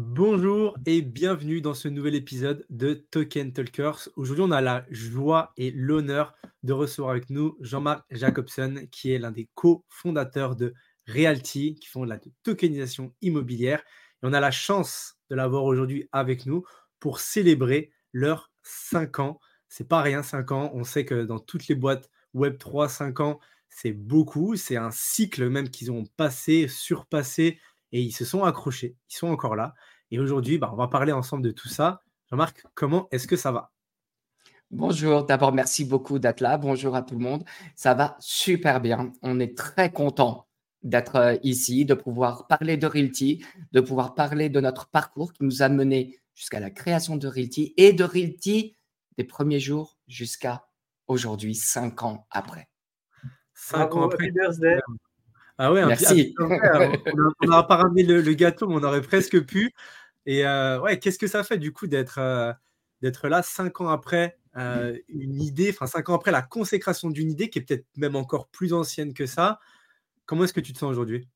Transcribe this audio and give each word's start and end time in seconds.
Bonjour 0.00 0.78
et 0.86 1.02
bienvenue 1.02 1.60
dans 1.60 1.74
ce 1.74 1.88
nouvel 1.88 2.14
épisode 2.14 2.64
de 2.70 2.94
Token 2.94 3.52
Talkers. 3.52 4.08
Aujourd'hui, 4.14 4.44
on 4.46 4.52
a 4.52 4.60
la 4.60 4.86
joie 4.90 5.52
et 5.56 5.72
l'honneur 5.72 6.36
de 6.62 6.72
recevoir 6.72 7.10
avec 7.10 7.30
nous 7.30 7.56
Jean-Marc 7.58 8.04
Jacobson, 8.12 8.86
qui 8.92 9.10
est 9.10 9.18
l'un 9.18 9.32
des 9.32 9.48
co-fondateurs 9.56 10.54
de 10.54 10.72
Realty, 11.08 11.80
qui 11.80 11.88
font 11.88 12.04
la 12.04 12.20
tokenisation 12.44 13.12
immobilière. 13.22 13.80
Et 14.22 14.26
on 14.28 14.32
a 14.32 14.38
la 14.38 14.52
chance 14.52 15.16
de 15.30 15.34
l'avoir 15.34 15.64
aujourd'hui 15.64 16.08
avec 16.12 16.46
nous 16.46 16.62
pour 17.00 17.18
célébrer 17.18 17.90
leurs 18.12 18.52
5 18.62 19.18
ans. 19.18 19.40
C'est 19.68 19.88
pas 19.88 20.00
rien, 20.00 20.22
5 20.22 20.52
ans. 20.52 20.70
On 20.74 20.84
sait 20.84 21.04
que 21.04 21.24
dans 21.24 21.40
toutes 21.40 21.66
les 21.66 21.74
boîtes 21.74 22.08
Web3, 22.36 22.88
5 22.88 23.18
ans, 23.18 23.40
c'est 23.68 23.94
beaucoup. 23.94 24.54
C'est 24.54 24.76
un 24.76 24.92
cycle 24.92 25.48
même 25.48 25.70
qu'ils 25.70 25.90
ont 25.90 26.04
passé, 26.16 26.68
surpassé 26.68 27.58
et 27.92 28.02
ils 28.02 28.12
se 28.12 28.24
sont 28.24 28.44
accrochés. 28.44 28.96
Ils 29.10 29.14
sont 29.16 29.28
encore 29.28 29.56
là. 29.56 29.74
Et 30.10 30.18
aujourd'hui, 30.18 30.58
bah, 30.58 30.70
on 30.72 30.76
va 30.76 30.88
parler 30.88 31.12
ensemble 31.12 31.42
de 31.42 31.50
tout 31.50 31.68
ça. 31.68 32.02
Jean-Marc, 32.30 32.64
comment 32.74 33.08
est-ce 33.10 33.26
que 33.26 33.36
ça 33.36 33.52
va? 33.52 33.72
Bonjour, 34.70 35.24
d'abord 35.24 35.52
merci 35.52 35.86
beaucoup 35.86 36.18
d'être 36.18 36.40
là. 36.40 36.58
Bonjour 36.58 36.94
à 36.94 37.02
tout 37.02 37.14
le 37.14 37.24
monde. 37.24 37.44
Ça 37.74 37.94
va 37.94 38.16
super 38.20 38.80
bien. 38.80 39.12
On 39.22 39.40
est 39.40 39.56
très 39.56 39.90
content 39.90 40.46
d'être 40.82 41.16
euh, 41.16 41.36
ici, 41.42 41.84
de 41.84 41.94
pouvoir 41.94 42.46
parler 42.46 42.76
de 42.76 42.86
Realty, 42.86 43.44
de 43.72 43.80
pouvoir 43.80 44.14
parler 44.14 44.48
de 44.48 44.60
notre 44.60 44.88
parcours 44.88 45.32
qui 45.32 45.44
nous 45.44 45.62
a 45.62 45.68
mené 45.68 46.18
jusqu'à 46.34 46.60
la 46.60 46.70
création 46.70 47.16
de 47.16 47.26
Realty 47.26 47.74
et 47.76 47.92
de 47.92 48.04
Realty 48.04 48.76
des 49.16 49.24
premiers 49.24 49.58
jours 49.58 49.98
jusqu'à 50.06 50.68
aujourd'hui, 51.06 51.54
cinq 51.54 52.02
ans 52.02 52.26
après. 52.30 52.68
Cinq 53.54 53.96
ans 53.96 54.04
après. 54.04 54.30
Ah 55.58 55.72
ouais, 55.72 55.84
merci. 55.84 56.34
on 56.38 57.46
n'a 57.46 57.62
pas 57.64 57.76
ramené 57.76 58.04
le, 58.04 58.32
gâteau, 58.34 58.68
mais 58.68 58.76
on 58.76 58.82
aurait 58.84 59.02
presque 59.02 59.44
pu. 59.44 59.72
Et 60.24 60.46
euh, 60.46 60.80
ouais, 60.80 60.98
qu'est-ce 60.98 61.18
que 61.18 61.26
ça 61.26 61.42
fait 61.42 61.58
du 61.58 61.72
coup 61.72 61.86
d'être 61.86 62.18
euh, 62.18 62.52
d'être 63.02 63.28
là 63.28 63.42
cinq 63.42 63.80
ans 63.80 63.88
après 63.88 64.38
une 65.08 65.40
idée, 65.40 65.70
enfin 65.70 65.86
cinq 65.86 66.08
ans 66.08 66.14
après 66.14 66.32
la 66.32 66.42
consécration 66.42 67.10
d'une 67.10 67.30
idée 67.30 67.48
qui 67.48 67.60
est 67.60 67.62
peut-être 67.62 67.86
même 67.96 68.16
encore 68.16 68.48
plus 68.48 68.72
ancienne 68.72 69.14
que 69.14 69.26
ça? 69.26 69.60
Comment 70.26 70.44
est-ce 70.44 70.52
que 70.52 70.60
tu 70.60 70.72
te 70.72 70.78
sens 70.78 70.90
aujourd'hui? 70.90 71.28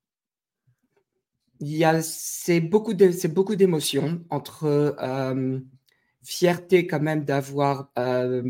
C'est 2.01 2.59
beaucoup 2.59 2.93
beaucoup 3.29 3.55
d'émotions 3.55 4.23
entre 4.29 4.65
euh, 4.99 5.59
fierté 6.23 6.87
quand 6.87 6.99
même 6.99 7.23
d'avoir 7.23 7.89
euh, 7.97 8.43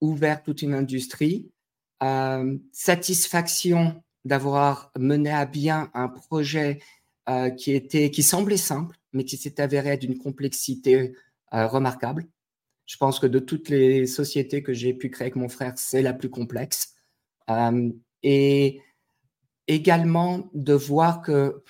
ouvert 0.00 0.42
toute 0.42 0.62
une 0.62 0.74
industrie, 0.74 1.50
euh, 2.02 2.56
satisfaction 2.72 4.02
d'avoir 4.24 4.92
mené 4.98 5.30
à 5.30 5.46
bien 5.46 5.90
un 5.94 6.08
projet 6.08 6.80
qui 7.56 7.72
était 7.72 8.10
qui 8.10 8.22
semblait 8.24 8.56
simple 8.56 8.96
mais 9.12 9.24
qui 9.24 9.36
s'est 9.36 9.60
avéré 9.60 9.96
d'une 9.96 10.18
complexité 10.18 11.14
remarquable. 11.52 12.26
Je 12.86 12.96
pense 12.96 13.20
que 13.20 13.26
de 13.26 13.38
toutes 13.38 13.68
les 13.68 14.06
sociétés 14.06 14.62
que 14.62 14.72
j'ai 14.72 14.94
pu 14.94 15.10
créer 15.10 15.26
avec 15.26 15.36
mon 15.36 15.48
frère, 15.48 15.74
c'est 15.76 16.02
la 16.02 16.12
plus 16.12 16.30
complexe. 16.30 16.94
et 18.22 18.80
également 19.68 20.50
de 20.52 20.74
voir 20.74 21.22
que 21.22 21.62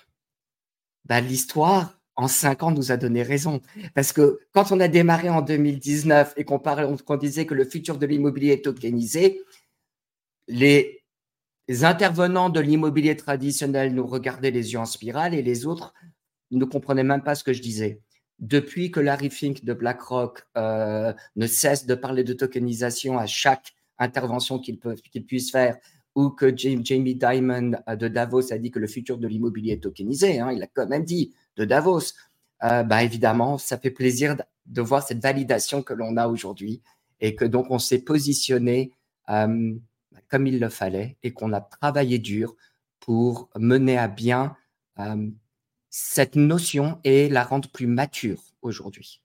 bah, 1.05 1.20
l'histoire, 1.20 2.01
en 2.17 2.29
cinq 2.29 2.62
ans, 2.62 2.70
nous 2.70 2.92
a 2.92 2.97
donné 2.97 3.23
raison. 3.23 3.61
Parce 3.95 4.12
que 4.12 4.41
quand 4.53 4.73
on 4.73 4.81
a 4.81 4.89
démarré 4.89 5.29
en 5.29 5.42
2019 5.42 6.35
et 6.37 6.45
qu'on 6.45 6.59
qu'on 6.59 7.17
disait 7.17 7.47
que 7.47 7.55
le 7.55 7.64
futur 7.64 7.98
de 7.98 8.07
l'immobilier 8.07 8.53
est 8.53 8.64
tokenisé, 8.64 9.42
les, 10.48 11.00
intervenants 11.85 12.51
de 12.51 12.61
l'immobilier 12.61 13.17
traditionnel 13.17 13.95
nous 13.95 14.07
regardaient 14.07 14.51
les 14.51 14.73
yeux 14.73 14.79
en 14.79 14.87
spirale 14.87 15.35
et 15.35 15.43
les 15.43 15.67
autres 15.67 15.95
ne 16.51 16.65
comprenaient 16.65 17.05
même 17.05 17.23
pas 17.23 17.35
ce 17.35 17.45
que 17.45 17.53
je 17.53 17.63
disais. 17.63 18.01
Depuis 18.39 18.91
que 18.91 19.01
Larry 19.01 19.31
Fink 19.31 19.65
de 19.65 19.75
BlackRock 19.75 20.47
euh, 20.57 21.13
ne 21.37 21.47
cesse 21.47 21.87
de 21.87 21.95
parler 21.95 22.25
de 22.25 22.33
tokenisation 22.33 23.19
à 23.19 23.27
chaque 23.27 23.75
intervention 23.98 24.59
qu'il 24.59 24.79
qu'il 25.13 25.27
puisse 25.27 25.51
faire 25.51 25.77
ou 26.14 26.30
que 26.30 26.57
Jamie 26.57 27.14
Dimon 27.14 27.73
euh, 27.89 27.97
de 27.97 28.09
Davos 28.09 28.53
a 28.53 28.59
dit 28.59 28.70
que 28.70 28.79
le 28.79 28.86
futur 28.86 29.19
de 29.19 29.29
l'immobilier 29.29 29.75
est 29.75 29.83
tokenisé, 29.83 30.41
hein, 30.41 30.51
il 30.53 30.63
a 30.63 30.67
quand 30.67 30.89
même 30.89 31.05
dit 31.05 31.35
de 31.57 31.64
Davos, 31.64 32.13
euh, 32.63 32.83
bah 32.83 33.03
évidemment, 33.03 33.59
ça 33.59 33.79
fait 33.79 33.91
plaisir 33.91 34.36
de 34.67 34.83
voir 34.83 35.07
cette 35.07 35.23
validation 35.23 35.83
que 35.83 35.95
l'on 35.95 36.17
a 36.17 36.29
aujourd'hui 36.29 36.83
et 37.20 37.35
que 37.35 37.45
donc 37.45 37.67
on 37.70 37.79
s'est 37.79 38.03
positionné 38.03 38.92
euh, 39.29 39.75
comme 40.29 40.47
il 40.47 40.61
le 40.61 40.69
fallait 40.69 41.17
et 41.23 41.33
qu'on 41.33 41.53
a 41.53 41.61
travaillé 41.61 42.19
dur 42.19 42.55
pour 43.01 43.48
mener 43.57 43.97
à 43.97 44.08
bien 44.08 44.57
cette 45.91 46.36
notion 46.36 47.01
et 47.05 47.29
la 47.29 47.42
rendre 47.42 47.69
plus 47.70 47.86
mature 47.86 48.42
aujourd'hui. 48.63 49.23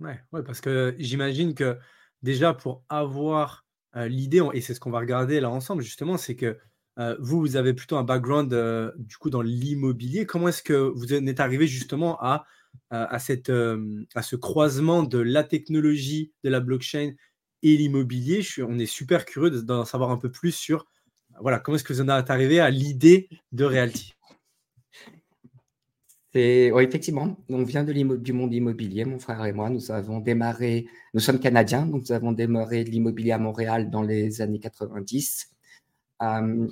Ouais, 0.00 0.20
ouais, 0.32 0.42
parce 0.42 0.60
que 0.60 0.94
j'imagine 0.98 1.54
que 1.54 1.78
déjà 2.22 2.52
pour 2.52 2.84
avoir 2.88 3.66
euh, 3.96 4.08
l'idée, 4.08 4.42
et 4.52 4.60
c'est 4.60 4.74
ce 4.74 4.80
qu'on 4.80 4.90
va 4.90 4.98
regarder 4.98 5.40
là 5.40 5.50
ensemble, 5.50 5.82
justement, 5.82 6.18
c'est 6.18 6.36
que 6.36 6.58
euh, 6.98 7.16
vous, 7.18 7.40
vous 7.40 7.56
avez 7.56 7.72
plutôt 7.72 7.96
un 7.96 8.04
background 8.04 8.52
euh, 8.52 8.92
du 8.98 9.16
coup 9.16 9.30
dans 9.30 9.42
l'immobilier. 9.42 10.26
Comment 10.26 10.48
est-ce 10.48 10.62
que 10.62 10.74
vous 10.74 11.12
êtes 11.12 11.40
arrivé 11.40 11.66
justement 11.66 12.18
à 12.20 12.44
ce 12.90 14.36
croisement 14.36 15.02
de 15.02 15.18
la 15.18 15.44
technologie, 15.44 16.32
de 16.44 16.50
la 16.50 16.60
blockchain 16.60 17.12
et 17.72 17.76
l'immobilier 17.76 18.42
On 18.66 18.78
est 18.78 18.86
super 18.86 19.24
curieux 19.24 19.62
d'en 19.62 19.84
savoir 19.84 20.10
un 20.10 20.16
peu 20.16 20.30
plus 20.30 20.52
sur 20.52 20.86
voilà, 21.40 21.58
comment 21.58 21.76
est-ce 21.76 21.84
que 21.84 21.92
vous 21.92 22.00
en 22.00 22.08
êtes 22.08 22.30
arrivé 22.30 22.60
à 22.60 22.70
l'idée 22.70 23.28
de 23.52 23.64
Realty? 23.64 24.14
Effectivement, 26.34 27.36
on 27.48 27.62
vient 27.62 27.82
de 27.82 27.92
du 27.92 28.32
monde 28.34 28.52
immobilier, 28.52 29.06
mon 29.06 29.18
frère 29.18 29.44
et 29.46 29.52
moi. 29.52 29.70
Nous 29.70 29.90
avons 29.90 30.20
démarré, 30.20 30.86
nous 31.14 31.20
sommes 31.20 31.40
canadiens, 31.40 31.86
donc 31.86 32.02
nous 32.02 32.12
avons 32.12 32.32
démarré 32.32 32.84
l'immobilier 32.84 33.32
à 33.32 33.38
Montréal 33.38 33.90
dans 33.90 34.02
les 34.02 34.42
années 34.42 34.58
90. 34.58 35.50
Euh, 36.22 36.68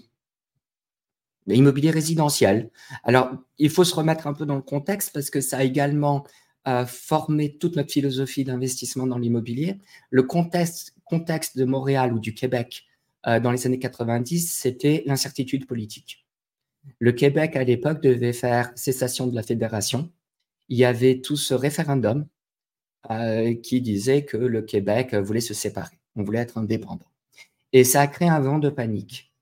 immobilier 1.46 1.90
résidentiel. 1.90 2.70
Alors, 3.04 3.32
il 3.58 3.70
faut 3.70 3.84
se 3.84 3.94
remettre 3.94 4.26
un 4.26 4.34
peu 4.34 4.46
dans 4.46 4.56
le 4.56 4.62
contexte 4.62 5.12
parce 5.12 5.30
que 5.30 5.40
ça 5.40 5.58
a 5.58 5.64
également 5.64 6.24
euh, 6.66 6.86
formé 6.86 7.58
toute 7.58 7.76
notre 7.76 7.92
philosophie 7.92 8.42
d'investissement 8.42 9.06
dans 9.06 9.18
l'immobilier. 9.18 9.76
Le 10.08 10.22
contexte, 10.22 10.94
contexte 11.04 11.58
de 11.58 11.66
Montréal 11.66 12.14
ou 12.14 12.18
du 12.18 12.32
Québec 12.32 12.86
euh, 13.26 13.38
dans 13.38 13.50
les 13.50 13.66
années 13.66 13.78
90, 13.78 14.50
c'était 14.50 15.02
l'incertitude 15.04 15.66
politique. 15.66 16.26
Le 16.98 17.12
Québec, 17.12 17.54
à 17.56 17.64
l'époque, 17.64 18.00
devait 18.02 18.32
faire 18.32 18.72
cessation 18.76 19.26
de 19.26 19.34
la 19.34 19.42
fédération. 19.42 20.10
Il 20.70 20.78
y 20.78 20.86
avait 20.86 21.20
tout 21.20 21.36
ce 21.36 21.52
référendum 21.52 22.26
euh, 23.10 23.54
qui 23.54 23.82
disait 23.82 24.24
que 24.24 24.38
le 24.38 24.62
Québec 24.62 25.14
voulait 25.14 25.40
se 25.40 25.52
séparer. 25.52 26.00
On 26.16 26.22
voulait 26.22 26.38
être 26.38 26.56
indépendant. 26.56 27.10
Et 27.74 27.84
ça 27.84 28.00
a 28.00 28.06
créé 28.06 28.28
un 28.28 28.40
vent 28.40 28.58
de 28.58 28.70
panique. 28.70 29.34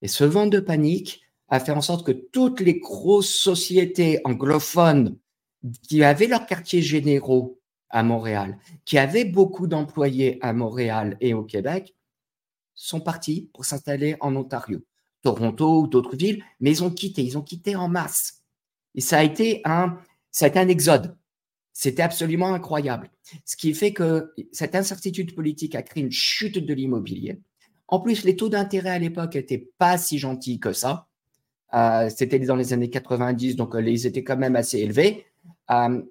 Et 0.00 0.08
ce 0.08 0.24
vent 0.24 0.46
de 0.46 0.60
panique 0.60 1.24
a 1.48 1.60
fait 1.60 1.72
en 1.72 1.82
sorte 1.82 2.06
que 2.06 2.12
toutes 2.12 2.60
les 2.60 2.78
grosses 2.78 3.34
sociétés 3.34 4.20
anglophones 4.24 5.18
qui 5.82 6.02
avaient 6.04 6.26
leurs 6.26 6.46
quartiers 6.46 6.82
généraux 6.82 7.60
à 7.90 8.02
Montréal, 8.02 8.58
qui 8.84 8.98
avaient 8.98 9.24
beaucoup 9.24 9.66
d'employés 9.66 10.38
à 10.42 10.52
Montréal 10.52 11.16
et 11.20 11.34
au 11.34 11.44
Québec, 11.44 11.94
sont 12.74 13.00
partis 13.00 13.50
pour 13.54 13.64
s'installer 13.64 14.16
en 14.20 14.34
Ontario. 14.34 14.80
Toronto 15.22 15.82
ou 15.82 15.86
d'autres 15.86 16.16
villes, 16.16 16.44
mais 16.60 16.70
ils 16.70 16.84
ont 16.84 16.90
quitté, 16.90 17.22
ils 17.22 17.38
ont 17.38 17.42
quitté 17.42 17.76
en 17.76 17.88
masse. 17.88 18.42
Et 18.94 19.00
ça 19.00 19.18
a 19.18 19.22
été 19.22 19.62
un, 19.64 19.98
ça 20.30 20.50
un 20.54 20.68
exode. 20.68 21.16
C'était 21.72 22.02
absolument 22.02 22.52
incroyable. 22.52 23.10
Ce 23.44 23.56
qui 23.56 23.74
fait 23.74 23.92
que 23.92 24.32
cette 24.52 24.74
incertitude 24.74 25.34
politique 25.34 25.74
a 25.74 25.82
créé 25.82 26.04
une 26.04 26.12
chute 26.12 26.58
de 26.58 26.74
l'immobilier. 26.74 27.40
En 27.88 28.00
plus, 28.00 28.24
les 28.24 28.36
taux 28.36 28.48
d'intérêt 28.48 28.90
à 28.90 28.98
l'époque 28.98 29.34
n'étaient 29.34 29.70
pas 29.78 29.98
si 29.98 30.18
gentils 30.18 30.60
que 30.60 30.72
ça. 30.72 31.08
Euh, 31.74 32.08
C'était 32.14 32.38
dans 32.38 32.56
les 32.56 32.72
années 32.72 32.90
90, 32.90 33.56
donc 33.56 33.74
euh, 33.74 33.82
ils 33.82 34.06
étaient 34.06 34.22
quand 34.22 34.36
même 34.36 34.56
assez 34.56 34.78
élevés. 34.78 35.26
Euh, 35.70 36.02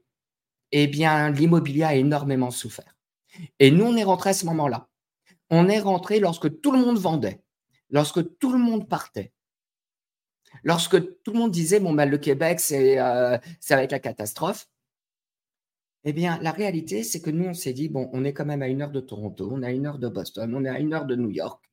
eh 0.71 0.87
bien, 0.87 1.29
l'immobilier 1.29 1.83
a 1.83 1.95
énormément 1.95 2.51
souffert. 2.51 2.95
Et 3.59 3.71
nous, 3.71 3.85
on 3.85 3.95
est 3.95 4.03
rentré 4.03 4.31
à 4.31 4.33
ce 4.33 4.45
moment-là. 4.45 4.87
On 5.49 5.67
est 5.67 5.79
rentré 5.79 6.19
lorsque 6.19 6.61
tout 6.61 6.71
le 6.71 6.79
monde 6.79 6.97
vendait 6.97 7.43
lorsque 7.93 8.37
tout 8.39 8.51
le 8.51 8.57
monde 8.57 8.89
partait, 8.89 9.31
lorsque 10.63 10.99
tout 11.23 11.31
le 11.31 11.39
monde 11.39 11.51
disait 11.51 11.79
bon 11.79 11.93
ben, 11.93 12.09
le 12.09 12.17
Québec 12.17 12.59
c'est 12.59 12.97
ça 12.97 13.75
va 13.75 13.83
être 13.83 13.91
la 13.93 13.99
catastrophe, 13.99 14.67
eh 16.03 16.11
bien 16.11 16.39
la 16.41 16.51
réalité 16.51 17.03
c'est 17.03 17.21
que 17.21 17.29
nous 17.29 17.45
on 17.45 17.53
s'est 17.53 17.71
dit 17.71 17.87
bon 17.87 18.09
on 18.11 18.25
est 18.25 18.33
quand 18.33 18.45
même 18.45 18.61
à 18.61 18.67
une 18.67 18.81
heure 18.81 18.91
de 18.91 18.99
Toronto, 18.99 19.49
on 19.51 19.61
est 19.61 19.67
à 19.67 19.71
une 19.71 19.85
heure 19.85 19.99
de 19.99 20.09
Boston, 20.09 20.53
on 20.53 20.65
est 20.65 20.69
à 20.69 20.79
une 20.79 20.93
heure 20.93 21.05
de 21.05 21.15
New 21.15 21.29
York, 21.29 21.63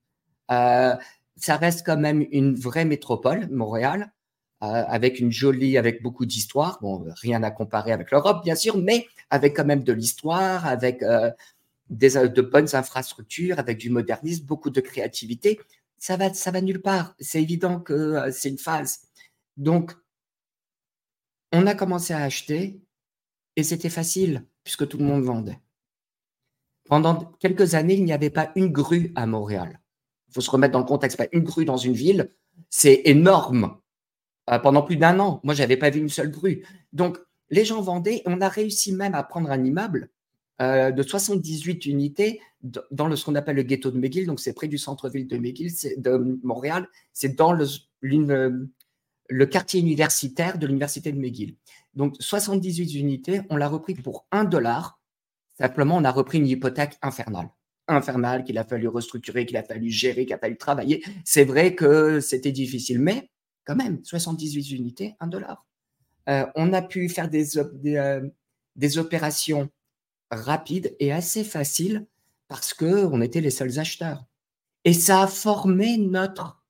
euh, 0.52 0.94
ça 1.36 1.56
reste 1.56 1.84
quand 1.84 1.96
même 1.98 2.24
une 2.30 2.54
vraie 2.54 2.84
métropole 2.84 3.48
Montréal. 3.50 4.12
Euh, 4.62 4.84
avec 4.88 5.20
une 5.20 5.32
jolie, 5.32 5.78
avec 5.78 6.02
beaucoup 6.02 6.26
d'histoire. 6.26 6.78
Bon, 6.82 7.04
rien 7.22 7.42
à 7.42 7.50
comparer 7.50 7.92
avec 7.92 8.10
l'Europe, 8.10 8.44
bien 8.44 8.54
sûr, 8.54 8.76
mais 8.76 9.06
avec 9.30 9.56
quand 9.56 9.64
même 9.64 9.84
de 9.84 9.92
l'histoire, 9.94 10.66
avec 10.66 11.02
des, 11.88 12.10
de 12.10 12.42
bonnes 12.42 12.74
infrastructures, 12.74 13.58
avec 13.58 13.78
du 13.78 13.88
modernisme, 13.88 14.44
beaucoup 14.44 14.68
de 14.68 14.82
créativité 14.82 15.58
ça 16.00 16.16
va, 16.16 16.32
ça 16.34 16.50
va 16.50 16.60
nulle 16.60 16.82
part. 16.82 17.14
C'est 17.20 17.40
évident 17.40 17.78
que 17.78 17.92
euh, 17.92 18.32
c'est 18.32 18.48
une 18.48 18.58
phase. 18.58 19.02
Donc, 19.56 19.92
on 21.52 21.66
a 21.66 21.74
commencé 21.74 22.14
à 22.14 22.22
acheter 22.22 22.80
Et 23.56 23.62
c'était 23.62 23.90
facile, 23.90 24.46
puisque 24.64 24.88
tout 24.88 24.98
le 24.98 25.04
monde 25.04 25.22
vendait. 25.22 25.60
Pendant 26.88 27.32
quelques 27.38 27.74
années, 27.74 27.94
il 27.94 28.04
n'y 28.04 28.12
avait 28.12 28.30
pas 28.30 28.50
une 28.56 28.72
grue 28.72 29.12
à 29.14 29.26
Montréal. 29.26 29.80
Il 30.28 30.34
faut 30.34 30.40
se 30.40 30.50
remettre 30.50 30.72
dans 30.72 30.80
le 30.80 30.86
contexte. 30.86 31.18
Pas 31.18 31.28
une 31.32 31.44
grue 31.44 31.64
dans 31.64 31.76
une 31.76 31.92
ville, 31.92 32.32
c'est 32.70 33.02
énorme. 33.04 33.78
Euh, 34.50 34.58
pendant 34.58 34.82
plus 34.82 34.96
d'un 34.96 35.18
an, 35.20 35.40
moi, 35.44 35.54
je 35.54 35.60
n'avais 35.60 35.76
pas 35.76 35.90
vu 35.90 36.00
une 36.00 36.08
seule 36.08 36.30
grue. 36.30 36.64
Donc, 36.92 37.18
les 37.50 37.64
gens 37.64 37.80
vendaient. 37.80 38.22
On 38.26 38.40
a 38.40 38.48
réussi 38.48 38.92
même 38.92 39.14
à 39.14 39.22
prendre 39.22 39.50
un 39.50 39.62
immeuble 39.64 40.10
euh, 40.60 40.90
de 40.90 41.02
78 41.02 41.86
unités 41.86 42.40
dans 42.90 43.08
le, 43.08 43.16
ce 43.16 43.24
qu'on 43.24 43.34
appelle 43.34 43.56
le 43.56 43.62
ghetto 43.62 43.90
de 43.90 43.98
McGill. 43.98 44.26
Donc, 44.26 44.40
c'est 44.40 44.52
près 44.52 44.68
du 44.68 44.78
centre-ville 44.78 45.26
de 45.26 45.36
McGill, 45.36 45.72
de 45.98 46.38
Montréal. 46.42 46.88
C'est 47.12 47.36
dans 47.36 47.52
le, 47.52 47.66
le 48.02 49.46
quartier 49.46 49.80
universitaire 49.80 50.58
de 50.58 50.66
l'université 50.66 51.12
de 51.12 51.18
McGill. 51.18 51.56
Donc, 51.94 52.16
78 52.18 52.94
unités, 52.94 53.40
on 53.50 53.56
l'a 53.56 53.68
repris 53.68 53.94
pour 53.94 54.26
1 54.32 54.44
dollar. 54.44 55.00
Simplement, 55.58 55.96
on 55.96 56.04
a 56.04 56.10
repris 56.10 56.38
une 56.38 56.46
hypothèque 56.46 56.98
infernale. 57.02 57.50
Infernale 57.88 58.44
qu'il 58.44 58.56
a 58.58 58.64
fallu 58.64 58.88
restructurer, 58.88 59.46
qu'il 59.46 59.56
a 59.56 59.62
fallu 59.62 59.90
gérer, 59.90 60.24
qu'il 60.24 60.34
a 60.34 60.38
fallu 60.38 60.56
travailler. 60.56 61.04
C'est 61.24 61.44
vrai 61.44 61.74
que 61.74 62.20
c'était 62.20 62.52
difficile, 62.52 63.00
mais 63.00 63.30
quand 63.70 63.76
même, 63.76 64.00
78 64.02 64.72
unités, 64.72 65.14
1 65.20 65.28
dollar. 65.28 65.64
Euh, 66.28 66.44
on 66.56 66.72
a 66.72 66.82
pu 66.82 67.08
faire 67.08 67.30
des, 67.30 67.56
euh, 67.56 68.28
des, 68.74 68.98
opérations 68.98 69.70
rapides 70.28 70.96
et 70.98 71.12
assez 71.12 71.44
faciles 71.44 72.04
parce 72.48 72.74
qu'on 72.74 73.20
était 73.20 73.40
les 73.40 73.50
seuls 73.50 73.78
acheteurs. 73.78 74.24
Et 74.84 74.92
ça 74.92 75.22
a 75.22 75.26
formé 75.28 75.98
notre 75.98 76.64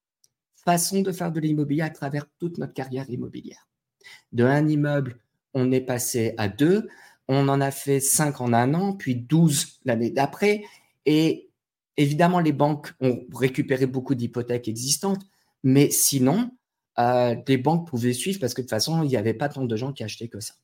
façon 0.56 1.00
de 1.00 1.10
faire 1.10 1.32
de 1.32 1.40
l'immobilier 1.40 1.80
à 1.80 1.90
travers 1.90 2.26
toute 2.38 2.58
notre 2.58 2.74
carrière 2.74 3.08
immobilière. 3.08 3.66
De 4.32 4.44
un 4.44 4.68
immeuble, 4.68 5.18
on 5.54 5.72
est 5.72 5.80
passé 5.80 6.34
à 6.36 6.48
deux, 6.48 6.86
on 7.28 7.48
en 7.48 7.62
a 7.62 7.70
fait 7.70 8.00
cinq 8.00 8.42
en 8.42 8.52
un 8.52 8.74
an, 8.74 8.92
puis 8.92 9.14
douze 9.14 9.80
l'année 9.86 10.10
d'après. 10.10 10.64
Et 11.06 11.50
évidemment, 11.96 12.40
les 12.40 12.52
banques 12.52 12.92
ont 13.00 13.24
récupéré 13.32 13.86
beaucoup 13.86 14.14
d'hypothèques 14.14 14.68
existantes, 14.68 15.22
mais 15.62 15.90
sinon, 15.90 16.50
euh, 16.98 17.36
les 17.46 17.56
banques 17.56 17.88
pouvaient 17.88 18.12
suivre 18.12 18.40
parce 18.40 18.54
que 18.54 18.60
de 18.60 18.66
toute 18.66 18.70
façon, 18.70 19.02
il 19.02 19.08
n'y 19.08 19.16
avait 19.16 19.34
pas 19.34 19.48
tant 19.48 19.64
de 19.64 19.76
gens 19.76 19.92
qui 19.92 20.04
achetaient 20.04 20.28
que 20.28 20.40
ça. 20.40 20.54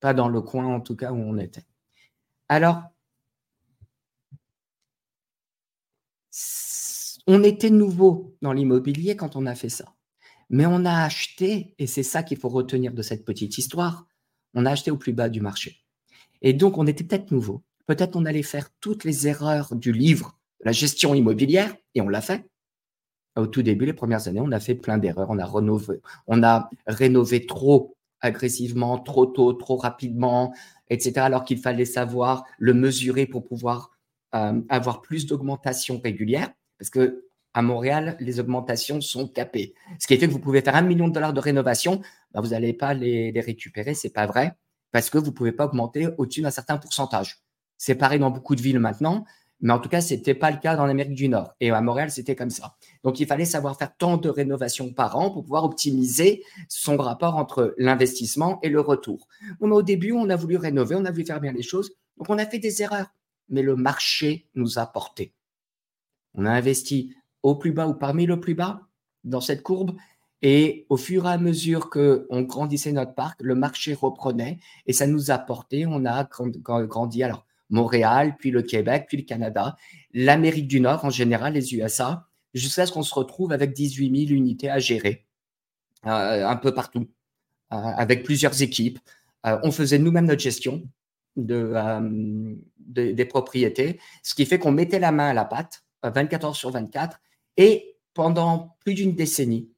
Pas 0.00 0.14
dans 0.14 0.28
le 0.28 0.40
coin, 0.40 0.66
en 0.66 0.80
tout 0.80 0.96
cas, 0.96 1.12
où 1.12 1.16
on 1.16 1.38
était. 1.38 1.64
Alors, 2.48 2.82
on 7.26 7.42
était 7.44 7.70
nouveau 7.70 8.36
dans 8.42 8.52
l'immobilier 8.52 9.16
quand 9.16 9.36
on 9.36 9.46
a 9.46 9.54
fait 9.54 9.68
ça. 9.68 9.94
Mais 10.50 10.66
on 10.66 10.84
a 10.84 11.04
acheté, 11.04 11.74
et 11.78 11.86
c'est 11.86 12.02
ça 12.02 12.22
qu'il 12.22 12.38
faut 12.38 12.48
retenir 12.48 12.92
de 12.92 13.02
cette 13.02 13.24
petite 13.24 13.56
histoire, 13.58 14.06
on 14.54 14.66
a 14.66 14.72
acheté 14.72 14.90
au 14.90 14.98
plus 14.98 15.12
bas 15.12 15.28
du 15.28 15.40
marché. 15.40 15.84
Et 16.42 16.52
donc, 16.52 16.76
on 16.76 16.86
était 16.86 17.04
peut-être 17.04 17.30
nouveau. 17.30 17.62
Peut-être 17.86 18.16
on 18.16 18.26
allait 18.26 18.42
faire 18.42 18.68
toutes 18.80 19.04
les 19.04 19.28
erreurs 19.28 19.74
du 19.74 19.92
livre, 19.92 20.38
la 20.60 20.72
gestion 20.72 21.14
immobilière, 21.14 21.74
et 21.94 22.00
on 22.00 22.08
l'a 22.08 22.20
fait. 22.20 22.44
Au 23.36 23.46
tout 23.46 23.62
début, 23.62 23.86
les 23.86 23.94
premières 23.94 24.28
années, 24.28 24.42
on 24.42 24.52
a 24.52 24.60
fait 24.60 24.74
plein 24.74 24.98
d'erreurs. 24.98 25.30
On 25.30 25.38
a 25.38 25.46
rénové, 25.46 26.00
on 26.26 26.42
a 26.42 26.68
rénové 26.86 27.46
trop 27.46 27.96
agressivement, 28.20 28.98
trop 28.98 29.26
tôt, 29.26 29.52
trop 29.54 29.76
rapidement, 29.76 30.54
etc. 30.90 31.12
Alors 31.20 31.44
qu'il 31.44 31.58
fallait 31.58 31.84
savoir 31.84 32.44
le 32.58 32.74
mesurer 32.74 33.26
pour 33.26 33.44
pouvoir 33.44 33.90
euh, 34.34 34.60
avoir 34.68 35.00
plus 35.00 35.26
d'augmentation 35.26 36.00
régulière. 36.02 36.50
Parce 36.78 36.90
que 36.90 37.24
à 37.54 37.62
Montréal, 37.62 38.16
les 38.20 38.40
augmentations 38.40 39.00
sont 39.00 39.28
capées. 39.28 39.74
Ce 39.98 40.06
qui 40.06 40.16
fait 40.16 40.26
que 40.26 40.32
vous 40.32 40.38
pouvez 40.38 40.62
faire 40.62 40.76
un 40.76 40.82
million 40.82 41.08
de 41.08 41.12
dollars 41.12 41.34
de 41.34 41.40
rénovation, 41.40 42.00
bah, 42.32 42.40
vous 42.40 42.48
n'allez 42.48 42.72
pas 42.72 42.94
les, 42.94 43.30
les 43.30 43.40
récupérer, 43.40 43.92
c'est 43.92 44.12
pas 44.12 44.26
vrai, 44.26 44.54
parce 44.90 45.10
que 45.10 45.18
vous 45.18 45.32
pouvez 45.32 45.52
pas 45.52 45.66
augmenter 45.66 46.08
au-dessus 46.16 46.40
d'un 46.40 46.50
certain 46.50 46.78
pourcentage. 46.78 47.42
C'est 47.76 47.94
pareil 47.94 48.20
dans 48.20 48.30
beaucoup 48.30 48.54
de 48.54 48.62
villes 48.62 48.78
maintenant, 48.78 49.24
mais 49.62 49.72
en 49.72 49.78
tout 49.78 49.88
cas, 49.88 50.00
ce 50.00 50.12
n'était 50.12 50.34
pas 50.34 50.50
le 50.50 50.58
cas 50.58 50.74
dans 50.74 50.86
l'Amérique 50.86 51.14
du 51.14 51.28
Nord. 51.28 51.54
Et 51.60 51.70
à 51.70 51.80
Montréal, 51.80 52.10
c'était 52.10 52.34
comme 52.34 52.50
ça. 52.50 52.74
Donc, 53.04 53.20
il 53.20 53.26
fallait 53.28 53.44
savoir 53.44 53.78
faire 53.78 53.96
tant 53.96 54.16
de 54.16 54.28
rénovations 54.28 54.92
par 54.92 55.16
an 55.16 55.30
pour 55.30 55.44
pouvoir 55.44 55.64
optimiser 55.64 56.42
son 56.68 56.96
rapport 56.96 57.36
entre 57.36 57.72
l'investissement 57.78 58.58
et 58.62 58.68
le 58.68 58.80
retour. 58.80 59.28
au 59.60 59.82
début, 59.82 60.10
on 60.10 60.28
a 60.30 60.36
voulu 60.36 60.56
rénover, 60.56 60.96
on 60.96 61.04
a 61.04 61.12
voulu 61.12 61.24
faire 61.24 61.40
bien 61.40 61.52
les 61.52 61.62
choses. 61.62 61.92
Donc, 62.18 62.28
on 62.28 62.38
a 62.38 62.44
fait 62.44 62.58
des 62.58 62.82
erreurs. 62.82 63.06
Mais 63.48 63.62
le 63.62 63.76
marché 63.76 64.48
nous 64.56 64.80
a 64.80 64.86
porté. 64.86 65.32
On 66.34 66.44
a 66.44 66.50
investi 66.50 67.14
au 67.42 67.54
plus 67.54 67.72
bas 67.72 67.86
ou 67.86 67.94
parmi 67.94 68.26
le 68.26 68.40
plus 68.40 68.54
bas 68.54 68.80
dans 69.22 69.40
cette 69.40 69.62
courbe. 69.62 69.96
Et 70.42 70.86
au 70.88 70.96
fur 70.96 71.26
et 71.26 71.30
à 71.30 71.38
mesure 71.38 71.88
qu'on 71.88 72.42
grandissait 72.42 72.90
notre 72.90 73.14
parc, 73.14 73.40
le 73.40 73.54
marché 73.54 73.94
reprenait 73.94 74.58
et 74.86 74.92
ça 74.92 75.06
nous 75.06 75.30
a 75.30 75.38
porté. 75.38 75.86
On 75.86 76.04
a 76.04 76.24
grandi, 76.24 77.22
alors 77.22 77.46
Montréal, 77.72 78.36
puis 78.38 78.50
le 78.50 78.62
Québec, 78.62 79.06
puis 79.08 79.16
le 79.16 79.24
Canada, 79.24 79.76
l'Amérique 80.12 80.68
du 80.68 80.80
Nord 80.80 81.04
en 81.04 81.10
général, 81.10 81.54
les 81.54 81.74
USA, 81.74 82.28
jusqu'à 82.54 82.86
ce 82.86 82.92
qu'on 82.92 83.02
se 83.02 83.14
retrouve 83.14 83.52
avec 83.52 83.72
18 83.72 84.26
000 84.28 84.38
unités 84.38 84.70
à 84.70 84.78
gérer 84.78 85.26
euh, 86.06 86.46
un 86.46 86.56
peu 86.56 86.74
partout, 86.74 87.08
euh, 87.72 87.76
avec 87.76 88.24
plusieurs 88.24 88.60
équipes. 88.62 88.98
Euh, 89.46 89.58
on 89.62 89.72
faisait 89.72 89.98
nous-mêmes 89.98 90.26
notre 90.26 90.42
gestion 90.42 90.82
de, 91.36 91.74
des 92.78 93.24
propriétés, 93.24 93.98
ce 94.22 94.34
qui 94.34 94.44
fait 94.44 94.58
qu'on 94.58 94.72
mettait 94.72 94.98
la 94.98 95.12
main 95.12 95.30
à 95.30 95.34
la 95.34 95.46
pâte 95.46 95.82
24 96.02 96.44
heures 96.44 96.56
sur 96.56 96.70
24 96.70 97.20
et 97.56 97.96
pendant 98.12 98.76
plus 98.80 98.94
d'une 98.94 99.14
décennie, 99.14 99.70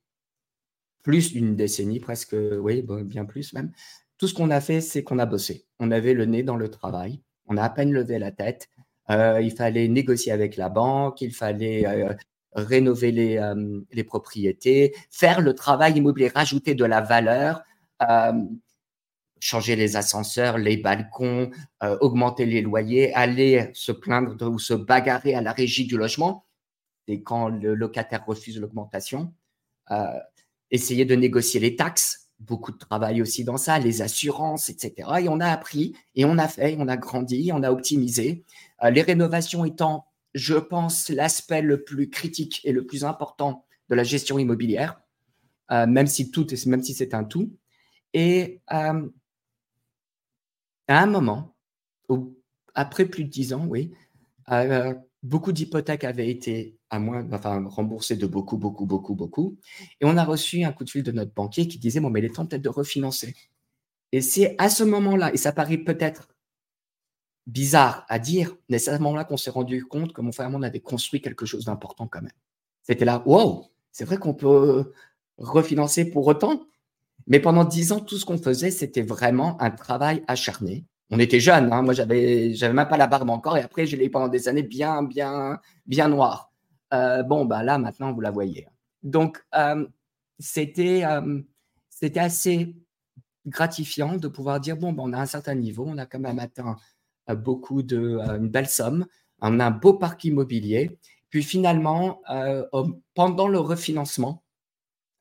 plus 1.02 1.32
d'une 1.32 1.54
décennie, 1.54 2.00
presque, 2.00 2.34
oui, 2.34 2.82
bien 3.04 3.24
plus 3.24 3.52
même, 3.52 3.70
tout 4.18 4.26
ce 4.26 4.34
qu'on 4.34 4.50
a 4.50 4.60
fait, 4.60 4.80
c'est 4.80 5.04
qu'on 5.04 5.18
a 5.18 5.26
bossé. 5.26 5.66
On 5.78 5.90
avait 5.90 6.14
le 6.14 6.24
nez 6.24 6.42
dans 6.42 6.56
le 6.56 6.70
travail, 6.70 7.20
on 7.46 7.56
a 7.56 7.62
à 7.62 7.70
peine 7.70 7.92
levé 7.92 8.18
la 8.18 8.32
tête. 8.32 8.68
Euh, 9.10 9.40
il 9.42 9.52
fallait 9.52 9.88
négocier 9.88 10.32
avec 10.32 10.56
la 10.56 10.68
banque, 10.68 11.20
il 11.20 11.32
fallait 11.34 11.86
euh, 11.86 12.14
rénover 12.54 13.12
les, 13.12 13.36
euh, 13.36 13.80
les, 13.92 14.04
propriétés, 14.04 14.94
faire 15.10 15.40
le 15.40 15.54
travail 15.54 15.98
immobilier, 15.98 16.28
rajouter 16.28 16.74
de 16.74 16.84
la 16.84 17.00
valeur, 17.00 17.62
changer 19.40 19.76
les 19.76 19.96
ascenseurs, 19.96 20.58
les 20.58 20.76
balcons, 20.76 21.50
augmenter 22.00 22.46
les 22.46 22.62
loyers, 22.62 23.14
aller 23.14 23.70
se 23.72 23.92
plaindre 23.92 24.36
ou 24.50 24.58
se 24.58 24.74
bagarrer 24.74 25.34
à 25.34 25.42
la 25.42 25.52
régie 25.52 25.86
du 25.86 25.96
logement 25.96 26.46
et 27.06 27.22
quand 27.22 27.48
le 27.48 27.74
locataire 27.74 28.24
refuse 28.26 28.58
l'augmentation, 28.58 29.32
essayer 30.70 31.04
de 31.04 31.14
négocier 31.14 31.60
les 31.60 31.76
taxes, 31.76 32.23
beaucoup 32.40 32.72
de 32.72 32.78
travail 32.78 33.22
aussi 33.22 33.44
dans 33.44 33.56
ça, 33.56 33.78
les 33.78 34.02
assurances, 34.02 34.68
etc. 34.68 35.08
Et 35.20 35.28
on 35.28 35.40
a 35.40 35.48
appris, 35.48 35.94
et 36.14 36.24
on 36.24 36.38
a 36.38 36.48
fait, 36.48 36.76
on 36.78 36.88
a 36.88 36.96
grandi, 36.96 37.50
on 37.52 37.62
a 37.62 37.70
optimisé. 37.70 38.44
Euh, 38.82 38.90
les 38.90 39.02
rénovations 39.02 39.64
étant, 39.64 40.06
je 40.34 40.54
pense, 40.54 41.08
l'aspect 41.08 41.62
le 41.62 41.82
plus 41.84 42.10
critique 42.10 42.60
et 42.64 42.72
le 42.72 42.86
plus 42.86 43.04
important 43.04 43.64
de 43.88 43.94
la 43.94 44.04
gestion 44.04 44.38
immobilière, 44.38 45.00
euh, 45.70 45.86
même 45.86 46.06
si 46.06 46.30
tout, 46.30 46.46
même 46.66 46.82
si 46.82 46.94
c'est 46.94 47.14
un 47.14 47.24
tout. 47.24 47.56
Et 48.12 48.60
à 48.68 48.92
un 50.88 51.06
moment, 51.06 51.56
après 52.74 53.06
plus 53.06 53.24
de 53.24 53.30
dix 53.30 53.52
ans, 53.52 53.66
oui, 53.66 53.92
beaucoup 55.24 55.52
d'hypothèques 55.52 56.04
avaient 56.04 56.28
été 56.28 56.78
à 56.90 56.98
moins, 56.98 57.26
enfin, 57.32 57.64
remboursées 57.66 58.16
de 58.16 58.26
beaucoup, 58.26 58.58
beaucoup, 58.58 58.84
beaucoup, 58.84 59.14
beaucoup. 59.14 59.56
Et 60.00 60.04
on 60.04 60.16
a 60.16 60.24
reçu 60.24 60.62
un 60.64 60.72
coup 60.72 60.84
de 60.84 60.90
fil 60.90 61.02
de 61.02 61.12
notre 61.12 61.32
banquier 61.32 61.66
qui 61.66 61.78
disait, 61.78 61.98
bon, 61.98 62.10
mais 62.10 62.20
il 62.20 62.26
est 62.26 62.34
temps 62.34 62.46
peut-être 62.46 62.62
de 62.62 62.68
refinancer. 62.68 63.34
Et 64.12 64.20
c'est 64.20 64.54
à 64.58 64.68
ce 64.68 64.84
moment-là, 64.84 65.32
et 65.32 65.38
ça 65.38 65.50
paraît 65.50 65.78
peut-être 65.78 66.28
bizarre 67.46 68.04
à 68.08 68.18
dire, 68.18 68.54
mais 68.68 68.78
c'est 68.78 68.90
à 68.90 68.98
ce 68.98 69.02
moment-là 69.02 69.24
qu'on 69.24 69.36
s'est 69.38 69.50
rendu 69.50 69.84
compte 69.84 70.12
que 70.12 70.20
mon 70.20 70.30
frère 70.30 70.48
et 70.48 70.50
moi, 70.50 70.64
avait 70.64 70.80
construit 70.80 71.20
quelque 71.20 71.46
chose 71.46 71.64
d'important 71.64 72.06
quand 72.06 72.22
même. 72.22 72.30
C'était 72.82 73.06
là, 73.06 73.22
wow, 73.26 73.70
c'est 73.92 74.04
vrai 74.04 74.18
qu'on 74.18 74.34
peut 74.34 74.92
refinancer 75.38 76.04
pour 76.04 76.26
autant. 76.26 76.66
Mais 77.26 77.40
pendant 77.40 77.64
dix 77.64 77.92
ans, 77.92 78.00
tout 78.00 78.18
ce 78.18 78.26
qu'on 78.26 78.38
faisait, 78.38 78.70
c'était 78.70 79.02
vraiment 79.02 79.60
un 79.60 79.70
travail 79.70 80.22
acharné 80.26 80.84
on 81.10 81.18
était 81.18 81.40
jeunes. 81.40 81.72
Hein. 81.72 81.82
Moi, 81.82 81.94
j'avais, 81.94 82.54
j'avais 82.54 82.72
même 82.74 82.88
pas 82.88 82.96
la 82.96 83.06
barbe 83.06 83.30
encore. 83.30 83.56
Et 83.56 83.62
après, 83.62 83.86
je 83.86 83.96
l'ai 83.96 84.06
eu 84.06 84.10
pendant 84.10 84.28
des 84.28 84.48
années 84.48 84.62
bien, 84.62 85.02
bien, 85.02 85.60
bien 85.86 86.08
noire. 86.08 86.52
Euh, 86.92 87.22
bon, 87.22 87.44
bah 87.44 87.62
là, 87.62 87.78
maintenant, 87.78 88.12
vous 88.12 88.20
la 88.20 88.30
voyez. 88.30 88.66
Donc, 89.02 89.44
euh, 89.54 89.86
c'était, 90.38 91.04
euh, 91.04 91.40
c'était 91.90 92.20
assez 92.20 92.74
gratifiant 93.46 94.16
de 94.16 94.28
pouvoir 94.28 94.60
dire 94.60 94.76
bon, 94.76 94.92
bah, 94.92 95.02
on 95.04 95.12
a 95.12 95.20
un 95.20 95.26
certain 95.26 95.54
niveau, 95.54 95.84
on 95.86 95.98
a 95.98 96.06
quand 96.06 96.18
même 96.18 96.38
atteint 96.38 96.76
beaucoup 97.28 97.82
de, 97.82 98.18
une 98.38 98.48
belle 98.48 98.68
somme, 98.68 99.06
on 99.40 99.60
a 99.60 99.66
un 99.66 99.70
beau 99.70 99.94
parc 99.94 100.24
immobilier. 100.24 100.98
Puis 101.30 101.42
finalement, 101.42 102.22
pendant 103.14 103.48
le 103.48 103.58
refinancement 103.58 104.44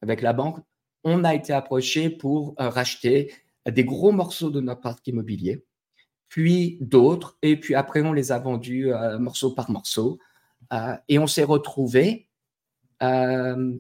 avec 0.02 0.22
la 0.22 0.34
banque, 0.34 0.60
on 1.04 1.24
a 1.24 1.34
été 1.34 1.54
approché 1.54 2.10
pour 2.10 2.56
racheter 2.58 3.34
des 3.66 3.84
gros 3.84 4.12
morceaux 4.12 4.52
de 4.52 4.62
notre 4.62 4.82
parc 4.82 5.08
immobilier 5.08 5.66
puis 6.34 6.80
d'autres, 6.82 7.38
et 7.44 7.60
puis 7.60 7.76
après 7.76 8.02
on 8.02 8.12
les 8.12 8.32
a 8.32 8.40
vendus 8.40 8.92
euh, 8.92 9.20
morceau 9.20 9.52
par 9.52 9.70
morceau. 9.70 10.18
Euh, 10.74 10.96
et 11.08 11.20
on 11.20 11.28
s'est 11.28 11.44
retrouvé 11.44 12.28
euh, 13.04 13.78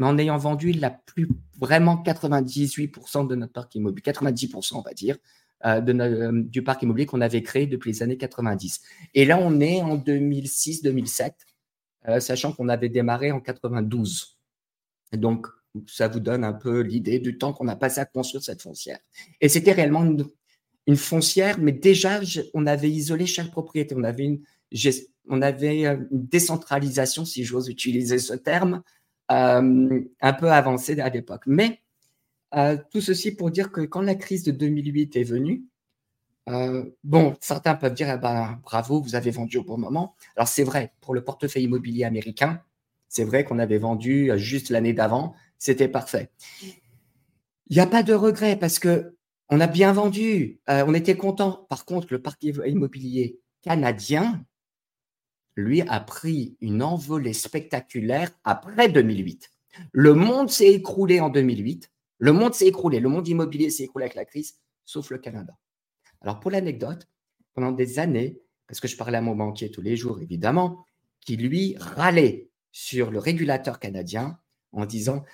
en 0.00 0.18
ayant 0.18 0.38
vendu 0.38 0.70
la 0.70 0.90
plus 0.90 1.28
vraiment 1.58 2.00
98% 2.00 3.26
de 3.26 3.34
notre 3.34 3.52
parc 3.52 3.74
immobilier, 3.74 4.12
90% 4.12 4.76
on 4.76 4.82
va 4.82 4.92
dire, 4.94 5.18
du 6.44 6.62
parc 6.62 6.82
immobilier 6.82 7.06
qu'on 7.06 7.20
avait 7.20 7.42
créé 7.42 7.66
depuis 7.66 7.90
les 7.90 8.04
années 8.04 8.16
90. 8.16 8.80
Et 9.14 9.24
là, 9.24 9.38
on 9.40 9.58
est 9.58 9.82
en 9.82 9.96
2006-2007, 9.96 11.32
sachant 12.20 12.52
qu'on 12.52 12.68
avait 12.68 12.90
démarré 12.90 13.32
en 13.32 13.40
92. 13.40 14.38
Donc, 15.14 15.48
ça 15.88 16.06
vous 16.06 16.20
donne 16.20 16.44
un 16.44 16.52
peu 16.52 16.80
l'idée 16.80 17.18
du 17.18 17.38
temps 17.38 17.52
qu'on 17.52 17.66
a 17.66 17.74
passé 17.74 18.00
à 18.00 18.04
construire 18.04 18.44
cette 18.44 18.62
foncière. 18.62 19.00
Et 19.40 19.48
c'était 19.48 19.72
réellement 19.72 20.04
une, 20.04 20.24
foncière, 20.96 21.58
mais 21.60 21.72
déjà, 21.72 22.20
on 22.54 22.66
avait 22.66 22.90
isolé 22.90 23.26
chaque 23.26 23.50
propriété. 23.50 23.94
On 23.96 24.04
avait 24.04 24.24
une, 24.24 24.42
on 25.28 25.42
avait 25.42 25.84
une 25.84 26.06
décentralisation, 26.10 27.24
si 27.24 27.44
j'ose 27.44 27.68
utiliser 27.68 28.18
ce 28.18 28.34
terme, 28.34 28.82
euh, 29.30 30.00
un 30.20 30.32
peu 30.32 30.50
avancée 30.50 30.98
à 31.00 31.08
l'époque. 31.08 31.44
Mais 31.46 31.80
euh, 32.54 32.76
tout 32.90 33.00
ceci 33.00 33.34
pour 33.34 33.50
dire 33.50 33.70
que 33.70 33.80
quand 33.80 34.02
la 34.02 34.14
crise 34.14 34.42
de 34.42 34.50
2008 34.50 35.16
est 35.16 35.22
venue, 35.22 35.64
euh, 36.48 36.84
bon, 37.04 37.36
certains 37.40 37.76
peuvent 37.76 37.94
dire, 37.94 38.10
eh 38.10 38.18
ben, 38.18 38.60
bravo, 38.62 39.00
vous 39.00 39.14
avez 39.14 39.30
vendu 39.30 39.58
au 39.58 39.64
bon 39.64 39.78
moment. 39.78 40.16
Alors 40.36 40.48
c'est 40.48 40.64
vrai, 40.64 40.92
pour 41.00 41.14
le 41.14 41.22
portefeuille 41.22 41.64
immobilier 41.64 42.04
américain, 42.04 42.60
c'est 43.08 43.24
vrai 43.24 43.44
qu'on 43.44 43.58
avait 43.58 43.78
vendu 43.78 44.30
juste 44.36 44.70
l'année 44.70 44.92
d'avant, 44.92 45.34
c'était 45.58 45.88
parfait. 45.88 46.30
Il 47.68 47.76
n'y 47.76 47.80
a 47.80 47.86
pas 47.86 48.02
de 48.02 48.12
regret 48.12 48.56
parce 48.56 48.78
que 48.78 49.14
on 49.52 49.60
a 49.60 49.66
bien 49.66 49.92
vendu, 49.92 50.62
on 50.66 50.94
était 50.94 51.18
content. 51.18 51.66
Par 51.68 51.84
contre, 51.84 52.06
le 52.10 52.22
parc 52.22 52.42
immobilier 52.42 53.38
canadien, 53.60 54.46
lui, 55.56 55.82
a 55.82 56.00
pris 56.00 56.56
une 56.62 56.82
envolée 56.82 57.34
spectaculaire 57.34 58.30
après 58.44 58.88
2008. 58.88 59.50
Le 59.92 60.14
monde 60.14 60.48
s'est 60.48 60.72
écroulé 60.72 61.20
en 61.20 61.28
2008. 61.28 61.90
Le 62.16 62.32
monde 62.32 62.54
s'est 62.54 62.66
écroulé. 62.66 62.98
Le 62.98 63.10
monde 63.10 63.28
immobilier 63.28 63.68
s'est 63.68 63.82
écroulé 63.82 64.04
avec 64.06 64.14
la 64.14 64.24
crise, 64.24 64.54
sauf 64.86 65.10
le 65.10 65.18
Canada. 65.18 65.52
Alors, 66.22 66.40
pour 66.40 66.50
l'anecdote, 66.50 67.06
pendant 67.52 67.72
des 67.72 67.98
années, 67.98 68.40
parce 68.66 68.80
que 68.80 68.88
je 68.88 68.96
parlais 68.96 69.18
à 69.18 69.20
mon 69.20 69.36
banquier 69.36 69.70
tous 69.70 69.82
les 69.82 69.96
jours, 69.96 70.22
évidemment, 70.22 70.86
qui 71.20 71.36
lui 71.36 71.76
râlait 71.78 72.48
sur 72.70 73.10
le 73.10 73.18
régulateur 73.18 73.80
canadien 73.80 74.38
en 74.72 74.86
disant 74.86 75.24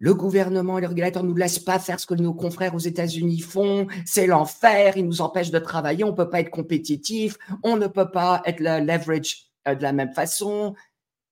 le 0.00 0.14
gouvernement 0.14 0.78
et 0.78 0.80
le 0.80 0.86
régulateur 0.88 1.22
ne 1.22 1.28
nous 1.28 1.36
laissent 1.36 1.58
pas 1.58 1.78
faire 1.78 2.00
ce 2.00 2.06
que 2.06 2.14
nos 2.14 2.32
confrères 2.32 2.74
aux 2.74 2.78
États-Unis 2.78 3.40
font. 3.40 3.86
C'est 4.06 4.26
l'enfer. 4.26 4.96
Ils 4.96 5.04
nous 5.04 5.20
empêchent 5.20 5.50
de 5.50 5.58
travailler. 5.58 6.04
On 6.04 6.12
ne 6.12 6.16
peut 6.16 6.30
pas 6.30 6.40
être 6.40 6.50
compétitif. 6.50 7.36
On 7.62 7.76
ne 7.76 7.86
peut 7.86 8.10
pas 8.10 8.40
être 8.46 8.60
le 8.60 8.80
leverage 8.80 9.50
euh, 9.68 9.74
de 9.74 9.82
la 9.82 9.92
même 9.92 10.14
façon. 10.14 10.74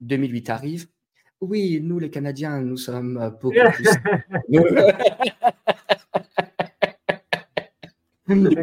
2008 0.02 0.50
arrive. 0.50 0.86
Oui, 1.40 1.80
nous, 1.82 1.98
les 1.98 2.10
Canadiens, 2.10 2.60
nous 2.60 2.76
sommes 2.76 3.16
euh, 3.16 3.30
beaucoup 3.30 3.56
plus. 3.72 3.88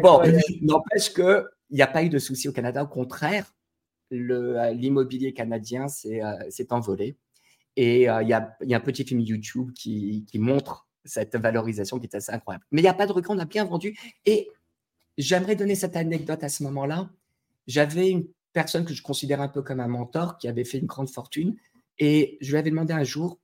bon, 0.00 0.22
n'empêche 0.62 1.12
qu'il 1.12 1.44
n'y 1.72 1.82
a 1.82 1.88
pas 1.88 2.04
eu 2.04 2.10
de 2.10 2.20
souci 2.20 2.48
au 2.48 2.52
Canada. 2.52 2.84
Au 2.84 2.86
contraire, 2.86 3.52
euh, 4.12 4.70
l'immobilier 4.70 5.32
canadien 5.32 5.88
s'est 5.88 6.22
envolé. 6.70 7.16
Et 7.76 8.08
euh, 8.08 8.22
il 8.22 8.28
y, 8.28 8.32
a, 8.32 8.56
un 8.60 8.80
petit 8.80 9.04
film 9.04 9.20
YouTube 9.20 9.72
qui, 9.74 10.26
montre 10.34 10.88
cette 11.04 11.36
valorisation 11.36 11.98
qui 11.98 12.06
est 12.06 12.16
assez 12.16 12.32
incroyable. 12.32 12.64
Mais 12.72 12.80
il 12.80 12.84
n'y 12.84 12.88
a 12.88 12.94
pas 12.94 13.06
de 13.06 13.12
regret, 13.12 13.34
on 13.34 13.38
a 13.38 13.44
bien 13.44 13.64
vendu. 13.64 13.96
Et 14.24 14.50
j'aimerais 15.18 15.56
donner 15.56 15.74
cette 15.74 15.96
anecdote 15.96 16.42
à 16.42 16.48
ce 16.48 16.62
moment-là. 16.64 17.10
J'avais 17.66 18.10
une 18.10 18.26
personne 18.52 18.84
que 18.84 18.94
je 18.94 19.02
considère 19.02 19.40
un 19.40 19.48
peu 19.48 19.62
comme 19.62 19.80
un 19.80 19.88
mentor 19.88 20.38
qui 20.38 20.48
avait 20.48 20.64
fait 20.64 20.78
une 20.78 20.86
grande 20.86 21.10
fortune. 21.10 21.56
Et 21.98 22.38
je 22.40 22.50
lui 22.50 22.58
avais 22.58 22.70
demandé 22.70 22.92
un 22.92 23.04
jour 23.04 23.38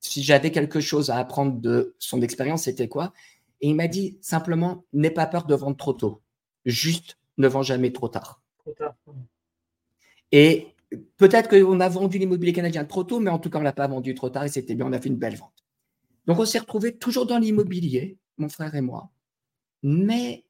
si 0.00 0.22
j'avais 0.22 0.50
quelque 0.50 0.80
chose 0.80 1.10
à 1.10 1.16
apprendre 1.16 1.60
de 1.60 1.94
son 1.98 2.20
expérience, 2.20 2.64
c'était 2.64 2.88
quoi? 2.88 3.12
Et 3.60 3.68
il 3.68 3.74
m'a 3.74 3.88
dit 3.88 4.18
simplement, 4.20 4.84
n'aie 4.92 5.10
pas 5.10 5.26
peur 5.26 5.46
de 5.46 5.54
vendre 5.54 5.76
trop 5.76 5.94
tôt. 5.94 6.20
Juste, 6.66 7.16
ne 7.38 7.48
vends 7.48 7.62
jamais 7.62 7.92
trop 7.92 8.08
tard. 8.08 8.42
Trop 8.58 8.72
tard. 8.72 8.94
Et 10.30 10.73
peut-être 11.16 11.48
qu'on 11.48 11.80
a 11.80 11.88
vendu 11.88 12.18
l'immobilier 12.18 12.52
canadien 12.52 12.84
trop 12.84 13.04
tôt, 13.04 13.20
mais 13.20 13.30
en 13.30 13.38
tout 13.38 13.50
cas, 13.50 13.58
on 13.58 13.60
ne 13.60 13.64
l'a 13.64 13.72
pas 13.72 13.86
vendu 13.86 14.14
trop 14.14 14.30
tard 14.30 14.44
et 14.44 14.48
c'était 14.48 14.74
bien, 14.74 14.86
on 14.86 14.92
a 14.92 15.00
fait 15.00 15.08
une 15.08 15.16
belle 15.16 15.36
vente. 15.36 15.64
Donc, 16.26 16.38
on 16.38 16.44
s'est 16.44 16.58
retrouvé 16.58 16.96
toujours 16.96 17.26
dans 17.26 17.38
l'immobilier, 17.38 18.18
mon 18.38 18.48
frère 18.48 18.74
et 18.74 18.80
moi, 18.80 19.10
mais 19.82 20.44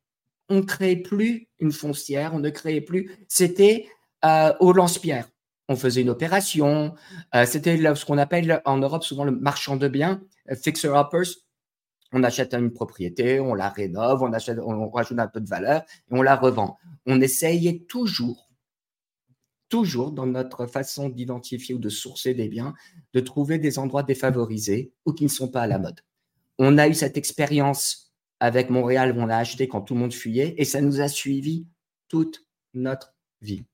on 0.48 0.56
ne 0.56 0.62
créait 0.62 0.96
plus 0.96 1.48
une 1.58 1.72
foncière, 1.72 2.34
on 2.34 2.38
ne 2.38 2.50
créait 2.50 2.80
plus. 2.80 3.10
C'était 3.28 3.86
euh, 4.24 4.52
au 4.60 4.72
lance-pierre. 4.72 5.28
On 5.68 5.76
faisait 5.76 6.02
une 6.02 6.10
opération. 6.10 6.94
Euh, 7.34 7.46
c'était 7.46 7.76
ce 7.94 8.04
qu'on 8.04 8.18
appelle 8.18 8.60
en 8.64 8.76
Europe 8.78 9.02
souvent 9.02 9.24
le 9.24 9.32
marchand 9.32 9.76
de 9.76 9.88
biens, 9.88 10.22
euh, 10.50 10.54
fixer-uppers. 10.54 11.36
On 12.12 12.22
achète 12.22 12.54
une 12.54 12.72
propriété, 12.72 13.40
on 13.40 13.54
la 13.54 13.70
rénove, 13.70 14.22
on, 14.22 14.32
achète, 14.32 14.58
on 14.60 14.88
rajoute 14.90 15.18
un 15.18 15.26
peu 15.26 15.40
de 15.40 15.48
valeur 15.48 15.82
et 15.82 16.14
on 16.14 16.22
la 16.22 16.36
revend. 16.36 16.78
On 17.06 17.20
essayait 17.20 17.80
toujours 17.88 18.50
toujours 19.68 20.12
dans 20.12 20.26
notre 20.26 20.66
façon 20.66 21.08
d'identifier 21.08 21.74
ou 21.74 21.78
de 21.78 21.88
sourcer 21.88 22.34
des 22.34 22.48
biens, 22.48 22.74
de 23.12 23.20
trouver 23.20 23.58
des 23.58 23.78
endroits 23.78 24.02
défavorisés 24.02 24.92
ou 25.06 25.12
qui 25.12 25.24
ne 25.24 25.28
sont 25.28 25.48
pas 25.48 25.62
à 25.62 25.66
la 25.66 25.78
mode. 25.78 26.00
On 26.58 26.78
a 26.78 26.88
eu 26.88 26.94
cette 26.94 27.16
expérience 27.16 28.12
avec 28.40 28.70
Montréal 28.70 29.16
où 29.16 29.20
on 29.20 29.28
a 29.28 29.36
acheté 29.36 29.68
quand 29.68 29.82
tout 29.82 29.94
le 29.94 30.00
monde 30.00 30.12
fuyait 30.12 30.54
et 30.58 30.64
ça 30.64 30.80
nous 30.80 31.00
a 31.00 31.08
suivi 31.08 31.66
toute 32.08 32.46
notre 32.74 33.14
vie. 33.40 33.64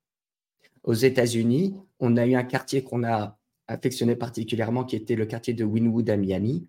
Aux 0.83 0.95
États-Unis, 0.95 1.77
on 1.99 2.17
a 2.17 2.27
eu 2.27 2.35
un 2.35 2.45
quartier 2.45 2.83
qu'on 2.83 3.05
a 3.05 3.39
affectionné 3.69 4.17
particulièrement 4.17 4.85
qui 4.85 4.97
était 4.97 5.17
le 5.17 5.27
quartier 5.27 5.55
de 5.55 5.65
Wynwood 5.65 6.09
à 6.09 6.17
Miami. 6.17 6.67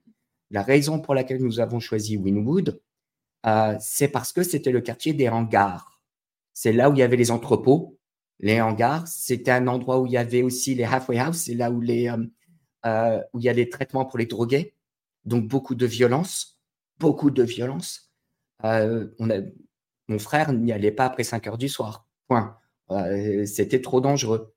La 0.49 0.63
raison 0.63 0.99
pour 0.99 1.15
laquelle 1.15 1.41
nous 1.41 1.59
avons 1.59 1.79
choisi 1.79 2.17
Wynwood, 2.17 2.81
euh, 3.45 3.75
c'est 3.79 4.09
parce 4.09 4.33
que 4.33 4.43
c'était 4.43 4.71
le 4.71 4.81
quartier 4.81 5.13
des 5.13 5.29
hangars. 5.29 6.01
C'est 6.53 6.73
là 6.73 6.89
où 6.89 6.93
il 6.93 6.99
y 6.99 7.03
avait 7.03 7.15
les 7.15 7.31
entrepôts 7.31 7.97
les 8.41 8.59
hangars. 8.59 9.07
C'était 9.07 9.51
un 9.51 9.67
endroit 9.67 9.99
où 9.99 10.05
il 10.05 10.11
y 10.11 10.17
avait 10.17 10.41
aussi 10.41 10.75
les 10.75 10.83
halfway 10.83 11.19
house, 11.19 11.37
c'est 11.37 11.53
là 11.53 11.71
où, 11.71 11.79
les, 11.79 12.09
euh, 12.09 12.17
euh, 12.85 13.21
il 13.35 13.41
y 13.41 13.49
a 13.49 13.53
des 13.53 13.69
traitements 13.69 14.05
pour 14.05 14.19
les 14.19 14.25
drogués. 14.25 14.75
Donc 15.23 15.47
beaucoup 15.47 15.75
de 15.75 15.85
violence, 15.85 16.59
beaucoup 16.99 17.31
de 17.31 17.43
violence. 17.43 18.11
Euh, 18.65 19.07
mon 20.07 20.19
frère 20.19 20.51
n'y 20.51 20.71
allait 20.71 20.91
pas 20.91 21.05
après 21.05 21.23
5 21.23 21.47
heures 21.47 21.57
du 21.57 21.69
soir. 21.69 22.07
Point. 22.27 22.57
c'était 23.45 23.81
trop 23.81 24.01
dangereux. 24.01 24.53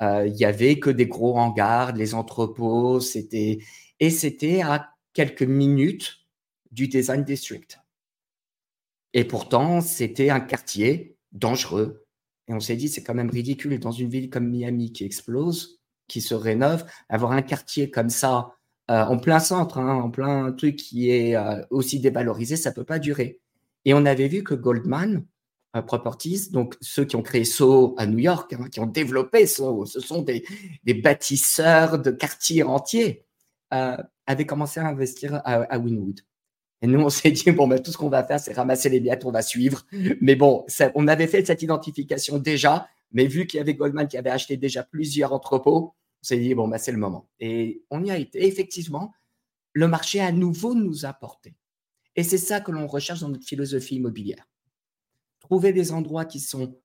Il 0.00 0.34
y 0.34 0.44
avait 0.44 0.78
que 0.78 0.90
des 0.90 1.06
gros 1.06 1.38
hangars, 1.38 1.92
les 1.92 2.14
entrepôts, 2.14 3.00
et 3.00 4.10
c'était 4.10 4.62
à 4.62 4.94
quelques 5.12 5.42
minutes 5.42 6.26
du 6.70 6.88
Design 6.88 7.24
District. 7.24 7.78
Et 9.12 9.24
pourtant, 9.24 9.80
c'était 9.80 10.30
un 10.30 10.40
quartier 10.40 11.16
dangereux, 11.32 12.01
et 12.48 12.54
on 12.54 12.60
s'est 12.60 12.76
dit, 12.76 12.88
c'est 12.88 13.02
quand 13.02 13.14
même 13.14 13.30
ridicule 13.30 13.78
dans 13.78 13.92
une 13.92 14.08
ville 14.08 14.30
comme 14.30 14.48
Miami 14.48 14.92
qui 14.92 15.04
explose, 15.04 15.80
qui 16.08 16.20
se 16.20 16.34
rénove, 16.34 16.84
avoir 17.08 17.32
un 17.32 17.42
quartier 17.42 17.90
comme 17.90 18.10
ça 18.10 18.52
euh, 18.90 19.04
en 19.04 19.18
plein 19.18 19.38
centre, 19.38 19.78
hein, 19.78 19.94
en 19.94 20.10
plein 20.10 20.52
truc 20.52 20.76
qui 20.76 21.10
est 21.10 21.36
euh, 21.36 21.62
aussi 21.70 22.00
dévalorisé, 22.00 22.56
ça 22.56 22.72
peut 22.72 22.84
pas 22.84 22.98
durer. 22.98 23.40
Et 23.84 23.94
on 23.94 24.04
avait 24.04 24.28
vu 24.28 24.42
que 24.42 24.54
Goldman 24.54 25.24
euh, 25.76 25.82
Properties, 25.82 26.50
donc 26.50 26.76
ceux 26.80 27.04
qui 27.04 27.16
ont 27.16 27.22
créé 27.22 27.44
Soho 27.44 27.94
à 27.96 28.06
New 28.06 28.18
York, 28.18 28.52
hein, 28.54 28.68
qui 28.70 28.80
ont 28.80 28.86
développé 28.86 29.46
Soho, 29.46 29.86
ce 29.86 30.00
sont 30.00 30.22
des, 30.22 30.44
bâtisseurs 31.02 32.00
de 32.00 32.10
quartiers 32.10 32.64
entiers, 32.64 33.24
avaient 33.70 34.46
commencé 34.46 34.80
à 34.80 34.86
investir 34.86 35.36
à, 35.36 35.62
à 35.62 35.78
Wynwood. 35.78 36.20
Et 36.82 36.88
nous, 36.88 37.00
on 37.00 37.08
s'est 37.08 37.30
dit, 37.30 37.50
bon, 37.52 37.68
ben, 37.68 37.80
tout 37.80 37.92
ce 37.92 37.96
qu'on 37.96 38.08
va 38.08 38.24
faire, 38.24 38.40
c'est 38.40 38.52
ramasser 38.52 38.88
les 38.88 38.98
billettes, 38.98 39.24
on 39.24 39.30
va 39.30 39.42
suivre. 39.42 39.86
Mais 40.20 40.34
bon, 40.34 40.66
on 40.96 41.06
avait 41.06 41.28
fait 41.28 41.46
cette 41.46 41.62
identification 41.62 42.38
déjà, 42.38 42.88
mais 43.12 43.26
vu 43.26 43.46
qu'il 43.46 43.58
y 43.58 43.60
avait 43.60 43.74
Goldman 43.74 44.08
qui 44.08 44.18
avait 44.18 44.30
acheté 44.30 44.56
déjà 44.56 44.82
plusieurs 44.82 45.32
entrepôts, 45.32 45.94
on 45.94 46.24
s'est 46.24 46.38
dit, 46.38 46.54
bon, 46.54 46.66
ben, 46.66 46.78
c'est 46.78 46.92
le 46.92 46.98
moment. 46.98 47.28
Et 47.38 47.82
on 47.90 48.04
y 48.04 48.10
a 48.10 48.18
été. 48.18 48.44
effectivement, 48.46 49.12
le 49.72 49.86
marché 49.86 50.20
à 50.20 50.32
nouveau 50.32 50.74
nous 50.74 51.06
a 51.06 51.12
porté. 51.12 51.54
Et 52.16 52.24
c'est 52.24 52.38
ça 52.38 52.60
que 52.60 52.72
l'on 52.72 52.86
recherche 52.86 53.20
dans 53.20 53.28
notre 53.28 53.46
philosophie 53.46 53.96
immobilière. 53.96 54.46
Trouver 55.40 55.72
des 55.72 55.92
endroits 55.92 56.24
qui 56.24 56.40
sont 56.40 56.76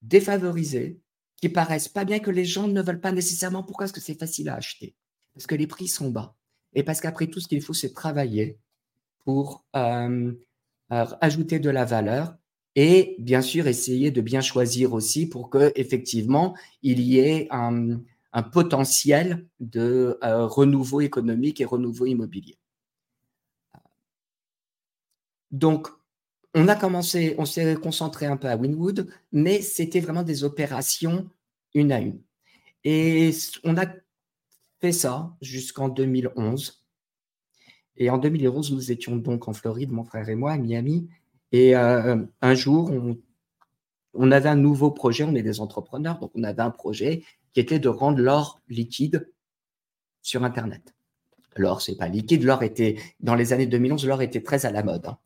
défavorisés, 0.00 0.98
qui 1.36 1.48
paraissent 1.48 1.88
pas 1.88 2.04
bien, 2.04 2.18
que 2.18 2.30
les 2.30 2.44
gens 2.44 2.68
ne 2.68 2.82
veulent 2.82 3.00
pas 3.00 3.12
nécessairement. 3.12 3.62
Pourquoi? 3.62 3.84
Parce 3.84 3.92
que 3.92 4.00
c'est 4.00 4.18
facile 4.18 4.48
à 4.48 4.56
acheter. 4.56 4.94
Parce 5.34 5.46
que 5.46 5.54
les 5.54 5.66
prix 5.66 5.88
sont 5.88 6.10
bas. 6.10 6.36
Et 6.74 6.82
parce 6.82 7.00
qu'après 7.00 7.26
tout, 7.26 7.38
ce 7.38 7.48
qu'il 7.48 7.62
faut, 7.62 7.74
c'est 7.74 7.92
travailler 7.92 8.58
pour 9.24 9.64
euh, 9.76 10.32
euh, 10.92 11.06
ajouter 11.20 11.58
de 11.58 11.70
la 11.70 11.84
valeur 11.84 12.36
et 12.74 13.16
bien 13.18 13.42
sûr 13.42 13.66
essayer 13.66 14.10
de 14.10 14.20
bien 14.20 14.40
choisir 14.40 14.92
aussi 14.94 15.26
pour 15.26 15.50
que 15.50 15.72
effectivement 15.76 16.54
il 16.82 17.00
y 17.00 17.18
ait 17.18 17.48
un, 17.50 18.00
potentiel 18.52 19.46
de 19.60 20.18
euh, 20.24 20.46
renouveau 20.46 21.02
économique 21.02 21.60
et 21.60 21.66
renouveau 21.66 22.06
immobilier. 22.06 22.56
Donc, 25.50 25.88
on 26.54 26.66
a 26.68 26.74
commencé, 26.74 27.34
on 27.36 27.44
s'est 27.44 27.74
concentré 27.74 28.24
un 28.24 28.38
peu 28.38 28.48
à 28.48 28.56
Winwood, 28.56 29.06
mais 29.32 29.60
c'était 29.60 30.00
vraiment 30.00 30.22
des 30.22 30.44
opérations 30.44 31.28
une 31.74 31.92
à 31.92 32.00
une. 32.00 32.22
Et 32.84 33.32
on 33.64 33.76
a 33.76 33.86
fait 34.80 34.92
ça 34.92 35.36
jusqu'en 35.40 35.88
2011. 35.88 36.81
Et 37.96 38.10
en 38.10 38.18
2011, 38.18 38.72
nous 38.72 38.92
étions 38.92 39.16
donc 39.16 39.48
en 39.48 39.52
Floride, 39.52 39.90
mon 39.90 40.04
frère 40.04 40.28
et 40.28 40.34
moi, 40.34 40.52
à 40.52 40.58
Miami. 40.58 41.08
Et 41.52 41.74
un 41.74 42.54
jour, 42.54 42.90
on, 44.14 44.30
avait 44.30 44.48
un 44.48 44.56
nouveau 44.56 44.90
projet, 44.90 45.24
on 45.24 45.34
est 45.34 45.42
des 45.42 45.60
entrepreneurs, 45.60 46.18
donc 46.18 46.30
on 46.34 46.42
avait 46.44 46.62
un 46.62 46.70
projet 46.70 47.22
qui 47.52 47.60
était 47.60 47.78
de 47.78 47.88
rendre 47.88 48.18
l'or 48.18 48.60
liquide 48.68 49.30
sur 50.22 50.44
Internet. 50.44 50.94
L'or, 51.56 51.82
c'est 51.82 51.96
pas 51.96 52.08
liquide, 52.08 52.44
l'or 52.44 52.62
était, 52.62 52.96
dans 53.20 53.34
les 53.34 53.52
années 53.52 53.66
2011, 53.66 54.06
l'or 54.06 54.22
était 54.22 54.42
très 54.42 54.64
à 54.64 54.70
la 54.70 54.82
mode. 54.82 55.06
Hein. 55.06 55.18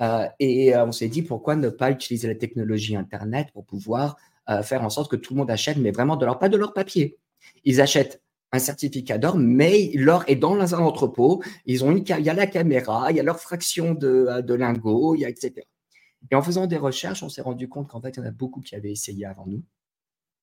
Euh, 0.00 0.28
et 0.38 0.74
euh, 0.74 0.86
on 0.86 0.92
s'est 0.92 1.08
dit, 1.08 1.22
pourquoi 1.22 1.56
ne 1.56 1.68
pas 1.68 1.90
utiliser 1.90 2.28
la 2.28 2.34
technologie 2.34 2.96
Internet 2.96 3.48
pour 3.52 3.64
pouvoir 3.64 4.16
euh, 4.48 4.62
faire 4.62 4.82
en 4.82 4.90
sorte 4.90 5.10
que 5.10 5.16
tout 5.16 5.34
le 5.34 5.38
monde 5.38 5.50
achète, 5.50 5.76
mais 5.78 5.90
vraiment 5.90 6.16
de 6.16 6.24
l'or, 6.24 6.38
pas 6.38 6.48
de 6.48 6.56
l'or 6.56 6.72
papier. 6.72 7.18
Ils 7.64 7.80
achètent 7.80 8.22
un 8.52 8.58
certificat 8.58 9.18
d'or, 9.18 9.36
mais 9.36 9.90
l'or 9.94 10.24
est 10.28 10.36
dans 10.36 10.74
un 10.74 10.78
entrepôt. 10.78 11.42
Ils 11.66 11.84
ont 11.84 11.90
une, 11.90 12.04
il 12.06 12.24
y 12.24 12.30
a 12.30 12.34
la 12.34 12.46
caméra, 12.46 13.10
il 13.10 13.16
y 13.16 13.20
a 13.20 13.22
leur 13.22 13.40
fraction 13.40 13.94
de, 13.94 14.40
de 14.40 14.54
lingots, 14.54 15.16
etc. 15.16 15.66
Et 16.30 16.34
en 16.34 16.42
faisant 16.42 16.66
des 16.66 16.76
recherches, 16.76 17.22
on 17.22 17.28
s'est 17.28 17.42
rendu 17.42 17.68
compte 17.68 17.88
qu'en 17.88 18.00
fait, 18.00 18.10
il 18.10 18.16
y 18.18 18.22
en 18.22 18.26
a 18.26 18.30
beaucoup 18.30 18.60
qui 18.60 18.74
avaient 18.74 18.92
essayé 18.92 19.26
avant 19.26 19.46
nous 19.46 19.62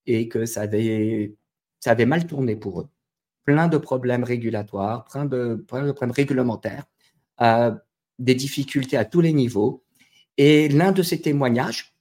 et 0.06 0.28
que 0.28 0.46
ça 0.46 0.62
avait, 0.62 1.36
ça 1.80 1.92
avait 1.92 2.06
mal 2.06 2.28
tourné 2.28 2.56
pour 2.56 2.82
eux. 2.82 2.90
Plein 3.46 3.68
de 3.68 3.78
problèmes 3.78 4.24
régulatoires, 4.24 5.06
plein 5.06 5.26
de, 5.26 5.56
problèmes 5.68 6.12
réglementaires, 6.12 6.86
euh, 7.42 7.74
des 8.20 8.36
difficultés 8.36 8.98
à 8.98 9.06
tous 9.06 9.22
les 9.22 9.34
niveaux. 9.34 9.84
Et 10.38 10.70
l'un 10.70 10.92
de 10.92 11.04
ces 11.04 11.22
témoignages 11.22 11.96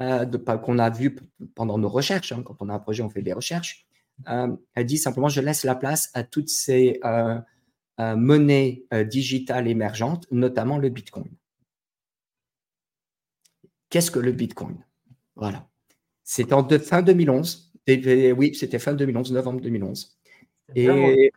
euh, 0.00 0.26
qu'on 0.58 0.78
a 0.78 0.90
vu 0.90 1.16
pendant 1.54 1.78
nos 1.78 1.88
recherches, 1.88 2.32
hein, 2.32 2.42
quand 2.44 2.56
on 2.60 2.68
a 2.68 2.74
un 2.74 2.78
projet, 2.78 3.02
on 3.02 3.10
fait 3.10 3.22
des 3.22 3.32
recherches, 3.32 3.86
euh, 4.28 4.56
elle 4.74 4.86
dit 4.86 4.98
simplement, 4.98 5.28
je 5.28 5.40
laisse 5.40 5.64
la 5.64 5.74
place 5.74 6.10
à 6.14 6.22
toutes 6.22 6.48
ces 6.48 7.00
monnaies 7.98 8.84
digitales 9.08 9.68
émergentes, 9.68 10.26
notamment 10.30 10.78
le 10.78 10.88
Bitcoin. 10.88 11.28
Qu'est-ce 13.90 14.10
que 14.10 14.18
le 14.18 14.32
Bitcoin? 14.32 14.78
Voilà. 15.36 15.68
C'était 16.24 16.54
en 16.54 16.66
fin 16.66 17.02
2011. 17.02 17.72
oui, 17.88 18.54
c'était 18.54 18.78
fin 18.78 18.94
2011, 18.94 19.32
novembre 19.32 19.60
2011. 19.60 20.18
Et 20.76 21.30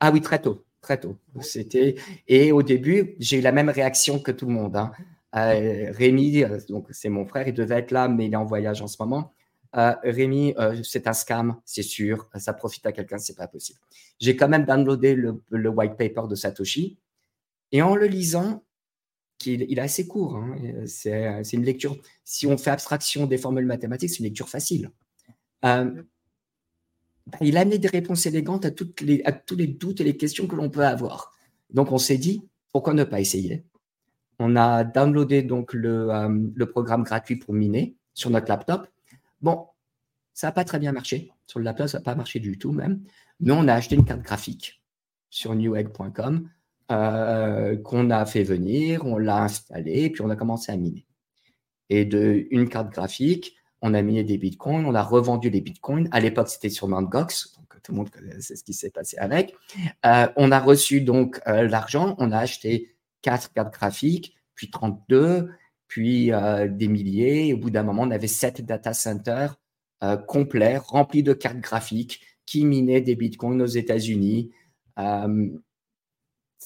Ah 0.00 0.10
oui, 0.12 0.20
très 0.20 0.40
tôt, 0.40 0.64
très 0.80 0.98
tôt. 1.00 1.18
C'était 1.40 1.96
et 2.28 2.52
au 2.52 2.62
début, 2.62 3.16
j'ai 3.18 3.38
eu 3.38 3.40
la 3.40 3.52
même 3.52 3.68
réaction 3.68 4.18
que 4.20 4.30
tout 4.30 4.46
le 4.46 4.52
monde. 4.52 4.76
Hein. 4.76 4.92
Euh, 5.36 5.90
Rémi, 5.90 6.44
euh, 6.44 6.60
donc 6.68 6.86
c'est 6.90 7.08
mon 7.08 7.26
frère, 7.26 7.48
il 7.48 7.54
devait 7.54 7.78
être 7.78 7.90
là, 7.90 8.06
mais 8.06 8.26
il 8.26 8.32
est 8.32 8.36
en 8.36 8.44
voyage 8.44 8.82
en 8.82 8.86
ce 8.86 8.96
moment. 9.00 9.32
Euh, 9.76 9.94
Rémi, 10.04 10.54
c'est 10.82 11.06
un 11.08 11.12
scam, 11.12 11.56
c'est 11.64 11.82
sûr. 11.82 12.28
Ça 12.36 12.52
profite 12.52 12.86
à 12.86 12.92
quelqu'un, 12.92 13.18
c'est 13.18 13.36
pas 13.36 13.48
possible. 13.48 13.78
J'ai 14.20 14.36
quand 14.36 14.48
même 14.48 14.64
downloadé 14.64 15.14
le, 15.14 15.68
white 15.68 15.96
paper 15.96 16.28
de 16.28 16.34
Satoshi 16.34 16.98
et 17.72 17.82
en 17.82 17.96
le 17.96 18.06
lisant, 18.06 18.62
il 19.46 19.78
est 19.78 19.82
assez 19.82 20.06
court. 20.06 20.36
Hein, 20.36 20.56
c'est 20.86 21.52
une 21.52 21.64
lecture. 21.64 21.96
Si 22.24 22.46
on 22.46 22.56
fait 22.56 22.70
abstraction 22.70 23.26
des 23.26 23.36
formules 23.36 23.66
mathématiques, 23.66 24.10
c'est 24.10 24.18
une 24.18 24.26
lecture 24.26 24.48
facile. 24.48 24.90
Euh, 25.64 26.02
bah, 27.26 27.38
il 27.40 27.78
des 27.78 27.88
réponses 27.88 28.26
élégantes 28.26 28.66
à, 28.66 28.70
tous 28.70 29.56
les 29.56 29.66
doutes 29.66 30.00
et 30.00 30.04
les 30.04 30.16
questions 30.16 30.46
que 30.46 30.56
l'on 30.56 30.70
peut 30.70 30.84
avoir. 30.84 31.32
Donc, 31.70 31.90
on 31.90 31.98
s'est 31.98 32.18
dit, 32.18 32.42
pourquoi 32.72 32.92
ne 32.92 33.04
pas 33.04 33.20
essayer? 33.20 33.64
On 34.38 34.56
a 34.56 34.84
downloadé 34.84 35.42
donc 35.42 35.74
euh, 35.74 36.28
le, 36.54 36.66
programme 36.66 37.02
gratuit 37.02 37.36
pour 37.36 37.54
miner 37.54 37.96
sur 38.12 38.30
notre 38.30 38.48
laptop. 38.48 38.88
Bon, 39.44 39.66
ça 40.32 40.46
n'a 40.46 40.52
pas 40.52 40.64
très 40.64 40.78
bien 40.78 40.92
marché. 40.92 41.30
Sur 41.46 41.58
le 41.58 41.66
laptop, 41.66 41.88
ça 41.88 41.98
n'a 41.98 42.02
pas 42.02 42.14
marché 42.14 42.40
du 42.40 42.56
tout 42.56 42.72
même. 42.72 43.02
Mais 43.40 43.52
on 43.52 43.68
a 43.68 43.74
acheté 43.74 43.94
une 43.94 44.06
carte 44.06 44.22
graphique 44.22 44.82
sur 45.28 45.54
newegg.com 45.54 46.48
euh, 46.90 47.76
qu'on 47.76 48.08
a 48.08 48.24
fait 48.24 48.42
venir, 48.42 49.04
on 49.04 49.18
l'a 49.18 49.42
installé, 49.42 50.08
puis 50.08 50.22
on 50.22 50.30
a 50.30 50.36
commencé 50.36 50.72
à 50.72 50.78
miner. 50.78 51.04
Et 51.90 52.06
de 52.06 52.46
une 52.52 52.70
carte 52.70 52.90
graphique, 52.90 53.54
on 53.82 53.92
a 53.92 54.00
miné 54.00 54.24
des 54.24 54.38
bitcoins, 54.38 54.86
on 54.86 54.94
a 54.94 55.02
revendu 55.02 55.50
les 55.50 55.60
bitcoins. 55.60 56.08
À 56.10 56.20
l'époque, 56.20 56.48
c'était 56.48 56.70
sur 56.70 56.88
Mt. 56.88 57.10
Gox, 57.10 57.52
donc 57.58 57.82
tout 57.82 57.92
le 57.92 57.98
monde 57.98 58.08
sait 58.40 58.56
ce 58.56 58.64
qui 58.64 58.72
s'est 58.72 58.88
passé 58.88 59.18
avec. 59.18 59.54
Euh, 60.06 60.26
on 60.36 60.52
a 60.52 60.58
reçu 60.58 61.02
donc 61.02 61.42
euh, 61.46 61.68
l'argent, 61.68 62.14
on 62.16 62.32
a 62.32 62.38
acheté 62.38 62.96
quatre 63.20 63.52
cartes 63.52 63.74
graphiques, 63.74 64.34
puis 64.54 64.70
32, 64.70 65.50
puis 65.88 66.30
des 66.70 66.88
milliers. 66.88 67.52
Au 67.52 67.58
bout 67.58 67.70
d'un 67.70 67.82
moment, 67.82 68.02
on 68.02 68.10
avait 68.10 68.26
sept 68.26 68.62
data 68.62 68.94
centers 68.94 69.56
complets, 70.26 70.76
remplis 70.78 71.22
de 71.22 71.32
cartes 71.32 71.60
graphiques 71.60 72.20
qui 72.46 72.64
minaient 72.64 73.00
des 73.00 73.16
bitcoins 73.16 73.62
aux 73.62 73.66
États-Unis. 73.66 74.50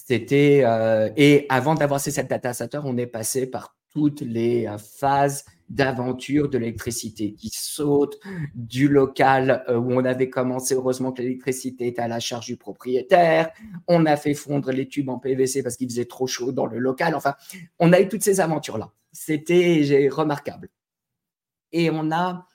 C'était 0.07 0.63
euh, 0.65 1.11
et 1.17 1.47
avant 1.49 1.75
d'avoir 1.75 2.01
ces 2.01 2.11
sept 2.11 2.31
data 2.31 2.55
centers, 2.55 2.85
on 2.85 2.97
est 2.97 3.07
passé 3.07 3.47
par 3.47 3.77
toutes 3.93 4.21
les 4.21 4.67
euh, 4.67 4.79
phases 4.79 5.45
d'aventure 5.69 6.49
de 6.49 6.57
l'électricité 6.57 7.35
qui 7.35 7.51
saute 7.53 8.19
du 8.55 8.89
local 8.89 9.65
euh, 9.69 9.77
où 9.77 9.93
on 9.93 10.05
avait 10.05 10.31
commencé. 10.31 10.75
Heureusement 10.75 11.13
que 11.13 11.21
l'électricité 11.21 11.89
était 11.89 12.01
à 12.01 12.09
la 12.09 12.21
charge 12.21 12.47
du 12.47 12.57
propriétaire. 12.57 13.51
On 13.87 14.07
a 14.07 14.17
fait 14.17 14.35
fondre 14.35 14.71
les 14.71 14.89
tubes 14.89 15.09
en 15.09 15.19
PVC 15.19 15.63
parce 15.63 15.77
qu'il 15.77 15.89
faisait 15.89 16.07
trop 16.07 16.27
chaud 16.27 16.53
dans 16.53 16.67
le 16.67 16.79
local. 16.79 17.15
Enfin, 17.15 17.35
on 17.79 17.93
a 17.93 18.01
eu 18.01 18.09
toutes 18.09 18.23
ces 18.23 18.41
aventures-là. 18.41 18.93
C'était 19.21 20.09
remarquable. 20.11 20.69
Et 21.73 21.91
on 21.91 22.13
a 22.13 22.47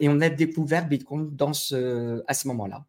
et 0.00 0.08
on 0.08 0.20
a 0.20 0.28
découvert 0.28 0.86
Bitcoin 0.88 1.34
dans 1.34 1.52
ce, 1.52 2.22
à 2.26 2.34
ce 2.34 2.48
moment-là. 2.48 2.86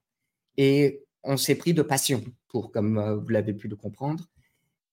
Et 0.58 1.04
on 1.24 1.38
s'est 1.38 1.56
pris 1.56 1.74
de 1.74 1.82
passion 1.82 2.24
pour, 2.48 2.72
comme 2.72 2.98
euh, 2.98 3.16
vous 3.16 3.30
l'avez 3.30 3.54
pu 3.54 3.68
le 3.68 3.76
comprendre. 3.76 4.26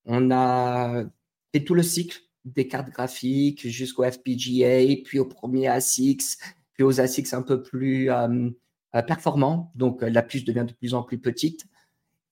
On 0.05 0.31
a 0.31 1.05
fait 1.53 1.65
tout 1.65 1.75
le 1.75 1.83
cycle 1.83 2.21
des 2.45 2.67
cartes 2.67 2.91
graphiques 2.91 3.69
jusqu'au 3.69 4.05
FPGA, 4.05 5.03
puis 5.05 5.19
au 5.19 5.27
premier 5.27 5.69
ASICS, 5.69 6.39
puis 6.75 6.85
aux 6.85 7.01
ASICS 7.01 7.35
un 7.35 7.43
peu 7.43 7.63
plus 7.63 8.11
euh, 8.11 8.49
euh, 8.95 9.03
performants. 9.03 9.73
Donc 9.75 10.03
la 10.03 10.23
puce 10.23 10.45
devient 10.45 10.67
de 10.67 10.73
plus 10.73 10.95
en 10.95 11.03
plus 11.03 11.19
petite. 11.19 11.67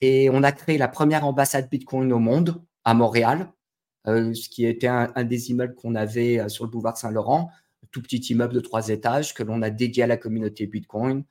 Et 0.00 0.30
on 0.30 0.42
a 0.42 0.52
créé 0.52 0.78
la 0.78 0.88
première 0.88 1.26
ambassade 1.26 1.68
Bitcoin 1.68 2.12
au 2.12 2.18
monde 2.18 2.62
à 2.84 2.94
Montréal, 2.94 3.52
ce 4.06 4.48
qui 4.48 4.66
était 4.66 4.86
un, 4.86 5.24
des 5.24 5.50
immeubles 5.50 5.74
qu'on 5.74 5.94
avait 5.94 6.48
sur 6.48 6.64
le 6.64 6.70
boulevard 6.70 6.96
Saint-Laurent, 6.96 7.50
tout 7.90 8.02
petit 8.02 8.18
immeuble 8.18 8.54
de 8.54 8.60
trois 8.60 8.88
étages 8.88 9.34
que 9.34 9.42
l'on 9.42 9.62
a 9.62 9.70
dédié 9.70 10.04
à 10.04 10.06
la 10.06 10.16
communauté 10.16 10.66
Bitcoin. 10.66 11.24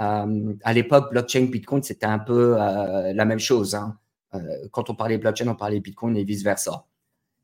Euh, 0.00 0.54
à 0.62 0.72
l'époque, 0.72 1.10
blockchain, 1.10 1.46
Bitcoin, 1.46 1.82
c'était 1.82 2.06
un 2.06 2.18
peu 2.18 2.60
euh, 2.60 3.12
la 3.12 3.24
même 3.24 3.38
chose. 3.38 3.74
Hein. 3.74 3.98
Euh, 4.34 4.68
quand 4.70 4.90
on 4.90 4.94
parlait 4.94 5.18
blockchain, 5.18 5.48
on 5.48 5.54
parlait 5.54 5.80
Bitcoin 5.80 6.16
et 6.16 6.24
vice-versa. 6.24 6.86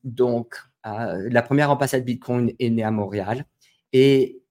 Donc, 0.05 0.57
la 0.85 1.43
première 1.43 1.71
ambassade 1.71 2.05
Bitcoin 2.05 2.53
est 2.59 2.71
née 2.71 2.83
à 2.83 2.91
Montréal. 2.91 3.47
Et 3.93 4.43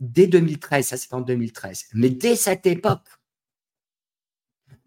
dès 0.00 0.26
2013, 0.26 0.84
ça 0.84 0.96
c'est 0.96 1.14
en 1.14 1.20
2013, 1.20 1.90
mais 1.94 2.10
dès 2.10 2.34
cette 2.34 2.66
époque, 2.66 3.06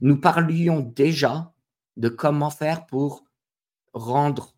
nous 0.02 0.20
parlions 0.20 0.82
déjà 0.82 1.54
de 1.96 2.10
comment 2.10 2.50
faire 2.50 2.86
pour 2.86 3.24
rendre 3.94 4.56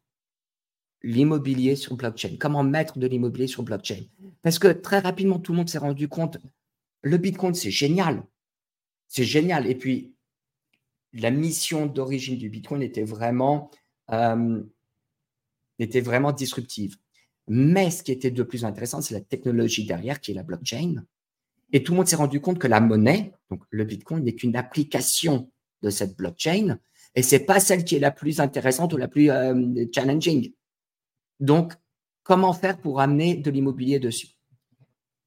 l'immobilier 1.03 1.75
sur 1.75 1.95
blockchain, 1.95 2.35
comment 2.39 2.63
mettre 2.63 2.99
de 2.99 3.07
l'immobilier 3.07 3.47
sur 3.47 3.63
blockchain? 3.63 4.03
Parce 4.41 4.59
que 4.59 4.67
très 4.67 4.99
rapidement, 4.99 5.39
tout 5.39 5.51
le 5.51 5.57
monde 5.57 5.69
s'est 5.69 5.77
rendu 5.77 6.07
compte 6.07 6.37
le 7.01 7.17
Bitcoin, 7.17 7.53
c'est 7.53 7.71
génial. 7.71 8.23
C'est 9.07 9.23
génial. 9.23 9.67
Et 9.67 9.75
puis, 9.75 10.13
la 11.13 11.31
mission 11.31 11.85
d'origine 11.85 12.37
du 12.37 12.49
Bitcoin 12.49 12.81
était 12.81 13.03
vraiment, 13.03 13.71
euh, 14.11 14.63
était 15.79 16.01
vraiment 16.01 16.31
disruptive. 16.31 16.97
Mais 17.47 17.91
ce 17.91 18.03
qui 18.03 18.11
était 18.11 18.31
de 18.31 18.43
plus 18.43 18.63
intéressant, 18.63 19.01
c'est 19.01 19.13
la 19.13 19.21
technologie 19.21 19.85
derrière, 19.85 20.21
qui 20.21 20.31
est 20.31 20.35
la 20.35 20.43
blockchain. 20.43 21.03
Et 21.73 21.83
tout 21.83 21.93
le 21.93 21.97
monde 21.97 22.07
s'est 22.07 22.15
rendu 22.15 22.39
compte 22.39 22.59
que 22.59 22.67
la 22.67 22.79
monnaie, 22.79 23.33
donc 23.49 23.63
le 23.69 23.83
Bitcoin, 23.83 24.23
n'est 24.23 24.35
qu'une 24.35 24.55
application 24.55 25.49
de 25.81 25.89
cette 25.89 26.15
blockchain, 26.15 26.77
et 27.15 27.23
c'est 27.23 27.39
pas 27.39 27.59
celle 27.59 27.83
qui 27.83 27.95
est 27.95 27.99
la 27.99 28.11
plus 28.11 28.39
intéressante 28.39 28.93
ou 28.93 28.97
la 28.97 29.07
plus 29.07 29.31
euh, 29.31 29.85
challenging. 29.93 30.53
Donc, 31.41 31.73
comment 32.23 32.53
faire 32.53 32.79
pour 32.79 33.01
amener 33.01 33.35
de 33.35 33.51
l'immobilier 33.51 33.99
dessus? 33.99 34.29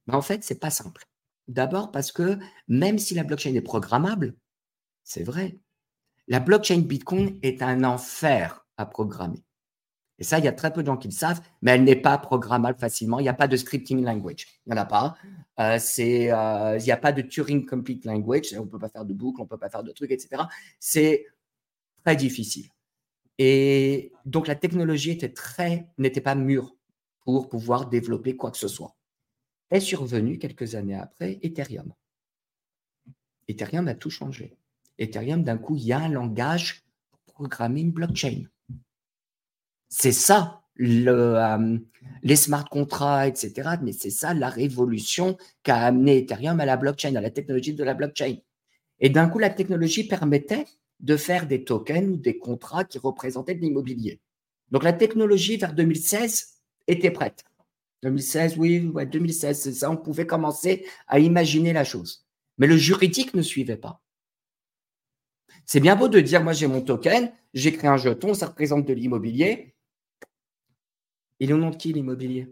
Ben, 0.07 0.15
En 0.15 0.21
fait, 0.21 0.43
c'est 0.43 0.59
pas 0.59 0.71
simple. 0.71 1.05
D'abord 1.47 1.91
parce 1.91 2.11
que 2.11 2.39
même 2.67 2.97
si 2.97 3.13
la 3.13 3.23
blockchain 3.23 3.53
est 3.53 3.61
programmable, 3.61 4.35
c'est 5.03 5.23
vrai, 5.23 5.59
la 6.27 6.39
blockchain 6.39 6.79
Bitcoin 6.79 7.37
est 7.43 7.61
un 7.61 7.83
enfer 7.83 8.65
à 8.77 8.87
programmer. 8.87 9.43
Et 10.17 10.23
ça, 10.23 10.39
il 10.39 10.45
y 10.45 10.47
a 10.47 10.53
très 10.53 10.71
peu 10.71 10.81
de 10.81 10.87
gens 10.87 10.97
qui 10.97 11.09
le 11.09 11.13
savent, 11.13 11.41
mais 11.61 11.71
elle 11.71 11.83
n'est 11.83 11.95
pas 11.97 12.17
programmable 12.17 12.79
facilement. 12.79 13.19
Il 13.19 13.23
n'y 13.23 13.29
a 13.29 13.33
pas 13.33 13.49
de 13.49 13.57
scripting 13.57 14.03
language. 14.03 14.47
Il 14.65 14.71
n'y 14.73 14.79
en 14.79 14.81
a 14.81 14.85
pas. 14.85 15.15
Euh, 15.59 15.77
c'est, 15.77 16.31
euh, 16.31 16.77
il 16.79 16.83
n'y 16.83 16.91
a 16.91 16.97
pas 16.97 17.11
de 17.11 17.21
Turing 17.21 17.65
Complete 17.65 18.05
Language. 18.05 18.55
On 18.57 18.63
ne 18.63 18.69
peut 18.69 18.79
pas 18.79 18.89
faire 18.89 19.05
de 19.05 19.13
boucle, 19.13 19.41
on 19.41 19.43
ne 19.43 19.49
peut 19.49 19.57
pas 19.57 19.69
faire 19.69 19.83
de 19.83 19.91
trucs, 19.91 20.11
etc. 20.11 20.43
C'est 20.79 21.25
très 22.03 22.15
difficile. 22.15 22.69
Et 23.37 24.13
donc, 24.25 24.47
la 24.47 24.55
technologie 24.55 25.11
était 25.11 25.33
très, 25.33 25.89
n'était 25.97 26.21
pas 26.21 26.35
mûre 26.35 26.75
pour 27.21 27.49
pouvoir 27.49 27.89
développer 27.89 28.35
quoi 28.35 28.51
que 28.51 28.57
ce 28.57 28.67
soit 28.67 28.95
est 29.71 29.79
survenu 29.79 30.37
quelques 30.37 30.75
années 30.75 30.95
après 30.95 31.39
Ethereum. 31.41 31.93
Ethereum 33.47 33.87
a 33.87 33.95
tout 33.95 34.09
changé. 34.09 34.57
Ethereum, 34.97 35.43
d'un 35.43 35.57
coup, 35.57 35.75
il 35.75 35.83
y 35.83 35.93
a 35.93 35.99
un 35.99 36.09
langage 36.09 36.85
pour 37.11 37.33
programmer 37.33 37.81
une 37.81 37.91
blockchain. 37.91 38.43
C'est 39.89 40.11
ça, 40.11 40.63
euh, 40.79 41.77
les 42.23 42.35
smart 42.35 42.65
contracts, 42.65 43.43
etc. 43.43 43.77
Mais 43.81 43.91
c'est 43.91 44.09
ça 44.09 44.33
la 44.33 44.49
révolution 44.49 45.37
qu'a 45.63 45.77
amené 45.77 46.19
Ethereum 46.19 46.59
à 46.59 46.65
la 46.65 46.77
blockchain, 46.77 47.15
à 47.15 47.21
la 47.21 47.29
technologie 47.29 47.73
de 47.73 47.83
la 47.83 47.93
blockchain. 47.93 48.37
Et 48.99 49.09
d'un 49.09 49.29
coup, 49.29 49.39
la 49.39 49.49
technologie 49.49 50.07
permettait 50.07 50.65
de 50.99 51.17
faire 51.17 51.47
des 51.47 51.63
tokens 51.63 52.09
ou 52.09 52.17
des 52.17 52.37
contrats 52.37 52.85
qui 52.85 52.97
représentaient 52.97 53.55
de 53.55 53.61
l'immobilier. 53.61 54.19
Donc 54.71 54.83
la 54.83 54.93
technologie 54.93 55.57
vers 55.57 55.73
2016 55.73 56.61
était 56.87 57.11
prête. 57.11 57.43
2016, 58.03 58.57
oui, 58.57 58.79
2016, 58.79 59.59
c'est 59.59 59.73
ça, 59.73 59.89
on 59.89 59.97
pouvait 59.97 60.27
commencer 60.27 60.85
à 61.07 61.19
imaginer 61.19 61.73
la 61.73 61.83
chose. 61.83 62.25
Mais 62.57 62.67
le 62.67 62.77
juridique 62.77 63.33
ne 63.33 63.41
suivait 63.41 63.77
pas. 63.77 64.01
C'est 65.65 65.79
bien 65.79 65.95
beau 65.95 66.07
de 66.07 66.19
dire, 66.19 66.43
moi 66.43 66.53
j'ai 66.53 66.67
mon 66.67 66.81
token, 66.81 67.31
j'ai 67.53 67.73
créé 67.73 67.89
un 67.89 67.97
jeton, 67.97 68.33
ça 68.33 68.47
représente 68.47 68.85
de 68.85 68.93
l'immobilier. 68.93 69.75
Il 71.39 71.49
est 71.49 71.53
au 71.53 71.57
nom 71.57 71.71
de 71.71 71.75
qui 71.75 71.91
l'immobilier? 71.91 72.47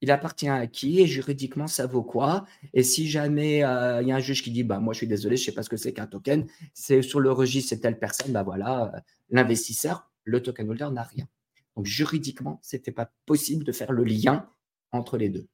Il 0.00 0.10
appartient 0.10 0.48
à 0.48 0.66
qui 0.66 1.00
et 1.00 1.06
juridiquement 1.06 1.66
ça 1.66 1.86
vaut 1.86 2.02
quoi? 2.02 2.46
Et 2.72 2.82
si 2.82 3.08
jamais 3.08 3.64
euh, 3.64 4.00
il 4.02 4.08
y 4.08 4.12
a 4.12 4.16
un 4.16 4.20
juge 4.20 4.42
qui 4.42 4.50
dit, 4.50 4.62
bah 4.62 4.78
moi 4.78 4.94
je 4.94 4.98
suis 4.98 5.06
désolé, 5.06 5.36
je 5.36 5.44
sais 5.44 5.52
pas 5.52 5.62
ce 5.62 5.68
que 5.68 5.76
c'est 5.76 5.92
qu'un 5.92 6.06
token, 6.06 6.46
c'est 6.72 7.02
sur 7.02 7.20
le 7.20 7.32
registre 7.32 7.70
c'est 7.70 7.80
telle 7.80 7.98
personne, 7.98 8.32
bah 8.32 8.42
voilà, 8.42 8.92
euh, 8.94 9.00
l'investisseur, 9.30 10.10
le 10.24 10.42
token 10.42 10.70
holder 10.70 10.88
n'a 10.92 11.02
rien. 11.02 11.26
Donc 11.76 11.86
juridiquement, 11.86 12.60
ce 12.62 12.76
n'était 12.76 12.92
pas 12.92 13.10
possible 13.26 13.64
de 13.64 13.72
faire 13.72 13.92
le 13.92 14.04
lien 14.04 14.48
entre 14.92 15.16
les 15.16 15.28
deux. 15.28 15.48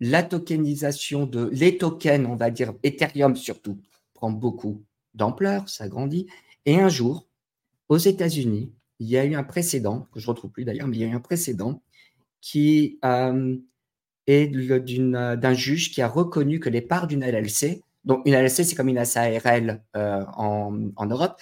La 0.00 0.22
tokenisation 0.22 1.26
de 1.26 1.48
les 1.52 1.78
tokens, 1.78 2.26
on 2.26 2.36
va 2.36 2.50
dire 2.50 2.74
Ethereum 2.82 3.34
surtout, 3.34 3.80
prend 4.14 4.30
beaucoup 4.30 4.84
d'ampleur, 5.14 5.68
ça 5.68 5.88
grandit. 5.88 6.26
Et 6.66 6.78
un 6.78 6.88
jour, 6.88 7.26
aux 7.88 7.96
États-Unis, 7.96 8.72
il 8.98 9.08
y 9.08 9.16
a 9.16 9.24
eu 9.24 9.34
un 9.34 9.44
précédent, 9.44 10.06
que 10.12 10.20
je 10.20 10.26
ne 10.26 10.30
retrouve 10.30 10.50
plus 10.50 10.64
d'ailleurs, 10.64 10.88
mais 10.88 10.96
il 10.96 11.00
y 11.00 11.04
a 11.04 11.08
eu 11.08 11.14
un 11.14 11.20
précédent 11.20 11.82
qui 12.46 13.00
euh, 13.04 13.56
est 14.28 14.46
d'un 14.46 15.52
juge 15.52 15.90
qui 15.90 16.00
a 16.00 16.06
reconnu 16.06 16.60
que 16.60 16.68
les 16.68 16.80
parts 16.80 17.08
d'une 17.08 17.24
LLC, 17.24 17.82
donc 18.04 18.22
une 18.24 18.34
LLC 18.34 18.62
c'est 18.62 18.76
comme 18.76 18.88
une 18.88 19.04
SARL 19.04 19.82
euh, 19.96 20.24
en, 20.36 21.06
Europe, 21.06 21.40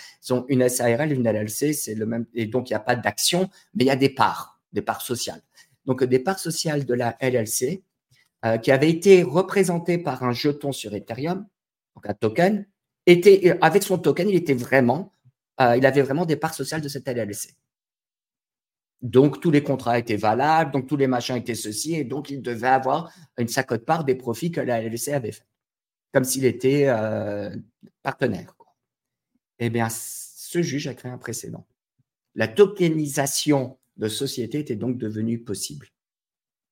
une 0.49 0.67
SARL 0.67 1.13
une 1.13 1.29
LLC 1.29 1.75
c'est 1.75 1.95
le 1.95 2.07
même, 2.07 2.25
et 2.33 2.47
donc 2.47 2.71
il 2.71 2.73
n'y 2.73 2.77
a 2.77 2.81
pas 2.81 2.97
d'action, 2.97 3.51
mais 3.75 3.85
il 3.85 3.87
y 3.87 3.91
a 3.91 3.97
des 3.97 4.09
parts, 4.09 4.59
des 4.73 4.81
parts 4.81 5.03
sociales. 5.03 5.43
Donc 5.85 6.03
des 6.03 6.19
parts 6.19 6.39
sociales 6.39 6.87
de 6.87 6.95
la 6.95 7.19
LLC 7.21 7.83
euh, 8.47 8.57
qui 8.57 8.73
avaient 8.73 8.89
été 8.89 9.23
représentées 9.25 9.99
par 9.99 10.23
un 10.23 10.33
jeton 10.33 10.73
sur 10.73 10.95
Ethereum, 10.95 11.47
donc 11.97 12.09
un 12.09 12.15
token, 12.15 12.67
était, 13.05 13.59
avec 13.61 13.83
son 13.83 13.99
token, 13.99 14.31
il 14.31 14.37
était 14.37 14.55
vraiment, 14.55 15.13
euh, 15.61 15.77
il 15.77 15.85
avait 15.85 16.01
vraiment 16.01 16.25
des 16.25 16.37
parts 16.37 16.55
sociales 16.55 16.81
de 16.81 16.89
cette 16.89 17.07
LLC. 17.07 17.51
Donc, 19.05 19.43
tous 19.43 19.51
les 19.51 19.63
contrats 19.63 19.99
étaient 19.99 20.17
valables, 20.17 20.71
donc 20.73 20.87
tous 20.87 20.97
les 20.97 21.07
machins 21.07 21.37
étaient 21.37 21.55
ceci, 21.55 21.95
et 21.95 22.05
donc 22.05 22.31
il 22.31 22.41
devait 22.41 22.69
avoir 22.69 23.13
une 23.37 23.49
sacote 23.49 23.85
part 23.85 24.03
des 24.05 24.15
profits 24.15 24.51
que 24.51 24.63
la 24.63 24.81
LLC 24.81 25.13
avait 25.13 25.31
fait, 25.31 25.47
comme 26.11 26.25
s'il 26.25 26.47
était 26.47 26.87
euh, 26.89 27.55
partenaire. 28.03 28.57
Eh 29.59 29.69
bien, 29.69 29.89
ce 29.91 30.63
juge 30.63 30.89
a 30.89 30.95
créé 30.95 31.13
un 31.13 31.19
précédent. 31.19 31.67
La 32.35 32.49
tokenisation 32.49 33.79
de 33.99 34.09
société 34.09 34.61
était 34.61 34.75
donc 34.75 34.97
devenue 34.97 35.39
possible, 35.39 35.89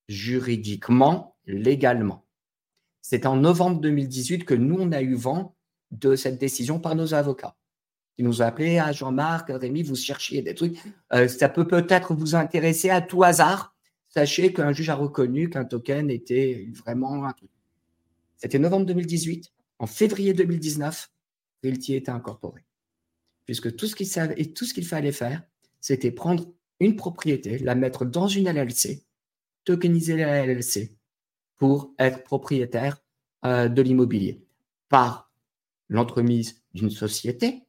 juridiquement, 0.09 1.37
légalement. 1.45 2.25
C'est 3.03 3.27
en 3.27 3.37
novembre 3.37 3.79
2018 3.83 4.47
que 4.47 4.55
nous, 4.55 4.77
on 4.79 4.91
a 4.93 5.03
eu 5.03 5.17
vent 5.17 5.55
de 5.91 6.17
cette 6.17 6.39
décision 6.39 6.81
par 6.81 6.95
nos 6.95 7.13
avocats. 7.13 7.57
Nous 8.23 8.41
ont 8.41 8.45
appelé 8.45 8.79
à 8.79 8.87
ah, 8.87 8.93
Jean-Marc, 8.93 9.49
Rémi, 9.49 9.83
vous 9.83 9.97
cherchiez 9.97 10.43
des 10.43 10.55
trucs. 10.55 10.79
Euh, 11.13 11.27
ça 11.27 11.49
peut 11.49 11.67
peut-être 11.67 12.15
vous 12.15 12.37
intéresser 12.37 12.89
à 12.89 13.01
tout 13.01 13.25
hasard. 13.25 13.75
Sachez 14.09 14.53
qu'un 14.53 14.73
juge 14.73 14.91
a 14.91 14.95
reconnu 14.95 15.51
qu'un 15.51 15.65
token 15.65 16.09
était 16.09 16.69
vraiment 16.73 17.25
un 17.25 17.33
truc. 17.33 17.51
C'était 18.37 18.61
novembre 18.61 18.87
2018. 18.87 19.51
En 19.81 19.87
février 19.87 20.35
2019, 20.35 21.11
Realty 21.65 21.97
était 21.97 22.13
incorporé. 22.13 22.65
Puisque 23.45 23.75
tout 23.75 23.89
ce 23.89 23.97
qu'il 23.97 24.07
savait 24.07 24.41
et 24.41 24.53
tout 24.53 24.67
ce 24.67 24.81
fallait 24.83 25.11
faire, 25.11 25.43
c'était 25.81 26.13
prendre 26.13 26.45
une 26.79 26.95
propriété, 26.95 27.59
la 27.59 27.75
mettre 27.75 28.05
dans 28.05 28.29
une 28.29 28.49
LLC, 28.49 29.03
tokeniser 29.65 30.17
la 30.17 30.47
LLC 30.47 30.97
pour 31.57 31.93
être 31.99 32.23
propriétaire 32.23 33.03
euh, 33.45 33.69
de 33.69 33.83
l'immobilier 33.83 34.47
par 34.89 35.33
l'entremise 35.89 36.63
d'une 36.73 36.91
société, 36.91 37.65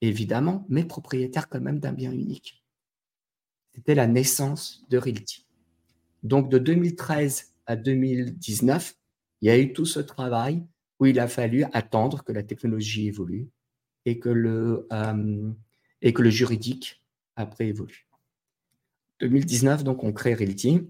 évidemment, 0.00 0.64
mais 0.68 0.84
propriétaire 0.84 1.48
quand 1.48 1.60
même 1.60 1.80
d'un 1.80 1.92
bien 1.92 2.12
unique. 2.12 2.64
C'était 3.74 3.94
la 3.94 4.06
naissance 4.06 4.84
de 4.90 4.98
Realty. 4.98 5.46
Donc 6.22 6.50
de 6.50 6.58
2013 6.58 7.52
à 7.66 7.76
2019, 7.76 8.96
il 9.40 9.46
y 9.46 9.50
a 9.50 9.58
eu 9.58 9.72
tout 9.72 9.86
ce 9.86 10.00
travail 10.00 10.64
où 10.98 11.06
il 11.06 11.20
a 11.20 11.28
fallu 11.28 11.64
attendre 11.72 12.24
que 12.24 12.32
la 12.32 12.42
technologie 12.42 13.06
évolue 13.06 13.48
et 14.04 14.18
que 14.18 14.28
le, 14.28 14.86
euh, 14.92 15.52
juridique 16.30 17.02
après 17.36 17.68
évolue. 17.68 18.06
2019, 19.20 19.84
donc, 19.84 20.04
on 20.04 20.12
crée 20.12 20.34
Realty 20.34 20.80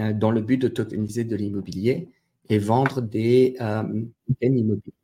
euh, 0.00 0.12
dans 0.12 0.30
le 0.30 0.40
but 0.40 0.58
de 0.58 0.68
tokeniser 0.68 1.24
de 1.24 1.36
l'immobilier 1.36 2.08
et 2.48 2.58
vendre 2.58 3.00
des 3.00 3.56
euh, 3.60 4.04
immobiliers 4.40 4.94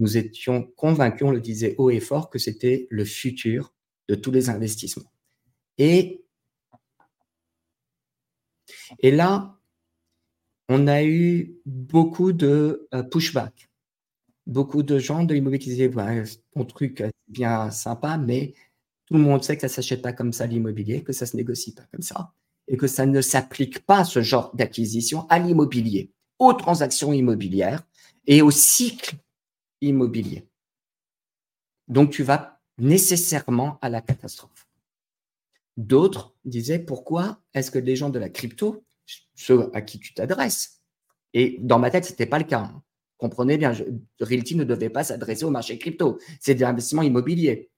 nous 0.00 0.16
étions 0.16 0.64
convaincus, 0.76 1.26
on 1.26 1.30
le 1.30 1.40
disait 1.40 1.74
haut 1.78 1.90
et 1.90 2.00
fort, 2.00 2.30
que 2.30 2.38
c'était 2.38 2.88
le 2.90 3.04
futur 3.04 3.74
de 4.08 4.14
tous 4.14 4.30
les 4.30 4.48
investissements. 4.48 5.12
Et, 5.78 6.24
là, 9.02 9.58
on 10.68 10.86
a 10.86 11.04
eu 11.04 11.54
beaucoup 11.66 12.32
de 12.32 12.88
euh, 12.94 13.02
pushback. 13.02 13.70
Beaucoup 14.46 14.82
de 14.82 14.98
gens 14.98 15.24
de 15.24 15.34
l'immobilier 15.34 15.58
qui 15.58 15.70
disaient 15.70 15.90
ton 16.54 16.64
truc 16.64 17.04
bien 17.28 17.70
sympa, 17.70 18.16
mais 18.16 18.54
tout 19.06 19.14
le 19.14 19.20
monde 19.20 19.44
sait 19.44 19.56
que 19.56 19.60
ça 19.60 19.66
ne 19.66 19.72
s'achète 19.72 20.02
pas 20.02 20.12
comme 20.12 20.32
ça 20.32 20.46
l'immobilier, 20.46 21.04
que 21.04 21.12
ça 21.12 21.24
ne 21.26 21.30
se 21.30 21.36
négocie 21.36 21.74
pas 21.74 21.84
comme 21.92 22.02
ça, 22.02 22.32
et 22.68 22.76
que 22.76 22.86
ça 22.86 23.06
ne 23.06 23.20
s'applique 23.20 23.80
pas, 23.80 24.04
ce 24.04 24.22
genre 24.22 24.54
d'acquisition, 24.54 25.26
à 25.28 25.38
l'immobilier, 25.38 26.10
aux 26.38 26.54
transactions 26.54 27.12
immobilières 27.12 27.82
et 28.26 28.42
au 28.42 28.50
cycle 28.50 29.16
immobilier. 29.80 30.48
Donc, 31.88 32.10
tu 32.10 32.22
vas 32.22 32.60
nécessairement 32.78 33.78
à 33.82 33.88
la 33.88 34.00
catastrophe. 34.00 34.68
D'autres 35.76 36.34
disaient, 36.44 36.78
pourquoi 36.78 37.40
est-ce 37.54 37.70
que 37.70 37.78
les 37.78 37.96
gens 37.96 38.10
de 38.10 38.18
la 38.18 38.28
crypto, 38.28 38.84
ceux 39.34 39.74
à 39.74 39.82
qui 39.82 39.98
tu 39.98 40.14
t'adresses, 40.14 40.80
et 41.32 41.58
dans 41.60 41.78
ma 41.78 41.90
tête, 41.90 42.04
ce 42.04 42.10
n'était 42.10 42.26
pas 42.26 42.38
le 42.38 42.44
cas. 42.44 42.60
Hein. 42.60 42.82
Comprenez 43.18 43.58
bien, 43.58 43.72
Realty 44.20 44.56
ne 44.56 44.64
devait 44.64 44.90
pas 44.90 45.04
s'adresser 45.04 45.44
au 45.44 45.50
marché 45.50 45.78
crypto. 45.78 46.18
C'est 46.40 46.54
de 46.54 46.60
l'investissement 46.60 47.02
immobilier. 47.02 47.70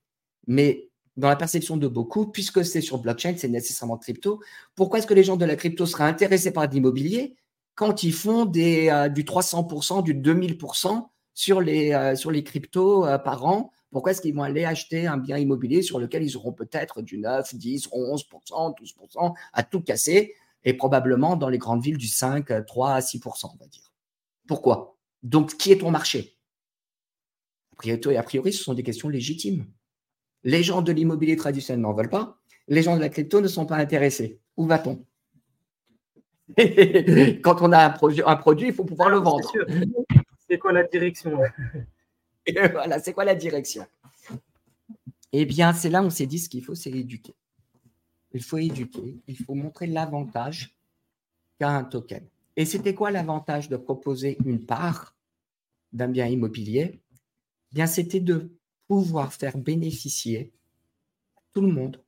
Mais 0.46 0.88
dans 1.16 1.28
la 1.28 1.36
perception 1.36 1.76
de 1.76 1.88
beaucoup, 1.88 2.26
puisque 2.26 2.64
c'est 2.64 2.80
sur 2.80 2.98
blockchain, 2.98 3.34
c'est 3.36 3.48
nécessairement 3.48 3.98
crypto, 3.98 4.40
pourquoi 4.74 4.98
est-ce 4.98 5.06
que 5.06 5.14
les 5.14 5.24
gens 5.24 5.36
de 5.36 5.44
la 5.44 5.56
crypto 5.56 5.84
seraient 5.84 6.04
intéressés 6.04 6.52
par 6.52 6.66
l'immobilier 6.68 7.36
quand 7.74 8.02
ils 8.02 8.12
font 8.12 8.44
des, 8.44 8.88
euh, 8.88 9.08
du 9.08 9.24
300%, 9.24 10.02
du 10.02 10.14
2000% 10.14 11.08
sur 11.34 11.60
les, 11.60 11.92
euh, 11.92 12.14
sur 12.16 12.30
les 12.30 12.44
cryptos 12.44 13.06
euh, 13.06 13.18
par 13.18 13.44
an, 13.44 13.70
pourquoi 13.90 14.12
est-ce 14.12 14.22
qu'ils 14.22 14.34
vont 14.34 14.42
aller 14.42 14.64
acheter 14.64 15.06
un 15.06 15.18
bien 15.18 15.36
immobilier 15.36 15.82
sur 15.82 15.98
lequel 15.98 16.22
ils 16.22 16.36
auront 16.36 16.52
peut-être 16.52 17.02
du 17.02 17.18
9, 17.18 17.54
10, 17.54 17.88
11%, 17.88 18.74
12% 18.78 19.34
à 19.52 19.62
tout 19.62 19.82
casser 19.82 20.34
et 20.64 20.74
probablement 20.74 21.36
dans 21.36 21.48
les 21.48 21.58
grandes 21.58 21.82
villes 21.82 21.98
du 21.98 22.08
5, 22.08 22.64
3 22.66 22.92
à 22.92 23.00
6%, 23.00 23.50
on 23.52 23.56
va 23.58 23.66
dire. 23.66 23.92
Pourquoi? 24.46 24.96
Donc, 25.22 25.56
qui 25.56 25.72
est 25.72 25.78
ton 25.78 25.90
marché? 25.90 26.36
A 27.90 28.22
priori, 28.22 28.52
ce 28.52 28.62
sont 28.62 28.74
des 28.74 28.82
questions 28.82 29.08
légitimes. 29.08 29.66
Les 30.44 30.62
gens 30.62 30.82
de 30.82 30.92
l'immobilier 30.92 31.36
traditionnel 31.36 31.80
n'en 31.80 31.92
veulent 31.92 32.08
pas. 32.08 32.38
Les 32.68 32.82
gens 32.82 32.96
de 32.96 33.00
la 33.00 33.08
crypto 33.08 33.40
ne 33.40 33.48
sont 33.48 33.66
pas 33.66 33.76
intéressés. 33.76 34.40
Où 34.56 34.66
va-t-on? 34.66 35.04
Quand 37.42 37.60
on 37.60 37.72
a 37.72 37.86
un, 37.86 37.90
projet, 37.90 38.22
un 38.24 38.36
produit, 38.36 38.68
il 38.68 38.74
faut 38.74 38.84
pouvoir 38.84 39.08
le 39.10 39.18
vendre. 39.18 39.50
C'est 40.52 40.58
quoi 40.58 40.72
la 40.72 40.82
direction 40.84 41.38
voilà, 42.72 43.00
c'est 43.00 43.14
quoi 43.14 43.24
la 43.24 43.34
direction? 43.34 43.86
Eh 45.32 45.46
bien, 45.46 45.72
c'est 45.72 45.88
là 45.88 46.02
où 46.02 46.04
on 46.04 46.10
s'est 46.10 46.26
dit 46.26 46.38
ce 46.38 46.50
qu'il 46.50 46.62
faut, 46.62 46.74
c'est 46.74 46.90
éduquer. 46.90 47.34
Il 48.34 48.42
faut 48.42 48.58
éduquer, 48.58 49.22
il 49.26 49.38
faut 49.38 49.54
montrer 49.54 49.86
l'avantage 49.86 50.76
qu'a 51.58 51.70
un 51.70 51.84
token. 51.84 52.28
Et 52.54 52.66
c'était 52.66 52.92
quoi 52.94 53.10
l'avantage 53.10 53.70
de 53.70 53.78
proposer 53.78 54.36
une 54.44 54.66
part 54.66 55.16
d'un 55.94 56.08
bien 56.08 56.26
immobilier? 56.26 57.00
Eh 57.00 57.74
Bien, 57.74 57.86
c'était 57.86 58.20
de 58.20 58.52
pouvoir 58.88 59.32
faire 59.32 59.56
bénéficier 59.56 60.52
tout 61.54 61.62
le 61.62 61.72
monde 61.72 61.98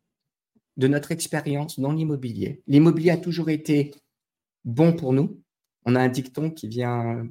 de 0.76 0.87
notre 0.87 1.12
expérience 1.12 1.80
dans 1.80 1.92
l'immobilier. 1.92 2.61
L'immobilier 2.66 3.12
a 3.12 3.16
toujours 3.16 3.48
été 3.48 3.94
bon 4.66 4.92
pour 4.92 5.14
nous. 5.14 5.40
On 5.87 5.94
a 5.94 6.00
un 6.00 6.09
dicton 6.11 6.50
qui 6.50 6.68
vient, 6.68 7.26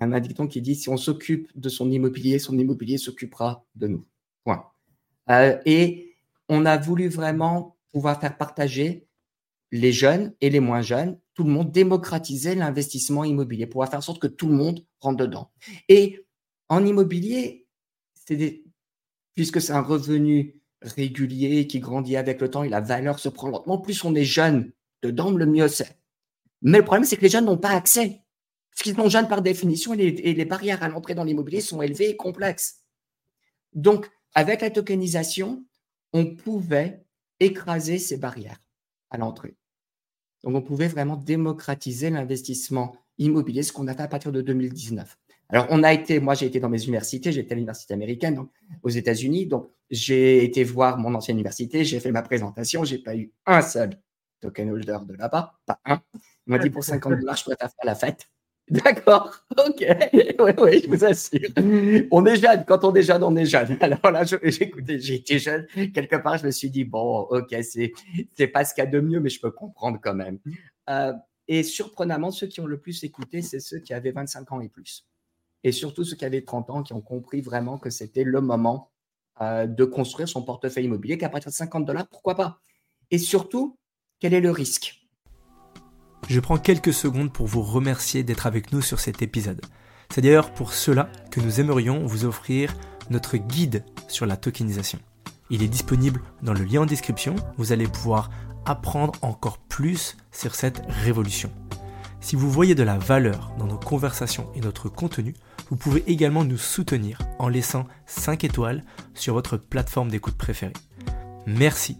un 0.00 0.20
dicton 0.20 0.46
qui 0.46 0.60
dit 0.60 0.74
si 0.74 0.88
on 0.88 0.96
s'occupe 0.96 1.48
de 1.54 1.68
son 1.68 1.90
immobilier, 1.90 2.38
son 2.38 2.58
immobilier 2.58 2.98
s'occupera 2.98 3.64
de 3.74 3.88
nous. 3.88 4.06
Point. 4.44 4.64
Euh, 5.30 5.58
et 5.64 6.16
on 6.48 6.66
a 6.66 6.76
voulu 6.76 7.08
vraiment 7.08 7.76
pouvoir 7.92 8.20
faire 8.20 8.36
partager 8.36 9.06
les 9.72 9.92
jeunes 9.92 10.34
et 10.40 10.50
les 10.50 10.60
moins 10.60 10.82
jeunes, 10.82 11.18
tout 11.34 11.44
le 11.44 11.50
monde, 11.50 11.72
démocratiser 11.72 12.54
l'investissement 12.54 13.24
immobilier, 13.24 13.66
pouvoir 13.66 13.90
faire 13.90 13.98
en 13.98 14.02
sorte 14.02 14.20
que 14.20 14.26
tout 14.26 14.48
le 14.48 14.54
monde 14.54 14.84
rentre 15.00 15.18
dedans. 15.18 15.50
Et 15.88 16.24
en 16.68 16.84
immobilier, 16.84 17.66
puisque 19.34 19.60
c'est 19.60 19.72
un 19.72 19.82
revenu 19.82 20.60
régulier 20.82 21.66
qui 21.66 21.80
grandit 21.80 22.16
avec 22.16 22.40
le 22.40 22.50
temps 22.50 22.62
et 22.62 22.68
la 22.68 22.80
valeur 22.80 23.18
se 23.18 23.28
prend 23.28 23.48
lentement, 23.48 23.78
plus 23.78 24.04
on 24.04 24.14
est 24.14 24.24
jeune 24.24 24.72
dedans, 25.02 25.30
le 25.30 25.46
mieux 25.46 25.68
c'est. 25.68 25.98
Mais 26.62 26.78
le 26.78 26.84
problème, 26.84 27.04
c'est 27.04 27.16
que 27.16 27.22
les 27.22 27.28
jeunes 27.28 27.44
n'ont 27.44 27.58
pas 27.58 27.70
accès. 27.70 28.22
Parce 28.76 28.84
qu'ils 28.84 28.96
sont 28.96 29.08
jeunes 29.08 29.28
par 29.28 29.40
définition 29.40 29.94
et 29.94 30.10
les, 30.34 30.44
barrières 30.44 30.82
à 30.82 30.88
l'entrée 30.88 31.14
dans 31.14 31.24
l'immobilier 31.24 31.62
sont 31.62 31.80
élevées 31.80 32.10
et 32.10 32.16
complexes. 32.16 32.82
Donc, 33.72 34.10
avec 34.34 34.60
la 34.60 34.70
tokenisation, 34.70 35.64
on 36.12 36.26
pouvait 36.26 37.02
écraser 37.40 37.98
ces 37.98 38.18
barrières 38.18 38.58
à 39.08 39.16
l'entrée. 39.16 39.56
Donc, 40.44 40.56
on 40.56 40.60
pouvait 40.60 40.88
vraiment 40.88 41.16
démocratiser 41.16 42.10
l'investissement 42.10 42.94
immobilier, 43.16 43.62
ce 43.62 43.72
qu'on 43.72 43.88
a 43.88 43.94
fait 43.94 44.02
à 44.02 44.08
partir 44.08 44.30
de 44.30 44.42
2019. 44.42 45.16
Alors, 45.48 45.66
on 45.70 45.82
a 45.82 45.94
été, 45.94 46.20
moi, 46.20 46.34
j'ai 46.34 46.44
été 46.44 46.60
dans 46.60 46.68
mes 46.68 46.84
universités, 46.84 47.32
j'étais 47.32 47.52
à 47.52 47.54
l'université 47.54 47.94
américaine, 47.94 48.34
donc, 48.34 48.50
aux 48.82 48.90
États-Unis. 48.90 49.46
Donc, 49.46 49.70
j'ai 49.88 50.44
été 50.44 50.64
voir 50.64 50.98
mon 50.98 51.14
ancienne 51.14 51.38
université, 51.38 51.82
j'ai 51.82 51.98
fait 51.98 52.12
ma 52.12 52.22
présentation, 52.22 52.84
j'ai 52.84 52.98
pas 52.98 53.16
eu 53.16 53.32
un 53.46 53.62
seul 53.62 53.98
token 54.40 54.70
holder 54.70 54.98
de 55.08 55.14
là-bas, 55.14 55.54
pas 55.64 55.80
un. 55.86 56.02
Il 56.46 56.50
m'a 56.50 56.58
dit 56.58 56.68
pour 56.68 56.84
50 56.84 57.20
dollars, 57.20 57.36
je 57.36 57.44
pourrais 57.44 57.56
faire 57.56 57.70
la 57.82 57.94
fête. 57.94 58.28
D'accord, 58.68 59.32
ok, 59.56 59.78
oui, 60.12 60.52
oui, 60.58 60.80
je 60.82 60.88
vous 60.88 61.04
assure. 61.04 61.48
On 62.10 62.26
est 62.26 62.36
jeune, 62.36 62.64
quand 62.66 62.82
on 62.82 62.92
est 62.96 63.02
jeune, 63.02 63.22
on 63.22 63.36
est 63.36 63.46
jeune. 63.46 63.78
Alors 63.80 64.10
là, 64.10 64.24
j'ai 64.24 65.14
été 65.14 65.38
jeune, 65.38 65.66
quelque 65.94 66.16
part, 66.16 66.38
je 66.38 66.46
me 66.46 66.50
suis 66.50 66.68
dit, 66.70 66.84
bon, 66.84 67.20
ok, 67.30 67.54
c'est, 67.62 67.92
c'est 68.36 68.48
pas 68.48 68.64
ce 68.64 68.74
qu'il 68.74 68.82
y 68.82 68.86
a 68.86 68.90
de 68.90 68.98
mieux, 68.98 69.20
mais 69.20 69.28
je 69.30 69.40
peux 69.40 69.52
comprendre 69.52 70.00
quand 70.02 70.14
même. 70.14 70.40
Euh, 70.90 71.12
et 71.46 71.62
surprenamment, 71.62 72.32
ceux 72.32 72.48
qui 72.48 72.60
ont 72.60 72.66
le 72.66 72.78
plus 72.78 73.04
écouté, 73.04 73.40
c'est 73.40 73.60
ceux 73.60 73.78
qui 73.78 73.94
avaient 73.94 74.10
25 74.10 74.50
ans 74.50 74.60
et 74.60 74.68
plus. 74.68 75.06
Et 75.62 75.70
surtout 75.70 76.04
ceux 76.04 76.16
qui 76.16 76.24
avaient 76.24 76.42
30 76.42 76.70
ans, 76.70 76.82
qui 76.82 76.92
ont 76.92 77.00
compris 77.00 77.40
vraiment 77.42 77.78
que 77.78 77.90
c'était 77.90 78.24
le 78.24 78.40
moment 78.40 78.90
euh, 79.40 79.66
de 79.66 79.84
construire 79.84 80.28
son 80.28 80.42
portefeuille 80.42 80.86
immobilier, 80.86 81.18
qu'à 81.18 81.28
partir 81.28 81.50
de 81.50 81.56
50 81.56 81.84
dollars, 81.84 82.08
pourquoi 82.08 82.34
pas? 82.34 82.60
Et 83.12 83.18
surtout, 83.18 83.78
quel 84.18 84.34
est 84.34 84.40
le 84.40 84.50
risque? 84.50 85.05
Je 86.28 86.40
prends 86.40 86.58
quelques 86.58 86.92
secondes 86.92 87.32
pour 87.32 87.46
vous 87.46 87.62
remercier 87.62 88.22
d'être 88.22 88.46
avec 88.46 88.72
nous 88.72 88.82
sur 88.82 89.00
cet 89.00 89.22
épisode. 89.22 89.60
C'est 90.10 90.20
d'ailleurs 90.20 90.52
pour 90.52 90.72
cela 90.72 91.10
que 91.30 91.40
nous 91.40 91.60
aimerions 91.60 92.06
vous 92.06 92.24
offrir 92.24 92.74
notre 93.10 93.36
guide 93.36 93.84
sur 94.08 94.26
la 94.26 94.36
tokenisation. 94.36 94.98
Il 95.50 95.62
est 95.62 95.68
disponible 95.68 96.22
dans 96.42 96.54
le 96.54 96.64
lien 96.64 96.82
en 96.82 96.86
description, 96.86 97.36
vous 97.56 97.72
allez 97.72 97.86
pouvoir 97.86 98.30
apprendre 98.64 99.12
encore 99.22 99.58
plus 99.58 100.16
sur 100.32 100.54
cette 100.54 100.82
révolution. 100.88 101.52
Si 102.20 102.34
vous 102.34 102.50
voyez 102.50 102.74
de 102.74 102.82
la 102.82 102.98
valeur 102.98 103.52
dans 103.58 103.66
nos 103.66 103.78
conversations 103.78 104.50
et 104.56 104.60
notre 104.60 104.88
contenu, 104.88 105.34
vous 105.70 105.76
pouvez 105.76 106.02
également 106.08 106.44
nous 106.44 106.58
soutenir 106.58 107.18
en 107.38 107.48
laissant 107.48 107.86
5 108.06 108.42
étoiles 108.42 108.82
sur 109.14 109.34
votre 109.34 109.56
plateforme 109.56 110.10
d'écoute 110.10 110.36
préférée. 110.36 110.72
Merci, 111.46 111.98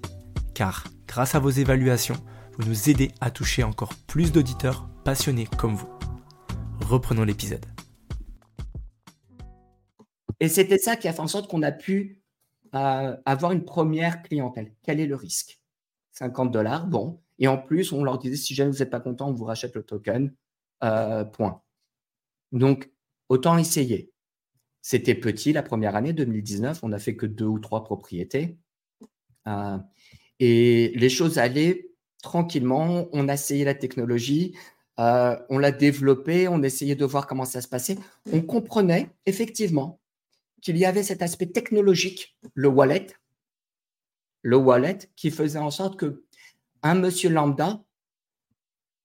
car 0.55 0.85
grâce 1.07 1.37
à 1.37 1.39
vos 1.39 1.51
évaluations, 1.51 2.17
vous 2.59 2.69
nous 2.69 2.91
aidez 2.91 3.11
à 3.21 3.31
toucher 3.31 3.63
encore 3.63 3.95
plus 4.07 4.33
d'auditeurs 4.33 4.89
passionnés 5.05 5.47
comme 5.59 5.75
vous. 5.75 5.89
Reprenons 6.89 7.25
l'épisode. 7.25 7.65
Et 10.41 10.49
c'était 10.49 10.79
ça 10.79 10.97
qui 10.97 11.09
a 11.09 11.13
fait 11.13 11.21
en 11.21 11.27
sorte 11.27 11.51
qu'on 11.51 11.63
a 11.63 11.73
pu 11.73 12.23
euh, 12.75 13.17
avoir 13.25 13.53
une 13.53 13.65
première 13.65 14.23
clientèle. 14.23 14.73
Quel 14.83 15.01
est 15.01 15.07
le 15.07 15.17
risque? 15.17 15.61
50 16.13 16.51
dollars, 16.51 16.87
bon. 16.87 17.21
Et 17.39 17.49
en 17.49 17.59
plus, 17.59 17.93
on 17.93 18.05
leur 18.05 18.19
disait, 18.19 18.37
si 18.37 18.55
jamais 18.55 18.71
vous 18.71 18.79
n'êtes 18.79 18.91
pas 18.91 19.01
content, 19.01 19.29
on 19.29 19.33
vous 19.35 19.45
rachète 19.45 19.75
le 19.75 19.83
token. 19.83 20.35
Euh, 20.85 21.25
point. 21.25 21.63
Donc, 22.53 22.91
autant 23.29 23.59
essayer. 23.59 24.13
C'était 24.81 25.15
petit 25.15 25.53
la 25.53 25.63
première 25.63 25.97
année, 25.97 26.13
2019. 26.13 26.83
On 26.83 26.89
n'a 26.89 26.99
fait 26.99 27.17
que 27.17 27.27
deux 27.27 27.47
ou 27.47 27.59
trois 27.59 27.85
propriétés. 27.85 28.59
Euh, 29.47 29.79
et 30.39 30.93
les 30.95 31.09
choses 31.09 31.39
allaient 31.39 31.87
tranquillement, 32.27 33.09
on 33.13 33.29
a 33.29 33.35
essayé 33.35 33.65
la 33.65 33.75
technologie, 33.75 34.57
euh, 34.99 35.37
on 35.49 35.59
l'a 35.59 35.71
développée, 35.71 36.49
on 36.49 36.61
essayait 36.65 36.97
de 36.97 37.05
voir 37.05 37.29
comment 37.29 37.45
ça 37.45 37.61
se 37.61 37.69
passait. 37.69 37.97
On 38.33 38.43
comprenait 38.43 39.11
effectivement 39.27 40.01
qu'il 40.61 40.77
y 40.77 40.85
avait 40.85 41.05
cet 41.05 41.23
aspect 41.23 41.47
technologique, 41.47 42.37
le 42.55 42.67
wallet, 42.67 43.07
le 44.43 44.57
wallet 44.57 44.99
qui 45.15 45.31
faisait 45.31 45.61
en 45.61 45.71
sorte 45.71 45.97
que 45.97 46.25
un 46.83 46.97
monsieur 46.97 47.31
lambda 47.31 47.85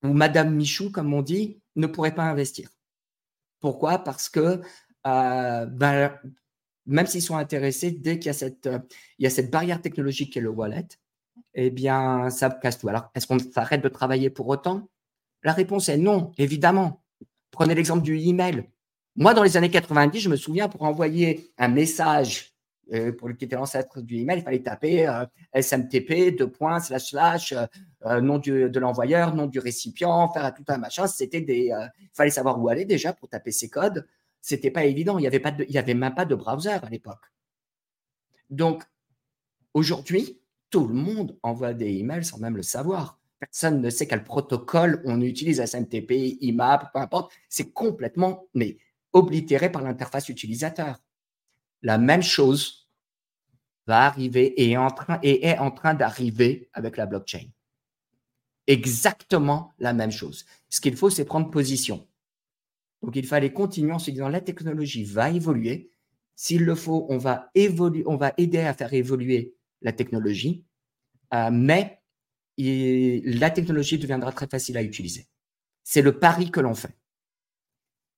ou 0.04 0.14
madame 0.14 0.56
Michou, 0.56 0.90
comme 0.92 1.14
on 1.14 1.22
dit, 1.22 1.62
ne 1.76 1.86
pourrait 1.86 2.16
pas 2.16 2.24
investir. 2.24 2.72
Pourquoi? 3.60 4.00
Parce 4.00 4.30
que 4.30 4.62
euh, 5.06 5.66
ben, 5.68 6.18
même 6.88 7.06
s'ils 7.06 7.22
sont 7.22 7.38
intéressés, 7.38 7.92
dès 7.92 8.18
qu'il 8.18 8.32
y, 8.32 8.46
il 8.66 9.24
y 9.24 9.28
a 9.28 9.30
cette 9.30 9.52
barrière 9.52 9.80
technologique 9.80 10.34
qui 10.34 10.40
est 10.40 10.42
le 10.42 10.50
wallet, 10.50 10.88
eh 11.54 11.70
bien, 11.70 12.30
ça 12.30 12.50
casse 12.50 12.80
tout. 12.80 12.90
Alors, 12.90 13.10
est-ce 13.16 13.28
qu'on 13.28 13.40
s'arrête 13.40 13.82
de 13.82 13.90
travailler 13.90 14.30
pour 14.30 14.48
autant? 14.48 14.90
La 15.44 15.54
réponse 15.54 15.90
est 15.90 15.98
non, 15.98 16.32
évidemment. 16.38 17.04
Prenez 17.52 17.76
l'exemple 17.76 18.04
du 18.04 18.18
email. 18.20 18.70
Moi, 19.16 19.34
dans 19.34 19.44
les 19.44 19.58
années 19.58 19.70
90, 19.70 20.20
je 20.20 20.30
me 20.30 20.36
souviens, 20.36 20.70
pour 20.70 20.84
envoyer 20.84 21.52
un 21.58 21.68
message 21.68 22.52
euh, 22.94 23.12
pour 23.12 23.28
le 23.28 23.36
qui 23.36 23.46
était 23.46 23.56
l'ancêtre 23.56 24.02
du 24.02 24.18
email, 24.18 24.40
il 24.40 24.44
fallait 24.44 24.62
taper 24.62 25.08
euh, 25.08 25.26
SMTP, 25.54 26.36
deux 26.38 26.50
points, 26.50 26.80
slash, 26.80 27.10
slash, 27.10 27.54
euh, 28.06 28.22
nom 28.22 28.38
de 28.40 28.80
l'envoyeur, 28.80 29.36
nom 29.36 29.48
du 29.48 29.60
récipient, 29.60 30.30
faire 30.30 30.54
tout 30.54 30.66
un 30.68 30.78
machin. 30.78 31.08
C'était 31.08 31.42
des. 31.42 31.74
il 32.00 32.10
fallait 32.14 32.32
savoir 32.32 32.62
où 32.62 32.70
aller 32.70 32.86
déjà 32.86 33.14
pour 33.14 33.30
taper 33.30 33.52
ces 33.52 33.70
codes. 33.70 34.08
C'était 34.42 34.72
pas 34.72 34.86
évident. 34.86 35.18
Il 35.20 35.22
n'y 35.22 35.28
avait, 35.28 35.78
avait 35.78 35.94
même 35.94 36.16
pas 36.16 36.26
de 36.26 36.36
browser 36.36 36.72
à 36.72 36.90
l'époque. 36.90 37.32
Donc, 38.50 38.84
aujourd'hui, 39.74 40.41
tout 40.72 40.88
le 40.88 40.94
monde 40.94 41.38
envoie 41.44 41.74
des 41.74 41.98
emails 41.98 42.26
sans 42.26 42.40
même 42.40 42.58
le 42.58 42.64
savoir. 42.64 43.20
Personne 43.40 43.82
ne 43.82 43.90
sait 43.90 44.08
quel 44.08 44.24
protocole 44.24 45.02
on 45.06 45.22
utilise, 45.22 45.60
SMTP, 45.60 46.38
IMAP, 46.42 46.92
peu 46.94 47.00
importe. 47.00 47.34
C'est 47.50 47.72
complètement 47.72 48.48
mais, 48.54 48.78
oblitéré 49.14 49.72
par 49.72 49.84
l'interface 49.84 50.30
utilisateur. 50.30 51.02
La 51.82 51.98
même 51.98 52.24
chose 52.24 52.88
va 53.88 54.06
arriver 54.06 54.46
et 54.62 54.72
est 54.72 54.78
en 54.78 54.92
train, 54.92 55.20
train 55.76 55.94
d'arriver 55.94 56.70
avec 56.74 56.98
la 56.98 57.06
blockchain. 57.06 57.48
Exactement 58.68 59.74
la 59.80 59.94
même 59.94 60.12
chose. 60.12 60.46
Ce 60.70 60.80
qu'il 60.80 60.96
faut, 60.96 61.10
c'est 61.10 61.26
prendre 61.26 61.50
position. 61.50 62.08
Donc, 63.02 63.16
il 63.16 63.26
fallait 63.26 63.52
continuer 63.52 63.92
en 63.92 64.00
se 64.00 64.12
disant 64.12 64.30
la 64.30 64.42
technologie 64.42 65.04
va 65.04 65.32
évoluer. 65.32 65.90
S'il 66.36 66.64
le 66.64 66.76
faut, 66.76 67.08
on 67.10 67.18
va, 67.18 67.50
évoluer, 67.56 68.04
on 68.06 68.16
va 68.16 68.34
aider 68.38 68.60
à 68.60 68.74
faire 68.74 68.94
évoluer 68.94 69.56
la 69.82 69.92
technologie, 69.92 70.66
euh, 71.34 71.50
mais 71.52 72.02
la 72.58 73.50
technologie 73.50 73.98
deviendra 73.98 74.32
très 74.32 74.48
facile 74.48 74.78
à 74.78 74.84
utiliser. 74.84 75.28
C'est 75.84 76.02
le 76.02 76.20
pari 76.20 76.52
que 76.52 76.60
l'on 76.60 76.76
fait. 76.76 76.96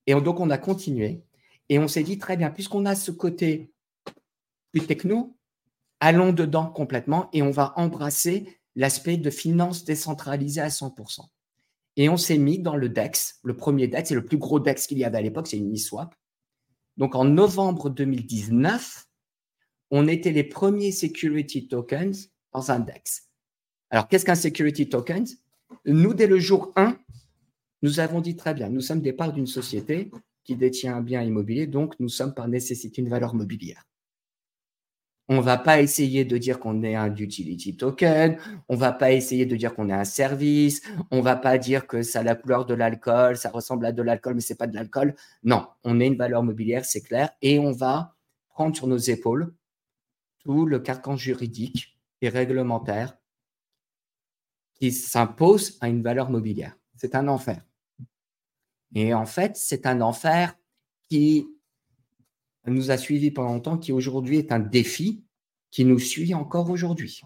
Et 0.05 0.13
donc, 0.13 0.39
on 0.39 0.49
a 0.49 0.57
continué 0.57 1.23
et 1.69 1.79
on 1.79 1.87
s'est 1.87 2.03
dit, 2.03 2.17
très 2.17 2.35
bien, 2.35 2.49
puisqu'on 2.49 2.85
a 2.85 2.95
ce 2.95 3.11
côté 3.11 3.73
plus 4.71 4.85
techno, 4.85 5.37
allons 5.99 6.33
dedans 6.33 6.67
complètement 6.67 7.29
et 7.31 7.41
on 7.41 7.51
va 7.51 7.73
embrasser 7.77 8.59
l'aspect 8.75 9.17
de 9.17 9.29
finance 9.29 9.85
décentralisée 9.85 10.61
à 10.61 10.67
100%. 10.67 11.21
Et 11.95 12.09
on 12.09 12.17
s'est 12.17 12.39
mis 12.39 12.59
dans 12.59 12.75
le 12.75 12.89
DEX, 12.89 13.39
le 13.43 13.55
premier 13.55 13.87
DEX, 13.87 14.09
c'est 14.09 14.15
le 14.15 14.25
plus 14.25 14.37
gros 14.37 14.59
DEX 14.59 14.87
qu'il 14.87 14.97
y 14.97 15.05
avait 15.05 15.19
à 15.19 15.21
l'époque, 15.21 15.47
c'est 15.47 15.57
une 15.57 15.67
Uniswap. 15.67 16.15
Donc 16.97 17.15
en 17.15 17.23
novembre 17.23 17.89
2019, 17.89 19.05
on 19.95 20.07
était 20.07 20.31
les 20.31 20.43
premiers 20.43 20.91
security 20.91 21.67
tokens 21.67 22.31
dans 22.51 22.71
un 22.71 22.79
DEX. 22.79 23.29
Alors, 23.91 24.07
qu'est-ce 24.07 24.25
qu'un 24.25 24.33
security 24.33 24.89
token 24.89 25.23
Nous, 25.85 26.15
dès 26.15 26.25
le 26.25 26.39
jour 26.39 26.73
1, 26.75 26.97
nous 27.83 27.99
avons 27.99 28.19
dit 28.19 28.35
très 28.35 28.55
bien, 28.55 28.69
nous 28.69 28.81
sommes 28.81 29.01
des 29.01 29.13
parts 29.13 29.33
d'une 29.33 29.45
société 29.45 30.09
qui 30.43 30.55
détient 30.55 30.95
un 30.95 31.01
bien 31.01 31.21
immobilier, 31.21 31.67
donc 31.67 31.93
nous 31.99 32.09
sommes 32.09 32.33
par 32.33 32.47
nécessité 32.47 33.03
une 33.03 33.09
valeur 33.09 33.35
mobilière. 33.35 33.83
On 35.29 35.37
ne 35.37 35.41
va 35.41 35.59
pas 35.59 35.79
essayer 35.79 36.25
de 36.25 36.39
dire 36.39 36.59
qu'on 36.59 36.81
est 36.81 36.95
un 36.95 37.15
utility 37.15 37.77
token, 37.77 38.39
on 38.69 38.73
ne 38.73 38.79
va 38.79 38.93
pas 38.93 39.11
essayer 39.11 39.45
de 39.45 39.55
dire 39.55 39.75
qu'on 39.75 39.89
est 39.89 39.93
un 39.93 40.05
service, 40.05 40.81
on 41.11 41.17
ne 41.17 41.21
va 41.21 41.35
pas 41.35 41.59
dire 41.59 41.85
que 41.85 42.01
ça 42.01 42.21
a 42.21 42.23
la 42.23 42.33
couleur 42.33 42.65
de 42.65 42.73
l'alcool, 42.73 43.37
ça 43.37 43.51
ressemble 43.51 43.85
à 43.85 43.91
de 43.91 44.01
l'alcool, 44.01 44.33
mais 44.33 44.41
ce 44.41 44.53
n'est 44.53 44.57
pas 44.57 44.67
de 44.67 44.73
l'alcool. 44.73 45.13
Non, 45.43 45.67
on 45.83 45.99
est 45.99 46.07
une 46.07 46.17
valeur 46.17 46.41
mobilière, 46.41 46.83
c'est 46.83 47.01
clair, 47.01 47.29
et 47.43 47.59
on 47.59 47.71
va 47.71 48.15
prendre 48.49 48.75
sur 48.75 48.87
nos 48.87 48.97
épaules 48.97 49.53
tout 50.43 50.65
le 50.65 50.79
carcan 50.79 51.15
juridique 51.15 51.99
et 52.21 52.29
réglementaire 52.29 53.17
qui 54.75 54.91
s'impose 54.91 55.77
à 55.81 55.89
une 55.89 56.01
valeur 56.01 56.29
mobilière. 56.29 56.75
C'est 56.95 57.15
un 57.15 57.27
enfer. 57.27 57.63
Et 58.95 59.13
en 59.13 59.25
fait, 59.25 59.55
c'est 59.55 59.85
un 59.85 60.01
enfer 60.01 60.55
qui 61.09 61.47
nous 62.65 62.91
a 62.91 62.97
suivis 62.97 63.31
pendant 63.31 63.53
longtemps, 63.53 63.77
qui 63.77 63.91
aujourd'hui 63.91 64.37
est 64.37 64.51
un 64.51 64.59
défi, 64.59 65.23
qui 65.71 65.85
nous 65.85 65.99
suit 65.99 66.33
encore 66.33 66.69
aujourd'hui. 66.69 67.21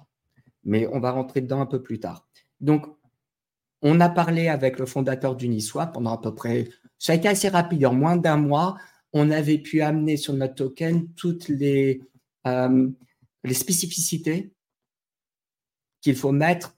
Mais 0.63 0.87
on 0.87 0.99
va 0.99 1.11
rentrer 1.11 1.41
dedans 1.41 1.61
un 1.61 1.65
peu 1.65 1.81
plus 1.81 1.99
tard. 1.99 2.27
Donc, 2.59 2.85
on 3.81 3.99
a 3.99 4.09
parlé 4.09 4.47
avec 4.47 4.79
le 4.79 4.85
fondateur 4.85 5.35
d'Uniswap 5.35 5.93
pendant 5.93 6.13
à 6.13 6.21
peu 6.21 6.33
près, 6.33 6.69
ça 6.97 7.13
a 7.13 7.15
été 7.15 7.27
assez 7.27 7.49
rapide, 7.49 7.85
en 7.85 7.93
moins 7.93 8.17
d'un 8.17 8.37
mois, 8.37 8.77
on 9.13 9.29
avait 9.29 9.59
pu 9.59 9.81
amener 9.81 10.17
sur 10.17 10.33
notre 10.33 10.55
token 10.55 11.07
toutes 11.13 11.47
les, 11.49 12.01
euh, 12.47 12.89
les 13.43 13.53
spécificités 13.53 14.53
qu'il 16.01 16.15
faut 16.15 16.31
mettre 16.31 16.75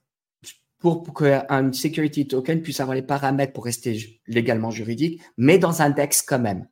pour, 0.79 1.03
pour 1.03 1.13
qu'un 1.13 1.73
security 1.73 2.27
token 2.27 2.61
puisse 2.61 2.79
avoir 2.79 2.95
les 2.95 3.01
paramètres 3.01 3.53
pour 3.53 3.65
rester 3.65 4.21
légalement 4.27 4.71
juridique, 4.71 5.21
mais 5.37 5.59
dans 5.59 5.81
un 5.81 5.89
DEX 5.89 6.21
quand 6.21 6.39
même. 6.39 6.67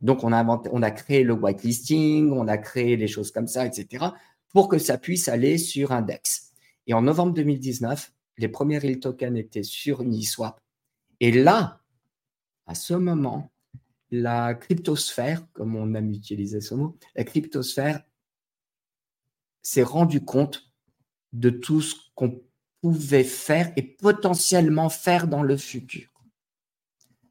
Donc, 0.00 0.22
on 0.22 0.32
a, 0.32 0.44
on 0.44 0.82
a 0.82 0.90
créé 0.92 1.24
le 1.24 1.32
whitelisting, 1.32 2.30
on 2.30 2.46
a 2.46 2.56
créé 2.56 2.96
les 2.96 3.08
choses 3.08 3.32
comme 3.32 3.48
ça, 3.48 3.66
etc., 3.66 4.06
pour 4.50 4.68
que 4.68 4.78
ça 4.78 4.96
puisse 4.96 5.28
aller 5.28 5.58
sur 5.58 5.90
un 5.92 6.02
DEX. 6.02 6.52
Et 6.86 6.94
en 6.94 7.02
novembre 7.02 7.34
2019, 7.34 8.12
les 8.38 8.48
premiers 8.48 8.78
real 8.78 9.00
tokens 9.00 9.36
étaient 9.36 9.64
sur 9.64 10.00
Uniswap. 10.02 10.60
Et 11.20 11.32
là, 11.32 11.80
à 12.66 12.74
ce 12.74 12.94
moment, 12.94 13.50
la 14.10 14.54
cryptosphère, 14.54 15.46
comme 15.52 15.76
on 15.76 15.94
aime 15.94 16.12
utiliser 16.12 16.60
ce 16.60 16.74
mot, 16.74 16.96
la 17.16 17.24
cryptosphère 17.24 18.02
s'est 19.68 19.82
rendu 19.82 20.22
compte 20.24 20.72
de 21.34 21.50
tout 21.50 21.82
ce 21.82 21.94
qu'on 22.14 22.40
pouvait 22.80 23.24
faire 23.24 23.70
et 23.76 23.82
potentiellement 23.82 24.88
faire 24.88 25.28
dans 25.28 25.42
le 25.42 25.56
futur. 25.58 26.08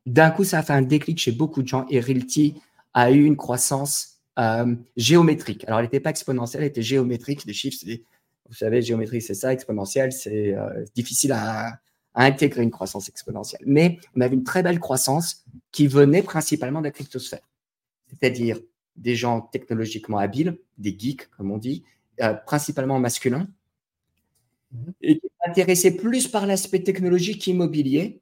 D'un 0.05 0.29
coup, 0.29 0.43
ça 0.43 0.59
a 0.59 0.63
fait 0.63 0.73
un 0.73 0.83
déclic 0.83 1.17
chez 1.17 1.31
beaucoup 1.31 1.63
de 1.63 1.67
gens 1.67 1.87
et 1.89 1.99
Realty 1.99 2.61
a 2.93 3.11
eu 3.11 3.25
une 3.25 3.37
croissance 3.37 4.21
euh, 4.37 4.75
géométrique. 4.95 5.63
Alors, 5.65 5.79
elle 5.79 5.85
n'était 5.85 5.99
pas 5.99 6.11
exponentielle, 6.11 6.61
elle 6.61 6.69
était 6.69 6.83
géométrique. 6.83 7.43
Les 7.45 7.53
chiffres, 7.53 7.83
vous 8.47 8.53
savez, 8.53 8.83
géométrique, 8.83 9.23
c'est 9.23 9.33
ça, 9.33 9.51
exponentielle, 9.51 10.11
c'est 10.11 10.53
euh, 10.55 10.85
difficile 10.93 11.31
à, 11.31 11.79
à, 12.13 12.23
intégrer 12.23 12.61
une 12.61 12.71
croissance 12.71 13.09
exponentielle. 13.09 13.63
Mais 13.65 13.99
on 14.15 14.21
avait 14.21 14.35
une 14.35 14.43
très 14.43 14.61
belle 14.61 14.79
croissance 14.79 15.43
qui 15.71 15.87
venait 15.87 16.21
principalement 16.21 16.79
de 16.79 16.85
la 16.85 16.91
cryptosphère, 16.91 17.45
c'est-à-dire 18.09 18.59
des 18.95 19.15
gens 19.15 19.41
technologiquement 19.41 20.19
habiles, 20.19 20.57
des 20.77 20.95
geeks, 20.97 21.29
comme 21.31 21.51
on 21.51 21.57
dit, 21.57 21.83
euh, 22.21 22.33
principalement 22.33 22.99
masculins, 22.99 23.47
mhm. 24.71 24.93
et 25.01 25.19
qui 25.19 25.27
intéressaient 25.45 25.95
plus 25.95 26.27
par 26.27 26.45
l'aspect 26.45 26.83
technologique 26.83 27.47
immobilier, 27.47 28.21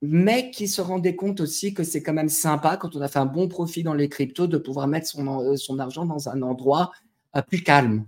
mais 0.00 0.50
qui 0.50 0.66
se 0.66 0.80
rendaient 0.80 1.14
compte 1.14 1.40
aussi 1.40 1.74
que 1.74 1.84
c'est 1.84 2.02
quand 2.02 2.12
même 2.12 2.28
sympa 2.28 2.76
quand 2.76 2.96
on 2.96 3.00
a 3.00 3.08
fait 3.08 3.18
un 3.18 3.26
bon 3.26 3.48
profit 3.48 3.82
dans 3.82 3.94
les 3.94 4.08
cryptos 4.08 4.46
de 4.46 4.58
pouvoir 4.58 4.88
mettre 4.88 5.06
son, 5.06 5.40
euh, 5.40 5.56
son 5.56 5.78
argent 5.78 6.06
dans 6.06 6.28
un 6.28 6.42
endroit 6.42 6.92
euh, 7.36 7.42
plus 7.42 7.62
calme. 7.62 8.06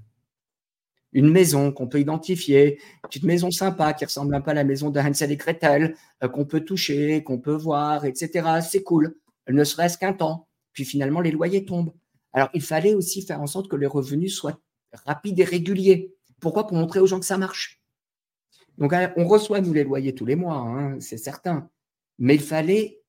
Une 1.13 1.31
maison 1.31 1.71
qu'on 1.71 1.87
peut 1.87 2.01
identifier, 2.01 2.75
une 2.75 3.09
petite 3.09 3.23
maison 3.23 3.51
sympa 3.53 3.93
qui 3.93 4.05
ressemble 4.05 4.35
un 4.35 4.41
peu 4.41 4.51
à 4.51 4.55
la 4.55 4.65
maison 4.65 4.91
de 4.91 4.99
Hansel 4.99 5.31
et 5.31 5.37
Gretel, 5.37 5.95
qu'on 6.33 6.45
peut 6.45 6.65
toucher, 6.65 7.23
qu'on 7.23 7.39
peut 7.39 7.55
voir, 7.55 8.05
etc. 8.05 8.61
C'est 8.69 8.83
cool, 8.83 9.15
ne 9.49 9.63
serait-ce 9.63 9.97
qu'un 9.97 10.13
temps. 10.13 10.49
Puis 10.73 10.85
finalement, 10.85 11.21
les 11.21 11.31
loyers 11.31 11.65
tombent. 11.65 11.93
Alors, 12.33 12.51
il 12.53 12.63
fallait 12.63 12.95
aussi 12.95 13.23
faire 13.23 13.41
en 13.41 13.47
sorte 13.47 13.69
que 13.69 13.77
les 13.77 13.87
revenus 13.87 14.35
soient 14.35 14.61
rapide 15.07 15.41
et 15.41 15.45
régulier. 15.45 16.15
Pourquoi? 16.41 16.67
Pour 16.67 16.77
montrer 16.77 17.01
aux 17.01 17.07
gens 17.07 17.21
que 17.21 17.27
ça 17.27 17.39
marche. 17.39 17.81
Donc, 18.79 18.93
hein, 18.93 19.13
on 19.17 19.27
reçoit, 19.27 19.61
nous, 19.61 19.73
les 19.73 19.85
loyers 19.85 20.15
tous 20.15 20.27
les 20.27 20.37
mois, 20.37 20.57
hein, 20.57 20.99
c'est 21.01 21.17
certain. 21.17 21.71
Mais 22.19 22.35
il 22.35 22.41
fallait 22.41 23.03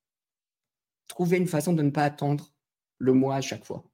trouver 1.08 1.36
une 1.36 1.46
façon 1.46 1.72
de 1.72 1.82
ne 1.82 1.90
pas 1.90 2.04
attendre 2.04 2.52
le 2.98 3.12
mois 3.12 3.36
à 3.36 3.40
chaque 3.40 3.64
fois. 3.64 3.84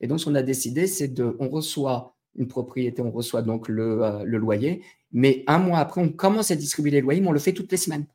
Et 0.00 0.06
donc, 0.06 0.20
ce 0.20 0.26
qu'on 0.26 0.34
a 0.34 0.42
décidé, 0.42 0.86
c'est 0.86 1.08
de, 1.08 1.36
on 1.40 1.48
reçoit 1.48 2.16
une 2.36 2.46
propriété, 2.46 3.02
on 3.02 3.10
reçoit 3.10 3.42
donc 3.42 3.68
le, 3.68 4.04
euh, 4.04 4.24
le, 4.24 4.38
loyer, 4.38 4.82
mais 5.10 5.42
un 5.48 5.58
mois 5.58 5.78
après, 5.78 6.00
on 6.00 6.08
commence 6.08 6.50
à 6.50 6.56
distribuer 6.56 6.92
les 6.92 7.00
loyers, 7.00 7.20
mais 7.20 7.28
on 7.28 7.32
le 7.32 7.38
fait 7.40 7.52
toutes 7.52 7.72
les 7.72 7.78
semaines. 7.78 8.06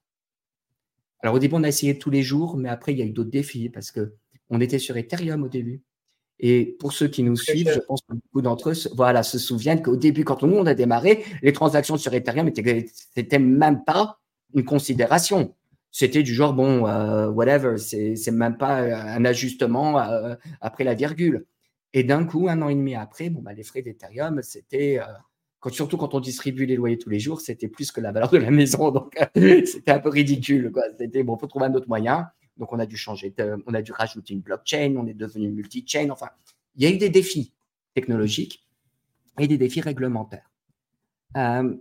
Alors, 1.19 1.35
au 1.35 1.39
début, 1.39 1.55
on 1.55 1.63
a 1.63 1.67
essayé 1.67 1.97
tous 1.97 2.09
les 2.09 2.21
jours, 2.21 2.57
mais 2.57 2.69
après, 2.69 2.93
il 2.93 2.99
y 2.99 3.01
a 3.01 3.05
eu 3.05 3.11
d'autres 3.11 3.29
défis 3.29 3.69
parce 3.69 3.91
que 3.91 4.15
on 4.49 4.61
était 4.61 4.79
sur 4.79 4.95
Ethereum 4.97 5.43
au 5.43 5.49
début. 5.49 5.81
Et 6.39 6.75
pour 6.79 6.93
ceux 6.93 7.07
qui 7.07 7.23
nous 7.23 7.37
suivent, 7.37 7.71
je 7.73 7.79
pense 7.79 8.01
que 8.01 8.13
beaucoup 8.13 8.41
d'entre 8.41 8.71
eux 8.71 8.89
voilà, 8.95 9.23
se 9.23 9.39
souviennent 9.39 9.81
qu'au 9.81 9.95
début, 9.95 10.23
quand 10.23 10.41
le 10.41 10.49
monde 10.49 10.67
a 10.67 10.73
démarré, 10.73 11.23
les 11.41 11.53
transactions 11.53 11.97
sur 11.97 12.13
Ethereum 12.13 12.49
n'étaient 13.15 13.39
même 13.39 13.83
pas 13.83 14.19
une 14.53 14.65
considération. 14.65 15.55
C'était 15.91 16.23
du 16.23 16.33
genre, 16.33 16.53
bon, 16.53 16.87
euh, 16.87 17.29
whatever, 17.29 17.77
c'est 17.77 18.31
même 18.31 18.57
pas 18.57 18.79
un 18.79 19.23
ajustement 19.25 19.99
euh, 19.99 20.35
après 20.59 20.83
la 20.83 20.95
virgule. 20.95 21.45
Et 21.93 22.03
d'un 22.03 22.25
coup, 22.25 22.49
un 22.49 22.61
an 22.63 22.69
et 22.69 22.75
demi 22.75 22.95
après, 22.95 23.29
bon, 23.29 23.41
bah, 23.41 23.53
les 23.53 23.61
frais 23.63 23.83
d'Ethereum, 23.83 24.41
c'était, 24.41 24.99
euh, 24.99 25.69
surtout 25.69 25.97
quand 25.97 26.15
on 26.15 26.19
distribue 26.19 26.65
les 26.65 26.75
loyers 26.75 26.97
tous 26.97 27.11
les 27.11 27.19
jours, 27.19 27.41
c'était 27.41 27.67
plus 27.67 27.91
que 27.91 28.01
la 28.01 28.11
valeur 28.11 28.31
de 28.31 28.39
la 28.39 28.49
maison. 28.49 28.89
Donc, 28.89 29.15
c'était 29.35 29.91
un 29.91 29.99
peu 29.99 30.09
ridicule. 30.09 30.71
C'était, 30.97 31.21
bon, 31.21 31.35
il 31.35 31.39
faut 31.39 31.47
trouver 31.47 31.67
un 31.67 31.73
autre 31.75 31.87
moyen. 31.87 32.27
Donc, 32.57 32.71
on 32.71 32.79
a 32.79 32.85
dû 32.85 32.97
changer, 32.97 33.33
on 33.65 33.73
a 33.73 33.81
dû 33.81 33.91
rajouter 33.91 34.33
une 34.33 34.41
blockchain, 34.41 34.95
on 34.97 35.07
est 35.07 35.13
devenu 35.13 35.49
multi-chain. 35.49 36.09
Enfin, 36.11 36.29
il 36.75 36.83
y 36.83 36.85
a 36.85 36.91
eu 36.91 36.97
des 36.97 37.09
défis 37.09 37.53
technologiques 37.93 38.65
et 39.39 39.47
des 39.47 39.57
défis 39.57 39.81
réglementaires. 39.81 40.49
Euh, 41.37 41.75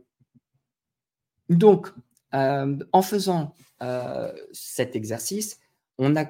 donc, 1.48 1.92
euh, 2.34 2.78
en 2.92 3.02
faisant 3.02 3.54
euh, 3.82 4.32
cet 4.52 4.96
exercice, 4.96 5.60
on 5.98 6.16
a 6.16 6.26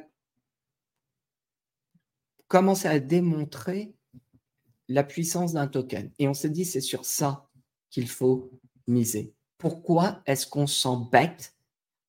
commencé 2.49 2.89
à 2.89 2.99
démontrer 2.99 3.95
la 4.89 5.05
puissance 5.05 5.53
d'un 5.53 5.69
token. 5.69 6.11
Et 6.19 6.29
on 6.29 6.35
s'est 6.35 6.51
dit, 6.51 6.65
c'est 6.65 6.81
sur 6.81 7.05
ça 7.05 7.49
qu'il 7.91 8.09
faut 8.09 8.51
miser. 8.87 9.33
Pourquoi 9.59 10.23
est-ce 10.27 10.47
qu'on 10.47 10.67
s'embête 10.67 11.52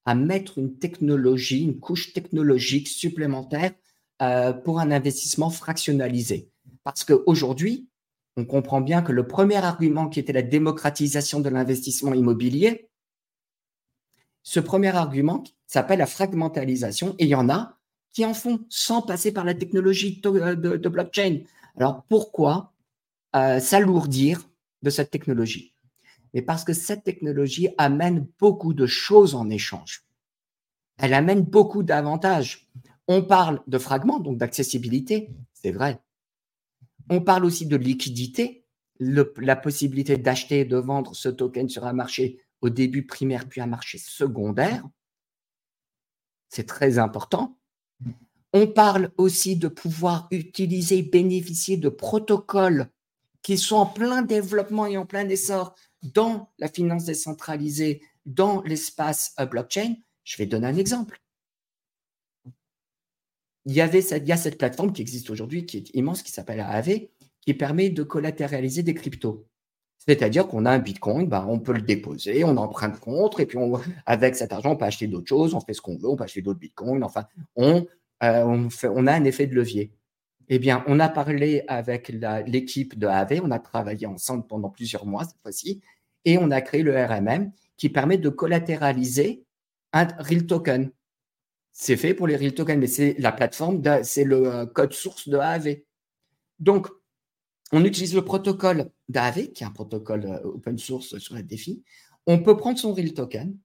à 0.06 0.16
mettre 0.16 0.58
une 0.58 0.78
technologie, 0.78 1.64
une 1.64 1.80
couche 1.80 2.14
technologique 2.14 2.88
supplémentaire 2.88 3.72
euh, 4.22 4.54
pour 4.54 4.80
un 4.80 4.92
investissement 4.92 5.50
fractionnalisé. 5.50 6.50
Parce 6.84 7.04
qu'aujourd'hui, 7.04 7.90
on 8.36 8.46
comprend 8.46 8.82
bien 8.82 9.02
que 9.02 9.12
le 9.12 9.28
premier 9.28 9.58
argument 9.58 10.10
qui 10.10 10.20
était 10.20 10.34
la 10.34 10.42
démocratisation 10.42 11.40
de 11.40 11.50
l'investissement 11.50 12.14
immobilier, 12.14 12.90
ce 14.44 14.60
premier 14.60 14.96
argument 14.96 15.44
s'appelle 15.68 16.00
la 16.00 16.06
fragmentalisation 16.06 17.16
et 17.18 17.24
il 17.26 17.30
y 17.30 17.36
en 17.36 17.50
a 17.50 17.78
qui 18.12 18.26
en 18.26 18.34
font 18.34 18.66
sans 18.70 19.02
passer 19.02 19.32
par 19.32 19.46
la 19.46 19.56
technologie 19.56 20.22
de, 20.22 20.90
blockchain. 20.90 21.42
Alors 21.78 22.04
pourquoi 22.10 22.74
euh, 23.36 23.60
s'alourdir 23.60 24.48
de 24.84 24.90
cette 24.90 25.10
technologie? 25.10 25.73
Mais 26.34 26.42
parce 26.42 26.64
que 26.64 26.74
cette 26.74 27.04
technologie 27.04 27.70
amène 27.78 28.28
beaucoup 28.40 28.74
de 28.74 28.86
choses 28.86 29.36
en 29.36 29.50
échange. 29.50 30.06
Elle 30.98 31.14
amène 31.14 31.42
beaucoup 31.42 31.84
d'avantages. 31.84 32.70
On 33.08 33.24
parle 33.24 33.62
de 33.68 33.78
fragments, 33.78 34.20
donc 34.20 34.38
d'accessibilité, 34.38 35.30
c'est 35.54 35.72
vrai. 35.72 36.02
On 37.10 37.22
parle 37.22 37.46
aussi 37.46 37.66
de 37.66 37.76
liquidité, 37.76 38.66
la 39.00 39.56
possibilité 39.56 40.18
d'acheter 40.18 40.62
et 40.62 40.66
de 40.66 40.78
vendre 40.78 41.16
ce 41.16 41.30
token 41.30 41.68
sur 41.68 41.86
un 41.86 41.94
marché 41.94 42.40
au 42.62 42.70
début 42.70 43.06
primaire 43.06 43.48
puis 43.50 43.62
un 43.62 43.68
marché 43.68 43.98
secondaire. 43.98 44.84
C'est 46.50 46.68
très 46.68 46.98
important. 46.98 47.58
On 48.54 48.68
parle 48.68 49.12
aussi 49.18 49.58
de 49.58 49.68
pouvoir 49.68 50.28
utiliser, 50.32 51.02
bénéficier 51.02 51.76
de 51.78 51.90
protocoles 51.90 52.90
qui 53.42 53.58
sont 53.58 53.78
en 53.78 53.86
plein 53.88 54.22
développement 54.22 54.86
et 54.86 54.96
en 54.96 55.06
plein 55.06 55.28
essor 55.28 55.76
dans 56.04 56.52
la 56.60 56.68
finance 56.68 57.06
décentralisée, 57.06 58.02
dans 58.26 58.62
l'espace 58.64 59.34
euh, 59.40 59.46
blockchain. 59.46 59.96
Je 60.24 60.38
vais 60.38 60.46
donner 60.46 60.68
un 60.68 60.78
exemple. 60.78 61.20
Il 63.66 63.74
y, 63.74 63.82
avait 63.82 64.02
cette, 64.02 64.30
a 64.30 64.36
cette 64.36 64.58
plateforme 64.58 64.92
qui 64.92 65.02
existe 65.02 65.30
aujourd'hui, 65.30 65.66
qui 65.66 65.78
est 65.78 65.96
immense, 65.96 66.22
qui 66.22 66.32
s'appelle 66.32 66.60
AAV, 66.60 67.08
qui 67.42 67.54
permet 67.54 67.90
de 67.90 68.04
collatéraliser 68.04 68.84
des 68.84 68.94
cryptos. 68.94 69.48
C'est-à-dire 69.98 70.48
qu'on 70.48 70.66
a 70.66 70.72
un 70.72 70.80
Bitcoin, 70.80 71.28
ben 71.28 71.46
on 71.48 71.60
peut 71.60 71.72
le 71.72 71.82
déposer, 71.82 72.44
on 72.44 72.58
emprunte 72.58 73.00
contre, 73.00 73.40
et 73.40 73.46
puis 73.46 73.58
on, 73.58 73.80
avec 74.06 74.36
cet 74.36 74.52
argent, 74.52 74.72
on 74.72 74.76
peut 74.76 74.84
acheter 74.84 75.08
d'autres 75.08 75.30
choses, 75.30 75.54
on 75.54 75.62
fait 75.62 75.74
ce 75.74 75.80
qu'on 75.80 75.98
veut, 75.98 76.10
on 76.10 76.18
peut 76.18 76.26
acheter 76.26 76.42
d'autres 76.42 76.60
Bitcoins. 76.60 77.04
Enfin, 77.06 77.26
on, 77.56 77.86
euh, 78.22 78.70
on 78.84 79.08
a 79.08 79.14
un 79.14 79.24
effet 79.24 79.48
de 79.48 79.56
levier. 79.56 79.94
Eh 80.50 80.60
bien, 80.60 80.84
on 80.88 81.00
a 81.00 81.08
parlé 81.08 81.64
avec 81.68 82.10
l'équipe 82.10 83.00
de 83.00 83.08
AV, 83.08 83.40
on 83.44 83.52
a 83.52 83.60
travaillé 83.60 84.06
ensemble 84.06 84.46
pendant 84.46 84.70
plusieurs 84.70 85.06
mois 85.06 85.24
cette 85.24 85.42
fois-ci, 85.42 85.82
et 86.26 86.38
on 86.38 86.52
a 86.52 86.62
créé 86.62 86.84
le 86.84 86.96
RMM 86.96 87.52
qui 87.78 87.90
permet 87.90 88.18
de 88.18 88.30
collatéraliser 88.30 89.44
un 89.92 90.08
real 90.20 90.46
token. 90.46 90.92
C'est 91.72 91.98
fait 91.98 92.14
pour 92.14 92.28
les 92.28 92.36
real 92.36 92.54
tokens, 92.54 92.80
mais 92.80 92.88
c'est 92.88 93.16
la 93.20 93.32
plateforme, 93.32 93.82
c'est 94.04 94.24
le 94.24 94.48
euh, 94.48 94.66
code 94.66 94.94
source 94.94 95.28
de 95.28 95.38
AAV. 95.38 95.78
Donc, 96.60 96.88
on 97.72 97.84
utilise 97.84 98.14
le 98.14 98.24
protocole 98.24 98.92
d'AAV, 99.10 99.52
qui 99.52 99.64
est 99.64 99.68
un 99.68 99.72
protocole 99.72 100.26
euh, 100.26 100.44
open 100.44 100.78
source 100.78 101.18
sur 101.18 101.34
la 101.34 101.42
défi. 101.42 101.84
On 102.28 102.44
peut 102.44 102.56
prendre 102.56 102.78
son 102.78 102.94
real 102.94 103.14
token. 103.14 103.58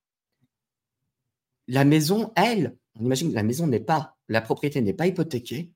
La 1.66 1.84
maison, 1.84 2.32
elle, 2.34 2.78
on 2.98 3.04
imagine 3.04 3.30
que 3.30 3.34
la 3.34 3.42
maison 3.42 3.66
n'est 3.66 3.80
pas, 3.80 4.16
la 4.28 4.40
propriété 4.40 4.80
n'est 4.80 4.94
pas 4.94 5.06
hypothéquée, 5.06 5.70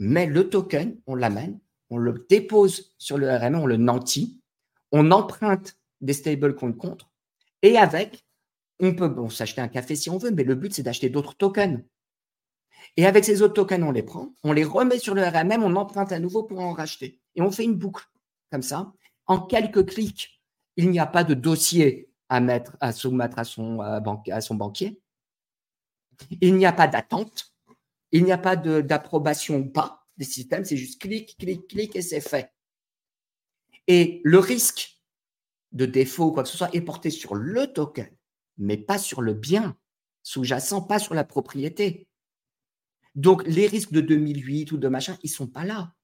mais 0.00 0.26
le 0.26 0.48
token, 0.48 1.00
on 1.06 1.14
l'amène, 1.14 1.60
on 1.90 1.98
le 1.98 2.26
dépose 2.28 2.94
sur 2.98 3.18
le 3.18 3.30
RMM, 3.30 3.60
on 3.60 3.66
le 3.66 3.76
nantit, 3.76 4.39
on 4.92 5.10
emprunte 5.10 5.76
des 6.00 6.12
stablecoins 6.12 6.72
contre, 6.72 7.10
et 7.62 7.76
avec, 7.76 8.24
on 8.80 8.94
peut 8.94 9.08
bon, 9.08 9.28
s'acheter 9.28 9.60
un 9.60 9.68
café 9.68 9.94
si 9.94 10.10
on 10.10 10.18
veut, 10.18 10.30
mais 10.30 10.44
le 10.44 10.54
but, 10.54 10.72
c'est 10.72 10.82
d'acheter 10.82 11.10
d'autres 11.10 11.36
tokens. 11.36 11.82
Et 12.96 13.06
avec 13.06 13.24
ces 13.24 13.42
autres 13.42 13.54
tokens, 13.54 13.84
on 13.84 13.90
les 13.90 14.02
prend, 14.02 14.34
on 14.42 14.52
les 14.52 14.64
remet 14.64 14.98
sur 14.98 15.14
le 15.14 15.22
RMM, 15.22 15.62
on 15.62 15.76
emprunte 15.76 16.12
à 16.12 16.18
nouveau 16.18 16.44
pour 16.44 16.60
en 16.60 16.72
racheter. 16.72 17.20
Et 17.34 17.42
on 17.42 17.50
fait 17.50 17.64
une 17.64 17.74
boucle 17.74 18.06
comme 18.50 18.62
ça. 18.62 18.92
En 19.26 19.40
quelques 19.40 19.86
clics, 19.86 20.40
il 20.76 20.90
n'y 20.90 20.98
a 20.98 21.06
pas 21.06 21.24
de 21.24 21.34
dossier 21.34 22.10
à 22.28 22.40
mettre, 22.40 22.76
à 22.80 22.92
soumettre 22.92 23.38
à 23.38 23.44
son, 23.44 23.80
euh, 23.80 24.00
à 24.30 24.40
son 24.40 24.54
banquier. 24.54 25.00
Il 26.40 26.56
n'y 26.56 26.66
a 26.66 26.72
pas 26.72 26.88
d'attente. 26.88 27.52
Il 28.12 28.24
n'y 28.24 28.32
a 28.32 28.38
pas 28.38 28.56
d'approbation 28.56 29.56
ou 29.58 29.70
pas 29.70 30.04
des 30.16 30.24
systèmes. 30.24 30.64
C'est 30.64 30.76
juste 30.76 31.00
clic, 31.00 31.36
clic, 31.38 31.68
clic 31.68 31.94
et 31.96 32.02
c'est 32.02 32.20
fait. 32.20 32.52
Et 33.86 34.20
le 34.24 34.38
risque 34.38 35.00
de 35.72 35.86
défaut 35.86 36.26
ou 36.26 36.32
quoi 36.32 36.42
que 36.42 36.48
ce 36.48 36.56
soit 36.56 36.74
est 36.74 36.80
porté 36.80 37.10
sur 37.10 37.34
le 37.34 37.72
token, 37.72 38.08
mais 38.58 38.76
pas 38.76 38.98
sur 38.98 39.22
le 39.22 39.34
bien 39.34 39.76
sous-jacent, 40.22 40.82
pas 40.82 40.98
sur 40.98 41.14
la 41.14 41.24
propriété. 41.24 42.06
Donc, 43.14 43.42
les 43.46 43.66
risques 43.66 43.92
de 43.92 44.00
2008 44.00 44.72
ou 44.72 44.76
de 44.76 44.88
machin, 44.88 45.16
ils 45.22 45.30
ne 45.30 45.34
sont 45.34 45.46
pas 45.46 45.64
là. 45.64 45.94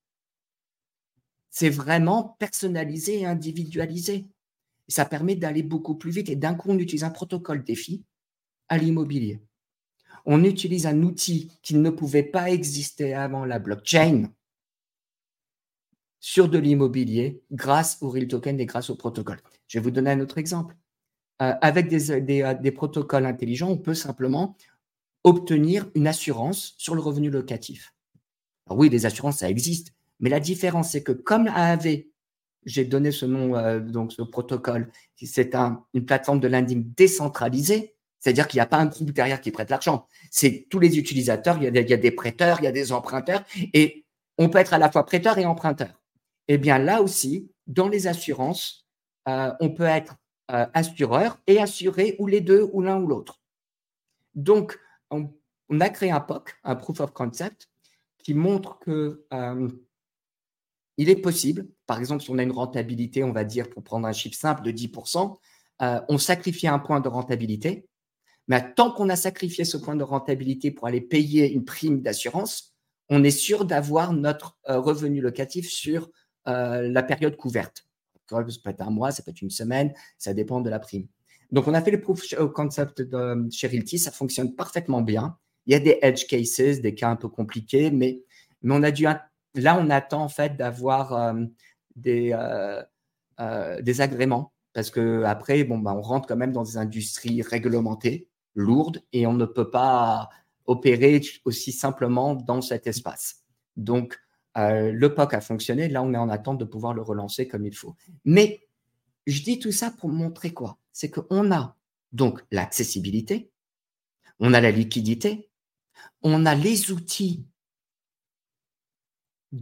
C'est 1.51 1.71
vraiment 1.71 2.37
personnalisé 2.39 3.21
et 3.21 3.27
individualisé. 3.27 4.27
ça 4.89 5.05
permet 5.05 5.35
d'aller 5.35 5.63
beaucoup 5.63 5.97
plus 5.97 6.13
vite. 6.13 6.29
Et 6.29 6.37
d'un 6.37 6.55
coup, 6.55 6.71
on 6.71 6.79
utilise 6.79 7.05
un 7.05 7.11
protocole 7.11 7.65
défi 7.65 8.05
à 8.69 8.79
l'immobilier. 8.79 9.41
On 10.27 10.45
utilise 10.45 10.87
un 10.87 11.03
outil 11.03 11.51
qui 11.63 11.75
ne 11.75 11.91
pouvait 11.91 12.23
pas 12.23 12.51
exister 12.51 13.15
avant 13.15 13.45
la 13.45 13.59
blockchain 13.59 14.31
sur 16.27 16.49
de 16.49 16.59
l'immobilier 16.59 17.41
grâce 17.53 17.99
au 18.01 18.11
real 18.11 18.27
token 18.27 18.59
et 18.59 18.67
grâce 18.67 18.91
au 18.91 18.97
protocole. 18.97 19.39
Je 19.69 19.79
vais 19.79 19.85
vous 19.85 19.93
donner 19.93 20.11
un 20.11 20.19
autre 20.19 20.39
exemple. 20.39 20.77
Euh, 21.41 21.55
avec 21.61 21.87
des, 21.87 22.11
euh, 22.11 22.55
des, 22.55 22.73
protocoles 22.73 23.27
intelligents, 23.27 23.69
on 23.69 23.79
peut 23.79 23.95
simplement 23.95 24.57
obtenir 25.23 25.89
une 25.95 26.09
assurance 26.09 26.75
sur 26.79 26.97
le 26.97 27.01
revenu 27.01 27.31
locatif. 27.31 27.95
oui, 28.71 28.89
les 28.89 29.07
assurances, 29.07 29.39
ça 29.39 29.49
existe, 29.49 29.93
mais 30.19 30.29
la 30.29 30.41
différence, 30.41 30.91
c'est 30.91 31.05
que 31.05 31.13
comme 31.13 31.47
AAV, 31.47 32.03
j'ai 32.65 32.85
donné 32.85 33.13
ce 33.13 33.25
nom, 33.25 33.55
euh, 33.55 33.79
donc 33.79 34.13
ce 34.13 34.23
protocole, 34.23 34.91
c'est 35.23 35.55
un, 35.55 35.85
une 35.95 36.07
plateforme 36.07 36.41
de 36.41 36.49
lending 36.49 36.93
décentralisée, 36.97 37.95
c'est-à-dire 38.19 38.49
qu'il 38.49 38.59
n'y 38.59 38.63
a 38.63 38.67
pas 38.67 38.79
un 38.79 38.87
groupe 38.87 39.13
derrière 39.13 39.41
qui 39.41 39.53
prête 39.53 39.71
l'argent. 39.71 40.09
C'est 40.33 40.67
tous 40.71 40.81
les 40.81 40.99
utilisateurs, 40.99 41.57
il 41.63 41.73
y, 41.73 41.93
a 41.93 41.97
des, 41.97 42.11
prêteurs, 42.11 42.59
il 42.61 42.65
y 42.65 42.67
a 42.67 42.73
des 42.73 42.91
emprunteurs, 42.91 43.45
et 43.73 44.05
on 44.39 44.49
peut 44.49 44.59
être 44.59 44.75
à 44.75 44.79
la 44.79 44.91
fois 44.91 45.07
prêteur 45.07 45.39
et 45.39 45.47
emprunteur. 45.47 46.03
Eh 46.49 46.59
bien 46.59 46.79
là 46.79 47.03
aussi, 47.03 47.51
dans 47.67 47.89
les 47.89 48.07
assurances, 48.07 48.87
euh, 49.29 49.53
on 49.61 49.71
peut 49.71 49.85
être 49.85 50.17
euh, 50.53 50.65
assureur 50.75 51.41
et 51.49 51.59
assuré 51.59 52.15
ou 52.21 52.29
les 52.29 52.41
deux 52.41 52.71
ou 52.73 52.81
l'un 52.81 53.01
ou 53.03 53.09
l'autre. 53.09 53.41
Donc, 54.37 54.79
on, 55.11 55.29
a 55.81 55.89
créé 55.89 56.13
un 56.13 56.21
POC, 56.21 56.55
un 56.63 56.77
Proof 56.77 57.01
of 57.01 57.13
Concept, 57.13 57.69
qui 58.19 58.33
montre 58.33 58.79
que 58.79 59.27
euh, 59.33 59.69
il 60.99 61.11
est 61.11 61.17
possible, 61.17 61.67
par 61.87 61.99
exemple, 61.99 62.23
si 62.23 62.31
on 62.31 62.39
a 62.39 62.45
une 62.45 62.53
rentabilité, 62.53 63.25
on 63.25 63.33
va 63.33 63.43
dire, 63.43 63.69
pour 63.69 63.83
prendre 63.83 64.07
un 64.07 64.13
chiffre 64.13 64.39
simple, 64.39 64.63
de 64.63 64.71
10%, 64.71 65.37
euh, 65.83 66.01
on 66.09 66.17
sacrifie 66.17 66.69
un 66.69 66.79
point 66.79 67.01
de 67.01 67.09
rentabilité, 67.09 67.89
mais 68.47 68.73
tant 68.75 68.93
qu'on 68.93 69.09
a 69.09 69.17
sacrifié 69.17 69.65
ce 69.65 69.77
point 69.77 69.97
de 69.97 70.05
rentabilité 70.05 70.71
pour 70.71 70.87
aller 70.87 71.01
payer 71.01 71.51
une 71.51 71.65
prime 71.65 72.03
d'assurance, 72.03 72.77
on 73.09 73.25
est 73.25 73.33
sûr 73.33 73.65
d'avoir 73.65 74.13
notre 74.13 74.59
revenu 74.65 75.21
locatif 75.21 75.69
sur 75.69 76.09
la 76.47 77.03
période 77.03 77.37
couverte. 77.37 77.87
Ça 78.29 78.43
peut 78.43 78.71
être 78.71 78.81
un 78.81 78.91
mois, 78.91 79.13
ça 79.13 79.23
peut 79.23 79.31
être 79.31 79.43
une 79.43 79.51
semaine, 79.51 79.93
ça 80.19 80.35
dépend 80.35 80.61
de 80.61 80.71
la 80.71 80.79
prime. 80.79 81.07
Donc, 81.53 81.69
on 81.69 81.75
a 81.75 81.81
fait 81.81 81.93
le 81.93 82.01
proof 82.01 82.23
of 82.39 82.53
concept 82.53 83.03
de 83.03 83.49
chez 83.51 83.69
Realty, 83.69 83.99
ça 83.99 84.11
fonctionne 84.11 84.55
parfaitement 84.55 85.03
bien. 85.03 85.37
Il 85.67 85.73
y 85.73 85.77
a 85.77 85.81
des 85.81 85.99
edge 86.03 86.27
cases, 86.27 86.81
des 86.81 86.95
cas 86.95 87.11
un 87.11 87.17
peu 87.17 87.29
compliqués, 87.29 87.91
mais, 87.91 88.23
mais 88.63 88.75
on 88.75 88.83
a 88.83 88.91
dû. 88.91 89.05
Là, 89.55 89.79
on 89.79 89.91
attend 89.91 90.23
en 90.23 90.29
fait 90.29 90.57
d'avoir 90.57 91.13
euh, 91.13 91.45
des, 91.95 92.31
euh, 92.33 92.83
euh, 93.41 93.81
des 93.81 94.01
agréments 94.01 94.53
parce 94.77 94.91
que 94.91 95.23
après, 95.23 95.65
bon, 95.65 95.79
bah, 95.79 95.95
on 95.97 96.03
rentre 96.03 96.29
quand 96.29 96.37
même 96.37 96.53
dans 96.53 96.63
des 96.63 96.77
industries 96.77 97.41
réglementées, 97.41 98.29
lourdes, 98.55 99.03
et 99.15 99.27
on 99.27 99.33
ne 99.33 99.47
peut 99.47 99.71
pas 99.71 100.29
opérer 100.67 101.23
aussi 101.47 101.73
simplement 101.73 102.35
dans 102.35 102.61
cet 102.61 102.87
espace. 102.87 103.45
Donc, 103.79 104.19
le 104.57 105.09
POC 105.09 105.35
a 105.35 105.41
fonctionné. 105.41 105.89
Là, 105.89 106.03
on 106.03 106.13
est 106.15 106.19
en 106.19 106.29
attente 106.29 106.59
de 106.59 106.65
pouvoir 106.65 106.95
le 106.95 107.03
relancer 107.03 107.47
comme 107.47 107.67
il 107.67 107.75
faut. 107.75 107.95
Mais 108.25 108.67
je 109.27 109.43
dis 109.43 109.59
tout 109.59 109.73
ça 109.73 109.91
pour 109.91 110.09
montrer 110.09 110.53
quoi? 110.53 110.79
C'est 110.93 111.11
qu'on 111.11 111.53
a 111.53 111.77
donc 112.13 112.43
l'accessibilité, 112.51 113.51
on 114.41 114.55
a 114.55 114.61
la 114.61 114.71
liquidité, 114.71 115.51
on 116.23 116.47
a 116.47 116.55
les 116.55 116.91
outils 116.91 117.45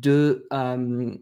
euh, 0.07 1.17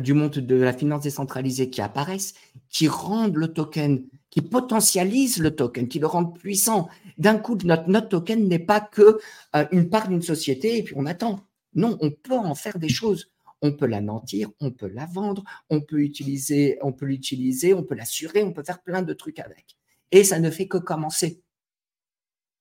du 0.00 0.14
monde 0.14 0.32
de 0.32 0.54
la 0.54 0.72
finance 0.72 1.02
décentralisée 1.02 1.68
qui 1.68 1.82
apparaissent, 1.82 2.34
qui 2.70 2.88
rendent 2.88 3.36
le 3.36 3.52
token, 3.52 4.06
qui 4.30 4.40
potentialisent 4.40 5.38
le 5.38 5.54
token, 5.54 5.88
qui 5.88 5.98
le 5.98 6.06
rendent 6.06 6.38
puissant. 6.38 6.88
D'un 7.18 7.36
coup, 7.36 7.58
notre, 7.64 7.88
notre 7.88 8.08
token 8.08 8.48
n'est 8.48 8.58
pas 8.58 8.80
que 8.80 9.18
euh, 9.54 9.66
une 9.70 9.90
part 9.90 10.08
d'une 10.08 10.22
société 10.22 10.78
et 10.78 10.82
puis 10.82 10.94
on 10.96 11.04
attend. 11.04 11.46
Non, 11.74 11.98
on 12.00 12.10
peut 12.10 12.36
en 12.36 12.54
faire 12.54 12.78
des 12.78 12.88
choses 12.88 13.32
on 13.62 13.72
peut 13.72 13.86
l'anéantir, 13.86 14.50
on 14.60 14.72
peut 14.72 14.88
la 14.88 15.06
vendre, 15.06 15.44
on 15.70 15.80
peut 15.80 16.00
utiliser, 16.00 16.78
on 16.82 16.92
peut 16.92 17.06
l'utiliser, 17.06 17.72
on 17.72 17.84
peut 17.84 17.94
l'assurer, 17.94 18.42
on 18.42 18.52
peut 18.52 18.64
faire 18.64 18.82
plein 18.82 19.02
de 19.02 19.12
trucs 19.14 19.38
avec. 19.38 19.78
Et 20.10 20.24
ça 20.24 20.40
ne 20.40 20.50
fait 20.50 20.66
que 20.66 20.78
commencer. 20.78 21.42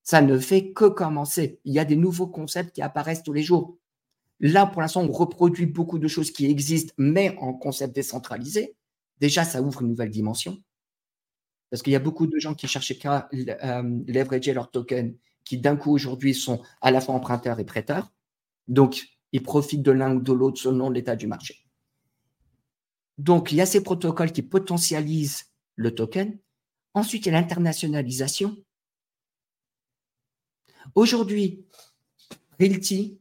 Ça 0.04 0.22
ne 0.22 0.38
fait 0.38 0.72
que 0.72 0.86
commencer. 0.86 1.60
Il 1.66 1.74
y 1.74 1.80
a 1.80 1.86
des 1.86 1.96
nouveaux 1.96 2.28
concepts 2.28 2.74
qui 2.74 2.82
apparaissent 2.82 3.24
tous 3.24 3.34
les 3.34 3.44
jours. 3.44 3.78
Là, 4.40 4.66
pour 4.66 4.82
l'instant, 4.82 5.02
on 5.02 5.12
reproduit 5.12 5.66
beaucoup 5.66 6.00
de 6.00 6.08
choses 6.08 6.32
qui 6.32 6.46
existent, 6.46 6.94
mais 6.98 7.36
en 7.40 7.54
concept 7.54 7.96
décentralisé. 7.96 8.76
Déjà, 9.20 9.44
ça 9.44 9.62
ouvre 9.62 9.82
une 9.82 9.90
nouvelle 9.90 10.10
dimension. 10.10 10.58
Parce 11.70 11.84
qu'il 11.84 11.94
y 11.94 11.96
a 11.96 12.00
beaucoup 12.00 12.28
de 12.28 12.38
gens 12.40 12.54
qui 12.54 12.68
cherchaient 12.68 12.98
qu'à 12.98 13.30
euh, 13.34 14.00
leverager 14.08 14.54
leurs 14.54 14.72
tokens, 14.72 15.14
qui 15.46 15.58
d'un 15.58 15.76
coup 15.76 15.92
aujourd'hui 15.92 16.34
sont 16.34 16.62
à 16.82 16.92
la 16.92 17.02
fois 17.02 17.16
emprunteurs 17.16 17.60
et 17.60 17.66
prêteurs. 17.66 18.12
Donc, 18.72 19.06
ils 19.34 19.44
profitent 19.44 19.84
de 19.84 19.92
l'un 19.92 20.16
ou 20.16 20.22
de 20.22 20.32
l'autre 20.32 20.60
selon 20.60 20.90
l'état 20.90 21.18
du 21.18 21.28
marché. 21.28 21.58
Donc, 23.18 23.52
il 23.52 23.58
y 23.58 23.62
a 23.62 23.66
ces 23.66 23.84
protocoles 23.84 24.32
qui 24.32 24.42
potentialisent 24.42 25.52
le 25.76 25.94
token. 25.94 26.40
Ensuite, 26.94 27.26
il 27.26 27.34
y 27.34 27.36
a 27.36 27.40
l'internationalisation. 27.40 28.56
Aujourd'hui, 30.96 31.66
Realty, 32.60 33.20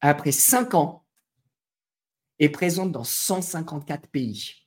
après 0.00 0.32
cinq 0.32 0.74
ans, 0.74 1.04
est 2.38 2.48
présente 2.48 2.92
dans 2.92 3.04
154 3.04 4.08
pays. 4.08 4.64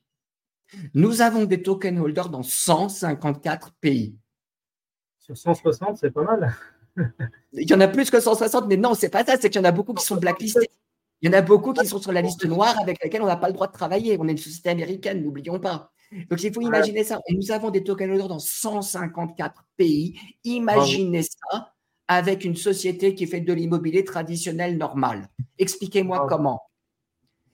Nous 0.93 1.21
avons 1.21 1.45
des 1.45 1.63
token 1.63 1.99
holders 1.99 2.29
dans 2.29 2.43
154 2.43 3.71
pays. 3.75 4.17
Sur 5.19 5.37
160, 5.37 5.97
c'est 5.97 6.11
pas 6.11 6.23
mal. 6.23 6.53
Il 7.53 7.69
y 7.69 7.73
en 7.73 7.81
a 7.81 7.87
plus 7.87 8.09
que 8.09 8.19
160, 8.19 8.67
mais 8.67 8.77
non, 8.77 8.93
c'est 8.93 9.09
pas 9.09 9.25
ça, 9.25 9.35
c'est 9.39 9.49
qu'il 9.49 9.61
y 9.61 9.63
en 9.63 9.67
a 9.67 9.71
beaucoup 9.71 9.93
qui 9.93 10.05
sont 10.05 10.17
blacklistés. 10.17 10.69
Il 11.21 11.29
y 11.29 11.35
en 11.35 11.37
a 11.37 11.41
beaucoup 11.41 11.73
qui 11.73 11.85
sont 11.85 12.01
sur 12.01 12.11
la 12.11 12.21
liste 12.21 12.45
noire 12.45 12.75
avec 12.81 13.03
laquelle 13.03 13.21
on 13.21 13.27
n'a 13.27 13.37
pas 13.37 13.47
le 13.47 13.53
droit 13.53 13.67
de 13.67 13.73
travailler. 13.73 14.17
On 14.19 14.27
est 14.27 14.31
une 14.31 14.37
société 14.37 14.69
américaine, 14.69 15.23
n'oublions 15.23 15.59
pas. 15.59 15.91
Donc 16.29 16.41
il 16.43 16.53
faut 16.53 16.61
imaginer 16.61 17.03
ça. 17.03 17.19
Et 17.27 17.35
nous 17.35 17.51
avons 17.51 17.69
des 17.69 17.83
token 17.83 18.11
holders 18.11 18.27
dans 18.27 18.39
154 18.39 19.63
pays. 19.77 20.19
Imaginez 20.43 21.23
ça 21.23 21.73
avec 22.07 22.43
une 22.43 22.55
société 22.55 23.15
qui 23.15 23.27
fait 23.27 23.39
de 23.39 23.53
l'immobilier 23.53 24.03
traditionnel 24.03 24.77
normal. 24.77 25.29
Expliquez-moi 25.59 26.25
comment. 26.27 26.61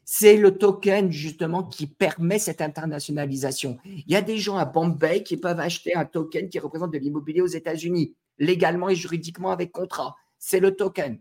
C'est 0.04 0.38
le 0.38 0.58
token 0.58 1.12
justement 1.12 1.64
qui 1.64 1.86
permet 1.86 2.40
cette 2.40 2.62
internationalisation. 2.62 3.78
Il 3.86 4.06
y 4.08 4.16
a 4.16 4.22
des 4.22 4.38
gens 4.38 4.56
à 4.56 4.64
Bombay 4.64 5.22
qui 5.22 5.36
peuvent 5.36 5.60
acheter 5.60 5.94
un 5.96 6.06
token 6.06 6.48
qui 6.48 6.60
représente 6.60 6.94
de 6.94 6.98
l'immobilier 6.98 7.42
aux 7.42 7.48
États-Unis 7.48 8.16
légalement 8.40 8.90
et 8.90 8.96
juridiquement 8.96 9.52
avec 9.52 9.72
contrat. 9.72 10.16
C'est 10.40 10.60
le 10.60 10.76
token. 10.76 11.20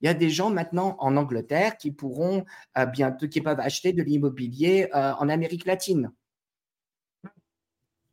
Il 0.00 0.06
y 0.06 0.08
a 0.08 0.14
des 0.14 0.30
gens 0.30 0.50
maintenant 0.50 0.96
en 0.98 1.16
Angleterre 1.16 1.78
qui 1.78 1.90
pourront 1.90 2.44
euh, 2.76 2.86
bientôt, 2.86 3.28
qui 3.28 3.40
peuvent 3.40 3.60
acheter 3.60 3.92
de 3.92 4.02
l'immobilier 4.02 4.88
euh, 4.94 5.14
en 5.14 5.28
Amérique 5.28 5.64
latine. 5.64 6.12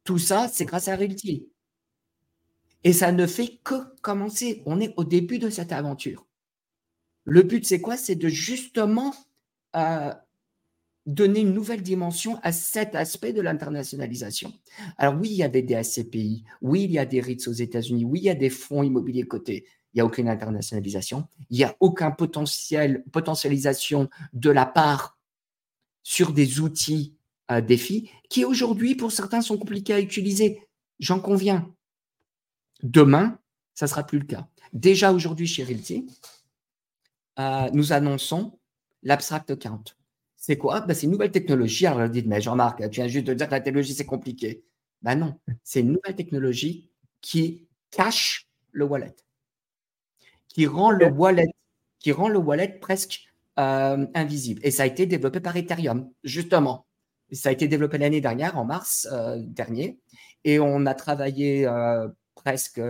Tout 0.04 0.18
ça, 0.18 0.48
c'est 0.48 0.66
grâce 0.66 0.88
à 0.88 0.96
Realty. 0.96 1.50
Et 2.84 2.94
ça 2.94 3.12
ne 3.12 3.26
fait 3.26 3.60
que 3.64 3.96
commencer. 4.02 4.62
On 4.66 4.80
est 4.80 4.94
au 4.98 5.04
début 5.04 5.40
de 5.40 5.50
cette 5.50 5.72
aventure. 5.72 6.26
Le 7.26 7.42
but, 7.42 7.66
c'est 7.66 7.80
quoi? 7.80 7.96
C'est 7.96 8.16
de 8.16 8.28
justement 8.28 9.14
euh, 9.76 10.14
donner 11.06 11.42
une 11.42 11.54
nouvelle 11.54 11.82
dimension 11.82 12.40
à 12.44 12.52
cet 12.52 12.96
aspect 12.96 13.34
de 13.34 13.42
l'internationalisation. 13.42 14.54
Alors 14.98 15.16
oui, 15.20 15.30
il 15.32 15.36
y 15.36 15.44
a 15.44 15.50
des 15.50 15.62
DSCPI, 15.62 16.46
oui, 16.62 16.84
il 16.84 16.92
y 16.92 17.00
a 17.00 17.06
des 17.06 17.20
REITs 17.20 17.48
aux 17.48 17.54
États-Unis, 17.54 18.06
oui, 18.06 18.20
il 18.20 18.26
y 18.26 18.30
a 18.30 18.36
des 18.36 18.50
fonds 18.50 18.84
immobiliers 18.84 19.28
cotés. 19.28 19.66
Il 19.94 19.98
n'y 19.98 20.02
a 20.02 20.06
aucune 20.06 20.28
internationalisation, 20.28 21.28
il 21.50 21.58
n'y 21.58 21.64
a 21.64 21.76
aucun 21.80 22.12
potentiel, 22.12 23.04
potentialisation 23.12 24.10
de 24.34 24.50
la 24.50 24.66
part 24.66 25.20
sur 26.02 26.34
des 26.34 26.60
outils 26.60 27.16
à 27.48 27.62
défi 27.62 28.10
qui 28.30 28.46
aujourd'hui, 28.46 28.96
pour 28.96 29.12
certains, 29.12 29.42
sont 29.42 29.58
compliqués 29.58 29.94
à 29.94 30.00
utiliser. 30.00 30.62
J'en 31.00 31.20
conviens. 31.20 31.72
Demain, 32.82 33.40
ça 33.76 33.88
sera 33.88 34.04
plus 34.04 34.20
le 34.20 34.26
cas. 34.26 34.48
Déjà 34.72 35.14
aujourd'hui 35.14 35.48
chez 35.48 35.64
Realty, 35.64 36.08
euh, 37.40 37.70
nous 37.74 37.94
annonçons 37.94 38.60
l'abstract 39.04 39.58
count. 39.60 39.84
C'est 40.46 40.58
quoi? 40.58 40.82
Ben, 40.82 40.94
C'est 40.94 41.06
une 41.06 41.14
nouvelle 41.14 41.32
technologie. 41.32 41.86
Alors, 41.86 42.10
dites, 42.10 42.28
mais 42.28 42.42
Jean-Marc, 42.42 42.82
tu 42.90 42.96
viens 43.00 43.08
juste 43.08 43.26
de 43.28 43.34
dire 43.34 43.48
que 43.48 43.54
la 43.54 43.62
technologie, 43.62 43.94
c'est 43.94 44.06
compliqué. 44.06 44.66
Ben 45.02 45.16
non, 45.16 45.40
c'est 45.64 45.80
une 45.80 45.94
nouvelle 45.94 46.18
technologie 46.18 46.92
qui 47.22 47.70
cache 47.92 48.50
le 48.74 48.84
wallet, 48.84 49.16
qui 50.50 50.68
rend 50.68 50.92
le 50.92 51.08
wallet, 51.08 51.48
qui 52.00 52.12
rend 52.12 52.28
le 52.28 52.40
wallet 52.40 52.78
presque 52.82 53.22
euh, 53.58 54.06
invisible. 54.16 54.60
Et 54.66 54.72
ça 54.72 54.84
a 54.84 54.86
été 54.86 55.06
développé 55.06 55.40
par 55.40 55.56
Ethereum, 55.56 56.12
justement. 56.26 56.88
Ça 57.32 57.48
a 57.48 57.52
été 57.54 57.70
développé 57.70 57.98
l'année 57.98 58.20
dernière, 58.20 58.58
en 58.58 58.66
mars 58.66 59.08
euh, 59.14 59.38
dernier. 59.40 60.02
Et 60.44 60.60
on 60.60 60.86
a 60.86 60.94
travaillé 60.94 61.66
euh, 61.68 62.10
presque 62.36 62.82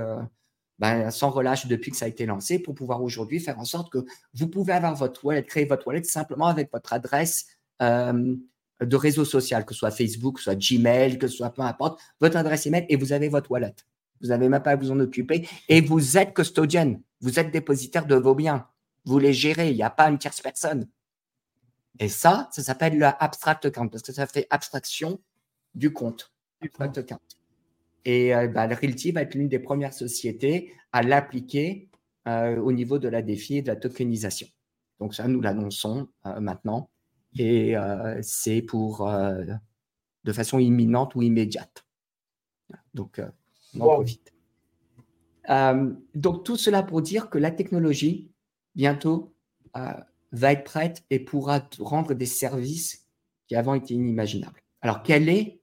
ben, 0.80 1.12
sans 1.12 1.30
relâche 1.30 1.68
depuis 1.68 1.92
que 1.92 1.98
ça 1.98 2.06
a 2.06 2.08
été 2.08 2.26
lancé 2.26 2.60
pour 2.60 2.76
pouvoir 2.76 3.02
aujourd'hui 3.02 3.40
faire 3.40 3.60
en 3.60 3.66
sorte 3.66 3.92
que 3.92 4.06
vous 4.34 4.48
pouvez 4.48 4.74
avoir 4.74 4.96
votre 4.96 5.24
wallet, 5.24 5.44
créer 5.44 5.66
votre 5.66 5.88
wallet 5.88 6.04
simplement 6.04 6.48
avec 6.48 6.72
votre 6.72 6.94
adresse 6.94 7.48
de 7.80 8.96
réseau 8.96 9.26
social, 9.26 9.66
que 9.66 9.74
ce 9.74 9.80
soit 9.80 9.92
Facebook, 9.92 10.36
que 10.36 10.40
ce 10.42 10.46
soit 10.46 10.56
Gmail, 10.56 11.18
que 11.18 11.28
ce 11.28 11.38
soit 11.38 11.52
peu 11.52 11.62
importe, 11.62 12.00
votre 12.20 12.38
adresse 12.38 12.66
email 12.66 12.86
et 12.90 12.96
vous 12.96 13.14
avez 13.14 13.30
votre 13.30 13.52
wallet. 13.52 13.76
Vous 14.22 14.30
n'avez 14.30 14.50
même 14.50 14.64
pas 14.64 14.72
à 14.72 14.76
vous 14.76 14.92
en 14.92 15.00
occuper 15.00 15.48
et 15.70 15.82
vous 15.82 16.18
êtes 16.18 16.34
custodienne, 16.34 17.02
vous 17.22 17.40
êtes 17.40 17.52
dépositaire 17.52 18.06
de 18.06 18.16
vos 18.16 18.36
biens. 18.36 18.68
Vous 19.06 19.20
les 19.20 19.34
gérez, 19.34 19.72
il 19.72 19.76
n'y 19.76 19.84
a 19.84 19.90
pas 19.90 20.10
une 20.10 20.18
tierce 20.18 20.42
personne. 20.42 20.88
Et 22.00 22.08
ça, 22.08 22.50
ça 22.52 22.64
s'appelle 22.64 22.98
le 22.98 23.06
abstract 23.06 23.66
account 23.66 23.90
parce 23.90 24.02
que 24.02 24.14
ça 24.14 24.26
fait 24.26 24.48
abstraction 24.50 25.20
du 25.76 25.92
compte. 25.92 26.32
Abstract 26.62 26.98
account. 27.00 27.20
Et 28.06 28.36
euh, 28.36 28.48
bah, 28.48 28.68
le 28.68 28.76
Realty 28.76 29.12
va 29.12 29.22
être 29.22 29.36
l'une 29.36 29.50
des 29.50 29.60
premières 29.60 29.94
sociétés 29.94 30.74
à 30.92 31.04
l'appliquer 31.04 31.90
euh, 32.28 32.60
au 32.60 32.72
niveau 32.72 33.00
de 33.00 33.08
la 33.08 33.22
défi 33.22 33.58
et 33.58 33.62
de 33.62 33.68
la 33.68 33.76
tokenisation. 33.76 34.48
Donc 35.00 35.16
ça, 35.16 35.28
nous 35.28 35.42
l'annonçons 35.42 36.08
euh, 36.26 36.40
maintenant 36.40 36.90
et 37.36 37.74
c'est 38.22 38.62
pour 38.62 39.10
de 40.24 40.32
façon 40.32 40.60
imminente 40.60 41.16
ou 41.16 41.24
immédiate. 41.24 41.84
Donc, 42.94 43.20
on 43.74 43.82
en 43.82 43.86
profite. 43.86 44.32
donc 46.14 46.44
tout 46.44 46.58
cela 46.58 46.84
pour 46.84 47.02
dire 47.02 47.32
que 47.32 47.40
la 47.40 47.50
technologie 47.50 48.30
bientôt 48.76 49.34
euh, 49.78 49.94
va 50.32 50.52
être 50.52 50.64
prête 50.64 51.04
et 51.10 51.20
pourra 51.20 51.68
rendre 51.80 52.14
des 52.14 52.26
services 52.26 53.08
qui 53.48 53.56
avant 53.56 53.76
étaient 53.76 53.94
inimaginables. 53.94 54.62
Alors, 54.82 55.04
quel 55.04 55.30
est, 55.30 55.62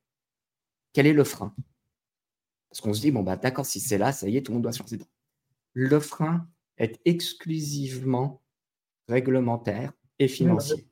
quel 0.92 1.06
est 1.06 1.12
le 1.12 1.24
frein? 1.24 1.54
Parce 2.70 2.80
qu'on 2.80 2.94
se 2.94 3.00
dit, 3.00 3.10
bon, 3.10 3.22
bah, 3.22 3.36
d'accord, 3.36 3.66
si 3.66 3.80
c'est 3.80 3.98
là, 3.98 4.12
ça 4.12 4.28
y 4.28 4.36
est, 4.36 4.42
tout 4.42 4.52
le 4.52 4.54
monde 4.54 4.62
doit 4.62 4.72
se 4.72 4.80
lancer 4.80 4.98
Le 5.72 6.00
frein 6.00 6.48
est 6.78 7.00
exclusivement 7.04 8.42
réglementaire 9.08 9.92
et 10.18 10.28
financier. 10.28 10.86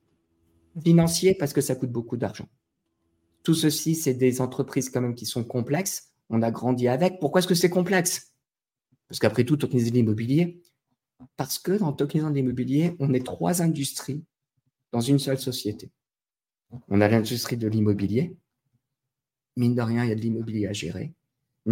Financier 0.83 1.33
parce 1.33 1.53
que 1.53 1.61
ça 1.61 1.75
coûte 1.75 1.91
beaucoup 1.91 2.17
d'argent. 2.17 2.47
Tout 3.43 3.55
ceci, 3.55 3.95
c'est 3.95 4.13
des 4.13 4.41
entreprises 4.41 4.89
quand 4.89 5.01
même 5.01 5.15
qui 5.15 5.25
sont 5.25 5.43
complexes. 5.43 6.11
On 6.29 6.41
a 6.41 6.51
grandi 6.51 6.87
avec. 6.87 7.19
Pourquoi 7.19 7.39
est-ce 7.39 7.47
que 7.47 7.55
c'est 7.55 7.69
complexe? 7.69 8.33
Parce 9.07 9.19
qu'après 9.19 9.45
tout, 9.45 9.57
tokeniser 9.57 9.89
l'immobilier, 9.89 10.61
parce 11.37 11.57
que 11.57 11.71
dans 11.71 11.93
tokenisant 11.93 12.29
d'immobilier, 12.29 12.95
on 12.99 13.13
est 13.13 13.25
trois 13.25 13.61
industries 13.61 14.23
dans 14.91 15.01
une 15.01 15.19
seule 15.19 15.39
société. 15.39 15.91
On 16.87 17.01
a 17.01 17.07
l'industrie 17.07 17.57
de 17.57 17.67
l'immobilier. 17.67 18.37
Mine 19.55 19.75
de 19.75 19.81
rien, 19.81 20.03
il 20.03 20.09
y 20.09 20.11
a 20.11 20.15
de 20.15 20.21
l'immobilier 20.21 20.67
à 20.67 20.73
gérer. 20.73 21.13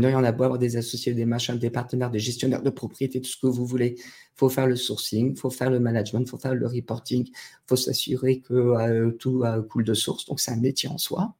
A 0.03 0.31
beau 0.31 0.43
avoir 0.43 0.59
des 0.59 0.77
associés, 0.77 1.13
des 1.13 1.25
machins, 1.25 1.57
des 1.57 1.69
partenaires, 1.69 2.11
des 2.11 2.19
gestionnaires 2.19 2.61
de 2.61 2.69
propriété, 2.69 3.21
tout 3.21 3.29
ce 3.29 3.37
que 3.37 3.47
vous 3.47 3.65
voulez. 3.65 3.95
Il 3.97 4.35
faut 4.35 4.49
faire 4.49 4.67
le 4.67 4.75
sourcing, 4.75 5.31
il 5.31 5.39
faut 5.39 5.49
faire 5.49 5.71
le 5.71 5.79
management, 5.79 6.21
il 6.21 6.29
faut 6.29 6.37
faire 6.37 6.53
le 6.55 6.67
reporting, 6.67 7.25
il 7.25 7.33
faut 7.67 7.75
s'assurer 7.75 8.39
que 8.39 8.53
euh, 8.53 9.11
tout 9.11 9.43
euh, 9.43 9.61
coule 9.63 9.83
de 9.83 9.93
source. 9.93 10.25
Donc, 10.25 10.39
c'est 10.39 10.51
un 10.51 10.57
métier 10.57 10.89
en 10.89 10.97
soi. 10.97 11.35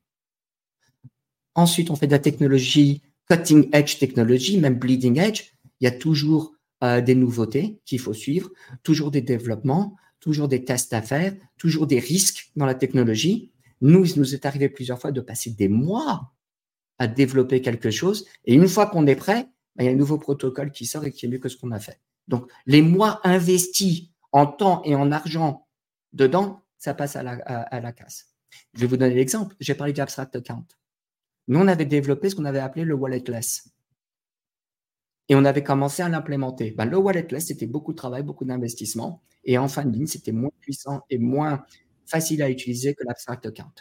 Ensuite, 1.56 1.90
on 1.90 1.96
fait 1.96 2.08
de 2.08 2.12
la 2.12 2.20
technologie, 2.20 3.02
cutting 3.30 3.70
edge 3.74 4.00
technologie, 4.00 4.60
même 4.60 4.80
bleeding 4.80 5.20
edge. 5.20 5.54
Il 5.80 5.86
y 5.86 5.88
a 5.88 5.92
toujours 5.92 6.54
euh, 6.84 7.02
des 7.02 7.16
nouveautés 7.16 7.80
qu'il 7.86 8.00
faut 8.00 8.14
suivre, 8.14 8.50
toujours 8.84 9.12
des 9.12 9.22
développements, 9.22 9.96
toujours 10.20 10.48
des 10.48 10.64
tests 10.64 10.94
à 10.94 11.02
faire, 11.02 11.36
toujours 11.58 11.88
des 11.88 12.00
risques 12.00 12.52
dans 12.56 12.66
la 12.66 12.76
technologie. 12.76 13.52
Nous, 13.82 14.06
il 14.06 14.20
nous 14.20 14.34
est 14.34 14.46
arrivé 14.46 14.70
plusieurs 14.70 15.00
fois 15.00 15.12
de 15.12 15.22
passer 15.22 15.52
des 15.52 15.68
mois 15.68 16.34
à 17.00 17.08
développer 17.08 17.62
quelque 17.62 17.92
chose. 17.92 18.26
Et 18.46 18.54
une 18.54 18.68
fois 18.68 18.88
qu'on 18.88 19.08
est 19.08 19.16
prêt, 19.16 19.48
ben, 19.76 19.84
il 19.84 19.86
y 19.86 19.90
a 19.90 19.92
un 19.92 19.96
nouveau 19.96 20.18
protocole 20.18 20.72
qui 20.72 20.86
sort 20.86 21.06
et 21.06 21.12
qui 21.12 21.26
est 21.26 21.30
mieux 21.30 21.40
que 21.40 21.50
ce 21.50 21.58
qu'on 21.58 21.72
a 21.72 21.80
fait. 21.80 22.00
Donc, 22.28 22.52
les 22.66 22.82
mois 22.82 23.22
investis 23.24 24.10
en 24.32 24.48
temps 24.48 24.82
et 24.84 24.96
en 24.96 25.12
argent 25.12 25.68
dedans, 26.14 26.64
ça 26.78 26.94
passe 26.94 27.16
à 27.16 27.24
la, 27.24 27.34
à 27.34 27.80
la 27.80 27.92
casse. 27.92 28.34
Je 28.74 28.82
vais 28.82 28.88
vous 28.88 28.98
donner 28.98 29.16
l'exemple. 29.16 29.56
J'ai 29.60 29.76
parlé 29.76 29.94
d'Abstract 29.94 30.36
Account. 30.36 30.66
Nous, 31.48 31.60
on 31.60 31.68
avait 31.68 31.86
développé 31.86 32.30
ce 32.30 32.36
qu'on 32.36 32.46
avait 32.46 32.60
appelé 32.60 32.84
le 32.84 32.94
walletless 32.94 33.70
et 35.30 35.36
on 35.36 35.46
avait 35.46 35.64
commencé 35.64 36.02
à 36.02 36.10
l'implémenter. 36.10 36.72
Ben, 36.72 36.86
le 36.86 36.98
walletless, 36.98 37.48
c'était 37.48 37.68
beaucoup 37.68 37.92
de 37.92 37.98
travail, 37.98 38.24
beaucoup 38.24 38.46
d'investissement. 38.46 39.22
Et 39.44 39.58
en 39.58 39.68
fin 39.68 39.86
de 39.86 39.92
ligne, 39.92 40.08
c'était 40.08 40.32
moins 40.32 40.52
puissant 40.62 41.02
et 41.10 41.18
moins 41.18 41.66
facile 42.06 42.42
à 42.42 42.50
utiliser 42.50 42.96
que 42.96 43.04
l'abstract 43.04 43.46
account. 43.46 43.74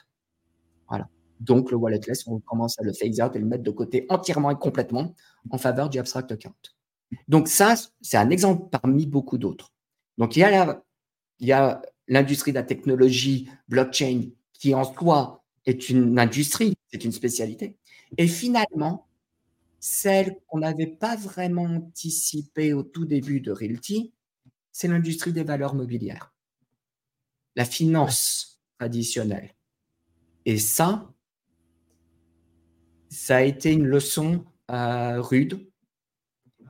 Voilà. 0.88 1.08
Donc, 1.40 1.70
le 1.70 1.76
walletless, 1.76 2.26
on 2.26 2.40
commence 2.40 2.78
à 2.78 2.82
le 2.82 2.92
phase 2.92 3.20
out 3.20 3.36
et 3.36 3.38
le 3.38 3.46
mettre 3.46 3.62
de 3.62 3.70
côté 3.70 4.06
entièrement 4.08 4.50
et 4.50 4.56
complètement 4.56 5.14
en 5.50 5.58
faveur 5.58 5.88
du 5.88 5.98
abstract 5.98 6.32
account. 6.32 6.54
Donc, 7.28 7.48
ça, 7.48 7.74
c'est 8.00 8.16
un 8.16 8.30
exemple 8.30 8.68
parmi 8.70 9.06
beaucoup 9.06 9.38
d'autres. 9.38 9.72
Donc, 10.18 10.36
il 10.36 10.40
y 11.40 11.52
a 11.52 11.82
l'industrie 12.08 12.52
de 12.52 12.56
la 12.56 12.62
technologie 12.62 13.48
blockchain 13.68 14.30
qui 14.52 14.74
en 14.74 14.84
soi 14.84 15.44
est 15.66 15.90
une 15.90 16.18
industrie, 16.18 16.74
c'est 16.92 17.04
une 17.04 17.12
spécialité. 17.12 17.76
Et 18.16 18.26
finalement, 18.26 19.06
celle 19.78 20.38
qu'on 20.46 20.60
n'avait 20.60 20.86
pas 20.86 21.16
vraiment 21.16 21.64
anticipée 21.64 22.72
au 22.72 22.82
tout 22.82 23.04
début 23.04 23.40
de 23.40 23.52
Realty, 23.52 24.14
c'est 24.72 24.88
l'industrie 24.88 25.32
des 25.32 25.44
valeurs 25.44 25.74
mobilières, 25.74 26.34
la 27.56 27.64
finance 27.64 28.60
traditionnelle. 28.78 29.54
Et 30.44 30.58
ça, 30.58 31.12
ça 33.08 33.36
a 33.36 33.42
été 33.42 33.72
une 33.72 33.86
leçon 33.86 34.44
euh, 34.70 35.20
rude 35.20 35.70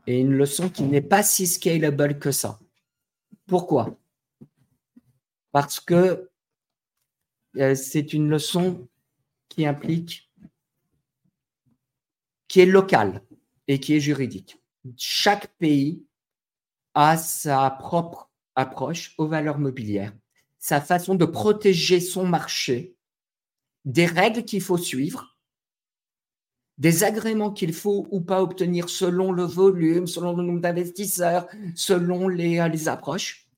et 0.06 0.20
une 0.20 0.32
leçon 0.32 0.68
qui 0.68 0.82
n'est 0.84 1.00
pas 1.00 1.22
si 1.22 1.46
scalable 1.46 2.18
que 2.18 2.30
ça. 2.30 2.60
Pourquoi? 3.46 3.98
Parce 5.52 5.80
que 5.80 6.30
euh, 7.56 7.74
c'est 7.74 8.12
une 8.12 8.28
leçon 8.28 8.88
qui 9.48 9.66
implique 9.66 10.30
qui 12.48 12.60
est 12.60 12.66
local 12.66 13.22
et 13.68 13.80
qui 13.80 13.94
est 13.94 14.00
juridique. 14.00 14.60
Chaque 14.96 15.48
pays 15.58 16.06
a 16.94 17.16
sa 17.16 17.68
propre 17.70 18.30
approche 18.54 19.14
aux 19.18 19.26
valeurs 19.26 19.58
mobilières, 19.58 20.12
sa 20.58 20.80
façon 20.80 21.14
de 21.14 21.24
protéger 21.24 22.00
son 22.00 22.26
marché, 22.26 22.96
des 23.84 24.06
règles 24.06 24.44
qu'il 24.44 24.62
faut 24.62 24.78
suivre, 24.78 25.35
des 26.78 27.04
agréments 27.04 27.50
qu'il 27.50 27.72
faut 27.72 28.06
ou 28.10 28.20
pas 28.20 28.42
obtenir 28.42 28.88
selon 28.88 29.32
le 29.32 29.44
volume, 29.44 30.06
selon 30.06 30.36
le 30.36 30.42
nombre 30.42 30.60
d'investisseurs, 30.60 31.46
selon 31.74 32.28
les, 32.28 32.58
euh, 32.58 32.68
les 32.68 32.88
approches. 32.88 33.48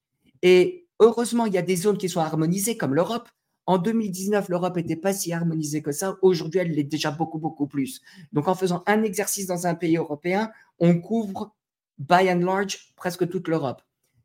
Et 0.42 0.86
heureusement, 1.00 1.46
il 1.46 1.54
y 1.54 1.58
a 1.58 1.62
des 1.62 1.76
zones 1.76 1.98
qui 1.98 2.08
sont 2.08 2.20
harmonisées, 2.20 2.76
comme 2.76 2.94
l'Europe, 2.94 3.28
en 3.68 3.76
2019, 3.76 4.48
l'Europe 4.48 4.76
n'était 4.76 4.96
pas 4.96 5.12
si 5.12 5.30
harmonisée 5.30 5.82
que 5.82 5.92
ça. 5.92 6.16
Aujourd'hui, 6.22 6.58
elle 6.60 6.70
l'est 6.70 6.84
déjà 6.84 7.10
beaucoup, 7.10 7.38
beaucoup 7.38 7.66
plus. 7.66 8.00
Donc, 8.32 8.48
en 8.48 8.54
faisant 8.54 8.82
un 8.86 9.02
exercice 9.02 9.46
dans 9.46 9.66
un 9.66 9.74
pays 9.74 9.98
européen, 9.98 10.50
on 10.78 10.98
couvre, 10.98 11.54
by 11.98 12.30
and 12.30 12.40
large, 12.40 12.94
presque 12.96 13.28
toute 13.28 13.46
l'Europe. 13.46 13.82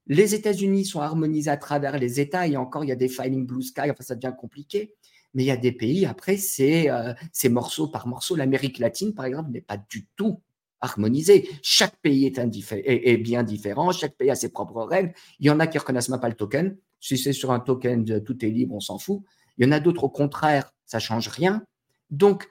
Les 0.08 0.34
États-Unis 0.34 0.86
sont 0.86 1.02
harmonisés 1.02 1.52
à 1.52 1.58
travers 1.58 1.98
les 1.98 2.22
États 2.22 2.48
et 2.48 2.56
encore, 2.56 2.86
il 2.86 2.88
y 2.88 2.94
a 2.94 2.96
des 2.96 3.10
filing 3.10 3.46
blue 3.46 3.64
sky, 3.64 3.92
enfin, 3.92 4.02
ça 4.04 4.16
devient 4.16 4.34
compliqué. 4.38 4.96
Mais 5.34 5.44
il 5.44 5.48
y 5.48 5.52
a 5.52 5.58
des 5.58 5.72
pays, 5.72 6.06
après, 6.06 6.38
c'est 6.38 6.90
euh, 6.90 7.14
morceau 7.50 7.88
par 7.88 8.08
morceau. 8.08 8.36
L'Amérique 8.36 8.78
latine, 8.80 9.14
par 9.14 9.26
exemple, 9.26 9.52
n'est 9.52 9.62
pas 9.62 9.78
du 9.78 10.06
tout 10.16 10.42
harmonisée. 10.80 11.50
Chaque 11.62 11.96
pays 11.98 12.26
est, 12.26 13.18
bien 13.18 13.44
différent, 13.44 13.92
chaque 13.92 14.16
pays 14.16 14.30
a 14.30 14.36
ses 14.36 14.50
propres 14.50 14.84
règles. 14.84 15.14
Il 15.40 15.48
y 15.48 15.50
en 15.50 15.60
a 15.60 15.68
qui 15.68 15.78
ne 15.78 15.80
reconnaissent 15.80 16.10
même 16.10 16.20
pas 16.20 16.30
le 16.30 16.36
token. 16.36 16.78
Si 17.00 17.18
c'est 17.18 17.34
sur 17.34 17.52
un 17.52 17.60
token, 17.60 18.22
tout 18.24 18.46
est 18.46 18.50
libre, 18.50 18.76
on 18.76 18.80
s'en 18.80 19.00
fout. 19.00 19.22
Il 19.58 19.66
y 19.66 19.68
en 19.68 19.72
a 19.72 19.80
d'autres, 19.80 20.04
au 20.04 20.10
contraire, 20.10 20.74
ça 20.86 21.00
change 21.00 21.30
rien. 21.30 21.64
Donc, 22.12 22.50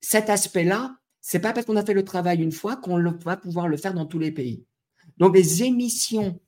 cet 0.00 0.30
aspect-là, 0.30 0.96
c'est 1.20 1.40
pas 1.40 1.52
parce 1.52 1.66
qu'on 1.66 1.76
a 1.76 1.84
fait 1.84 1.94
le 1.94 2.04
travail 2.04 2.42
une 2.42 2.52
fois 2.52 2.76
qu'on 2.76 3.02
va 3.24 3.36
pouvoir 3.36 3.68
le 3.68 3.76
faire 3.76 3.94
dans 3.94 4.06
tous 4.06 4.18
les 4.18 4.32
pays. 4.32 4.64
Donc, 5.18 5.34
les 5.36 5.62
émissions 5.62 6.40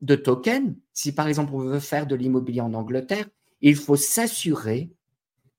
de 0.00 0.16
tokens, 0.16 0.74
si 0.92 1.12
par 1.12 1.28
exemple 1.28 1.54
on 1.54 1.58
veut 1.58 1.80
faire 1.80 2.06
de 2.06 2.14
l'immobilier 2.14 2.60
en 2.60 2.74
Angleterre, 2.74 3.26
il 3.70 3.76
faut 3.76 3.96
s'assurer 3.96 4.90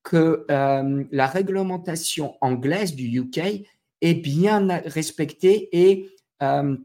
que 0.04 0.46
euh, 0.52 1.04
la 1.12 1.28
réglementation 1.28 2.36
anglaise 2.40 2.96
du 2.96 3.20
UK 3.20 3.66
est 4.02 4.14
bien 4.14 4.68
respectée 4.86 5.70
et 5.72 6.12
euh, 6.44 6.78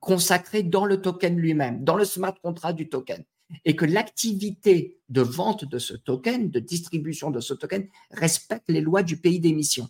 consacrée 0.00 0.64
dans 0.64 0.84
le 0.84 1.00
token 1.00 1.36
lui-même, 1.36 1.84
dans 1.84 1.96
le 1.96 2.04
smart 2.04 2.34
contract 2.42 2.76
du 2.76 2.88
token, 2.88 3.22
et 3.64 3.76
que 3.76 3.84
l'activité 3.84 4.98
de 5.08 5.20
vente 5.20 5.64
de 5.64 5.78
ce 5.78 5.94
token, 5.94 6.50
de 6.50 6.58
distribution 6.58 7.30
de 7.30 7.40
ce 7.40 7.54
token, 7.54 7.86
respecte 8.10 8.68
les 8.68 8.80
lois 8.80 9.04
du 9.04 9.16
pays 9.16 9.38
d'émission. 9.38 9.88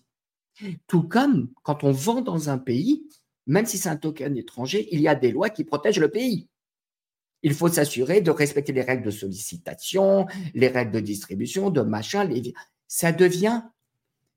Tout 0.86 1.02
comme 1.02 1.48
quand 1.62 1.82
on 1.82 1.92
vend 1.92 2.20
dans 2.20 2.50
un 2.50 2.58
pays, 2.58 3.08
même 3.46 3.64
si 3.64 3.78
c'est 3.78 3.88
un 3.88 3.96
token 3.96 4.36
étranger, 4.36 4.86
il 4.92 5.00
y 5.00 5.08
a 5.08 5.14
des 5.14 5.32
lois 5.32 5.48
qui 5.48 5.64
protègent 5.64 6.00
le 6.00 6.10
pays. 6.10 6.47
Il 7.42 7.54
faut 7.54 7.68
s'assurer 7.68 8.20
de 8.20 8.30
respecter 8.30 8.72
les 8.72 8.82
règles 8.82 9.04
de 9.04 9.10
sollicitation, 9.10 10.26
les 10.54 10.68
règles 10.68 10.92
de 10.92 11.00
distribution, 11.00 11.70
de 11.70 11.82
machin. 11.82 12.28
Ça 12.88 13.12
devient 13.12 13.62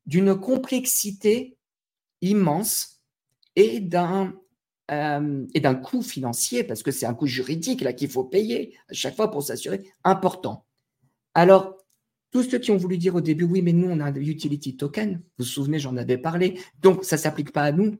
d'une 0.06 0.34
complexité 0.34 1.56
immense 2.20 3.02
et 3.56 3.80
d'un 3.80 4.34
euh, 4.90 5.46
et 5.54 5.60
d'un 5.60 5.74
coût 5.74 6.02
financier, 6.02 6.64
parce 6.64 6.82
que 6.82 6.90
c'est 6.90 7.06
un 7.06 7.14
coût 7.14 7.26
juridique 7.26 7.80
là 7.80 7.92
qu'il 7.92 8.10
faut 8.10 8.24
payer 8.24 8.76
à 8.90 8.92
chaque 8.92 9.16
fois 9.16 9.30
pour 9.30 9.42
s'assurer, 9.42 9.86
important. 10.04 10.66
Alors, 11.34 11.78
tous 12.30 12.42
ceux 12.42 12.58
qui 12.58 12.72
ont 12.72 12.76
voulu 12.76 12.98
dire 12.98 13.14
au 13.14 13.20
début, 13.20 13.44
oui, 13.44 13.62
mais 13.62 13.72
nous, 13.72 13.88
on 13.88 14.00
a 14.00 14.06
un 14.06 14.14
utility 14.14 14.76
token, 14.76 15.14
vous 15.14 15.22
vous 15.38 15.44
souvenez, 15.44 15.78
j'en 15.78 15.96
avais 15.96 16.18
parlé, 16.18 16.60
donc 16.80 17.04
ça 17.04 17.16
ne 17.16 17.20
s'applique 17.20 17.52
pas 17.52 17.62
à 17.62 17.72
nous. 17.72 17.96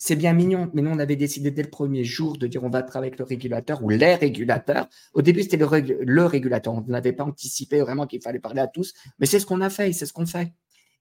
C'est 0.00 0.14
bien 0.14 0.32
mignon, 0.32 0.70
mais 0.74 0.82
nous, 0.82 0.90
on 0.90 0.98
avait 1.00 1.16
décidé 1.16 1.50
dès 1.50 1.64
le 1.64 1.70
premier 1.70 2.04
jour 2.04 2.38
de 2.38 2.46
dire 2.46 2.62
on 2.62 2.70
va 2.70 2.82
travailler 2.82 3.10
avec 3.10 3.18
le 3.18 3.24
régulateur 3.24 3.82
ou 3.82 3.88
les 3.88 4.14
régulateurs. 4.14 4.88
Au 5.12 5.22
début, 5.22 5.42
c'était 5.42 5.56
le, 5.56 6.04
le, 6.04 6.24
régulateur. 6.24 6.72
On 6.74 6.82
n'avait 6.82 7.12
pas 7.12 7.24
anticipé 7.24 7.80
vraiment 7.80 8.06
qu'il 8.06 8.22
fallait 8.22 8.38
parler 8.38 8.60
à 8.60 8.68
tous, 8.68 8.94
mais 9.18 9.26
c'est 9.26 9.40
ce 9.40 9.46
qu'on 9.46 9.60
a 9.60 9.70
fait 9.70 9.90
et 9.90 9.92
c'est 9.92 10.06
ce 10.06 10.12
qu'on 10.12 10.26
fait. 10.26 10.52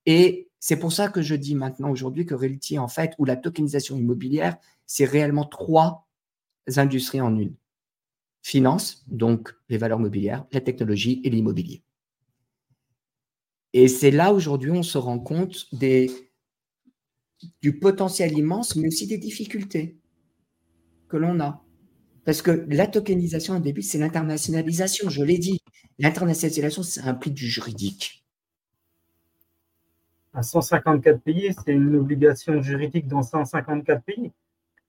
Et 0.08 0.50
c'est 0.60 0.78
pour 0.78 0.92
ça 0.92 1.10
que 1.10 1.22
je 1.22 1.36
dis 1.36 1.54
maintenant 1.54 1.92
aujourd'hui 1.92 2.26
que 2.26 2.34
Realty, 2.34 2.80
en 2.80 2.88
fait, 2.88 3.14
ou 3.20 3.26
la 3.26 3.36
tokenisation 3.36 3.98
immobilière, 3.98 4.58
c'est 4.88 5.06
réellement 5.06 5.46
trois 5.46 6.08
industries 6.76 7.22
en 7.22 7.38
une. 7.38 7.54
Finance, 8.42 9.04
donc 9.08 9.54
les 9.70 9.78
valeurs 9.78 10.00
mobilières, 10.00 10.46
la 10.52 10.62
technologie 10.62 11.22
et 11.24 11.30
l'immobilier. 11.30 11.84
Et 13.74 13.88
c'est 13.88 14.12
là 14.12 14.34
aujourd'hui 14.34 14.72
on 14.72 14.84
se 14.84 14.98
rend 14.98 15.20
compte 15.20 15.68
des, 15.74 16.10
du 17.62 17.80
potentiel 17.80 18.38
immense, 18.38 18.76
mais 18.76 18.88
aussi 18.88 19.08
des 19.08 19.18
difficultés 19.18 19.98
que 21.10 21.18
l'on 21.18 21.40
a. 21.40 21.64
Parce 22.26 22.42
que 22.42 22.66
la 22.70 22.88
tokenisation, 22.88 23.56
au 23.56 23.60
début, 23.60 23.82
c'est 23.82 23.98
l'internationalisation, 23.98 25.10
je 25.10 25.24
l'ai 25.24 25.38
dit. 25.38 25.62
L'internationalisation, 26.00 26.84
ça 26.84 27.06
implique 27.06 27.34
du 27.34 27.48
juridique. 27.48 28.26
À 30.34 30.44
154 30.44 31.22
pays, 31.22 31.56
c'est 31.66 31.72
une 31.72 31.96
obligation 31.96 32.62
juridique 32.62 33.08
dans 33.08 33.24
154 33.24 34.04
pays, 34.04 34.32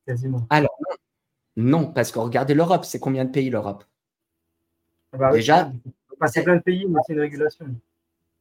quasiment. 0.04 0.46
Alors, 0.50 0.76
non, 1.56 1.92
parce 1.92 2.12
que 2.12 2.18
regardez 2.18 2.54
l'Europe, 2.54 2.84
c'est 2.84 2.98
combien 2.98 3.24
de 3.24 3.30
pays 3.30 3.50
l'Europe? 3.50 3.84
Ah 5.12 5.18
bah 5.18 5.32
Déjà. 5.32 5.72
C'est 6.26 6.42
plein 6.42 6.56
de 6.56 6.62
pays, 6.62 6.86
mais 6.88 7.00
c'est 7.06 7.12
une 7.12 7.20
régulation 7.20 7.66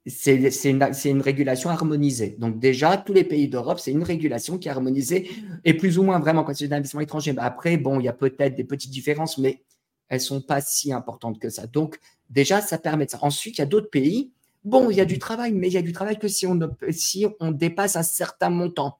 c'est 0.07 0.69
une, 0.69 1.21
régulation 1.21 1.69
harmonisée. 1.69 2.35
Donc 2.39 2.59
déjà, 2.59 2.97
tous 2.97 3.13
les 3.13 3.23
pays 3.23 3.47
d'Europe, 3.47 3.79
c'est 3.79 3.91
une 3.91 4.03
régulation 4.03 4.57
qui 4.57 4.67
est 4.67 4.71
harmonisée 4.71 5.29
et 5.65 5.73
plus 5.73 5.97
ou 5.99 6.03
moins 6.03 6.19
vraiment 6.19 6.43
quand 6.43 6.55
c'est 6.55 6.67
d'investissement 6.67 7.01
étranger. 7.01 7.33
après, 7.37 7.77
bon, 7.77 7.99
il 7.99 8.05
y 8.05 8.07
a 8.07 8.13
peut-être 8.13 8.55
des 8.55 8.63
petites 8.63 8.91
différences, 8.91 9.37
mais 9.37 9.63
elles 10.09 10.21
sont 10.21 10.41
pas 10.41 10.61
si 10.61 10.93
importantes 10.93 11.39
que 11.39 11.49
ça. 11.49 11.67
Donc 11.67 11.99
déjà, 12.29 12.61
ça 12.61 12.77
permet 12.77 13.05
de 13.05 13.11
ça. 13.11 13.19
Ensuite, 13.21 13.57
il 13.57 13.61
y 13.61 13.63
a 13.63 13.67
d'autres 13.67 13.89
pays. 13.89 14.31
Bon, 14.63 14.89
il 14.89 14.97
y 14.97 15.01
a 15.01 15.05
du 15.05 15.19
travail, 15.19 15.51
mais 15.51 15.67
il 15.67 15.73
y 15.73 15.77
a 15.77 15.81
du 15.81 15.93
travail 15.93 16.17
que 16.17 16.27
si 16.27 16.47
on, 16.47 16.59
si 16.91 17.25
on 17.39 17.51
dépasse 17.51 17.95
un 17.95 18.03
certain 18.03 18.49
montant, 18.49 18.99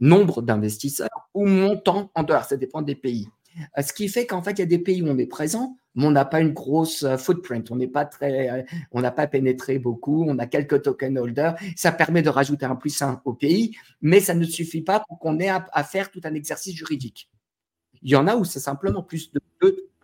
nombre 0.00 0.42
d'investisseurs 0.42 1.28
ou 1.34 1.46
montant 1.46 2.10
en 2.14 2.22
dollars, 2.22 2.46
ça 2.46 2.56
dépend 2.56 2.82
des 2.82 2.94
pays. 2.94 3.28
Euh, 3.76 3.82
ce 3.82 3.92
qui 3.92 4.08
fait 4.08 4.26
qu'en 4.26 4.42
fait, 4.42 4.52
il 4.52 4.58
y 4.60 4.62
a 4.62 4.66
des 4.66 4.78
pays 4.78 5.02
où 5.02 5.06
on 5.06 5.18
est 5.18 5.26
présent, 5.26 5.76
mais 5.98 6.06
on 6.06 6.12
n'a 6.12 6.24
pas 6.24 6.40
une 6.40 6.52
grosse 6.52 7.02
euh, 7.02 7.16
footprint. 7.16 7.72
On 7.72 7.76
n'est 7.76 7.88
pas 7.88 8.04
très, 8.04 8.48
euh, 8.50 8.62
on 8.92 9.00
n'a 9.00 9.10
pas 9.10 9.26
pénétré 9.26 9.80
beaucoup. 9.80 10.24
On 10.28 10.38
a 10.38 10.46
quelques 10.46 10.82
token 10.82 11.18
holders. 11.18 11.56
Ça 11.74 11.90
permet 11.90 12.22
de 12.22 12.28
rajouter 12.28 12.66
un 12.66 12.76
plus 12.76 13.02
un 13.02 13.20
au 13.24 13.34
pays, 13.34 13.76
mais 14.00 14.20
ça 14.20 14.34
ne 14.34 14.44
suffit 14.44 14.82
pas 14.82 15.02
pour 15.08 15.18
qu'on 15.18 15.40
ait 15.40 15.48
à, 15.48 15.82
faire 15.82 16.12
tout 16.12 16.20
un 16.22 16.34
exercice 16.34 16.76
juridique. 16.76 17.28
Il 18.00 18.10
y 18.10 18.14
en 18.14 18.28
a 18.28 18.36
où 18.36 18.44
c'est 18.44 18.60
simplement 18.60 19.02
plus 19.02 19.32
de, 19.32 19.40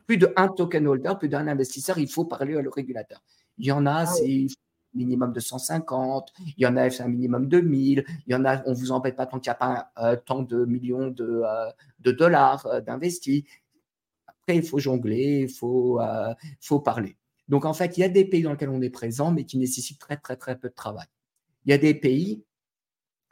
plus 0.05 0.19
de 0.19 0.33
un 0.35 0.49
token 0.49 0.85
holder, 0.89 1.13
plus 1.17 1.29
d'un 1.29 1.47
investisseur. 1.47 1.97
Il 1.99 2.09
faut 2.09 2.25
parler 2.25 2.57
au 2.57 2.71
régulateur. 2.73 3.23
Il 3.59 3.67
y 3.67 3.71
en 3.71 3.87
a, 3.87 3.99
ah 3.99 4.07
c'est 4.07 4.49
minimum 4.95 5.33
de 5.33 5.39
150, 5.39 6.33
il 6.57 6.63
y 6.63 6.67
en 6.67 6.77
a, 6.77 6.91
c'est 6.91 7.05
un 7.05 7.09
minimum 7.09 7.47
de 7.49 7.61
1000, 7.61 8.05
il 8.27 8.33
y 8.33 8.35
en 8.35 8.45
a, 8.45 8.63
on 8.67 8.73
vous 8.73 8.91
embête 8.91 9.17
pas 9.17 9.27
tant 9.27 9.39
qu'il 9.39 9.51
n'y 9.51 9.55
a 9.55 9.57
pas 9.57 9.91
euh, 9.99 10.17
tant 10.17 10.43
de 10.43 10.65
millions 10.65 11.09
de, 11.09 11.43
de 12.01 12.13
dollars 12.13 12.83
d'investis. 12.83 13.45
Après, 14.47 14.59
il 14.59 14.63
faut 14.63 14.79
jongler, 14.79 15.41
il 15.43 15.49
faut, 15.49 16.01
euh, 16.01 16.35
faut 16.61 16.81
parler. 16.81 17.17
Donc, 17.49 17.65
en 17.65 17.73
fait, 17.73 17.97
il 17.97 18.01
y 18.01 18.05
a 18.05 18.09
des 18.09 18.27
pays 18.27 18.43
dans 18.43 18.51
lesquels 18.51 18.69
on 18.69 18.83
est 18.83 18.91
présent, 18.91 19.33
mais 19.33 19.45
qui 19.45 19.57
nécessitent 19.57 19.99
très, 19.99 20.17
très, 20.19 20.37
très 20.37 20.59
peu 20.59 20.69
de 20.69 20.75
travail. 20.75 21.07
Il 21.65 21.71
y 21.71 21.73
a 21.73 21.79
des 21.79 21.95
pays, 21.95 22.45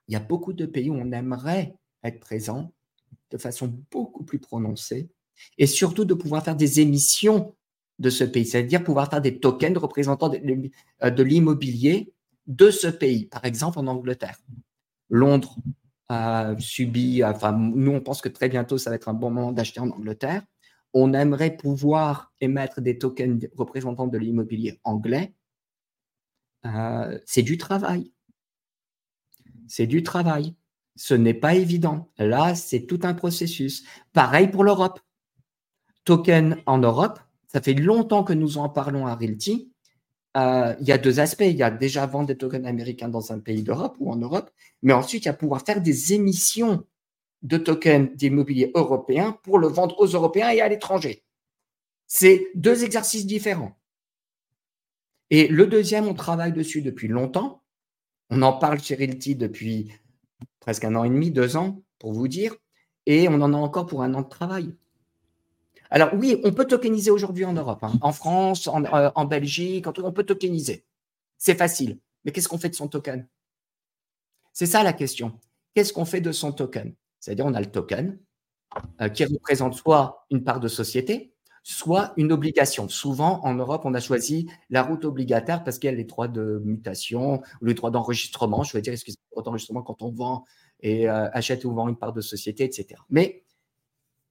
il 0.09 0.15
y 0.15 0.17
a 0.17 0.21
beaucoup 0.21 0.55
de 0.55 0.65
pays 0.65 0.89
où 0.89 0.95
on 0.95 1.13
aimerait 1.13 1.75
être 2.03 2.19
présent 2.19 2.73
de 3.31 3.39
façon 3.39 3.75
beaucoup 3.91 4.25
plus 4.25 4.39
prononcée 4.39 5.11
et 5.59 5.67
surtout 5.67 6.05
de 6.05 6.15
pouvoir 6.15 6.43
faire 6.45 6.57
des 6.57 6.81
émissions 6.81 7.55
de 7.99 8.11
ce 8.11 8.25
pays, 8.25 8.47
c'est-à-dire 8.47 8.83
pouvoir 8.83 9.11
faire 9.11 9.21
des 9.21 9.39
tokens 9.39 9.77
représentant 9.77 10.33
euh, 10.33 11.11
de 11.11 11.23
l'immobilier 11.23 12.13
de 12.47 12.71
ce 12.71 12.89
pays, 12.89 13.27
par 13.27 13.45
exemple 13.45 13.79
en 13.79 13.87
Angleterre. 13.87 14.39
Londres 15.09 15.57
a 16.09 16.55
subi, 16.59 17.23
enfin, 17.23 17.53
nous 17.53 17.93
on 17.93 18.01
pense 18.01 18.21
que 18.21 18.29
très 18.29 18.49
bientôt 18.49 18.79
ça 18.79 18.91
va 18.91 18.97
être 18.97 19.09
un 19.09 19.15
bon 19.15 19.31
moment 19.31 19.53
d'acheter 19.53 19.81
en 19.81 19.91
Angleterre 19.91 20.43
on 20.95 21.15
aimerait 21.15 21.57
pouvoir 21.57 22.33
émettre 22.41 22.81
des 22.81 22.99
tokens 22.99 23.49
représentant 23.57 24.07
de 24.07 24.19
l'immobilier 24.19 24.81
anglais, 24.85 25.35
euh, 26.67 27.19
c'est 27.25 27.43
du 27.43 27.59
travail. 27.59 28.13
C'est 29.69 29.87
du 29.87 30.03
travail. 30.03 30.55
Ce 30.97 31.15
n'est 31.15 31.35
pas 31.35 31.55
évident. 31.55 32.11
Là, 32.19 32.55
c'est 32.55 32.87
tout 32.87 33.01
un 33.03 33.15
processus. 33.15 33.85
Pareil 34.13 34.49
pour 34.49 34.65
l'Europe. 34.65 35.01
Token 36.05 36.57
en 36.67 36.79
Europe, 36.79 37.21
ça 37.47 37.61
fait 37.61 37.75
longtemps 37.75 38.25
que 38.25 38.33
nous 38.33 38.59
en 38.59 38.69
parlons 38.69 39.07
à 39.07 39.15
Realty. 39.15 39.73
Euh, 40.37 40.75
il 40.81 40.89
y 40.89 40.93
a 40.93 40.99
deux 40.99 41.21
aspects. 41.21 41.45
Il 41.47 41.57
y 41.57 41.63
a 41.63 41.71
déjà 41.71 42.07
vendre 42.07 42.27
des 42.27 42.37
tokens 42.37 42.67
américains 42.67 43.09
dans 43.09 43.33
un 43.33 43.39
pays 43.39 43.63
d'Europe 43.63 43.97
ou 44.01 44.11
en 44.11 44.17
Europe, 44.17 44.51
mais 44.83 44.93
ensuite, 44.93 45.25
il 45.25 45.27
y 45.27 45.31
a 45.31 45.35
pouvoir 45.35 45.63
faire 45.65 45.81
des 45.81 46.13
émissions 46.13 46.85
de 47.43 47.57
tokens 47.57 48.15
d'immobilier 48.15 48.71
européen 48.75 49.39
pour 49.43 49.59
le 49.59 49.69
vendre 49.69 49.99
aux 49.99 50.07
Européens 50.07 50.51
et 50.51 50.61
à 50.61 50.69
l'étranger. 50.69 51.25
C'est 52.07 52.49
deux 52.55 52.85
exercices 52.85 53.27
différents. 53.27 53.79
Et 55.31 55.49
le 55.49 55.67
deuxième, 55.67 56.07
on 56.07 56.15
travaille 56.15 56.53
dessus 56.53 56.83
depuis 56.83 57.09
longtemps. 57.09 57.63
On 58.31 58.43
en 58.43 58.53
parle 58.53 58.81
chez 58.81 58.95
Realty 58.95 59.35
depuis 59.35 59.93
presque 60.61 60.85
un 60.85 60.95
an 60.95 61.05
et 61.05 61.09
demi, 61.09 61.31
deux 61.31 61.57
ans, 61.57 61.83
pour 61.99 62.13
vous 62.13 62.29
dire. 62.29 62.55
Et 63.07 63.29
on 63.29 63.41
en 63.41 63.53
a 63.53 63.57
encore 63.57 63.87
pour 63.87 64.03
un 64.03 64.15
an 64.15 64.23
de 64.23 64.29
travail. 64.29 64.75
Alors 65.91 66.11
oui, 66.15 66.41
on 66.45 66.53
peut 66.53 66.67
tokeniser 66.67 67.11
aujourd'hui 67.11 67.45
en 67.45 67.53
Europe, 67.53 67.83
hein. 67.83 67.93
en 68.01 68.13
France, 68.13 68.67
en, 68.67 68.85
euh, 68.85 69.11
en 69.15 69.25
Belgique, 69.27 69.87
on 69.87 70.13
peut 70.13 70.25
tokeniser. 70.25 70.85
C'est 71.37 71.55
facile. 71.55 71.99
Mais 72.25 72.33
qu'est-ce 72.33 72.49
qu'on 72.49 72.59
fait 72.59 72.71
de 72.71 72.75
son 72.75 72.89
token? 72.89 73.27
C'est 74.53 74.67
ça 74.67 74.83
la 74.83 74.93
question. 74.93 75.39
Qu'est-ce 75.75 75.93
qu'on 75.93 76.05
fait 76.05 76.21
de 76.21 76.33
son 76.33 76.53
token? 76.53 76.95
C'est-à-dire, 77.23 77.47
on 77.47 77.55
a 77.55 77.61
le 77.61 77.71
token 77.71 78.19
euh, 79.01 79.09
qui 79.09 79.25
représente 79.25 79.75
soit 79.75 80.27
une 80.31 80.43
part 80.43 80.59
de 80.59 80.67
société, 80.67 81.33
soit 81.63 82.13
une 82.17 82.33
obligation. 82.33 82.89
Souvent, 82.89 83.41
en 83.45 83.55
Europe, 83.55 83.83
on 83.85 83.95
a 83.95 84.01
choisi 84.01 84.49
la 84.71 84.83
route 84.83 85.05
obligataire 85.05 85.63
parce 85.63 85.79
qu'il 85.79 85.89
y 85.89 85.93
a 85.93 85.97
les 85.97 86.03
droits 86.03 86.27
de 86.27 86.61
mutation 86.65 87.41
les 87.61 87.75
droits 87.75 87.93
d'enregistrement. 87.93 88.65
Je 88.65 88.77
veux 88.77 88.83
dire, 88.83 88.93
excusez-moi, 88.93 89.29
droits 89.31 89.45
d'enregistrement 89.45 89.83
quand 89.83 90.03
on 90.03 90.11
vend 90.11 90.45
et 90.81 91.09
euh, 91.09 91.31
achète 91.33 91.65
ou 91.65 91.73
vend 91.73 91.89
une 91.89 91.97
part 91.97 92.13
de 92.13 92.21
société, 92.21 92.65
etc. 92.65 93.01
Mais 93.09 93.45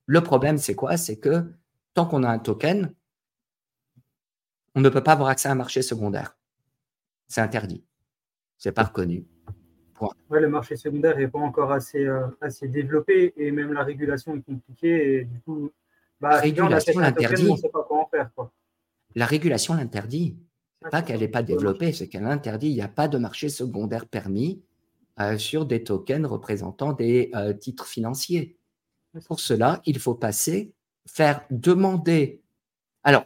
le 0.05 0.21
problème, 0.21 0.57
c'est 0.57 0.75
quoi? 0.75 0.97
C'est 0.97 1.17
que 1.17 1.45
tant 1.93 2.05
qu'on 2.05 2.23
a 2.23 2.29
un 2.29 2.39
token, 2.39 2.93
on 4.75 4.81
ne 4.81 4.89
peut 4.89 5.03
pas 5.03 5.13
avoir 5.13 5.29
accès 5.29 5.47
à 5.47 5.53
un 5.53 5.55
marché 5.55 5.81
secondaire. 5.81 6.37
C'est 7.29 7.39
interdit. 7.39 7.85
C'est 8.57 8.73
pas 8.73 8.83
reconnu 8.83 9.30
le 10.29 10.47
marché 10.47 10.75
secondaire 10.75 11.17
n'est 11.17 11.27
pas 11.27 11.39
encore 11.39 11.71
assez, 11.71 12.05
euh, 12.05 12.27
assez 12.41 12.67
développé 12.67 13.33
et 13.37 13.51
même 13.51 13.73
la 13.73 13.83
régulation 13.83 14.35
est 14.35 14.41
compliquée. 14.41 15.15
Et 15.15 15.23
du 15.25 15.39
coup, 15.41 15.71
bah, 16.19 16.29
la 16.29 16.39
régulation 16.39 16.99
l'interdit. 16.99 17.47
On 17.49 17.57
sait 17.57 17.69
pas 17.69 17.85
comment 17.87 18.07
faire. 18.07 18.29
La 19.15 19.25
régulation 19.25 19.73
l'interdit. 19.73 20.37
Pas 20.89 21.03
qu'elle 21.03 21.19
n'est 21.19 21.27
pas 21.27 21.43
développée, 21.43 21.93
c'est 21.93 22.07
qu'elle 22.07 22.25
interdit. 22.25 22.69
Il 22.69 22.75
n'y 22.75 22.81
a 22.81 22.87
pas 22.87 23.07
de 23.07 23.19
marché 23.19 23.49
secondaire 23.49 24.07
permis 24.07 24.63
euh, 25.19 25.37
sur 25.37 25.65
des 25.65 25.83
tokens 25.83 26.25
représentant 26.25 26.93
des 26.93 27.29
euh, 27.35 27.53
titres 27.53 27.85
financiers. 27.85 28.57
Pour 29.27 29.39
cela, 29.39 29.81
il 29.85 29.99
faut 29.99 30.15
passer, 30.15 30.73
faire 31.05 31.41
demander. 31.51 32.41
Alors, 33.03 33.25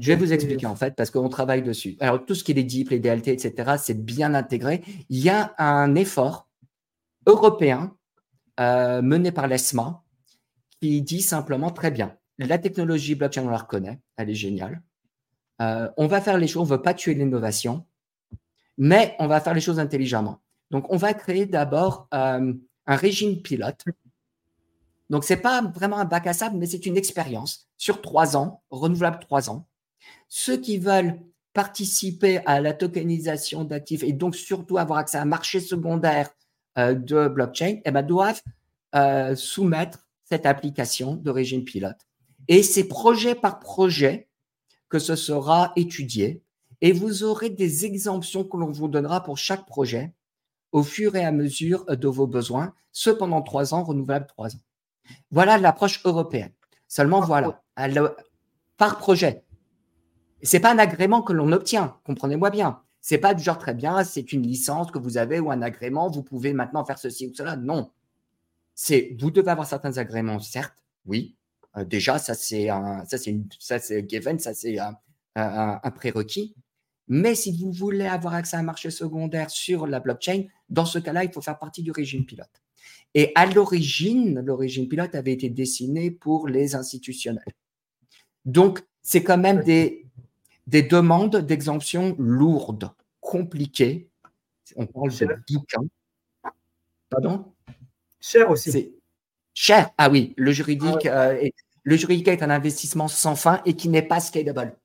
Je 0.00 0.06
vais 0.06 0.16
vous 0.16 0.32
expliquer 0.32 0.66
en 0.66 0.76
fait, 0.76 0.96
parce 0.96 1.10
qu'on 1.10 1.28
travaille 1.28 1.62
dessus. 1.62 1.96
Alors, 2.00 2.24
tout 2.24 2.34
ce 2.34 2.42
qui 2.42 2.52
est 2.52 2.54
les 2.54 2.64
DIP, 2.64 2.88
les 2.88 3.00
DLT, 3.00 3.28
etc., 3.28 3.74
c'est 3.78 4.02
bien 4.02 4.32
intégré. 4.34 4.82
Il 5.10 5.18
y 5.18 5.28
a 5.28 5.54
un 5.58 5.94
effort 5.94 6.48
européen 7.26 7.94
euh, 8.58 9.02
mené 9.02 9.30
par 9.30 9.46
l'ESMA 9.46 10.02
qui 10.80 11.02
dit 11.02 11.20
simplement 11.20 11.70
très 11.70 11.90
bien, 11.90 12.16
la 12.38 12.56
technologie 12.56 13.14
blockchain, 13.14 13.44
on 13.44 13.50
la 13.50 13.58
reconnaît, 13.58 14.00
elle 14.16 14.30
est 14.30 14.34
géniale. 14.34 14.82
Euh, 15.60 15.90
on 15.98 16.06
va 16.06 16.22
faire 16.22 16.38
les 16.38 16.48
choses, 16.48 16.62
on 16.62 16.64
ne 16.64 16.78
veut 16.78 16.82
pas 16.82 16.94
tuer 16.94 17.12
l'innovation, 17.12 17.84
mais 18.78 19.14
on 19.18 19.26
va 19.26 19.40
faire 19.42 19.52
les 19.52 19.60
choses 19.60 19.78
intelligemment. 19.78 20.40
Donc, 20.70 20.90
on 20.90 20.96
va 20.96 21.12
créer 21.12 21.44
d'abord 21.44 22.08
euh, 22.14 22.54
un 22.86 22.96
régime 22.96 23.42
pilote. 23.42 23.84
Donc, 25.10 25.24
ce 25.24 25.34
n'est 25.34 25.40
pas 25.40 25.60
vraiment 25.60 25.98
un 25.98 26.06
bac 26.06 26.26
à 26.26 26.32
sable, 26.32 26.56
mais 26.56 26.66
c'est 26.66 26.86
une 26.86 26.96
expérience 26.96 27.68
sur 27.76 28.00
trois 28.00 28.38
ans, 28.38 28.62
renouvelable 28.70 29.18
trois 29.20 29.50
ans. 29.50 29.66
Ceux 30.30 30.56
qui 30.56 30.78
veulent 30.78 31.20
participer 31.52 32.38
à 32.46 32.60
la 32.60 32.72
tokenisation 32.72 33.64
d'actifs 33.64 34.04
et 34.04 34.12
donc 34.12 34.36
surtout 34.36 34.78
avoir 34.78 35.00
accès 35.00 35.18
à 35.18 35.22
un 35.22 35.26
marché 35.26 35.60
secondaire 35.60 36.30
euh, 36.78 36.94
de 36.94 37.28
blockchain, 37.28 37.80
eh 37.84 37.90
ben, 37.90 38.02
doivent 38.02 38.40
soumettre 39.36 40.08
cette 40.24 40.46
application 40.46 41.14
de 41.14 41.30
régime 41.30 41.64
pilote. 41.64 42.08
Et 42.48 42.62
c'est 42.62 42.88
projet 42.88 43.34
par 43.34 43.60
projet 43.60 44.28
que 44.88 44.98
ce 44.98 45.14
sera 45.14 45.72
étudié 45.76 46.42
et 46.80 46.92
vous 46.92 47.22
aurez 47.22 47.50
des 47.50 47.84
exemptions 47.84 48.44
que 48.44 48.56
l'on 48.56 48.72
vous 48.72 48.88
donnera 48.88 49.22
pour 49.22 49.38
chaque 49.38 49.66
projet 49.66 50.12
au 50.72 50.82
fur 50.82 51.16
et 51.16 51.24
à 51.24 51.32
mesure 51.32 51.84
de 51.84 52.08
vos 52.08 52.26
besoins, 52.26 52.74
ce 52.92 53.10
pendant 53.10 53.42
trois 53.42 53.74
ans, 53.74 53.82
renouvelable 53.82 54.26
trois 54.26 54.54
ans. 54.54 54.60
Voilà 55.30 55.58
l'approche 55.58 56.00
européenne. 56.04 56.52
Seulement, 56.88 57.20
voilà, 57.20 57.62
par 58.76 58.98
projet. 58.98 59.44
C'est 60.42 60.60
pas 60.60 60.72
un 60.72 60.78
agrément 60.78 61.22
que 61.22 61.32
l'on 61.32 61.52
obtient, 61.52 61.98
comprenez-moi 62.04 62.50
bien. 62.50 62.80
C'est 63.00 63.18
pas 63.18 63.34
du 63.34 63.42
genre 63.42 63.58
très 63.58 63.74
bien, 63.74 64.04
c'est 64.04 64.32
une 64.32 64.42
licence 64.42 64.90
que 64.90 64.98
vous 64.98 65.16
avez 65.16 65.40
ou 65.40 65.50
un 65.50 65.62
agrément, 65.62 66.10
vous 66.10 66.22
pouvez 66.22 66.52
maintenant 66.52 66.84
faire 66.84 66.98
ceci 66.98 67.26
ou 67.26 67.34
cela. 67.34 67.56
Non. 67.56 67.90
C'est, 68.74 69.16
vous 69.18 69.30
devez 69.30 69.50
avoir 69.50 69.66
certains 69.66 69.98
agréments, 69.98 70.38
certes, 70.38 70.74
oui, 71.06 71.36
euh, 71.76 71.84
déjà, 71.84 72.18
ça 72.18 72.34
c'est 72.34 72.68
un, 72.68 73.04
ça 73.06 73.18
c'est 73.18 73.38
ça 73.58 73.78
c'est 73.78 74.08
given, 74.08 74.38
ça 74.38 74.54
c'est 74.54 74.78
un, 74.78 74.96
un, 75.36 75.90
prérequis. 75.90 76.54
Mais 77.08 77.34
si 77.34 77.56
vous 77.56 77.72
voulez 77.72 78.06
avoir 78.06 78.34
accès 78.34 78.56
à 78.56 78.60
un 78.60 78.64
marché 78.64 78.90
secondaire 78.90 79.50
sur 79.50 79.86
la 79.86 80.00
blockchain, 80.00 80.44
dans 80.68 80.84
ce 80.84 80.98
cas-là, 80.98 81.24
il 81.24 81.32
faut 81.32 81.40
faire 81.40 81.58
partie 81.58 81.82
du 81.82 81.90
régime 81.90 82.24
pilote. 82.24 82.62
Et 83.14 83.32
à 83.34 83.46
l'origine, 83.46 84.40
le 84.40 84.54
régime 84.54 84.88
pilote 84.88 85.14
avait 85.14 85.32
été 85.32 85.50
dessiné 85.50 86.10
pour 86.10 86.48
les 86.48 86.76
institutionnels. 86.76 87.42
Donc, 88.44 88.84
c'est 89.02 89.24
quand 89.24 89.38
même 89.38 89.62
des, 89.62 90.06
des 90.70 90.82
demandes 90.82 91.36
d'exemption 91.36 92.14
lourdes, 92.18 92.92
compliquées. 93.20 94.08
On 94.76 94.86
parle 94.86 95.10
de 95.10 95.26
bouquins. 95.52 95.82
Pardon? 97.10 97.52
Cher 98.20 98.48
aussi. 98.48 98.94
Cher. 99.52 99.90
Ah 99.98 100.08
oui, 100.08 100.32
le 100.36 100.52
juridique, 100.52 101.06
ah 101.06 101.30
euh, 101.30 101.40
est, 101.40 101.54
le 101.82 101.96
juridique 101.96 102.28
est 102.28 102.44
un 102.44 102.50
investissement 102.50 103.08
sans 103.08 103.34
fin 103.34 103.60
et 103.66 103.74
qui 103.74 103.88
n'est 103.88 104.00
pas 104.00 104.20
scalable. 104.20 104.76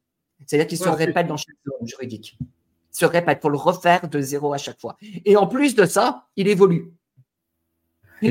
C'est-à-dire 0.48 0.68
qu'il 0.68 0.80
se 0.80 0.90
répète 0.90 1.28
dans 1.28 1.38
chaque 1.38 1.56
zone 1.64 1.88
juridique. 1.88 2.36
Il 2.42 2.48
se 2.98 3.06
répète 3.06 3.40
pour 3.40 3.52
le 3.52 3.58
refaire 3.58 4.10
de 4.10 4.20
zéro 4.20 4.54
à 4.54 4.58
chaque 4.58 4.82
fois. 4.82 4.98
Et 5.24 5.38
en 5.38 5.46
plus 5.46 5.76
de 5.76 5.86
ça, 5.86 6.26
il 6.36 6.48
évolue. 6.48 6.94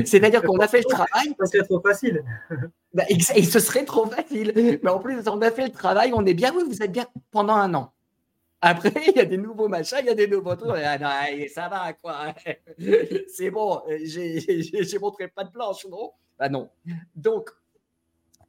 C'est-à-dire 0.05 0.41
qu'on 0.41 0.57
a 0.57 0.67
fait 0.67 0.79
le 0.79 0.85
travail. 0.85 1.35
Serait 1.45 1.63
trop 1.63 1.81
facile. 1.81 2.23
Bah, 2.93 3.03
et 3.09 3.19
ce 3.19 3.59
serait 3.59 3.85
trop 3.85 4.05
facile. 4.07 4.53
Mais 4.83 4.89
en 4.89 4.99
plus, 4.99 5.27
on 5.27 5.41
a 5.41 5.51
fait 5.51 5.65
le 5.65 5.71
travail, 5.71 6.11
on 6.13 6.25
est 6.25 6.33
bien, 6.33 6.53
oui, 6.55 6.63
vous 6.67 6.81
êtes 6.81 6.91
bien 6.91 7.07
pendant 7.31 7.55
un 7.55 7.73
an. 7.73 7.93
Après, 8.61 8.93
il 9.07 9.15
y 9.15 9.19
a 9.19 9.25
des 9.25 9.37
nouveaux 9.37 9.67
machins, 9.67 9.97
il 10.01 10.07
y 10.07 10.09
a 10.09 10.15
des 10.15 10.27
nouveaux 10.27 10.55
trucs. 10.55 10.81
Ah 10.83 10.97
non, 10.97 11.09
ça 11.53 11.67
va, 11.67 11.93
quoi. 11.93 12.33
C'est 13.27 13.51
bon, 13.51 13.81
j'ai 13.87 14.99
montré 14.99 15.27
pas 15.27 15.43
de 15.43 15.51
planche, 15.51 15.85
non? 15.89 16.11
Bah 16.39 16.49
non. 16.49 16.69
Donc, 17.15 17.49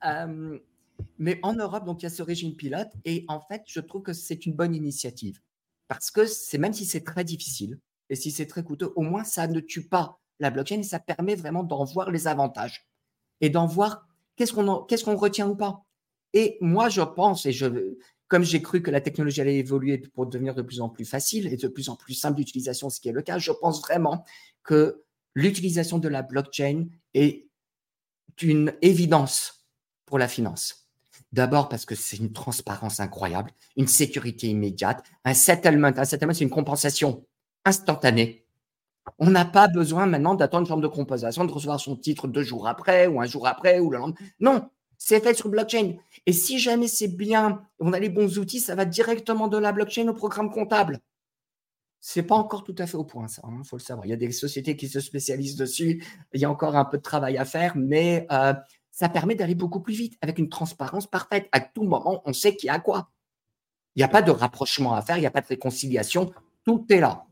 euh, 0.05 0.59
mais 1.19 1.39
en 1.43 1.55
Europe, 1.55 1.85
donc, 1.85 2.03
il 2.03 2.05
y 2.05 2.07
a 2.07 2.11
ce 2.11 2.23
régime 2.23 2.55
pilote. 2.55 2.89
Et 3.05 3.25
en 3.29 3.41
fait, 3.41 3.63
je 3.67 3.81
trouve 3.81 4.03
que 4.03 4.13
c'est 4.13 4.47
une 4.47 4.55
bonne 4.55 4.75
initiative. 4.75 5.41
Parce 5.89 6.11
que 6.11 6.27
c'est 6.27 6.59
même 6.59 6.73
si 6.73 6.85
c'est 6.85 7.05
très 7.05 7.25
difficile 7.25 7.79
et 8.09 8.17
si 8.17 8.31
c'est 8.31 8.47
très 8.47 8.65
coûteux, 8.65 8.93
au 8.97 9.03
moins 9.03 9.25
ça 9.25 9.47
ne 9.47 9.61
tue 9.61 9.87
pas 9.87 10.19
la 10.41 10.51
blockchain 10.51 10.83
ça 10.83 10.99
permet 10.99 11.35
vraiment 11.35 11.63
d'en 11.63 11.85
voir 11.85 12.11
les 12.11 12.27
avantages 12.27 12.87
et 13.41 13.51
d'en 13.51 13.67
voir 13.67 14.07
qu'est-ce 14.37 14.53
qu'on 14.53 14.85
qu'est-ce 14.85 15.05
qu'on 15.05 15.17
retient 15.17 15.49
ou 15.49 15.57
pas. 15.57 15.85
Et 16.33 16.59
moi, 16.61 16.89
je 16.89 17.01
pense, 17.01 17.47
et 17.47 17.53
je, 17.53 17.97
comme 18.29 18.43
j'ai 18.43 18.61
cru 18.61 18.83
que 18.83 18.91
la 18.91 19.01
technologie 19.01 19.41
allait 19.41 19.57
évoluer 19.57 19.99
pour 19.99 20.27
devenir 20.27 20.55
de 20.55 20.63
plus 20.63 20.81
en 20.81 20.89
plus 20.89 21.05
facile 21.05 21.47
et 21.47 21.57
de 21.57 21.69
plus 21.69 21.89
en 21.89 21.97
plus 21.97 22.15
simple 22.15 22.37
d'utilisation, 22.37 22.91
ce 22.91 23.01
qui 23.01 23.09
est 23.09 23.13
le 23.13 23.23
cas, 23.23 23.39
je 23.39 23.53
pense 23.53 23.81
vraiment 23.81 24.25
que 24.63 25.03
l'utilisation 25.35 25.99
de 25.99 26.09
la 26.09 26.23
blockchain 26.23 26.87
est 27.15 27.47
une 28.43 28.75
évidence 28.83 29.67
pour 30.05 30.19
la 30.19 30.29
finance. 30.29 30.89
D'abord 31.33 31.69
parce 31.69 31.85
que 31.85 31.95
c'est 31.95 32.17
une 32.17 32.33
transparence 32.33 33.01
incroyable, 33.01 33.51
une 33.77 33.89
sécurité 33.89 34.49
immédiate, 34.49 35.05
un 35.25 35.35
settlement. 35.35 35.93
Un 35.97 36.05
settlement, 36.05 36.35
c'est 36.35 36.45
une 36.45 36.51
compensation 36.51 37.27
instantanée. 37.65 38.46
On 39.19 39.31
n'a 39.31 39.45
pas 39.45 39.69
besoin 39.69 40.07
maintenant 40.07 40.35
d'attendre 40.35 40.63
une 40.63 40.67
forme 40.67 40.81
de 40.81 40.89
compensation, 40.89 41.45
de 41.45 41.53
recevoir 41.53 41.81
son 41.81 41.97
titre 41.97 42.29
deux 42.29 42.43
jours 42.43 42.69
après 42.69 43.07
ou 43.07 43.21
un 43.21 43.27
jour 43.27 43.47
après 43.47 43.79
ou 43.79 43.91
le 43.91 43.99
lendemain. 43.99 44.17
Non, 44.41 44.69
c'est 44.99 45.23
fait 45.23 45.35
sur 45.35 45.49
blockchain. 45.49 45.95
Et 46.27 46.33
si 46.33 46.59
jamais 46.59 46.89
c'est 46.89 47.09
bien, 47.09 47.63
on 47.79 47.93
a 47.93 47.99
les 47.99 48.09
bons 48.09 48.39
outils, 48.39 48.61
ça 48.61 48.75
va 48.75 48.85
directement 48.85 49.49
de 49.49 49.59
la 49.59 49.73
blockchain 49.73 50.09
au 50.09 50.15
programme 50.15 50.51
comptable. 50.51 51.01
C'est 52.01 52.23
pas 52.23 52.37
encore 52.37 52.63
tout 52.63 52.75
à 52.79 52.87
fait 52.87 52.97
au 52.97 53.05
point, 53.05 53.27
ça, 53.27 53.43
il 53.45 53.53
hein, 53.53 53.63
faut 53.65 53.77
le 53.77 53.83
savoir. 53.83 54.07
Il 54.07 54.11
y 54.11 54.13
a 54.13 54.17
des 54.17 54.31
sociétés 54.31 54.77
qui 54.77 54.89
se 54.89 55.01
spécialisent 55.01 55.57
dessus. 55.57 56.05
Il 56.33 56.41
y 56.41 56.45
a 56.45 56.51
encore 56.51 56.77
un 56.77 56.85
peu 56.85 56.99
de 56.99 57.03
travail 57.03 57.37
à 57.37 57.45
faire, 57.45 57.73
mais 57.77 58.27
euh, 58.31 58.55
ça 58.93 59.09
permet 59.09 59.35
d'aller 59.35 59.55
beaucoup 59.55 59.81
plus 59.81 59.95
vite 59.95 60.17
avec 60.21 60.39
une 60.39 60.49
transparence 60.49 61.07
parfaite. 61.07 61.49
À 61.53 61.61
tout 61.61 61.83
moment, 61.83 62.23
on 62.25 62.33
sait 62.33 62.55
qui 62.55 62.69
a 62.69 62.79
quoi. 62.79 63.11
Il 63.95 64.01
n'y 64.01 64.05
a 64.05 64.09
pas 64.09 64.23
de 64.23 64.31
rapprochement 64.31 64.95
à 64.95 65.03
faire, 65.03 65.17
il 65.17 65.21
n'y 65.21 65.27
a 65.27 65.31
pas 65.31 65.41
de 65.41 65.47
réconciliation. 65.47 66.33
Tout 66.65 66.87
est 66.91 67.01
là. 67.01 67.26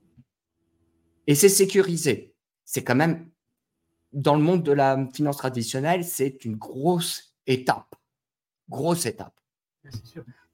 Et 1.27 1.35
c'est 1.35 1.49
sécurisé. 1.49 2.35
C'est 2.64 2.85
quand 2.85 2.95
même, 2.95 3.29
dans 4.12 4.37
le 4.37 4.43
monde 4.43 4.62
de 4.62 4.72
la 4.72 5.09
finance 5.12 5.39
traditionnelle, 5.39 6.05
c'est 6.05 6.45
une 6.45 6.57
grosse 6.57 7.35
étape. 7.47 7.95
Grosse 8.68 9.07
étape. 9.07 9.39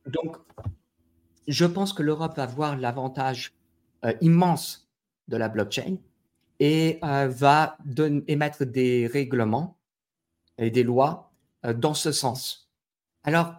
Donc, 0.06 0.36
je 1.46 1.64
pense 1.64 1.92
que 1.92 2.02
l'Europe 2.02 2.36
va 2.36 2.46
voir 2.46 2.76
l'avantage 2.76 3.52
euh, 4.04 4.12
immense 4.20 4.88
de 5.28 5.36
la 5.36 5.48
blockchain 5.48 5.96
et 6.58 6.98
euh, 7.02 7.28
va 7.28 7.76
émettre 8.26 8.64
des 8.64 9.06
règlements 9.06 9.78
et 10.58 10.70
des 10.70 10.82
lois 10.82 11.32
euh, 11.64 11.72
dans 11.72 11.94
ce 11.94 12.12
sens. 12.12 12.70
Alors, 13.24 13.54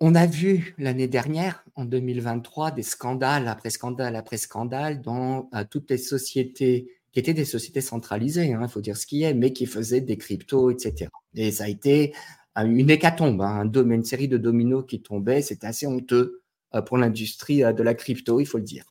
on 0.00 0.14
a 0.14 0.26
vu 0.26 0.74
l'année 0.78 1.08
dernière, 1.08 1.63
en 1.76 1.84
2023, 1.84 2.70
des 2.70 2.82
scandales 2.82 3.48
après 3.48 3.70
scandale 3.70 4.16
après 4.16 4.36
scandale 4.36 5.00
dans 5.02 5.50
toutes 5.70 5.90
les 5.90 5.98
sociétés 5.98 6.88
qui 7.14 7.20
étaient 7.20 7.34
des 7.34 7.44
sociétés 7.44 7.80
centralisées, 7.80 8.46
il 8.46 8.54
hein, 8.54 8.66
faut 8.66 8.80
dire 8.80 8.96
ce 8.96 9.06
qui 9.06 9.22
est, 9.22 9.34
mais 9.34 9.52
qui 9.52 9.66
faisaient 9.66 10.00
des 10.00 10.18
cryptos, 10.18 10.70
etc. 10.70 11.10
Et 11.34 11.52
ça 11.52 11.64
a 11.64 11.68
été 11.68 12.12
une 12.56 12.90
hécatombe, 12.90 13.40
hein, 13.40 13.70
une 13.72 14.04
série 14.04 14.28
de 14.28 14.36
dominos 14.36 14.84
qui 14.86 15.00
tombaient. 15.00 15.42
C'était 15.42 15.68
assez 15.68 15.86
honteux 15.86 16.42
euh, 16.74 16.82
pour 16.82 16.98
l'industrie 16.98 17.62
euh, 17.62 17.72
de 17.72 17.82
la 17.82 17.94
crypto, 17.94 18.40
il 18.40 18.46
faut 18.46 18.58
le 18.58 18.64
dire. 18.64 18.84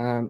Euh, 0.00 0.26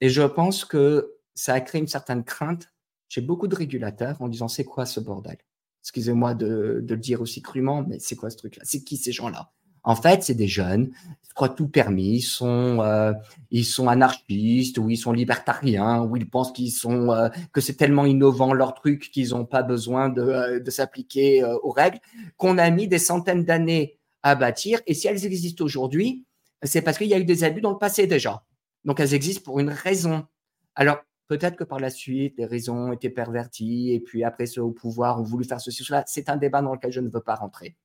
et 0.00 0.08
je 0.08 0.22
pense 0.22 0.64
que 0.64 1.14
ça 1.34 1.54
a 1.54 1.60
créé 1.60 1.80
une 1.80 1.86
certaine 1.86 2.24
crainte 2.24 2.72
chez 3.08 3.20
beaucoup 3.20 3.46
de 3.46 3.54
régulateurs 3.54 4.20
en 4.20 4.28
disant 4.28 4.48
c'est 4.48 4.64
quoi 4.64 4.86
ce 4.86 5.00
bordel? 5.00 5.38
Excusez-moi 5.82 6.34
de, 6.34 6.84
le 6.88 6.96
dire 6.96 7.20
aussi 7.20 7.42
crûment, 7.42 7.84
mais 7.86 8.00
c'est 8.00 8.16
quoi 8.16 8.30
ce 8.30 8.36
truc-là? 8.36 8.64
C'est 8.66 8.82
qui 8.82 8.96
ces 8.96 9.12
gens-là? 9.12 9.52
En 9.86 9.94
fait, 9.94 10.24
c'est 10.24 10.34
des 10.34 10.48
jeunes, 10.48 10.90
ils 11.24 11.32
croient 11.32 11.48
tout 11.48 11.68
permis, 11.68 12.16
ils 12.16 12.20
sont, 12.20 12.80
euh, 12.80 13.12
ils 13.52 13.64
sont 13.64 13.88
anarchistes 13.88 14.78
ou 14.78 14.90
ils 14.90 14.96
sont 14.96 15.12
libertariens 15.12 16.02
ou 16.02 16.16
ils 16.16 16.28
pensent 16.28 16.50
qu'ils 16.52 16.72
sont, 16.72 17.12
euh, 17.12 17.28
que 17.52 17.60
c'est 17.60 17.74
tellement 17.74 18.04
innovant 18.04 18.52
leur 18.52 18.74
truc 18.74 19.12
qu'ils 19.12 19.30
n'ont 19.30 19.44
pas 19.46 19.62
besoin 19.62 20.08
de, 20.08 20.22
euh, 20.22 20.70
s'appliquer 20.70 21.44
aux 21.62 21.70
règles 21.70 22.00
qu'on 22.36 22.58
a 22.58 22.68
mis 22.70 22.88
des 22.88 22.98
centaines 22.98 23.44
d'années 23.44 23.96
à 24.24 24.34
bâtir. 24.34 24.80
Et 24.88 24.94
si 24.94 25.06
elles 25.06 25.24
existent 25.24 25.64
aujourd'hui, 25.64 26.26
c'est 26.64 26.82
parce 26.82 26.98
qu'il 26.98 27.06
y 27.06 27.14
a 27.14 27.18
eu 27.18 27.24
des 27.24 27.44
abus 27.44 27.60
dans 27.60 27.70
le 27.70 27.78
passé 27.78 28.08
déjà. 28.08 28.44
Donc 28.84 28.98
elles 28.98 29.14
existent 29.14 29.44
pour 29.44 29.60
une 29.60 29.70
raison. 29.70 30.26
Alors 30.74 30.98
peut-être 31.28 31.54
que 31.54 31.64
par 31.64 31.78
la 31.78 31.90
suite, 31.90 32.34
les 32.38 32.46
raisons 32.46 32.92
étaient 32.92 33.08
perverties 33.08 33.92
et 33.92 34.00
puis 34.00 34.24
après 34.24 34.46
ceux 34.46 34.62
au 34.62 34.72
pouvoir 34.72 35.20
ont 35.20 35.24
voulu 35.24 35.44
faire 35.44 35.60
ceci 35.60 35.84
cela. 35.84 36.02
C'est 36.08 36.28
un 36.28 36.36
débat 36.36 36.60
dans 36.60 36.74
lequel 36.74 36.90
je 36.90 37.00
ne 37.00 37.08
veux 37.08 37.20
pas 37.20 37.36
rentrer 37.36 37.76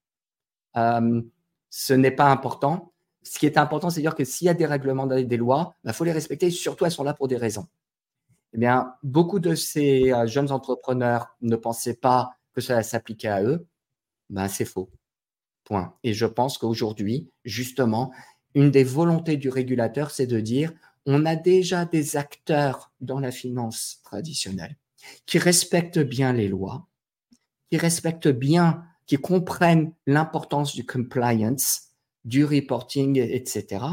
ce 1.72 1.94
n'est 1.94 2.12
pas 2.12 2.30
important. 2.30 2.94
Ce 3.24 3.40
qui 3.40 3.48
est 3.48 3.58
important, 3.58 3.90
c'est 3.90 4.02
dire 4.02 4.14
que 4.14 4.26
s'il 4.26 4.46
y 4.46 4.50
a 4.50 4.54
des 4.54 4.66
règlements, 4.68 5.08
des 5.08 5.38
lois, 5.38 5.76
il 5.84 5.88
bah, 5.88 5.94
faut 5.94 6.04
les 6.04 6.12
respecter. 6.12 6.52
Surtout, 6.52 6.86
elles 6.86 6.92
sont 6.92 7.04
là 7.04 7.16
pour 7.16 7.28
des 7.28 7.38
raisons. 7.38 7.68
Eh 8.54 8.58
bien, 8.58 8.94
beaucoup 9.02 9.40
de 9.40 9.56
ces 9.56 10.12
euh, 10.12 10.28
jeunes 10.28 10.52
entrepreneurs 10.52 11.36
ne 11.42 11.56
pensaient 11.56 11.96
pas 11.96 12.36
que 12.54 12.62
cela 12.62 12.84
s'appliquait 12.84 13.30
à 13.30 13.42
eux. 13.42 13.66
Ben, 14.30 14.48
c'est 14.50 14.66
faux. 14.66 14.92
Point. 15.64 15.96
Et 16.04 16.14
je 16.14 16.26
pense 16.26 16.58
qu'aujourd'hui, 16.58 17.32
justement, 17.46 18.12
une 18.54 18.72
des 18.72 18.84
volontés 18.84 19.38
du 19.38 19.50
régulateur, 19.50 20.12
c'est 20.12 20.28
de 20.28 20.40
dire, 20.42 20.74
on 21.06 21.26
a 21.26 21.36
déjà 21.36 21.86
des 21.86 22.18
acteurs 22.18 22.92
dans 23.00 23.20
la 23.20 23.32
finance 23.32 24.02
traditionnelle 24.04 24.76
qui 25.26 25.40
respectent 25.40 26.00
bien 26.00 26.34
les 26.34 26.48
lois, 26.48 26.88
qui 27.70 27.78
respectent 27.78 28.28
bien, 28.28 28.84
qui 29.12 29.18
comprennent 29.18 29.92
l'importance 30.08 30.74
du 30.74 30.86
compliance, 30.86 31.90
du 32.24 32.46
reporting, 32.46 33.18
etc. 33.18 33.84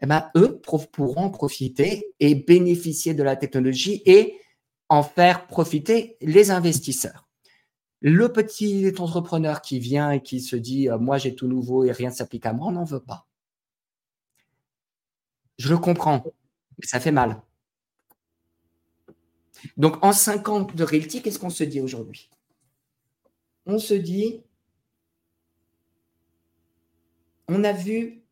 Eh 0.00 0.06
ben, 0.06 0.30
eux 0.38 0.58
pourront 0.90 1.28
profiter 1.28 2.14
et 2.18 2.34
bénéficier 2.34 3.12
de 3.12 3.22
la 3.22 3.36
technologie 3.36 4.00
et 4.06 4.40
en 4.88 5.02
faire 5.02 5.46
profiter 5.48 6.16
les 6.22 6.50
investisseurs. 6.50 7.28
Le 8.00 8.32
petit 8.32 8.90
entrepreneur 8.96 9.60
qui 9.60 9.80
vient 9.80 10.12
et 10.12 10.22
qui 10.22 10.40
se 10.40 10.56
dit 10.56 10.88
euh, 10.88 10.96
moi 10.96 11.18
j'ai 11.18 11.34
tout 11.34 11.46
nouveau 11.46 11.84
et 11.84 11.92
rien 11.92 12.08
ne 12.08 12.14
s'applique 12.14 12.46
à 12.46 12.54
moi, 12.54 12.68
on 12.68 12.72
n'en 12.72 12.84
veut 12.84 13.04
pas. 13.04 13.26
Je 15.58 15.68
le 15.68 15.76
comprends, 15.76 16.24
mais 16.78 16.86
ça 16.86 17.00
fait 17.00 17.12
mal. 17.12 17.42
Donc 19.76 20.02
en 20.02 20.14
cinq 20.14 20.48
ans 20.48 20.62
de 20.62 20.84
Realty, 20.84 21.20
qu'est-ce 21.20 21.38
qu'on 21.38 21.50
se 21.50 21.64
dit 21.64 21.82
aujourd'hui? 21.82 22.30
On 23.66 23.78
se 23.78 23.92
dit, 23.92 24.42
on 27.48 27.64
a 27.64 27.72
vu 27.72 28.22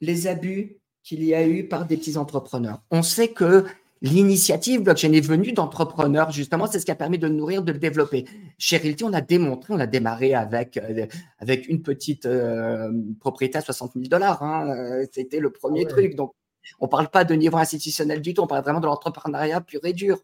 les 0.00 0.26
abus 0.26 0.76
qu'il 1.02 1.24
y 1.24 1.34
a 1.34 1.46
eu 1.46 1.68
par 1.68 1.86
des 1.86 1.96
petits 1.96 2.16
entrepreneurs. 2.16 2.82
On 2.90 3.02
sait 3.02 3.28
que 3.28 3.66
L'initiative 4.02 4.82
blockchain 4.82 5.12
est 5.12 5.26
venue 5.26 5.52
d'entrepreneurs, 5.52 6.30
justement, 6.30 6.66
c'est 6.66 6.78
ce 6.78 6.84
qui 6.84 6.90
a 6.90 6.96
permis 6.96 7.18
de 7.18 7.28
nourrir, 7.28 7.62
de 7.62 7.72
le 7.72 7.78
développer. 7.78 8.26
Chez 8.58 8.76
Realty, 8.76 9.04
on 9.04 9.12
a 9.14 9.22
démontré, 9.22 9.72
on 9.72 9.80
a 9.80 9.86
démarré 9.86 10.34
avec, 10.34 10.76
euh, 10.76 11.06
avec 11.38 11.66
une 11.66 11.82
petite 11.82 12.26
euh, 12.26 12.92
propriété 13.20 13.56
à 13.56 13.62
60 13.62 13.94
000 13.94 14.06
dollars. 14.08 14.42
Hein. 14.42 14.68
Euh, 14.68 15.06
c'était 15.12 15.40
le 15.40 15.50
premier 15.50 15.84
ah 15.86 15.88
truc. 15.88 16.14
Donc, 16.14 16.34
on 16.78 16.86
ne 16.86 16.90
parle 16.90 17.08
pas 17.08 17.24
de 17.24 17.34
niveau 17.34 17.56
institutionnel 17.56 18.20
du 18.20 18.34
tout, 18.34 18.42
on 18.42 18.46
parle 18.46 18.62
vraiment 18.62 18.80
de 18.80 18.86
l'entrepreneuriat 18.86 19.62
pur 19.62 19.80
et 19.84 19.94
dur. 19.94 20.18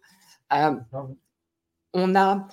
on 1.95 2.15
a 2.15 2.47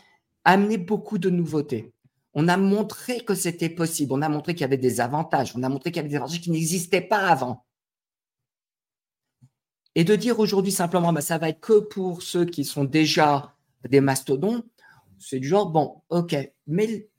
amené 0.45 0.77
beaucoup 0.77 1.17
de 1.17 1.29
nouveautés. 1.29 1.91
On 2.33 2.47
a 2.47 2.57
montré 2.57 3.21
que 3.21 3.35
c'était 3.35 3.69
possible. 3.69 4.13
On 4.13 4.21
a 4.21 4.29
montré 4.29 4.53
qu'il 4.53 4.61
y 4.61 4.65
avait 4.65 4.77
des 4.77 5.01
avantages. 5.01 5.53
On 5.55 5.63
a 5.63 5.69
montré 5.69 5.91
qu'il 5.91 5.97
y 5.97 5.99
avait 5.99 6.09
des 6.09 6.15
avantages 6.15 6.41
qui 6.41 6.51
n'existaient 6.51 7.01
pas 7.01 7.27
avant. 7.27 7.65
Et 9.95 10.03
de 10.03 10.15
dire 10.15 10.39
aujourd'hui 10.39 10.71
simplement, 10.71 11.11
bah, 11.11 11.21
ça 11.21 11.37
va 11.37 11.49
être 11.49 11.59
que 11.59 11.79
pour 11.79 12.21
ceux 12.21 12.45
qui 12.45 12.63
sont 12.63 12.83
déjà 12.83 13.55
des 13.89 14.01
mastodons, 14.01 14.63
c'est 15.17 15.39
du 15.39 15.47
genre, 15.47 15.69
bon, 15.69 16.01
ok, 16.09 16.35
mais 16.67 17.09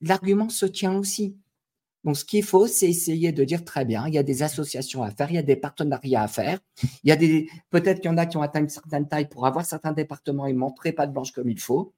l'argument 0.00 0.48
se 0.48 0.66
tient 0.66 0.96
aussi. 0.96 1.36
Donc, 2.04 2.16
ce 2.16 2.24
qu'il 2.24 2.44
faut, 2.44 2.66
c'est 2.66 2.88
essayer 2.88 3.32
de 3.32 3.44
dire 3.44 3.64
très 3.64 3.84
bien, 3.84 4.06
il 4.06 4.14
y 4.14 4.18
a 4.18 4.22
des 4.22 4.42
associations 4.42 5.02
à 5.02 5.10
faire, 5.10 5.30
il 5.30 5.34
y 5.34 5.38
a 5.38 5.42
des 5.42 5.56
partenariats 5.56 6.22
à 6.22 6.28
faire. 6.28 6.58
Il 7.02 7.08
y 7.08 7.12
a 7.12 7.16
des, 7.16 7.48
peut-être 7.70 8.00
qu'il 8.00 8.10
y 8.10 8.14
en 8.14 8.18
a 8.18 8.26
qui 8.26 8.36
ont 8.36 8.42
atteint 8.42 8.60
une 8.60 8.68
certaine 8.68 9.08
taille 9.08 9.28
pour 9.28 9.46
avoir 9.46 9.64
certains 9.64 9.92
départements 9.92 10.46
et 10.46 10.52
montrer 10.52 10.92
pas 10.92 11.06
de 11.06 11.12
blanche 11.12 11.32
comme 11.32 11.48
il 11.48 11.60
faut. 11.60 11.94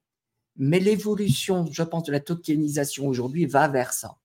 Mais 0.58 0.80
l'évolution, 0.80 1.66
je 1.70 1.82
pense, 1.82 2.04
de 2.04 2.12
la 2.12 2.20
tokenisation 2.20 3.06
aujourd'hui 3.06 3.46
va 3.46 3.68
vers 3.68 3.92
ça. 3.92 4.16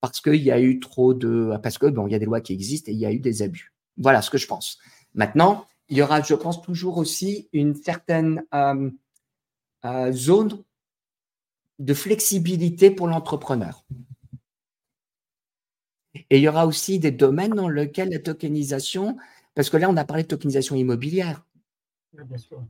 Parce 0.00 0.20
qu'il 0.20 0.42
y 0.42 0.50
a 0.50 0.60
eu 0.60 0.80
trop 0.80 1.14
de, 1.14 1.56
parce 1.62 1.78
que 1.78 1.86
bon, 1.86 2.06
il 2.06 2.12
y 2.12 2.14
a 2.14 2.18
des 2.18 2.26
lois 2.26 2.40
qui 2.40 2.52
existent 2.52 2.90
et 2.90 2.94
il 2.94 3.00
y 3.00 3.06
a 3.06 3.12
eu 3.12 3.20
des 3.20 3.42
abus. 3.42 3.72
Voilà 3.96 4.22
ce 4.22 4.30
que 4.30 4.38
je 4.38 4.46
pense. 4.46 4.78
Maintenant, 5.14 5.66
il 5.88 5.98
y 5.98 6.02
aura, 6.02 6.22
je 6.22 6.34
pense, 6.34 6.62
toujours 6.62 6.96
aussi 6.96 7.48
une 7.52 7.74
certaine 7.74 8.44
euh, 8.54 8.90
euh, 9.84 10.12
zone 10.12 10.62
de 11.78 11.94
flexibilité 11.94 12.90
pour 12.90 13.08
l'entrepreneur. 13.08 13.84
Et 16.14 16.38
il 16.38 16.42
y 16.42 16.48
aura 16.48 16.66
aussi 16.66 16.98
des 16.98 17.10
domaines 17.10 17.54
dans 17.54 17.68
lesquels 17.68 18.10
la 18.10 18.18
tokenisation, 18.18 19.16
parce 19.54 19.70
que 19.70 19.76
là, 19.76 19.88
on 19.88 19.96
a 19.96 20.04
parlé 20.04 20.24
de 20.24 20.28
tokenisation 20.28 20.76
immobilière. 20.76 21.44
bien 22.12 22.38
sûr 22.38 22.64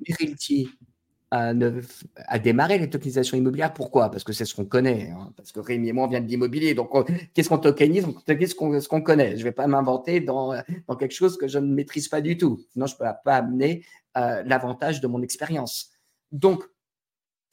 à, 1.31 2.39
démarrer 2.39 2.79
les 2.79 2.91
tokenisations 2.91 3.37
immobilières. 3.37 3.73
Pourquoi? 3.73 4.11
Parce 4.11 4.25
que 4.25 4.33
c'est 4.33 4.45
ce 4.45 4.55
qu'on 4.55 4.65
connaît. 4.65 5.11
Hein. 5.11 5.33
parce 5.37 5.53
que 5.53 5.61
Rémi 5.61 5.89
et 5.89 5.93
moi, 5.93 6.07
on 6.07 6.09
vient 6.09 6.21
de 6.21 6.27
l'immobilier. 6.27 6.75
Donc, 6.75 6.91
qu'est-ce 7.35 7.49
qu'on 7.49 7.59
tokenise? 7.59 8.05
On 8.05 8.13
tokenise 8.13 8.51
ce 8.51 8.89
qu'on 8.89 9.03
connaît. 9.03 9.33
Je 9.33 9.41
ne 9.41 9.45
vais 9.45 9.53
pas 9.53 9.67
m'inventer 9.67 10.21
dans, 10.21 10.55
dans, 10.89 10.97
quelque 10.97 11.15
chose 11.15 11.37
que 11.39 11.47
je 11.47 11.59
ne 11.59 11.73
maîtrise 11.73 12.09
pas 12.09 12.21
du 12.21 12.37
tout. 12.37 12.65
Sinon, 12.73 12.87
je 12.87 12.95
ne 12.95 12.99
peux 12.99 13.05
pas 13.25 13.37
amener 13.37 13.85
euh, 14.17 14.43
l'avantage 14.45 15.01
de 15.01 15.07
mon 15.07 15.23
expérience. 15.23 15.91
Donc, 16.33 16.65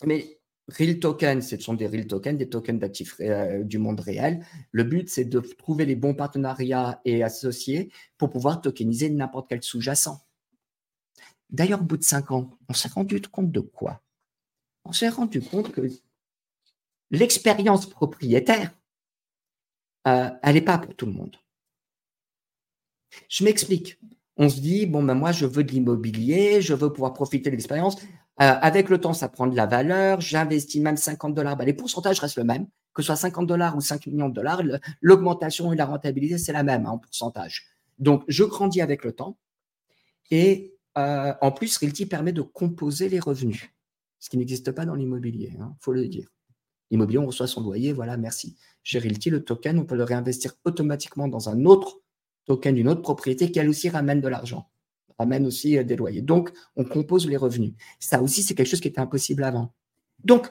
mais 0.05 0.37
Real 0.69 0.99
tokens, 0.99 1.47
ce 1.47 1.57
sont 1.57 1.75
des 1.75 1.87
real 1.87 2.07
tokens, 2.07 2.37
des 2.37 2.49
tokens 2.49 2.79
d'actifs 2.79 3.15
euh, 3.21 3.63
du 3.63 3.77
monde 3.77 4.01
réel. 4.01 4.45
Le 4.71 4.83
but, 4.83 5.09
c'est 5.09 5.23
de 5.23 5.39
trouver 5.39 5.85
les 5.85 5.95
bons 5.95 6.13
partenariats 6.13 6.99
et 7.05 7.23
associés 7.23 7.89
pour 8.17 8.29
pouvoir 8.29 8.59
tokeniser 8.59 9.09
n'importe 9.09 9.47
quel 9.47 9.63
sous-jacent. 9.63 10.26
D'ailleurs, 11.49 11.81
au 11.81 11.83
bout 11.83 11.97
de 11.97 12.03
cinq 12.03 12.31
ans, 12.31 12.57
on 12.67 12.73
s'est 12.73 12.89
rendu 12.89 13.21
compte 13.21 13.51
de 13.51 13.59
quoi? 13.59 14.01
On 14.85 14.91
s'est 14.91 15.09
rendu 15.09 15.41
compte 15.41 15.71
que 15.71 15.81
l'expérience 17.11 17.89
propriétaire, 17.89 18.71
euh, 20.07 20.29
elle 20.43 20.53
n'est 20.55 20.61
pas 20.61 20.77
pour 20.77 20.95
tout 20.95 21.05
le 21.05 21.13
monde. 21.13 21.37
Je 23.29 23.43
m'explique. 23.43 23.99
On 24.37 24.49
se 24.49 24.59
dit, 24.59 24.85
bon, 24.85 25.03
ben 25.03 25.15
moi, 25.15 25.31
je 25.31 25.45
veux 25.45 25.63
de 25.63 25.71
l'immobilier, 25.71 26.61
je 26.61 26.73
veux 26.73 26.91
pouvoir 26.91 27.13
profiter 27.13 27.49
de 27.49 27.55
l'expérience. 27.55 27.95
Euh, 28.39 28.53
avec 28.61 28.89
le 28.89 28.99
temps, 28.99 29.13
ça 29.13 29.29
prend 29.29 29.47
de 29.47 29.55
la 29.55 29.65
valeur. 29.65 30.21
J'investis 30.21 30.81
même 30.81 30.97
50 30.97 31.33
dollars. 31.33 31.57
Ben, 31.57 31.65
les 31.65 31.73
pourcentages 31.73 32.19
restent 32.19 32.37
le 32.37 32.43
même. 32.43 32.67
Que 32.93 33.01
ce 33.01 33.07
soit 33.07 33.15
50 33.15 33.47
dollars 33.47 33.75
ou 33.75 33.81
5 33.81 34.07
millions 34.07 34.29
de 34.29 34.33
dollars, 34.33 34.61
l'augmentation 35.01 35.71
et 35.71 35.75
la 35.75 35.85
rentabilité, 35.85 36.37
c'est 36.37 36.53
la 36.53 36.63
même 36.63 36.85
hein, 36.85 36.91
en 36.91 36.97
pourcentage. 36.97 37.65
Donc, 37.99 38.23
je 38.27 38.43
grandis 38.43 38.81
avec 38.81 39.03
le 39.03 39.11
temps. 39.11 39.37
Et 40.31 40.76
euh, 40.97 41.33
en 41.41 41.51
plus, 41.51 41.77
Realty 41.77 42.05
permet 42.05 42.33
de 42.33 42.41
composer 42.41 43.09
les 43.09 43.19
revenus, 43.19 43.69
ce 44.19 44.29
qui 44.29 44.37
n'existe 44.37 44.71
pas 44.71 44.85
dans 44.85 44.95
l'immobilier, 44.95 45.51
il 45.53 45.61
hein, 45.61 45.75
faut 45.79 45.93
le 45.93 46.07
dire. 46.07 46.27
L'immobilier, 46.89 47.19
on 47.19 47.27
reçoit 47.27 47.47
son 47.47 47.61
loyer, 47.61 47.93
voilà, 47.93 48.17
merci. 48.17 48.55
Chez 48.83 48.99
Realty, 48.99 49.29
le 49.29 49.43
token, 49.43 49.77
on 49.77 49.85
peut 49.85 49.95
le 49.95 50.03
réinvestir 50.03 50.53
automatiquement 50.65 51.27
dans 51.27 51.49
un 51.49 51.65
autre 51.65 51.99
token 52.45 52.75
d'une 52.75 52.87
autre 52.87 53.01
propriété 53.01 53.51
qui, 53.51 53.59
elle 53.59 53.69
aussi, 53.69 53.89
ramène 53.89 54.21
de 54.21 54.27
l'argent, 54.27 54.69
ramène 55.19 55.45
aussi 55.45 55.77
euh, 55.77 55.83
des 55.83 55.95
loyers. 55.95 56.21
Donc, 56.21 56.51
on 56.75 56.85
compose 56.85 57.27
les 57.27 57.37
revenus. 57.37 57.73
Ça 57.99 58.21
aussi, 58.21 58.41
c'est 58.41 58.55
quelque 58.55 58.69
chose 58.69 58.81
qui 58.81 58.87
était 58.87 59.01
impossible 59.01 59.43
avant. 59.43 59.73
Donc, 60.23 60.49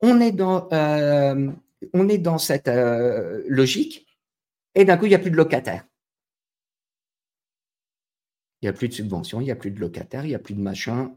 on 0.00 0.18
est 0.20 0.32
dans, 0.32 0.68
euh, 0.72 1.50
cette 2.38 2.70
logique, 3.48 4.06
et 4.74 4.84
d'un 4.84 4.96
coup, 4.96 5.04
il 5.04 5.10
n'y 5.10 5.14
a 5.14 5.18
plus 5.18 5.30
de 5.30 5.36
locataires. 5.36 5.84
Il 8.62 8.66
n'y 8.66 8.68
a 8.68 8.72
plus 8.72 8.88
de 8.88 8.94
subvention, 8.94 9.40
il 9.40 9.44
n'y 9.44 9.50
a 9.50 9.56
plus 9.56 9.70
de 9.70 9.80
locataires, 9.80 10.24
il 10.24 10.28
n'y 10.28 10.34
a 10.34 10.38
plus 10.38 10.54
de 10.54 10.60
machin, 10.60 11.16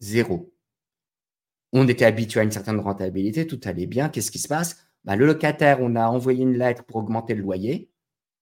zéro. 0.00 0.52
On 1.72 1.86
était 1.88 2.04
habitué 2.04 2.40
à 2.40 2.44
une 2.44 2.50
certaine 2.50 2.80
rentabilité, 2.80 3.46
tout 3.46 3.60
allait 3.64 3.86
bien. 3.86 4.08
Qu'est-ce 4.08 4.30
qui 4.30 4.38
se 4.38 4.48
passe? 4.48 4.78
Bah, 5.04 5.16
Le 5.16 5.26
locataire, 5.26 5.78
on 5.80 5.96
a 5.96 6.08
envoyé 6.08 6.42
une 6.42 6.56
lettre 6.56 6.84
pour 6.84 6.96
augmenter 6.96 7.34
le 7.34 7.42
loyer. 7.42 7.90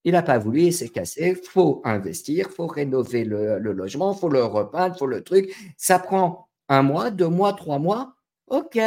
Il 0.05 0.12
n'a 0.12 0.22
pas 0.22 0.39
voulu, 0.39 0.62
il 0.62 0.72
s'est 0.72 0.89
cassé. 0.91 1.30
Il 1.30 1.49
faut 1.49 1.80
investir, 1.84 2.47
il 2.49 2.55
faut 2.55 2.66
rénover 2.68 3.24
le, 3.24 3.59
logement, 3.59 4.12
il 4.12 4.18
faut 4.18 4.28
le 4.28 4.45
repeindre, 4.45 4.95
il 4.95 4.99
faut 4.99 5.07
le 5.07 5.24
truc. 5.24 5.53
Ça 5.76 5.99
prend 5.99 6.49
un 6.68 6.82
mois, 6.82 7.11
deux 7.11 7.28
mois, 7.28 7.55
trois 7.55 7.78
mois. 7.80 8.14
OK, 8.47 8.78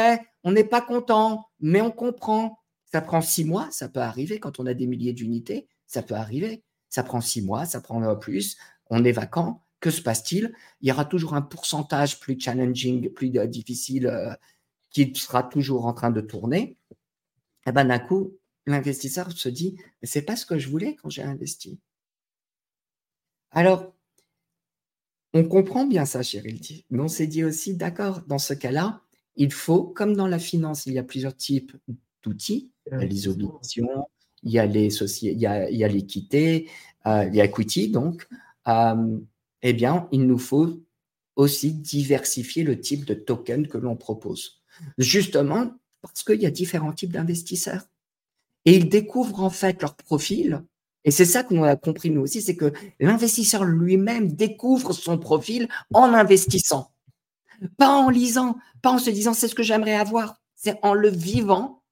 on 0.44 0.52
n'est 0.52 0.64
pas 0.64 0.80
content, 0.80 1.46
mais 1.60 1.82
on 1.82 1.90
comprend. 1.90 2.58
Ça 2.86 3.02
prend 3.02 3.20
six 3.20 3.44
mois, 3.44 3.68
ça 3.70 3.88
peut 3.88 4.00
arriver 4.00 4.40
quand 4.40 4.58
on 4.60 4.66
a 4.66 4.74
des 4.74 4.86
milliers 4.86 5.12
d'unités, 5.12 5.68
ça 5.86 6.02
peut 6.02 6.14
arriver. 6.14 6.64
Ça 6.88 7.02
prend 7.04 7.20
six 7.20 7.42
mois, 7.42 7.66
ça 7.66 7.80
prend 7.80 8.16
plus 8.16 8.56
on 8.90 9.04
est 9.04 9.12
vacant, 9.12 9.64
que 9.80 9.90
se 9.90 10.02
passe-t-il? 10.02 10.52
Il 10.82 10.88
y 10.88 10.92
aura 10.92 11.04
toujours 11.04 11.34
un 11.34 11.42
pourcentage 11.42 12.20
plus 12.20 12.38
challenging, 12.38 13.10
plus 13.10 13.36
euh, 13.38 13.46
difficile, 13.46 14.06
euh, 14.06 14.32
qui 14.90 15.12
sera 15.14 15.42
toujours 15.42 15.86
en 15.86 15.94
train 15.94 16.10
de 16.10 16.20
tourner. 16.20 16.76
Et 16.90 17.68
eh 17.68 17.72
ben 17.72 17.84
d'un 17.84 17.98
coup, 17.98 18.36
l'investisseur 18.66 19.30
se 19.32 19.48
dit, 19.48 19.76
c'est 20.02 20.22
pas 20.22 20.36
ce 20.36 20.46
que 20.46 20.58
je 20.58 20.68
voulais 20.68 20.96
quand 20.96 21.10
j'ai 21.10 21.22
investi. 21.22 21.78
Alors, 23.50 23.94
on 25.32 25.44
comprend 25.44 25.86
bien 25.86 26.04
ça, 26.04 26.20
Realty, 26.20 26.86
mais 26.90 27.00
on 27.00 27.08
s'est 27.08 27.26
dit 27.26 27.44
aussi, 27.44 27.76
d'accord, 27.76 28.22
dans 28.26 28.38
ce 28.38 28.54
cas-là, 28.54 29.02
il 29.36 29.52
faut, 29.52 29.84
comme 29.84 30.16
dans 30.16 30.26
la 30.26 30.38
finance, 30.38 30.86
il 30.86 30.94
y 30.94 30.98
a 30.98 31.04
plusieurs 31.04 31.36
types 31.36 31.76
d'outils. 32.22 32.72
Il 32.86 32.98
y 32.98 33.02
a 33.02 33.04
les 33.04 33.28
obligations, 33.28 34.06
il 34.42 34.50
y 34.50 34.58
a 34.58 34.66
les 34.66 34.88
il 35.22 35.38
y 35.38 35.84
a 35.84 35.88
l'équité, 35.88 36.68
euh, 37.06 37.24
il 37.26 37.34
y 37.36 37.40
a 37.40 37.44
equity, 37.44 37.90
donc. 37.90 38.28
Euh, 38.68 39.18
eh 39.62 39.72
bien, 39.72 40.08
il 40.12 40.26
nous 40.26 40.38
faut 40.38 40.80
aussi 41.36 41.72
diversifier 41.72 42.62
le 42.62 42.80
type 42.80 43.04
de 43.04 43.14
token 43.14 43.66
que 43.66 43.78
l'on 43.78 43.96
propose. 43.96 44.62
Justement, 44.98 45.72
parce 46.02 46.22
qu'il 46.22 46.40
y 46.40 46.46
a 46.46 46.50
différents 46.50 46.92
types 46.92 47.12
d'investisseurs. 47.12 47.82
Et 48.64 48.76
ils 48.76 48.88
découvrent 48.88 49.42
en 49.42 49.50
fait 49.50 49.80
leur 49.80 49.96
profil. 49.96 50.64
Et 51.04 51.10
c'est 51.10 51.24
ça 51.24 51.42
qu'on 51.42 51.62
a 51.62 51.76
compris 51.76 52.10
nous 52.10 52.20
aussi, 52.20 52.42
c'est 52.42 52.56
que 52.56 52.72
l'investisseur 52.98 53.64
lui-même 53.64 54.32
découvre 54.32 54.92
son 54.92 55.18
profil 55.18 55.68
en 55.94 56.12
investissant. 56.12 56.92
Pas 57.78 57.88
en 57.88 58.10
lisant, 58.10 58.58
pas 58.82 58.90
en 58.90 58.98
se 58.98 59.10
disant 59.10 59.32
c'est 59.32 59.48
ce 59.48 59.54
que 59.54 59.62
j'aimerais 59.62 59.94
avoir. 59.94 60.40
C'est 60.56 60.78
en 60.82 60.92
le 60.92 61.08
vivant 61.08 61.82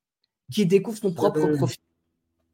qui 0.52 0.66
découvre 0.66 0.98
son 0.98 1.12
propre 1.12 1.46
profil. 1.56 1.80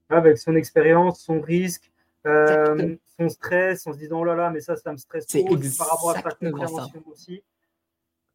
Avec 0.08 0.38
son 0.38 0.54
expérience, 0.54 1.20
son 1.22 1.40
risque, 1.40 1.90
euh, 2.27 2.97
son 3.18 3.29
stress, 3.29 3.87
en 3.87 3.93
se 3.93 3.99
disant 3.99 4.20
oh 4.20 4.25
là 4.25 4.35
là, 4.35 4.51
mais 4.51 4.61
ça, 4.61 4.77
ça 4.77 4.93
me 4.93 4.97
stresse 4.97 5.27
trop 5.27 5.45
par 5.79 5.89
rapport 5.89 6.11
à 6.11 6.22
sa 6.22 6.31
compréhension 6.31 7.03
aussi. 7.07 7.43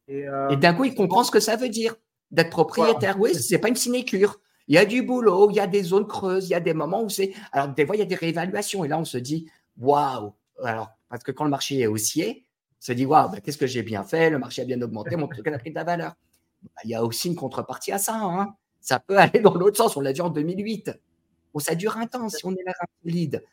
Et, 0.08 0.26
euh, 0.28 0.54
d'un 0.56 0.74
coup, 0.74 0.84
il 0.84 0.94
comprend 0.94 1.24
ce 1.24 1.30
que 1.30 1.40
ça 1.40 1.56
veut 1.56 1.68
dire 1.68 1.94
d'être 2.30 2.50
propriétaire. 2.50 3.18
Oui, 3.18 3.34
c'est 3.34 3.58
pas 3.58 3.68
une 3.68 3.76
sinécure. 3.76 4.40
Il 4.68 4.74
y 4.74 4.78
a 4.78 4.84
du 4.84 5.02
boulot, 5.02 5.50
il 5.50 5.56
y 5.56 5.60
a 5.60 5.66
des 5.66 5.82
zones 5.82 6.06
creuses, 6.06 6.48
il 6.48 6.52
y 6.52 6.54
a 6.54 6.60
des 6.60 6.74
moments 6.74 7.02
où 7.02 7.08
c'est. 7.08 7.32
Alors, 7.52 7.68
des 7.68 7.84
fois, 7.84 7.96
il 7.96 8.00
y 8.00 8.02
a 8.02 8.06
des 8.06 8.14
réévaluations. 8.14 8.84
Et 8.84 8.88
là, 8.88 8.98
on 8.98 9.04
se 9.04 9.18
dit 9.18 9.50
waouh 9.78 10.32
Alors, 10.62 10.90
parce 11.08 11.24
que 11.24 11.32
quand 11.32 11.44
le 11.44 11.50
marché 11.50 11.80
est 11.80 11.86
haussier, 11.86 12.44
on 12.80 12.84
se 12.84 12.92
dit 12.92 13.06
waouh, 13.06 13.30
ben, 13.30 13.40
qu'est-ce 13.40 13.58
que 13.58 13.66
j'ai 13.66 13.82
bien 13.82 14.04
fait? 14.04 14.30
Le 14.30 14.38
marché 14.38 14.62
a 14.62 14.64
bien 14.64 14.80
augmenté, 14.80 15.16
mon 15.16 15.26
truc 15.26 15.46
a 15.48 15.58
pris 15.58 15.70
de 15.70 15.74
la 15.74 15.84
valeur. 15.84 16.14
Ben, 16.62 16.70
il 16.84 16.90
y 16.90 16.94
a 16.94 17.04
aussi 17.04 17.28
une 17.28 17.36
contrepartie 17.36 17.92
à 17.92 17.98
ça. 17.98 18.14
Hein. 18.14 18.54
Ça 18.80 19.00
peut 19.00 19.18
aller 19.18 19.40
dans 19.40 19.54
l'autre 19.54 19.76
sens. 19.76 19.96
On 19.96 20.00
l'a 20.00 20.12
vu 20.12 20.20
en 20.20 20.30
2008. 20.30 20.92
Bon, 21.52 21.58
ça 21.58 21.74
dure 21.74 21.96
un 21.96 22.06
temps. 22.06 22.28
Si 22.28 22.46
on 22.46 22.52
est 22.52 22.64
là 22.64 22.72
lead, 23.04 23.44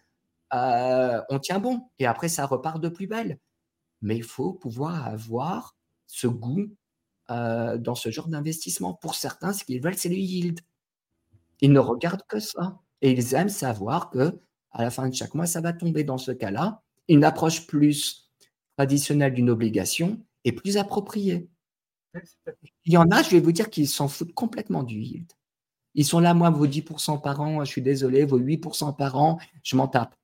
euh, 0.54 1.22
on 1.30 1.39
tient 1.39 1.60
bon. 1.60 1.89
Et 2.00 2.06
après, 2.06 2.30
ça 2.30 2.45
repart 2.45 2.82
de 2.82 2.89
plus 2.89 3.08
belle. 3.08 3.39
Mais 4.02 4.18
il 4.18 4.24
faut 4.24 4.54
pouvoir 4.54 5.08
avoir 5.08 5.76
ce 6.08 6.28
goût 6.28 6.68
euh, 7.32 7.78
dans 7.78 7.95
ce 7.95 8.10
genre 8.12 8.28
d'investissement. 8.28 8.93
Pour 8.93 9.16
certains, 9.16 9.54
ce 9.54 9.64
qu'ils 9.64 9.82
veulent, 9.82 9.98
c'est 9.98 10.10
le 10.10 10.16
yield. 10.16 10.62
Ils 11.62 11.72
ne 11.72 11.80
regardent 11.80 12.26
que 12.28 12.39
ça. 12.39 12.80
Et 13.02 13.12
ils 13.12 13.34
aiment 13.34 13.50
savoir 13.50 14.10
que 14.10 14.39
à 14.72 14.84
la 14.84 14.91
fin 14.91 15.10
de 15.10 15.16
chaque 15.16 15.34
mois, 15.34 15.48
ça 15.48 15.62
va 15.62 15.74
tomber 15.74 16.04
dans 16.04 16.18
ce 16.18 16.32
cas-là. 16.32 16.82
Une 17.08 17.24
approche 17.24 17.68
plus 17.68 18.32
traditionnelle 18.78 19.34
d'une 19.34 19.50
obligation 19.50 20.22
est 20.43 20.52
plus 20.52 20.78
appropriée. 20.78 21.50
Il 22.86 22.93
y 22.93 22.98
en 22.98 23.10
a, 23.12 23.24
je 23.24 23.30
vais 23.32 23.39
vous 23.39 23.52
dire, 23.52 23.70
qu'ils 23.70 23.88
s'en 23.88 24.08
foutent 24.08 24.34
complètement 24.34 24.84
du 24.84 25.00
yield. 25.00 25.32
Ils 25.95 26.06
sont 26.06 26.20
là, 26.20 26.34
moi, 26.34 26.50
vos 26.50 26.68
10% 26.68 27.22
par 27.22 27.41
an, 27.41 27.66
je 27.66 27.72
suis 27.72 27.82
désolé, 27.82 28.24
vos 28.24 28.39
8% 28.39 28.95
par 28.95 29.18
an, 29.18 29.39
je 29.64 29.76
m'en 29.76 29.88
tape. 29.88 30.16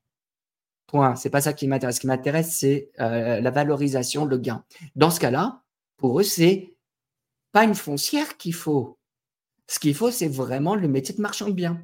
Point. 0.88 1.16
C'est 1.16 1.30
pas 1.30 1.42
ça 1.42 1.54
qui 1.54 1.68
m'intéresse. 1.68 1.96
Ce 1.96 2.02
qui 2.02 2.08
m'intéresse, 2.08 2.58
c'est 2.58 2.92
euh, 3.00 3.42
la 3.42 3.52
valorisation, 3.52 4.26
le 4.26 4.38
gain. 4.38 4.64
Dans 4.96 5.10
ce 5.10 5.20
cas-là, 5.20 5.62
pour 5.98 6.20
eux, 6.20 6.24
c'est 6.24 6.76
pas 7.52 7.64
une 7.64 7.76
foncière 7.76 8.38
qu'il 8.38 8.54
faut. 8.54 8.98
Ce 9.68 9.80
qu'il 9.80 9.96
faut, 9.96 10.12
c'est 10.12 10.28
vraiment 10.28 10.76
le 10.76 10.88
métier 10.88 11.16
de 11.16 11.22
marchand 11.22 11.48
de 11.48 11.54
biens. 11.54 11.82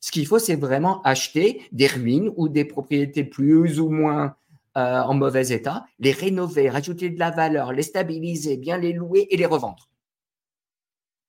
Ce 0.00 0.12
qu'il 0.12 0.26
faut, 0.26 0.38
c'est 0.38 0.56
vraiment 0.56 1.02
acheter 1.02 1.66
des 1.72 1.86
ruines 1.86 2.32
ou 2.36 2.48
des 2.48 2.64
propriétés 2.64 3.24
plus 3.24 3.80
ou 3.80 3.88
moins 3.88 4.36
euh, 4.76 5.00
en 5.00 5.14
mauvais 5.14 5.48
état, 5.48 5.86
les 5.98 6.12
rénover, 6.12 6.68
rajouter 6.68 7.08
de 7.08 7.18
la 7.18 7.30
valeur, 7.30 7.72
les 7.72 7.82
stabiliser, 7.82 8.58
bien 8.58 8.76
les 8.76 8.92
louer 8.92 9.26
et 9.30 9.36
les 9.36 9.46
revendre. 9.46 9.88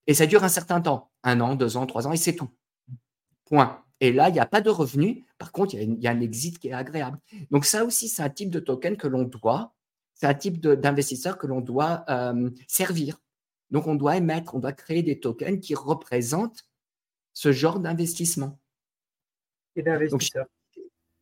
Et 0.06 0.14
ça 0.14 0.26
dure 0.26 0.44
un 0.44 0.50
certain 0.50 0.82
temps, 0.82 1.10
un 1.24 1.40
an, 1.40 1.56
deux 1.56 1.78
ans, 1.78 1.86
trois 1.86 2.08
ans, 2.08 2.12
et 2.12 2.18
c'est 2.18 2.36
tout. 2.36 2.50
Point. 3.46 3.82
Et 4.00 4.12
là, 4.12 4.30
il 4.30 4.34
n'y 4.34 4.40
a 4.40 4.46
pas 4.46 4.62
de 4.62 4.70
revenu. 4.70 5.26
Par 5.38 5.52
contre, 5.52 5.76
il 5.76 6.00
y, 6.00 6.08
a 6.08 6.12
un 6.12 6.20
exit 6.20 6.60
qui 6.60 6.68
est 6.68 6.74
agréable. 6.74 7.20
Donc 7.52 7.66
ça 7.66 7.84
aussi, 7.84 8.10
c'est 8.10 8.22
un 8.22 8.30
type 8.30 8.52
de 8.52 8.60
token 8.60 8.96
que 8.96 9.08
l'on 9.08 9.24
doit, 9.24 9.74
c'est 10.14 10.28
un 10.28 10.34
type 10.34 10.60
d'investisseur 10.62 11.38
que 11.38 11.48
l'on 11.48 11.62
doit 11.62 12.04
euh, 12.10 12.50
servir. 12.68 13.20
Donc 13.72 13.88
on 13.88 13.96
doit 13.96 14.18
émettre, 14.18 14.56
on 14.56 14.60
doit 14.60 14.74
créer 14.74 15.04
des 15.04 15.20
tokens 15.20 15.60
qui 15.60 15.76
représentent 15.76 16.68
ce 17.34 17.52
genre 17.52 17.80
d'investissement. 17.80 18.60
Et 19.76 19.84
d'investisseurs. 19.84 20.48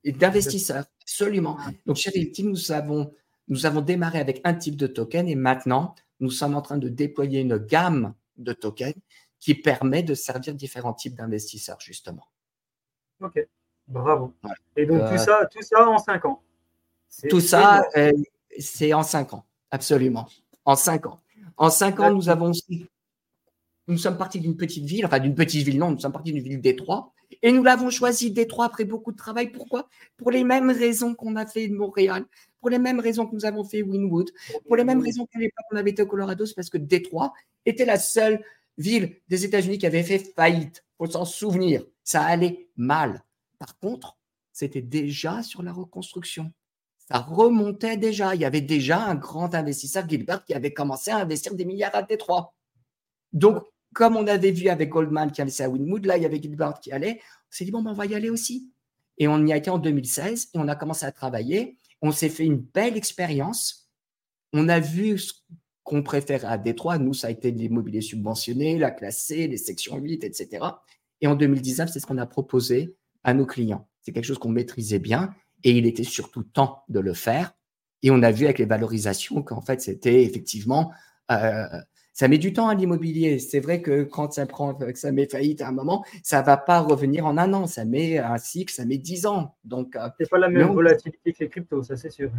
Et 0.04 0.12
d'investisseurs, 0.12 0.86
absolument. 1.02 1.58
Donc 1.86 1.96
chez 1.96 2.10
Realty, 2.10 2.44
nous 2.44 2.72
avons, 2.72 3.14
nous 3.48 3.66
avons 3.66 3.82
démarré 3.82 4.20
avec 4.20 4.40
un 4.44 4.54
type 4.54 4.76
de 4.76 4.88
token 4.88 5.28
et 5.28 5.36
maintenant, 5.36 5.96
nous 6.20 6.30
sommes 6.30 6.56
en 6.56 6.62
train 6.62 6.78
de 6.78 6.88
déployer 6.88 7.42
une 7.42 7.58
gamme 7.58 8.14
de 8.38 8.54
tokens 8.54 8.96
qui 9.40 9.56
permet 9.56 10.04
de 10.04 10.14
servir 10.14 10.54
différents 10.56 10.94
types 10.94 11.16
d'investisseurs, 11.16 11.80
justement. 11.82 12.28
Ok, 13.22 13.48
bravo. 13.88 14.34
Et 14.76 14.86
donc 14.86 15.00
tout, 15.00 15.14
euh, 15.14 15.18
ça, 15.18 15.48
tout 15.52 15.62
ça 15.62 15.88
en 15.88 15.98
cinq 15.98 16.26
ans. 16.26 16.42
Tout 17.30 17.40
ça, 17.40 17.86
euh, 17.96 18.12
c'est 18.60 18.94
en 18.94 19.04
cinq 19.04 19.34
ans, 19.34 19.46
absolument. 19.72 20.28
En 20.66 20.76
cinq 20.76 21.06
ans. 21.06 21.22
En 21.58 21.70
cinq 21.70 22.00
ans, 22.00 22.14
nous 22.14 22.30
avons 22.30 22.52
nous 23.88 23.98
sommes 23.98 24.18
partis 24.18 24.40
d'une 24.40 24.58
petite 24.58 24.86
ville, 24.86 25.06
enfin 25.06 25.20
d'une 25.20 25.36
petite 25.36 25.66
ville, 25.66 25.78
non, 25.78 25.92
nous 25.92 26.00
sommes 26.00 26.12
partis 26.12 26.34
d'une 26.34 26.44
ville 26.44 26.60
Détroit, 26.60 27.14
et 27.42 27.52
nous 27.52 27.64
l'avons 27.64 27.90
choisi 27.90 28.32
Détroit 28.32 28.66
après 28.66 28.84
beaucoup 28.84 29.12
de 29.12 29.18
travail. 29.18 29.52
Pourquoi? 29.52 29.88
Pour 30.18 30.32
les 30.32 30.44
mêmes 30.44 30.72
raisons 30.72 31.14
qu'on 31.14 31.36
a 31.36 31.46
fait 31.46 31.68
de 31.68 31.76
Montréal, 31.76 32.26
pour 32.60 32.70
les 32.70 32.80
mêmes 32.80 33.00
raisons 33.00 33.28
que 33.28 33.36
nous 33.36 33.46
avons 33.46 33.64
fait 33.64 33.84
Winwood, 33.84 34.32
pour 34.66 34.76
les 34.76 34.84
mêmes 34.84 35.02
raisons 35.02 35.26
qu'à 35.28 35.40
l'époque 35.40 35.66
on 35.72 35.78
avait 35.78 35.92
été 35.92 36.02
au 36.02 36.08
Colorado, 36.08 36.46
c'est 36.46 36.56
parce 36.56 36.70
que 36.70 36.78
Détroit 36.78 37.34
était 37.66 37.86
la 37.86 37.98
seule 37.98 38.44
ville 38.78 39.18
des 39.28 39.46
États-Unis 39.46 39.78
qui 39.78 39.86
avait 39.86 40.04
fait 40.04 40.20
faillite. 40.36 40.85
Faut 40.98 41.08
s'en 41.08 41.26
souvenir. 41.26 41.84
Ça 42.04 42.24
allait 42.24 42.70
mal. 42.76 43.24
Par 43.60 43.78
contre, 43.80 44.18
c'était 44.52 44.82
déjà 44.82 45.44
sur 45.44 45.64
la 45.64 45.74
reconstruction. 45.74 46.52
Ça 47.10 47.20
remontait 47.20 47.98
déjà. 47.98 48.36
Il 48.36 48.42
y 48.42 48.46
avait 48.46 48.62
déjà 48.62 49.06
un 49.06 49.16
grand 49.16 49.54
investisseur, 49.54 50.08
Gilbert, 50.08 50.44
qui 50.46 50.54
avait 50.54 50.74
commencé 50.74 51.12
à 51.12 51.18
investir 51.18 51.54
des 51.54 51.66
milliards 51.66 51.96
à 51.96 52.04
Détroit. 52.04 52.54
Donc, 53.34 53.64
comme 53.94 54.16
on 54.16 54.28
avait 54.28 54.52
vu 54.52 54.70
avec 54.70 54.90
Goldman 54.90 55.32
qui 55.32 55.42
allait 55.42 55.62
à 55.62 55.70
Winwood, 55.70 56.06
là, 56.06 56.18
il 56.18 56.24
y 56.24 56.26
avait 56.26 56.42
Gilbert 56.42 56.80
qui 56.80 56.92
allait. 56.92 57.22
On 57.22 57.52
s'est 57.52 57.66
dit, 57.66 57.72
bon, 57.72 57.82
ben, 57.82 57.92
on 57.92 57.94
va 57.94 58.06
y 58.06 58.16
aller 58.16 58.30
aussi. 58.30 58.72
Et 59.18 59.28
on 59.28 59.46
y 59.46 59.54
a 59.54 59.58
été 59.58 59.70
en 59.70 59.78
2016 59.78 60.50
et 60.54 60.58
on 60.58 60.68
a 60.68 60.76
commencé 60.76 61.06
à 61.06 61.12
travailler. 61.12 61.78
On 62.02 62.12
s'est 62.12 62.30
fait 62.30 62.46
une 62.46 62.58
belle 62.58 62.98
expérience. 62.98 63.90
On 64.52 64.68
a 64.68 64.80
vu 64.80 65.18
qu'on 65.86 66.02
préfère 66.02 66.46
à 66.46 66.58
Détroit. 66.58 66.98
Nous, 66.98 67.14
ça 67.14 67.28
a 67.28 67.30
été 67.30 67.52
l'immobilier 67.52 68.02
subventionné, 68.02 68.78
la 68.78 68.92
classe 68.92 69.20
C, 69.20 69.48
les 69.48 69.58
sections 69.58 69.96
8, 69.98 70.24
etc. 70.26 70.66
Et 71.22 71.28
en 71.28 71.36
2019, 71.36 71.90
c'est 71.90 72.00
ce 72.00 72.08
qu'on 72.08 72.18
a 72.18 72.26
proposé 72.26 72.96
à 73.24 73.34
nos 73.34 73.46
clients. 73.46 73.88
C'est 74.02 74.12
quelque 74.12 74.26
chose 74.26 74.40
qu'on 74.40 74.50
maîtrisait 74.50 75.00
bien 75.00 75.34
et 75.64 75.72
il 75.72 75.86
était 75.86 76.04
surtout 76.04 76.44
temps 76.44 76.84
de 76.90 77.00
le 77.00 77.14
faire. 77.14 77.54
Et 78.02 78.10
on 78.12 78.22
a 78.24 78.32
vu 78.32 78.46
avec 78.46 78.58
les 78.58 78.66
valorisations 78.66 79.44
qu'en 79.44 79.62
fait, 79.62 79.80
c'était 79.80 80.24
effectivement, 80.24 80.92
euh, 81.32 81.66
ça 82.14 82.28
met 82.28 82.40
du 82.40 82.52
temps 82.52 82.68
à 82.68 82.74
l'immobilier. 82.74 83.38
C'est 83.38 83.60
vrai 83.60 83.84
que 83.84 84.04
quand 84.04 84.34
ça 84.34 84.48
prend, 84.48 84.78
ça 84.96 85.12
met 85.12 85.28
faillite 85.30 85.62
à 85.62 85.68
un 85.68 85.72
moment, 85.72 86.04
ça 86.24 86.42
va 86.42 86.58
pas 86.58 86.80
revenir 86.80 87.28
en 87.28 87.38
un 87.38 87.54
an. 87.54 87.68
Ça 87.68 87.86
met 87.86 88.18
un 88.18 88.38
cycle, 88.40 88.74
ça 88.74 88.86
met 88.86 88.98
dix 88.98 89.28
ans. 89.28 89.56
Donc, 89.64 89.96
euh, 89.96 90.10
c'est 90.20 90.30
pas 90.30 90.40
la 90.40 90.50
même 90.50 90.74
volatilité 90.74 91.32
que 91.32 91.44
les 91.44 91.50
cryptos, 91.50 91.84
ça 91.84 91.96
c'est 91.96 92.10
sûr. 92.10 92.32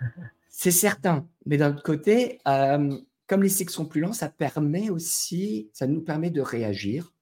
c'est 0.50 0.70
certain. 0.70 1.26
Mais 1.46 1.56
d'un 1.56 1.70
autre 1.72 1.82
côté, 1.82 2.40
euh, 2.46 2.98
comme 3.26 3.42
les 3.42 3.48
cycles 3.48 3.72
sont 3.72 3.86
plus 3.86 4.02
lents, 4.02 4.12
ça 4.12 4.28
permet 4.28 4.90
aussi, 4.90 5.70
ça 5.72 5.86
nous 5.86 6.02
permet 6.02 6.30
de 6.30 6.42
réagir 6.42 7.12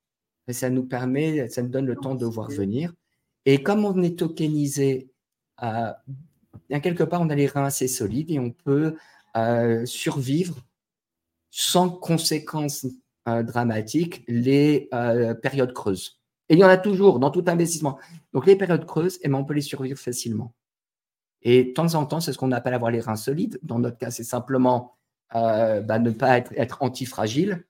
ça 0.52 0.70
nous 0.70 0.84
permet, 0.84 1.48
ça 1.48 1.62
nous 1.62 1.68
donne 1.68 1.86
le 1.86 1.96
temps 1.96 2.14
de 2.14 2.26
voir 2.26 2.50
venir. 2.50 2.92
Et 3.44 3.62
comme 3.62 3.84
on 3.84 4.02
est 4.02 4.18
tokenisé, 4.18 5.10
euh, 5.62 5.92
quelque 6.82 7.04
part, 7.04 7.20
on 7.20 7.30
a 7.30 7.34
les 7.34 7.46
reins 7.46 7.64
assez 7.64 7.88
solides 7.88 8.30
et 8.30 8.38
on 8.38 8.50
peut 8.50 8.96
euh, 9.36 9.84
survivre 9.86 10.56
sans 11.50 11.88
conséquences 11.88 12.86
euh, 13.28 13.42
dramatiques 13.42 14.24
les 14.28 14.88
périodes 15.42 15.72
creuses. 15.72 16.20
Et 16.48 16.54
il 16.54 16.60
y 16.60 16.64
en 16.64 16.68
a 16.68 16.78
toujours 16.78 17.18
dans 17.18 17.30
tout 17.30 17.44
investissement. 17.46 17.98
Donc 18.32 18.46
les 18.46 18.56
périodes 18.56 18.86
creuses, 18.86 19.18
eh 19.22 19.28
ben, 19.28 19.34
on 19.34 19.44
peut 19.44 19.54
les 19.54 19.60
survivre 19.60 19.98
facilement. 19.98 20.54
Et 21.42 21.64
de 21.64 21.72
temps 21.72 21.94
en 21.94 22.06
temps, 22.06 22.20
c'est 22.20 22.32
ce 22.32 22.38
qu'on 22.38 22.52
appelle 22.52 22.74
avoir 22.74 22.90
les 22.90 23.00
reins 23.00 23.16
solides. 23.16 23.58
Dans 23.62 23.78
notre 23.78 23.98
cas, 23.98 24.10
c'est 24.10 24.24
simplement 24.24 24.94
bah, 25.32 25.98
ne 25.98 26.10
pas 26.10 26.38
être, 26.38 26.52
être 26.56 26.82
antifragile 26.82 27.64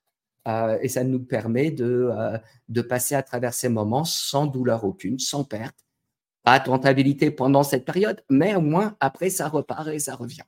euh, 0.48 0.78
et 0.80 0.88
ça 0.88 1.04
nous 1.04 1.20
permet 1.20 1.70
de, 1.70 2.10
euh, 2.10 2.38
de 2.68 2.80
passer 2.80 3.14
à 3.14 3.22
travers 3.22 3.52
ces 3.52 3.68
moments 3.68 4.04
sans 4.04 4.46
douleur 4.46 4.84
aucune, 4.84 5.18
sans 5.18 5.44
perte. 5.44 5.84
Pas 6.42 6.58
de 6.58 6.70
rentabilité 6.70 7.30
pendant 7.30 7.62
cette 7.62 7.84
période, 7.84 8.22
mais 8.30 8.54
au 8.54 8.62
moins 8.62 8.96
après, 9.00 9.28
ça 9.28 9.48
repart 9.48 9.88
et 9.88 9.98
ça 9.98 10.14
revient. 10.14 10.44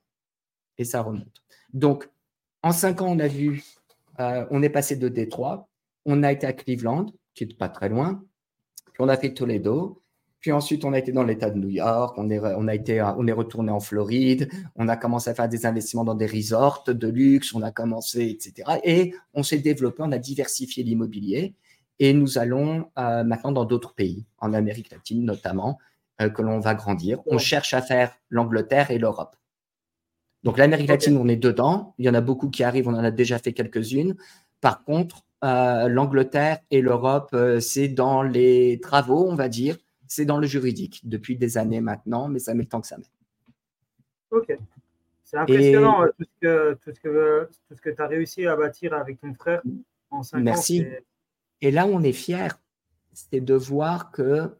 Et 0.78 0.84
ça 0.84 1.02
remonte. 1.02 1.42
Donc, 1.74 2.08
en 2.62 2.72
cinq 2.72 3.02
ans, 3.02 3.08
on 3.08 3.18
a 3.18 3.28
vu, 3.28 3.62
euh, 4.20 4.46
on 4.50 4.62
est 4.62 4.70
passé 4.70 4.96
de 4.96 5.08
Détroit, 5.08 5.68
on 6.06 6.22
a 6.22 6.32
été 6.32 6.46
à 6.46 6.54
Cleveland, 6.54 7.06
qui 7.34 7.46
n'est 7.46 7.54
pas 7.54 7.68
très 7.68 7.90
loin, 7.90 8.24
puis 8.92 9.00
on 9.02 9.08
a 9.08 9.16
fait 9.18 9.34
Toledo, 9.34 10.02
puis 10.40 10.52
ensuite, 10.52 10.86
on 10.86 10.94
a 10.94 10.98
été 10.98 11.12
dans 11.12 11.22
l'État 11.22 11.50
de 11.50 11.58
New 11.58 11.68
York, 11.68 12.14
on 12.16 12.30
est, 12.30 12.38
on, 12.38 12.66
a 12.66 12.74
été, 12.74 13.02
on 13.02 13.26
est 13.26 13.32
retourné 13.32 13.70
en 13.70 13.80
Floride, 13.80 14.50
on 14.74 14.88
a 14.88 14.96
commencé 14.96 15.28
à 15.28 15.34
faire 15.34 15.50
des 15.50 15.66
investissements 15.66 16.04
dans 16.04 16.14
des 16.14 16.26
resorts 16.26 16.84
de 16.86 17.08
luxe, 17.08 17.54
on 17.54 17.60
a 17.60 17.70
commencé, 17.70 18.30
etc. 18.30 18.78
Et 18.82 19.14
on 19.34 19.42
s'est 19.42 19.58
développé, 19.58 20.02
on 20.02 20.12
a 20.12 20.18
diversifié 20.18 20.82
l'immobilier 20.82 21.54
et 21.98 22.14
nous 22.14 22.38
allons 22.38 22.90
euh, 22.98 23.22
maintenant 23.22 23.52
dans 23.52 23.66
d'autres 23.66 23.94
pays, 23.94 24.24
en 24.38 24.54
Amérique 24.54 24.90
latine 24.90 25.26
notamment, 25.26 25.78
euh, 26.22 26.30
que 26.30 26.40
l'on 26.40 26.58
va 26.58 26.74
grandir. 26.74 27.20
On 27.26 27.36
cherche 27.36 27.74
à 27.74 27.82
faire 27.82 28.16
l'Angleterre 28.30 28.90
et 28.90 28.98
l'Europe. 28.98 29.36
Donc 30.42 30.56
l'Amérique 30.56 30.88
latine, 30.88 31.18
on 31.18 31.28
est 31.28 31.36
dedans. 31.36 31.94
Il 31.98 32.06
y 32.06 32.08
en 32.08 32.14
a 32.14 32.22
beaucoup 32.22 32.48
qui 32.48 32.64
arrivent, 32.64 32.88
on 32.88 32.94
en 32.94 33.04
a 33.04 33.10
déjà 33.10 33.38
fait 33.38 33.52
quelques-unes. 33.52 34.16
Par 34.62 34.84
contre, 34.84 35.26
euh, 35.44 35.86
l'Angleterre 35.88 36.60
et 36.70 36.80
l'Europe, 36.80 37.36
c'est 37.60 37.88
dans 37.88 38.22
les 38.22 38.80
travaux, 38.80 39.26
on 39.28 39.34
va 39.34 39.50
dire 39.50 39.76
c'est 40.10 40.24
dans 40.24 40.38
le 40.38 40.46
juridique 40.48 41.08
depuis 41.08 41.36
des 41.36 41.56
années 41.56 41.80
maintenant, 41.80 42.26
mais 42.28 42.40
ça 42.40 42.52
met 42.52 42.64
le 42.64 42.68
temps 42.68 42.80
que 42.80 42.88
ça 42.88 42.98
met. 42.98 43.04
Ok. 44.32 44.58
C'est 45.22 45.36
impressionnant 45.36 46.02
euh, 46.02 46.08
tout 46.18 46.24
ce 46.24 46.40
que, 46.40 46.74
tout 46.82 47.74
ce 47.76 47.80
que, 47.80 47.90
tu 47.90 48.02
as 48.02 48.06
réussi 48.08 48.44
à 48.44 48.56
bâtir 48.56 48.92
avec 48.92 49.20
ton 49.20 49.32
frère 49.34 49.62
en 50.10 50.24
5 50.24 50.40
Merci. 50.40 50.82
ans. 50.82 50.86
Et 51.60 51.70
là 51.70 51.86
on 51.86 52.02
est 52.02 52.12
fier, 52.12 52.58
c'est 53.12 53.40
de 53.40 53.54
voir 53.54 54.10
que 54.10 54.52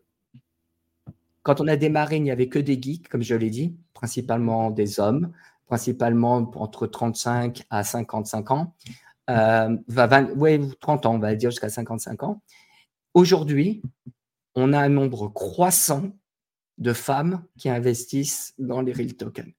quand 1.43 1.61
on 1.61 1.67
a 1.67 1.77
démarré, 1.77 2.17
il 2.19 2.23
n'y 2.23 2.31
avait 2.31 2.49
que 2.49 2.61
des 2.61 2.81
geeks, 2.81 3.09
comme 3.09 3.23
je 3.23 3.35
l'ai 3.35 3.51
dit, 3.51 3.75
principalement 3.93 4.71
des 4.71 5.01
hommes, 5.01 5.33
principalement 5.67 6.37
entre 6.55 6.87
35 6.87 7.65
à 7.71 7.83
55 7.83 8.53
ans, 8.53 8.75
euh, 9.31 9.77
30 10.81 11.07
ans, 11.07 11.15
on 11.17 11.19
va 11.19 11.35
dire 11.35 11.51
jusqu'à 11.51 11.71
55 11.71 12.23
ans. 12.23 12.41
Aujourd'hui, 13.15 13.83
on 14.55 14.73
a 14.73 14.81
un 14.81 14.89
nombre 14.89 15.29
croissant 15.29 16.13
de 16.79 16.93
femmes 16.93 17.45
qui 17.59 17.69
investissent 17.69 18.55
dans 18.59 18.81
les 18.81 18.93
real 18.93 19.15
tokens. 19.15 19.53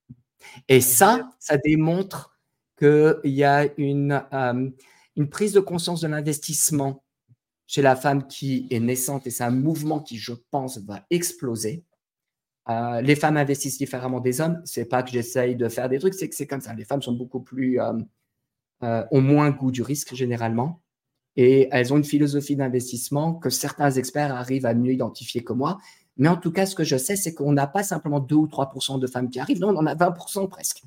Et 0.68 0.82
ça, 0.82 1.30
ça 1.40 1.58
démontre 1.58 2.38
qu'il 2.78 3.20
y 3.26 3.44
a 3.44 3.68
une, 3.78 4.24
euh, 4.34 4.70
une 5.16 5.30
prise 5.30 5.54
de 5.54 5.60
conscience 5.60 6.02
de 6.02 6.08
l'investissement 6.08 7.04
chez 7.68 7.82
la 7.82 7.96
femme 7.96 8.28
qui 8.28 8.68
est 8.70 8.80
naissante 8.80 9.28
et 9.28 9.30
c'est 9.30 9.44
un 9.44 9.52
mouvement 9.52 10.02
qui, 10.02 10.18
je 10.18 10.34
pense, 10.50 10.80
va 10.80 11.06
exploser. 11.10 11.86
Euh, 12.70 13.02
les 13.02 13.16
femmes 13.16 13.38
investissent 13.38 13.78
différemment 13.78 14.20
des 14.20 14.42
hommes. 14.42 14.62
C'est 14.66 14.86
pas 14.86 15.04
que 15.04 15.12
j'essaye 15.12 15.56
de 15.56 15.70
faire 15.70 15.90
des 15.90 16.00
trucs, 16.00 16.16
c'est 16.16 16.28
que 16.28 16.36
c'est 16.36 16.48
comme 16.48 16.62
ça. 16.62 16.74
Les 16.74 16.86
femmes 16.86 17.02
sont 17.02 17.14
beaucoup 17.14 17.42
plus, 17.42 17.80
euh, 17.80 19.04
ont 19.12 19.22
moins 19.22 19.52
goût 19.52 19.72
du 19.72 19.84
risque 19.84 20.16
généralement 20.16 20.81
et 21.36 21.70
elles 21.72 21.94
ont 21.94 21.98
une 21.98 22.04
philosophie 22.04 22.56
d'investissement 22.56 23.34
que 23.34 23.50
certains 23.50 23.92
experts 23.92 24.34
arrivent 24.34 24.66
à 24.66 24.74
mieux 24.74 24.94
identifier 24.94 25.44
que 25.44 25.54
moi. 25.54 25.78
Mais 26.18 26.28
en 26.28 26.36
tout 26.36 26.52
cas, 26.52 26.66
ce 26.66 26.76
que 26.76 26.84
je 26.84 26.98
sais, 26.98 27.16
c'est 27.16 27.34
qu'on 27.34 27.54
n'a 27.54 27.68
pas 27.68 27.84
simplement 27.84 28.20
2 28.20 28.36
ou 28.36 28.48
3% 28.48 29.00
de 29.00 29.08
femmes 29.08 29.30
qui 29.30 29.40
arrivent, 29.40 29.60
non, 29.60 29.70
on 29.70 29.78
en 29.78 29.86
a 29.86 29.96
20% 29.96 30.50
presque. 30.50 30.84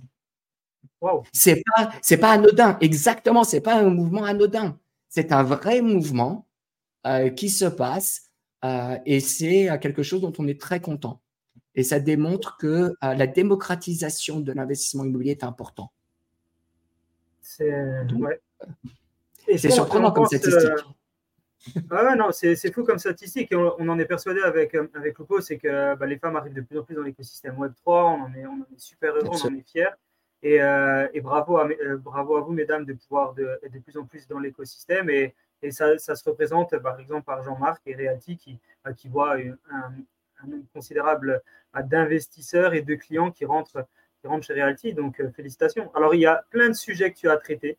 Wow. 1.00 1.22
C'est 1.32 1.62
pas, 1.74 1.92
c'est 2.02 2.18
pas 2.18 2.32
anodin. 2.32 2.78
Exactement, 2.80 3.44
c'est 3.44 3.60
pas 3.60 3.80
un 3.80 3.90
mouvement 3.90 4.24
anodin. 4.24 4.78
C'est 5.08 5.32
un 5.32 5.42
vrai 5.42 5.80
mouvement 5.80 6.46
euh, 7.06 7.28
qui 7.30 7.50
se 7.50 7.66
passe 7.66 8.30
euh, 8.64 8.98
et 9.04 9.20
c'est 9.20 9.70
euh, 9.70 9.78
quelque 9.78 10.02
chose 10.02 10.22
dont 10.22 10.32
on 10.38 10.48
est 10.48 10.60
très 10.60 10.80
content. 10.80 11.20
Et 11.74 11.82
ça 11.82 12.00
démontre 12.00 12.56
que 12.56 12.94
la 13.02 13.26
démocratisation 13.26 14.38
de 14.38 14.52
l'investissement 14.52 15.04
immobilier 15.04 15.32
est 15.32 15.42
important. 15.42 15.90
C'est 17.40 17.68
ouais. 18.12 18.40
C'est 19.46 19.70
surprenant 19.70 20.12
comme 20.12 20.26
statistique. 20.26 20.70
Ah 21.90 22.14
non, 22.14 22.30
c'est 22.32 22.72
fou 22.72 22.84
comme 22.84 22.98
statistique. 22.98 23.52
Et 23.52 23.56
on, 23.56 23.88
en 23.88 23.98
est 23.98 24.04
persuadé 24.04 24.40
avec, 24.40 24.74
avec 24.74 25.18
Lupo, 25.18 25.40
c'est 25.40 25.58
que 25.58 25.94
bah, 25.94 26.06
les 26.06 26.18
femmes 26.18 26.36
arrivent 26.36 26.54
de 26.54 26.60
plus 26.60 26.78
en 26.78 26.82
plus 26.82 26.94
dans 26.94 27.02
l'écosystème 27.02 27.56
Web3. 27.56 27.74
On 27.86 28.22
en 28.22 28.34
est, 28.34 28.46
on 28.46 28.58
est 28.58 28.78
super 28.78 29.14
heureux, 29.14 29.30
on 29.30 29.46
en 29.46 29.54
est 29.54 29.68
fiers. 29.68 29.88
Et, 30.42 30.62
euh, 30.62 31.08
et 31.14 31.22
bravo, 31.22 31.56
à, 31.56 31.66
euh, 31.66 31.96
bravo 31.96 32.36
à 32.36 32.42
vous, 32.42 32.52
mesdames, 32.52 32.84
de 32.84 32.92
pouvoir 32.92 33.32
de, 33.32 33.58
être 33.62 33.72
de 33.72 33.78
plus 33.78 33.96
en 33.96 34.04
plus 34.04 34.28
dans 34.28 34.38
l'écosystème. 34.38 35.08
Et, 35.08 35.34
et 35.62 35.70
ça, 35.70 35.96
ça, 35.96 36.14
se 36.14 36.28
représente 36.28 36.76
par 36.78 37.00
exemple 37.00 37.24
par 37.24 37.42
Jean-Marc 37.42 37.80
et 37.86 37.94
Realty 37.94 38.36
qui, 38.36 38.58
euh, 38.86 38.92
qui 38.92 39.08
voit 39.08 39.36
un, 39.70 39.92
nombre 40.46 40.64
considérable 40.74 41.42
d'investisseurs 41.84 42.74
et 42.74 42.82
de 42.82 42.94
clients 42.94 43.30
qui 43.30 43.46
rentrent, 43.46 43.86
qui 44.20 44.26
rentrent 44.26 44.44
chez 44.44 44.52
Realty. 44.52 44.92
Donc, 44.92 45.22
félicitations. 45.34 45.90
Alors, 45.94 46.14
il 46.14 46.20
y 46.20 46.26
a 46.26 46.44
plein 46.50 46.68
de 46.68 46.74
sujets 46.74 47.10
que 47.10 47.18
tu 47.18 47.30
as 47.30 47.38
traités. 47.38 47.78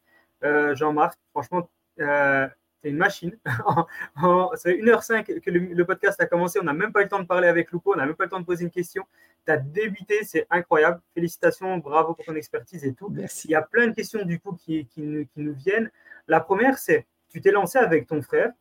Jean-Marc, 0.76 1.20
franchement, 1.32 1.70
une 2.90 2.98
machine. 2.98 3.38
ça 3.46 4.58
fait 4.64 4.78
1h05 4.78 5.40
que 5.42 5.50
le, 5.50 5.86
podcast 5.86 6.20
a 6.22 6.26
commencé. 6.26 6.60
On 6.60 6.64
n'a 6.64 6.74
même 6.74 6.92
pas 6.92 7.02
eu 7.02 7.04
le 7.04 7.10
temps 7.10 7.20
de 7.20 7.28
parler 7.28 7.48
avec 7.48 7.72
Lupo. 7.72 7.94
On 7.94 7.98
n'a 7.98 8.06
même 8.06 8.16
pas 8.16 8.24
eu 8.24 8.28
le 8.28 8.32
temps 8.32 8.40
de 8.40 8.46
poser 8.46 8.64
une 8.64 8.72
question. 8.72 9.06
Tu 9.46 9.52
as 9.52 9.58
débuté. 9.58 10.24
C'est 10.24 10.48
incroyable. 10.50 11.02
Félicitations. 11.14 11.78
Bravo 11.78 12.14
pour 12.14 12.26
ton 12.26 12.36
expertise 12.36 12.86
et 12.86 12.94
tout. 12.94 13.10
Merci. 13.10 13.48
Il 13.48 13.52
y 13.52 13.56
a 13.56 13.62
plein 13.62 13.88
de 13.88 13.94
questions 13.94 14.24
du 14.24 14.40
coup 14.40 14.54
qui, 14.54 14.86
qui, 14.88 15.02
nous, 15.02 15.26
qui 15.26 15.42
nous 15.42 15.54
viennent. 15.54 15.92
La 16.28 16.40
première, 16.40 16.78
c'est 16.78 17.06
tu 17.30 17.42
t'es 17.42 17.52
lancé 17.52 17.78
avec 17.78 18.08
ton 18.08 18.22
frère. 18.22 18.52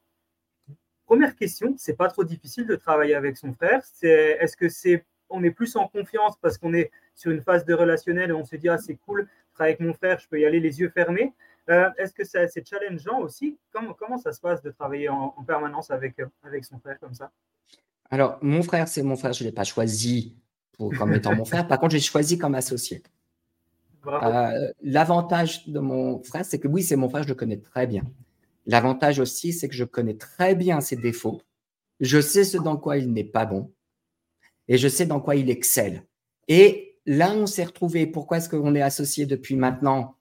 Première 1.07 1.37
question, 1.37 1.74
c'est 1.76 1.97
pas 1.97 2.09
trop 2.09 2.24
difficile 2.24 2.66
de 2.66 2.76
travailler 2.76 3.14
avec 3.14 3.37
son 3.37 3.53
frère. 3.53 3.82
C'est 3.85 4.39
est-ce 4.41 4.57
que 4.57 4.68
c'est 4.68 5.05
on 5.30 5.43
est 5.43 5.51
plus 5.51 5.76
en 5.76 5.89
confiance 5.89 6.37
parce 6.41 6.59
qu'on 6.59 6.74
est 6.74 6.91
sur 7.14 7.30
une 7.30 7.41
phase 7.41 7.64
de 7.64 7.74
relationnel 7.74 8.30
et 8.30 8.32
on 8.32 8.45
se 8.45 8.57
dit 8.57 8.68
ah 8.68 8.78
c'est 8.78 8.97
cool, 8.97 9.28
travailler 9.53 9.74
avec 9.76 9.87
mon 9.87 9.95
frère, 9.95 10.18
je 10.18 10.28
peux 10.28 10.41
y 10.41 10.45
aller 10.45 10.61
les 10.61 10.80
yeux 10.80 10.91
fermés. 10.91 11.32
Euh, 11.71 11.91
est-ce 11.97 12.12
que 12.12 12.25
c'est 12.25 12.67
challengeant 12.67 13.21
aussi? 13.21 13.59
Comment, 13.73 13.95
comment 13.95 14.19
ça 14.19 14.33
se 14.33 14.41
passe 14.41 14.62
de 14.62 14.71
travailler 14.71 15.09
en, 15.09 15.31
permanence 15.47 15.91
avec, 15.91 16.19
euh, 16.21 16.27
avec 16.43 16.65
son 16.65 16.79
frère 16.79 16.99
comme 17.01 17.15
ça? 17.15 17.31
Alors, 18.11 18.39
mon 18.43 18.62
frère, 18.62 18.87
c'est 18.87 19.03
mon 19.03 19.17
frère. 19.17 19.33
Je 19.33 19.45
ne 19.45 19.49
l'ai 19.49 19.55
pas 19.55 19.65
choisi 19.65 20.37
pour, 20.73 20.93
comme 20.95 21.15
étant 21.15 21.35
mon 21.35 21.45
frère. 21.45 21.67
Par 21.67 21.81
contre, 21.81 21.93
j'ai 21.93 22.01
choisi 22.01 22.39
comme 22.39 22.55
associé. 22.55 23.03
Euh, 24.07 24.73
l'avantage 24.83 25.67
de 25.67 25.81
mon 25.81 26.23
frère, 26.23 26.45
c'est 26.45 26.59
que 26.59 26.69
oui, 26.69 26.83
c'est 26.83 26.97
mon 26.97 27.09
frère, 27.09 27.23
je 27.23 27.29
le 27.29 27.35
connais 27.35 27.57
très 27.57 27.87
bien. 27.87 28.03
L'avantage 28.67 29.19
aussi, 29.19 29.53
c'est 29.53 29.69
que 29.69 29.75
je 29.75 29.85
connais 29.85 30.15
très 30.15 30.55
bien 30.55 30.81
ses 30.81 30.97
défauts. 30.97 31.41
Je 32.01 32.21
sais 32.21 32.45
ce 32.45 32.59
dans 32.59 32.77
quoi 32.77 32.99
il 32.99 33.12
n'est 33.12 33.25
pas 33.25 33.47
bon 33.47 33.73
et 34.69 34.79
je 34.79 34.89
sais 34.89 35.07
dans 35.07 35.21
quoi 35.21 35.37
il 35.37 35.51
excelle. 35.51 36.05
Et 36.49 36.99
là, 37.07 37.33
on 37.33 37.47
s'est 37.47 37.65
retrouvé. 37.65 38.07
Pourquoi 38.07 38.39
est-ce 38.39 38.49
qu'on 38.49 38.75
est 38.75 38.83
associé 38.83 39.27
depuis 39.27 39.57
maintenant? 39.57 40.17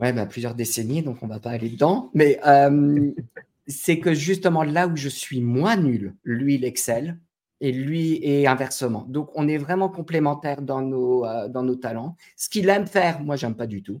Ouais, 0.00 0.12
bah, 0.12 0.26
plusieurs 0.26 0.54
décennies, 0.54 1.02
donc 1.02 1.18
on 1.22 1.26
ne 1.26 1.32
va 1.32 1.40
pas 1.40 1.50
aller 1.50 1.68
dedans. 1.68 2.10
Mais 2.14 2.40
euh, 2.46 3.10
c'est 3.66 3.98
que 3.98 4.14
justement 4.14 4.62
là 4.62 4.88
où 4.88 4.96
je 4.96 5.08
suis 5.08 5.40
moins 5.40 5.76
nul, 5.76 6.14
lui, 6.24 6.56
il 6.56 6.64
excelle 6.64 7.18
et 7.60 7.72
lui 7.72 8.18
et 8.22 8.46
inversement. 8.46 9.04
Donc 9.08 9.30
on 9.34 9.46
est 9.46 9.58
vraiment 9.58 9.88
complémentaires 9.88 10.62
dans 10.62 10.80
nos, 10.80 11.24
euh, 11.24 11.48
dans 11.48 11.62
nos 11.62 11.76
talents. 11.76 12.16
Ce 12.36 12.48
qu'il 12.48 12.68
aime 12.68 12.86
faire, 12.86 13.20
moi, 13.22 13.36
j'aime 13.36 13.54
pas 13.54 13.66
du 13.66 13.82
tout. 13.82 14.00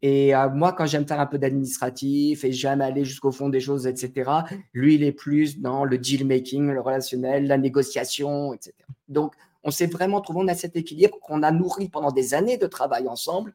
Et 0.00 0.34
euh, 0.34 0.48
moi, 0.50 0.72
quand 0.72 0.86
j'aime 0.86 1.06
faire 1.06 1.18
un 1.18 1.26
peu 1.26 1.38
d'administratif 1.38 2.44
et 2.44 2.52
j'aime 2.52 2.80
aller 2.80 3.04
jusqu'au 3.04 3.32
fond 3.32 3.48
des 3.48 3.60
choses, 3.60 3.86
etc., 3.86 4.30
lui, 4.72 4.94
il 4.94 5.02
est 5.02 5.12
plus 5.12 5.58
dans 5.58 5.84
le 5.84 5.98
deal 5.98 6.24
making, 6.24 6.70
le 6.70 6.80
relationnel, 6.80 7.46
la 7.48 7.58
négociation, 7.58 8.54
etc. 8.54 8.74
Donc, 9.08 9.34
on 9.64 9.72
s'est 9.72 9.86
vraiment 9.86 10.20
trouvé, 10.20 10.40
on 10.42 10.48
a 10.48 10.54
cet 10.54 10.76
équilibre 10.76 11.18
qu'on 11.20 11.42
a 11.42 11.50
nourri 11.50 11.88
pendant 11.88 12.12
des 12.12 12.32
années 12.32 12.58
de 12.58 12.66
travail 12.68 13.08
ensemble 13.08 13.54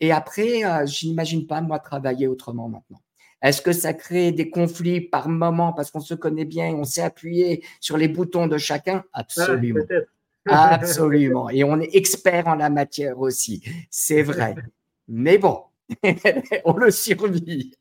et 0.00 0.12
après, 0.12 0.64
euh, 0.64 0.86
je 0.86 1.06
n'imagine 1.06 1.46
pas, 1.46 1.60
moi, 1.60 1.78
travailler 1.78 2.26
autrement 2.26 2.68
maintenant. 2.68 3.00
Est-ce 3.40 3.62
que 3.62 3.72
ça 3.72 3.94
crée 3.94 4.32
des 4.32 4.50
conflits 4.50 5.00
par 5.00 5.28
moment 5.28 5.72
parce 5.72 5.90
qu'on 5.90 6.00
se 6.00 6.14
connaît 6.14 6.44
bien 6.44 6.66
et 6.66 6.74
on 6.74 6.84
s'est 6.84 7.02
appuyé 7.02 7.64
sur 7.80 7.96
les 7.96 8.08
boutons 8.08 8.48
de 8.48 8.58
chacun? 8.58 9.04
Absolument. 9.12 9.84
Absolument. 10.46 11.50
Et 11.50 11.62
on 11.62 11.80
est 11.80 11.94
expert 11.94 12.48
en 12.48 12.54
la 12.54 12.70
matière 12.70 13.18
aussi. 13.20 13.62
C'est 13.90 14.22
vrai. 14.22 14.56
Mais 15.06 15.38
bon, 15.38 15.62
on 16.64 16.76
le 16.76 16.90
survit. 16.90 17.74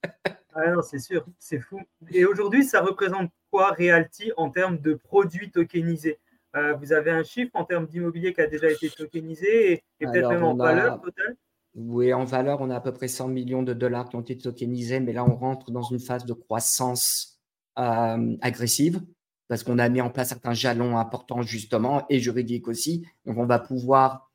Ah 0.54 0.72
non, 0.72 0.82
c'est 0.82 1.00
sûr, 1.00 1.26
c'est 1.38 1.60
fou. 1.60 1.80
Et 2.12 2.26
aujourd'hui, 2.26 2.64
ça 2.64 2.82
représente 2.82 3.32
quoi 3.52 3.72
Realty 3.72 4.32
en 4.38 4.50
termes 4.50 4.80
de 4.80 4.96
produits 4.96 5.52
tokenisés? 5.52 6.20
Euh, 6.56 6.74
Vous 6.74 6.94
avez 6.94 7.12
un 7.12 7.24
chiffre 7.24 7.52
en 7.54 7.64
termes 7.64 7.86
d'immobilier 7.86 8.34
qui 8.34 8.42
a 8.42 8.48
déjà 8.48 8.70
été 8.70 8.90
tokenisé 8.90 9.74
et, 9.74 9.84
peut-être 10.00 10.30
même 10.30 10.44
en 10.44 10.56
valeur 10.56 11.00
totale? 11.02 11.36
Oui, 11.78 12.12
en 12.12 12.26
valeur, 12.26 12.60
on 12.62 12.72
a 12.72 12.78
à 12.78 12.82
peu 12.82 12.92
près 12.92 13.08
100 13.08 13.28
millions 13.28 13.62
de 13.62 13.72
dollars 13.72 14.10
qui 14.10 14.16
ont 14.16 14.22
été 14.22 14.36
tokenisés, 14.36 15.00
mais 15.00 15.14
là, 15.14 15.24
on 15.24 15.36
rentre 15.36 15.70
dans 15.70 15.84
une 15.84 16.00
phase 16.00 16.26
de 16.26 16.34
croissance 16.34 17.40
euh, 17.78 18.36
agressive 18.42 19.04
parce 19.48 19.64
qu'on 19.64 19.78
a 19.78 19.88
mis 19.88 20.02
en 20.02 20.10
place 20.10 20.30
certains 20.30 20.54
jalons 20.54 20.98
importants, 20.98 21.44
justement, 21.44 22.04
et 22.10 22.20
juridiques 22.20 22.68
aussi. 22.68 23.06
Donc, 23.26 23.38
on 23.38 23.46
va 23.46 23.60
pouvoir 23.60 24.32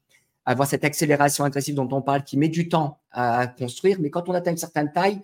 avoir 0.47 0.69
cette 0.69 0.85
accélération 0.85 1.44
agressive 1.44 1.74
dont 1.74 1.89
on 1.90 2.01
parle 2.01 2.23
qui 2.23 2.39
met 2.39 2.48
du 2.48 2.69
temps 2.69 3.01
à 3.10 3.48
construire, 3.48 3.98
mais 4.01 4.10
quand 4.10 4.28
on 4.28 4.35
atteint 4.35 4.52
une 4.52 4.56
certaine 4.56 4.93
taille, 4.93 5.20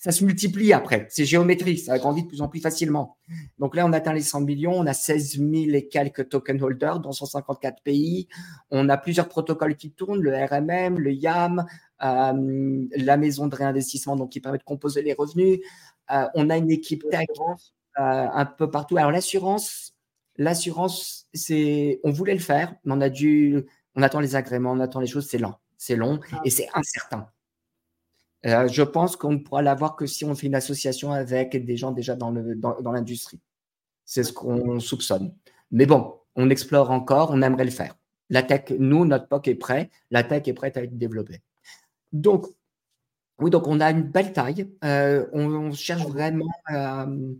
ça 0.00 0.12
se 0.12 0.24
multiplie 0.24 0.72
après. 0.72 1.06
C'est 1.10 1.26
géométrique, 1.26 1.78
ça 1.78 1.98
grandit 1.98 2.22
de 2.22 2.28
plus 2.28 2.40
en 2.40 2.48
plus 2.48 2.60
facilement. 2.60 3.18
Donc 3.58 3.76
là, 3.76 3.84
on 3.84 3.92
atteint 3.92 4.14
les 4.14 4.22
100 4.22 4.40
millions, 4.40 4.72
on 4.72 4.86
a 4.86 4.94
16 4.94 5.36
000 5.36 5.52
et 5.74 5.88
quelques 5.88 6.30
token 6.30 6.60
holders 6.62 7.00
dans 7.00 7.12
154 7.12 7.82
pays. 7.82 8.26
On 8.70 8.88
a 8.88 8.96
plusieurs 8.96 9.28
protocoles 9.28 9.76
qui 9.76 9.92
tournent, 9.92 10.22
le 10.22 10.32
RMM, 10.34 10.98
le 10.98 11.12
YAM, 11.12 11.66
euh, 12.02 12.86
la 12.96 13.16
maison 13.18 13.46
de 13.46 13.54
réinvestissement 13.54 14.16
donc 14.16 14.30
qui 14.30 14.40
permet 14.40 14.56
de 14.56 14.62
composer 14.62 15.02
les 15.02 15.12
revenus. 15.12 15.60
Euh, 16.10 16.26
on 16.34 16.48
a 16.48 16.56
une 16.56 16.70
équipe 16.70 17.04
tech 17.10 17.28
euh, 17.38 17.52
un 17.98 18.46
peu 18.46 18.70
partout. 18.70 18.96
Alors 18.96 19.10
l'assurance, 19.10 19.92
l'assurance, 20.38 21.26
c'est, 21.34 22.00
on 22.04 22.10
voulait 22.10 22.32
le 22.32 22.40
faire, 22.40 22.74
mais 22.84 22.94
on 22.94 23.02
a 23.02 23.10
dû, 23.10 23.66
on 23.96 24.02
attend 24.02 24.20
les 24.20 24.34
agréments, 24.34 24.72
on 24.72 24.80
attend 24.80 25.00
les 25.00 25.06
choses, 25.06 25.28
c'est 25.28 25.36
lent, 25.36 25.60
c'est 25.76 25.96
long 25.96 26.20
ah. 26.32 26.40
et 26.46 26.48
c'est 26.48 26.68
incertain. 26.72 27.28
Euh, 28.46 28.68
je 28.68 28.82
pense 28.82 29.16
qu'on 29.16 29.32
ne 29.32 29.38
pourra 29.38 29.62
l'avoir 29.62 29.96
que 29.96 30.06
si 30.06 30.24
on 30.24 30.34
fait 30.34 30.46
une 30.46 30.54
association 30.54 31.12
avec 31.12 31.64
des 31.64 31.76
gens 31.76 31.92
déjà 31.92 32.16
dans, 32.16 32.30
l'industrie. 32.92 33.40
C'est 34.04 34.24
ce 34.24 34.32
qu'on 34.32 34.80
soupçonne. 34.80 35.34
Mais 35.70 35.86
bon, 35.86 36.14
on 36.36 36.50
explore 36.50 36.90
encore, 36.90 37.30
on 37.32 37.42
aimerait 37.42 37.64
le 37.64 37.70
faire. 37.70 37.96
La 38.30 38.42
tech, 38.42 38.70
nous, 38.78 39.04
notre 39.04 39.28
POC 39.28 39.48
est 39.48 39.54
prêt, 39.56 39.90
la 40.10 40.22
tech 40.24 40.46
est 40.46 40.52
prête 40.52 40.76
à 40.76 40.82
être 40.82 40.96
développée. 40.96 41.42
Donc, 42.12 42.46
oui, 43.38 43.50
donc 43.50 43.66
on 43.66 43.80
a 43.80 43.90
une 43.90 44.02
belle 44.02 44.32
taille, 44.32 44.70
euh, 44.84 45.26
on, 45.32 45.72
cherche 45.72 46.06
vraiment, 46.06 46.50
euh, 46.70 47.34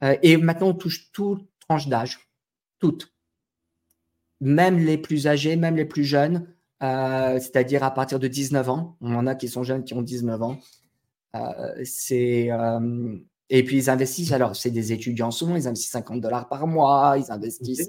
et 0.00 0.36
maintenant 0.36 0.68
on 0.68 0.74
touche 0.74 1.12
toutes 1.12 1.46
tranches 1.60 1.88
d'âge, 1.88 2.18
toutes. 2.78 3.12
Même 4.40 4.78
les 4.78 4.98
plus 4.98 5.28
âgés, 5.28 5.56
même 5.56 5.76
les 5.76 5.84
plus 5.84 6.04
jeunes, 6.04 6.52
euh, 6.82 7.38
c'est-à-dire 7.38 7.82
à 7.82 7.92
partir 7.92 8.18
de 8.18 8.28
19 8.28 8.68
ans. 8.68 8.96
On 9.00 9.14
en 9.14 9.26
a 9.26 9.34
qui 9.34 9.48
sont 9.48 9.62
jeunes 9.62 9.84
qui 9.84 9.94
ont 9.94 10.02
19 10.02 10.42
ans. 10.42 10.58
c'est 11.84 12.50
et 13.50 13.64
puis 13.64 13.76
ils 13.76 13.90
investissent. 13.90 14.32
Alors 14.32 14.56
c'est 14.56 14.70
des 14.70 14.92
étudiants 14.92 15.30
souvent, 15.30 15.56
ils 15.56 15.68
investissent 15.68 15.92
50 15.92 16.20
dollars 16.20 16.48
par 16.48 16.66
mois, 16.66 17.16
ils 17.18 17.30
investissent. 17.30 17.88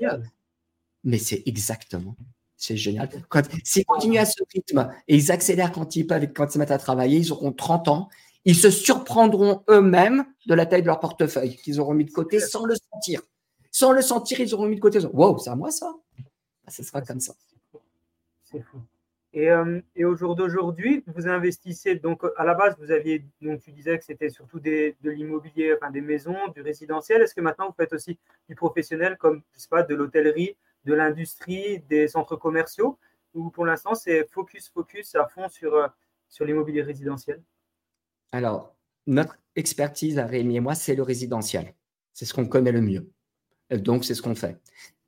Mais 1.03 1.17
c'est 1.17 1.43
exactement. 1.45 2.15
C'est 2.55 2.77
génial. 2.77 3.09
S'ils 3.63 3.85
continuent 3.85 4.19
à 4.19 4.25
ce 4.25 4.41
rythme 4.53 4.89
et 5.07 5.17
ils 5.17 5.31
accélèrent 5.31 5.71
quand 5.71 5.95
ils 5.95 6.07
peuvent, 6.07 6.27
quand 6.33 6.45
ils 6.45 6.53
se 6.53 6.59
mettent 6.59 6.71
à 6.71 6.77
travailler, 6.77 7.17
ils 7.17 7.31
auront 7.31 7.51
30 7.51 7.87
ans. 7.89 8.09
Ils 8.45 8.55
se 8.55 8.69
surprendront 8.69 9.63
eux-mêmes 9.69 10.25
de 10.47 10.53
la 10.53 10.65
taille 10.65 10.81
de 10.81 10.87
leur 10.87 10.99
portefeuille 10.99 11.55
qu'ils 11.55 11.79
auront 11.79 11.93
mis 11.93 12.05
de 12.05 12.11
côté 12.11 12.39
sans 12.39 12.65
le 12.65 12.75
sentir. 12.75 13.21
Sans 13.71 13.91
le 13.91 14.01
sentir, 14.01 14.39
ils 14.39 14.53
auront 14.53 14.67
mis 14.67 14.75
de 14.75 14.81
côté. 14.81 14.99
Wow, 14.99 15.39
c'est 15.39 15.49
à 15.49 15.55
moi 15.55 15.71
ça? 15.71 15.93
Bah, 16.19 16.71
Ce 16.71 16.83
sera 16.83 17.01
comme 17.01 17.19
ça. 17.19 17.33
Euh, 19.35 19.81
et, 19.95 20.05
au 20.05 20.15
jour 20.15 20.35
d'aujourd'hui, 20.35 21.03
vous 21.07 21.27
investissez, 21.27 21.95
donc 21.95 22.23
à 22.37 22.43
la 22.43 22.53
base, 22.53 22.75
vous 22.77 22.91
aviez, 22.91 23.25
donc 23.41 23.61
tu 23.61 23.71
disais 23.71 23.97
que 23.97 24.05
c'était 24.05 24.29
surtout 24.29 24.59
de 24.59 24.93
l'immobilier, 25.03 25.73
enfin 25.75 25.89
des 25.89 26.01
maisons, 26.01 26.37
du 26.53 26.61
résidentiel. 26.61 27.21
Est-ce 27.21 27.33
que 27.33 27.41
maintenant 27.41 27.67
vous 27.67 27.75
faites 27.75 27.93
aussi 27.93 28.19
du 28.47 28.55
professionnel 28.55 29.17
comme, 29.17 29.41
je 29.53 29.59
sais 29.59 29.69
pas, 29.69 29.81
de 29.81 29.95
l'hôtellerie, 29.95 30.55
de 30.85 30.93
l'industrie, 30.93 31.79
des 31.89 32.07
centres 32.07 32.35
commerciaux 32.35 32.99
Ou 33.33 33.49
pour 33.49 33.65
l'instant, 33.65 33.95
c'est 33.95 34.29
focus, 34.29 34.69
focus 34.69 35.15
à 35.15 35.27
fond 35.27 35.49
sur, 35.49 35.73
euh, 35.73 35.87
sur 36.29 36.45
l'immobilier 36.45 36.83
résidentiel? 36.83 37.41
Alors, 38.31 38.75
notre 39.07 39.37
expertise 39.55 40.19
à 40.19 40.27
Rémi 40.27 40.57
et 40.57 40.59
moi, 40.59 40.75
c'est 40.75 40.95
le 40.95 41.03
résidentiel. 41.03 41.73
C'est 42.13 42.25
ce 42.25 42.33
qu'on 42.33 42.47
connaît 42.47 42.71
le 42.71 42.81
mieux. 42.81 43.09
Donc, 43.71 44.05
c'est 44.05 44.13
ce 44.13 44.21
qu'on 44.21 44.35
fait. 44.35 44.59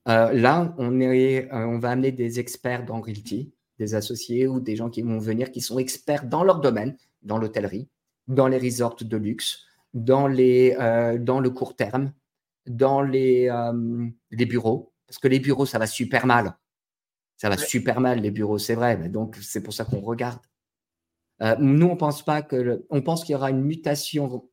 Euh, 0.07 0.31
là, 0.33 0.75
on, 0.77 0.99
est, 1.01 1.51
on 1.51 1.79
va 1.79 1.91
amener 1.91 2.11
des 2.11 2.39
experts 2.39 2.85
dans 2.85 3.01
Realty 3.01 3.55
des 3.79 3.95
associés 3.95 4.47
ou 4.47 4.59
des 4.59 4.75
gens 4.75 4.89
qui 4.89 5.01
vont 5.01 5.19
venir 5.19 5.51
qui 5.51 5.61
sont 5.61 5.79
experts 5.79 6.25
dans 6.25 6.43
leur 6.43 6.59
domaine, 6.59 6.97
dans 7.23 7.37
l'hôtellerie, 7.37 7.89
dans 8.27 8.47
les 8.47 8.57
resorts 8.57 8.95
de 9.01 9.17
luxe, 9.17 9.65
dans, 9.93 10.27
les, 10.27 10.75
euh, 10.79 11.17
dans 11.17 11.39
le 11.39 11.49
court 11.49 11.75
terme, 11.75 12.13
dans 12.65 13.01
les, 13.01 13.49
euh, 13.49 14.07
les, 14.31 14.45
bureaux. 14.45 14.93
Parce 15.07 15.19
que 15.19 15.27
les 15.27 15.39
bureaux, 15.39 15.65
ça 15.65 15.79
va 15.79 15.87
super 15.87 16.25
mal. 16.25 16.57
Ça 17.37 17.49
va 17.49 17.57
super 17.57 17.99
mal, 17.99 18.21
les 18.21 18.31
bureaux, 18.31 18.57
c'est 18.57 18.75
vrai. 18.75 18.97
Mais 18.97 19.09
donc, 19.09 19.37
c'est 19.41 19.61
pour 19.61 19.73
ça 19.73 19.83
qu'on 19.85 19.99
regarde. 19.99 20.39
Euh, 21.41 21.55
nous, 21.59 21.87
on 21.87 21.97
pense 21.97 22.23
pas 22.23 22.41
que. 22.41 22.85
on 22.89 23.01
pense 23.01 23.25
qu'il 23.25 23.33
y 23.33 23.35
aura 23.35 23.49
une 23.49 23.61
mutation 23.61 24.47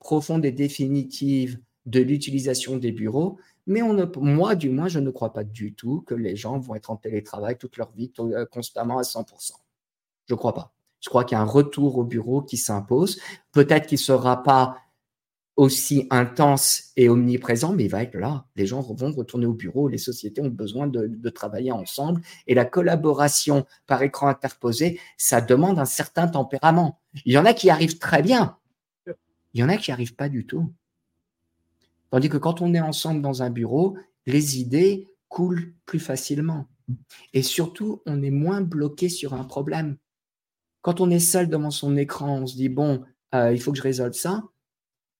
profonde 0.00 0.44
et 0.44 0.52
définitive 0.52 1.58
de 1.86 2.00
l'utilisation 2.00 2.76
des 2.76 2.92
bureaux, 2.92 3.38
mais 3.66 3.80
moi, 4.16 4.54
du 4.54 4.68
moins, 4.68 4.88
je 4.88 4.98
ne 4.98 5.10
crois 5.10 5.32
pas 5.32 5.44
du 5.44 5.74
tout 5.74 6.02
que 6.02 6.14
les 6.14 6.36
gens 6.36 6.58
vont 6.58 6.74
être 6.74 6.90
en 6.90 6.96
télétravail 6.96 7.56
toute 7.56 7.76
leur 7.76 7.90
vie 7.92 8.12
euh, 8.18 8.44
constamment 8.46 8.98
à 8.98 9.02
100%. 9.02 9.52
Je 10.26 10.34
ne 10.34 10.38
crois 10.38 10.54
pas. 10.54 10.74
Je 11.00 11.08
crois 11.08 11.24
qu'il 11.24 11.36
y 11.36 11.38
a 11.38 11.42
un 11.42 11.46
retour 11.46 11.98
au 11.98 12.04
bureau 12.04 12.42
qui 12.42 12.56
s'impose. 12.56 13.20
Peut-être 13.52 13.86
qu'il 13.86 13.96
ne 13.96 14.02
sera 14.02 14.42
pas 14.42 14.78
aussi 15.56 16.06
intense 16.10 16.92
et 16.96 17.08
omniprésent, 17.08 17.72
mais 17.72 17.84
il 17.84 17.90
va 17.90 18.02
être 18.02 18.16
là. 18.16 18.46
Les 18.56 18.66
gens 18.66 18.80
vont 18.80 19.12
retourner 19.12 19.46
au 19.46 19.52
bureau, 19.52 19.88
les 19.88 19.98
sociétés 19.98 20.42
ont 20.42 20.48
besoin 20.48 20.86
de, 20.88 21.28
travailler 21.30 21.72
ensemble 21.72 22.22
et 22.46 22.54
la 22.54 22.64
collaboration 22.64 23.64
par 23.86 24.02
écran 24.02 24.28
interposé, 24.28 25.00
ça 25.16 25.40
demande 25.40 25.78
un 25.78 25.84
certain 25.84 26.26
tempérament. 26.26 27.00
Il 27.24 27.32
y 27.32 27.38
en 27.38 27.44
a 27.44 27.54
qui 27.54 27.70
arrivent 27.70 27.98
très 27.98 28.22
bien, 28.22 28.56
il 29.52 29.60
y 29.60 29.64
en 29.64 29.68
a 29.68 29.76
qui 29.76 29.92
arrivent 29.92 30.16
pas 30.16 30.28
du 30.28 30.46
tout. 30.46 30.72
Tandis 32.14 32.28
que 32.28 32.36
quand 32.36 32.62
on 32.62 32.72
est 32.74 32.80
ensemble 32.80 33.22
dans 33.22 33.42
un 33.42 33.50
bureau, 33.50 33.96
les 34.24 34.60
idées 34.60 35.08
coulent 35.26 35.74
plus 35.84 35.98
facilement. 35.98 36.68
Et 37.32 37.42
surtout, 37.42 38.02
on 38.06 38.22
est 38.22 38.30
moins 38.30 38.60
bloqué 38.60 39.08
sur 39.08 39.34
un 39.34 39.42
problème. 39.42 39.96
Quand 40.80 41.00
on 41.00 41.10
est 41.10 41.18
seul 41.18 41.48
devant 41.48 41.72
son 41.72 41.96
écran, 41.96 42.42
on 42.42 42.46
se 42.46 42.54
dit, 42.54 42.68
bon, 42.68 43.02
euh, 43.34 43.52
il 43.52 43.60
faut 43.60 43.72
que 43.72 43.78
je 43.78 43.82
résolve 43.82 44.12
ça. 44.12 44.44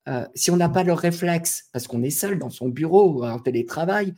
Euh, 0.09 0.25
si 0.37 0.53
on 0.53 0.57
n'a 0.57 0.69
pas 0.69 0.85
le 0.85 0.93
réflexe, 0.93 1.69
parce 1.73 1.89
qu'on 1.89 2.05
est 2.05 2.11
seul 2.11 2.39
dans 2.39 2.51
son 2.51 2.69
bureau 2.69 3.11
ou 3.11 3.25
en 3.25 3.41
télétravail, 3.41 4.15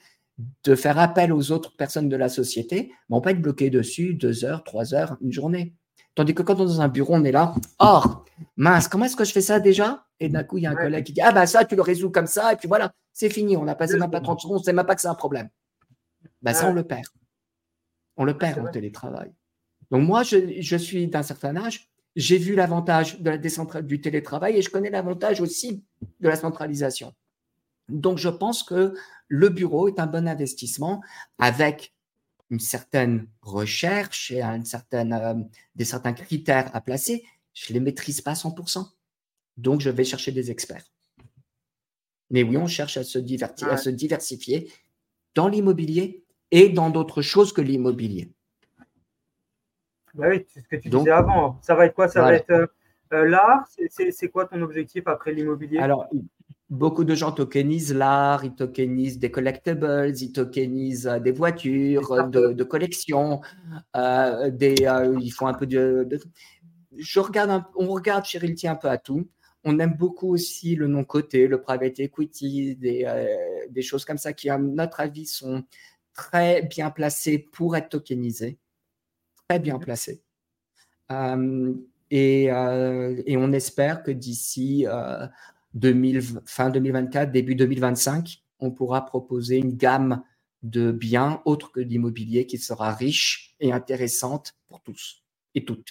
de 0.65 0.75
faire 0.75 0.99
appel 0.99 1.33
aux 1.33 1.53
autres 1.53 1.75
personnes 1.79 2.11
de 2.11 2.17
la 2.17 2.29
société, 2.29 2.93
on 3.09 3.23
peut 3.23 3.31
être 3.31 3.41
bloqué 3.41 3.71
dessus 3.71 4.13
deux 4.13 4.45
heures, 4.45 4.65
trois 4.65 4.93
heures, 4.93 5.17
une 5.23 5.33
journée. 5.33 5.73
Tandis 6.15 6.35
que 6.35 6.43
quand 6.43 6.61
on 6.61 6.65
est 6.65 6.75
dans 6.75 6.83
un 6.83 6.89
bureau, 6.89 7.15
on 7.15 7.25
est 7.25 7.33
là, 7.33 7.55
oh, 7.81 8.03
mince, 8.57 8.87
comment 8.87 9.07
est-ce 9.07 9.17
que 9.17 9.25
je 9.25 9.33
fais 9.33 9.41
ça 9.41 9.61
déjà? 9.61 10.06
Et 10.21 10.29
d'un 10.29 10.45
coup, 10.45 10.59
il 10.59 10.63
y 10.65 10.67
a 10.67 10.71
un 10.71 10.77
collègue 10.77 11.05
qui 11.05 11.13
dit, 11.13 11.21
ah 11.21 11.33
ben 11.33 11.47
ça, 11.47 11.65
tu 11.65 11.77
le 11.77 11.83
résous 11.83 12.11
comme 12.11 12.27
ça, 12.27 12.53
et 12.53 12.57
puis 12.57 12.69
voilà, 12.69 12.93
c'est 13.13 13.31
fini, 13.31 13.57
on 13.57 13.67
a 13.69 13.75
passé 13.75 13.99
même 13.99 14.11
pas 14.11 14.21
30 14.21 14.41
secondes, 14.41 14.57
on 14.57 14.61
ne 14.61 14.65
sait 14.65 14.73
même 14.73 14.87
pas 14.87 14.95
que 14.95 15.01
c'est 15.01 15.09
un 15.09 15.15
problème. 15.15 15.49
Ben 16.43 16.55
ça, 16.55 16.69
on 16.69 16.73
le 16.73 16.85
perd. 16.85 17.07
On 18.17 18.25
le 18.25 18.37
perd 18.37 18.59
en 18.59 18.71
télétravail. 18.71 19.33
Donc 19.91 20.03
moi, 20.07 20.23
je, 20.23 20.77
suis 20.77 21.07
d'un 21.09 21.23
certain 21.23 21.57
âge, 21.57 21.89
j'ai 22.15 22.39
vu 22.39 22.55
l'avantage 22.55 23.21
de 23.21 23.31
la 23.31 23.83
du 23.83 24.01
télétravail 24.01 24.57
et 24.57 24.63
je 24.63 24.71
connais 24.71 24.91
l'avantage 24.91 25.41
aussi 25.41 25.85
de 26.21 26.29
la 26.29 26.37
centralisation. 26.37 27.15
Donc 27.89 28.19
je 28.19 28.29
pense 28.29 28.63
que 28.63 28.95
le 29.29 29.49
bureau 29.49 29.89
est 29.89 30.01
un 30.01 30.07
bon 30.07 30.27
investissement 30.27 31.03
avec 31.39 31.95
une 32.51 32.61
certaine 32.61 33.29
recherche 33.43 34.31
et 34.31 34.43
une 34.43 34.65
certaine, 34.65 35.13
euh, 35.13 35.35
des 35.75 35.85
certains 35.85 36.13
critères 36.13 36.71
à 36.75 36.81
placer, 36.81 37.25
je 37.55 37.73
ne 37.73 37.79
les 37.79 37.85
maîtrise 37.85 38.21
pas 38.21 38.33
à 38.33 38.35
100%. 38.35 38.87
Donc, 39.57 39.81
je 39.81 39.91
vais 39.91 40.05
chercher 40.05 40.33
des 40.33 40.51
experts. 40.51 40.85
Mais 42.31 42.43
oui, 42.43 42.57
on 42.57 42.67
cherche 42.67 42.97
à 42.97 43.05
se, 43.05 43.19
à 43.65 43.77
se 43.77 43.91
diversifier 43.91 44.71
dans 45.35 45.49
l'immobilier 45.49 46.25
et 46.51 46.69
dans 46.69 46.91
d'autres 46.91 47.23
choses 47.23 47.53
que 47.53 47.61
l'immobilier. 47.61 48.33
Bah 50.15 50.29
oui, 50.31 50.45
c'est 50.49 50.61
ce 50.61 50.69
que 50.69 50.77
tu 50.77 50.89
disais 50.89 51.11
avant. 51.11 51.59
Ça 51.63 51.75
va 51.75 51.87
être 51.87 51.95
quoi? 51.95 52.09
Ça 52.09 52.23
va 52.23 52.35
être 52.35 52.51
euh, 52.51 52.67
euh, 53.13 53.29
l'art? 53.29 53.67
C'est 53.89 54.29
quoi 54.29 54.47
ton 54.47 54.61
objectif 54.63 55.07
après 55.07 55.33
l'immobilier? 55.33 55.79
Alors, 55.79 56.09
Beaucoup 56.69 57.05
de 57.05 57.15
gens 57.15 57.31
tokenisent 57.31 57.95
l'art, 57.95 58.45
ils 58.45 58.53
tokenisent 58.53 59.21
des 59.21 59.31
collectibles, 59.31 60.13
ils 60.17 60.33
tokenisent 60.33 61.07
euh, 61.07 61.21
des 61.21 61.31
voitures 61.31 62.29
de, 62.29 62.65
collection, 62.65 63.41
euh, 63.95 64.51
des, 64.51 64.75
ils 65.21 65.31
font 65.31 65.47
un 65.47 65.55
peu 65.55 65.67
de. 65.67 66.09
je 66.97 67.21
regarde 67.21 67.63
on 67.77 67.87
regarde 67.87 68.25
chez 68.25 68.39
Realty 68.39 68.67
un 68.67 68.75
peu 68.75 68.89
à 68.89 68.99
tout. 68.99 69.29
On 69.69 69.79
aime 69.81 69.95
beaucoup 69.95 70.33
aussi 70.33 70.77
le 70.77 70.87
non-côté, 70.87 71.49
le 71.49 71.61
private 71.61 71.99
equity, 71.99 72.77
des, 72.77 73.05
des, 73.69 73.83
choses 73.83 74.05
comme 74.05 74.17
ça 74.17 74.33
qui, 74.33 74.49
à 74.49 74.59
notre 74.59 75.01
avis, 75.01 75.27
sont 75.27 75.65
très 76.15 76.63
bien 76.63 76.91
placées 76.91 77.39
pour 77.39 77.77
être 77.77 77.89
tokenisées. 77.89 78.59
Très 79.49 79.59
bien 79.59 79.79
placées. 79.79 80.23
et, 81.11 82.45
et, 82.45 83.37
on 83.37 83.53
espère 83.53 84.05
que 84.05 84.13
d'ici 84.13 84.87
fin 86.47 86.71
2024, 86.71 87.33
début 87.33 87.57
2025, 87.57 88.43
on 88.61 88.71
pourra 88.71 89.05
proposer 89.05 89.57
une 89.57 89.77
gamme 89.77 90.23
de 90.63 90.91
biens 90.91 91.43
autres 91.45 91.71
que 91.71 91.81
l'immobilier 91.81 92.47
qui 92.47 92.59
sera 92.59 92.93
riche 92.93 93.55
et 93.61 93.73
intéressante 93.73 94.55
pour 94.69 94.81
tous 94.81 95.23
et 95.55 95.65
toutes. 95.65 95.91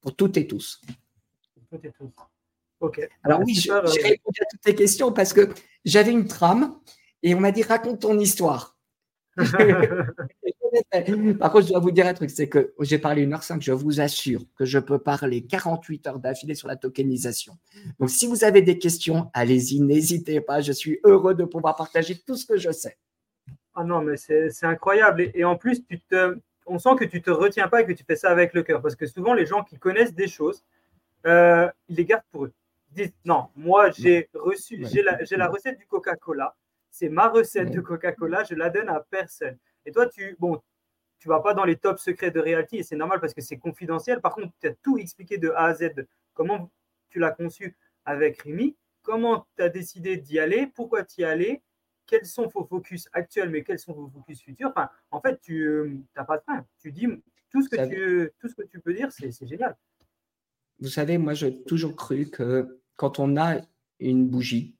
Pour 0.00 0.14
toutes 0.14 0.36
et 0.36 0.46
tous. 0.46 0.80
Toutes 1.70 1.84
et 1.84 1.92
tous. 1.92 2.12
Alors 3.22 3.40
oui, 3.44 3.54
j'ai 3.54 3.72
répondu 3.72 4.40
à 4.40 4.44
toutes 4.50 4.60
tes 4.60 4.74
questions 4.74 5.12
parce 5.12 5.32
que 5.32 5.48
j'avais 5.84 6.12
une 6.12 6.26
trame 6.26 6.76
et 7.22 7.34
on 7.34 7.40
m'a 7.40 7.52
dit 7.52 7.62
raconte 7.62 8.00
ton 8.00 8.18
histoire. 8.18 8.76
Par 11.38 11.52
contre, 11.52 11.66
je 11.66 11.72
dois 11.72 11.80
vous 11.80 11.90
dire 11.90 12.06
un 12.06 12.14
truc, 12.14 12.30
c'est 12.30 12.48
que 12.48 12.74
j'ai 12.80 12.98
parlé 12.98 13.22
une 13.22 13.32
heure 13.32 13.42
cinq, 13.42 13.62
je 13.62 13.72
vous 13.72 14.00
assure 14.00 14.42
que 14.56 14.64
je 14.64 14.78
peux 14.78 14.98
parler 14.98 15.44
48 15.44 16.06
heures 16.06 16.18
d'affilée 16.18 16.54
sur 16.54 16.68
la 16.68 16.76
tokenisation. 16.76 17.56
Donc, 17.98 18.10
si 18.10 18.26
vous 18.26 18.44
avez 18.44 18.62
des 18.62 18.78
questions, 18.78 19.30
allez-y, 19.32 19.80
n'hésitez 19.80 20.40
pas. 20.40 20.60
Je 20.60 20.72
suis 20.72 21.00
heureux 21.04 21.34
de 21.34 21.44
pouvoir 21.44 21.76
partager 21.76 22.18
tout 22.26 22.36
ce 22.36 22.46
que 22.46 22.56
je 22.56 22.70
sais. 22.70 22.96
Ah 23.74 23.84
non, 23.84 24.02
mais 24.02 24.16
c'est 24.16 24.64
incroyable. 24.64 25.30
Et, 25.34 25.44
en 25.44 25.56
plus, 25.56 25.84
tu 25.86 26.00
te, 26.00 26.38
on 26.66 26.78
sent 26.78 26.96
que 26.98 27.04
tu 27.04 27.18
ne 27.18 27.22
te 27.22 27.30
retiens 27.30 27.68
pas 27.68 27.82
et 27.82 27.86
que 27.86 27.92
tu 27.92 28.04
fais 28.04 28.16
ça 28.16 28.30
avec 28.30 28.54
le 28.54 28.62
cœur. 28.62 28.80
Parce 28.80 28.96
que 28.96 29.06
souvent, 29.06 29.34
les 29.34 29.46
gens 29.46 29.62
qui 29.62 29.78
connaissent 29.78 30.14
des 30.14 30.28
choses, 30.28 30.64
euh, 31.26 31.68
ils 31.88 31.96
les 31.96 32.04
gardent 32.04 32.24
pour 32.30 32.46
eux. 32.46 32.52
Disent, 32.96 33.12
non, 33.26 33.48
moi, 33.54 33.90
j'ai 33.90 34.30
reçu, 34.32 34.84
j'ai 34.90 35.02
la, 35.02 35.18
la 35.30 35.48
recette 35.48 35.78
du 35.78 35.86
Coca-Cola. 35.86 36.56
C'est 36.90 37.10
ma 37.10 37.28
recette 37.28 37.70
de 37.70 37.80
Coca-Cola, 37.80 38.42
je 38.44 38.54
la 38.54 38.70
donne 38.70 38.88
à 38.88 39.00
personne. 39.00 39.58
Et 39.84 39.92
toi, 39.92 40.08
tu 40.08 40.34
bon, 40.38 40.62
tu 41.18 41.28
vas 41.28 41.40
pas 41.40 41.52
dans 41.52 41.64
les 41.64 41.76
top 41.76 41.98
secrets 41.98 42.30
de 42.30 42.40
Realty 42.40 42.78
et 42.78 42.82
c'est 42.82 42.96
normal 42.96 43.20
parce 43.20 43.34
que 43.34 43.42
c'est 43.42 43.58
confidentiel. 43.58 44.20
Par 44.22 44.34
contre, 44.34 44.52
tu 44.60 44.68
as 44.68 44.74
tout 44.82 44.96
expliqué 44.96 45.36
de 45.36 45.50
A 45.50 45.66
à 45.66 45.74
Z. 45.74 45.90
Comment 46.32 46.70
tu 47.10 47.18
l'as 47.18 47.32
conçu 47.32 47.76
avec 48.06 48.40
Rémi, 48.42 48.76
comment 49.02 49.46
tu 49.56 49.62
as 49.62 49.68
décidé 49.68 50.16
d'y 50.16 50.38
aller, 50.38 50.66
pourquoi 50.74 51.04
tu 51.04 51.20
y 51.20 51.24
allais, 51.24 51.62
quels 52.06 52.24
sont 52.24 52.46
vos 52.46 52.64
focus 52.64 53.08
actuels, 53.12 53.50
mais 53.50 53.62
quels 53.62 53.78
sont 53.78 53.92
vos 53.92 54.08
focus 54.08 54.40
futurs? 54.40 54.70
Enfin, 54.70 54.88
en 55.10 55.20
fait, 55.20 55.38
tu 55.40 56.02
n'as 56.16 56.24
pas 56.24 56.38
de 56.38 56.44
fin. 56.44 56.64
Tu 56.80 56.92
dis 56.92 57.06
tout 57.50 57.62
ce 57.62 57.68
que, 57.68 57.86
tu, 57.88 58.32
tout 58.38 58.48
ce 58.48 58.54
que 58.54 58.62
tu 58.62 58.80
peux 58.80 58.94
dire, 58.94 59.12
c'est 59.12 59.46
génial. 59.46 59.76
Vous 60.78 60.88
savez, 60.88 61.18
moi, 61.18 61.34
j'ai 61.34 61.62
toujours 61.64 61.96
cru 61.96 62.30
que 62.30 62.80
quand 62.96 63.18
on 63.18 63.36
a 63.36 63.56
une 64.00 64.26
bougie 64.26 64.74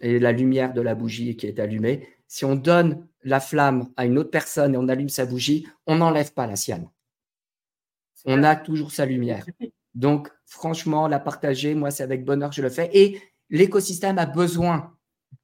et 0.00 0.18
la 0.18 0.32
lumière 0.32 0.72
de 0.72 0.80
la 0.80 0.94
bougie 0.94 1.36
qui 1.36 1.46
est 1.46 1.58
allumée, 1.58 2.08
si 2.26 2.44
on 2.44 2.56
donne 2.56 3.06
la 3.22 3.40
flamme 3.40 3.90
à 3.96 4.06
une 4.06 4.18
autre 4.18 4.30
personne 4.30 4.74
et 4.74 4.78
on 4.78 4.88
allume 4.88 5.08
sa 5.08 5.26
bougie, 5.26 5.66
on 5.86 5.96
n'enlève 5.96 6.32
pas 6.32 6.46
la 6.46 6.56
sienne. 6.56 6.88
On 8.24 8.42
a 8.42 8.56
toujours 8.56 8.92
sa 8.92 9.06
lumière. 9.06 9.44
Donc, 9.94 10.30
franchement, 10.46 11.08
la 11.08 11.18
partager, 11.18 11.74
moi, 11.74 11.90
c'est 11.90 12.02
avec 12.02 12.24
bonheur 12.24 12.50
que 12.50 12.56
je 12.56 12.62
le 12.62 12.70
fais. 12.70 12.90
Et 12.92 13.20
l'écosystème 13.48 14.18
a 14.18 14.26
besoin 14.26 14.96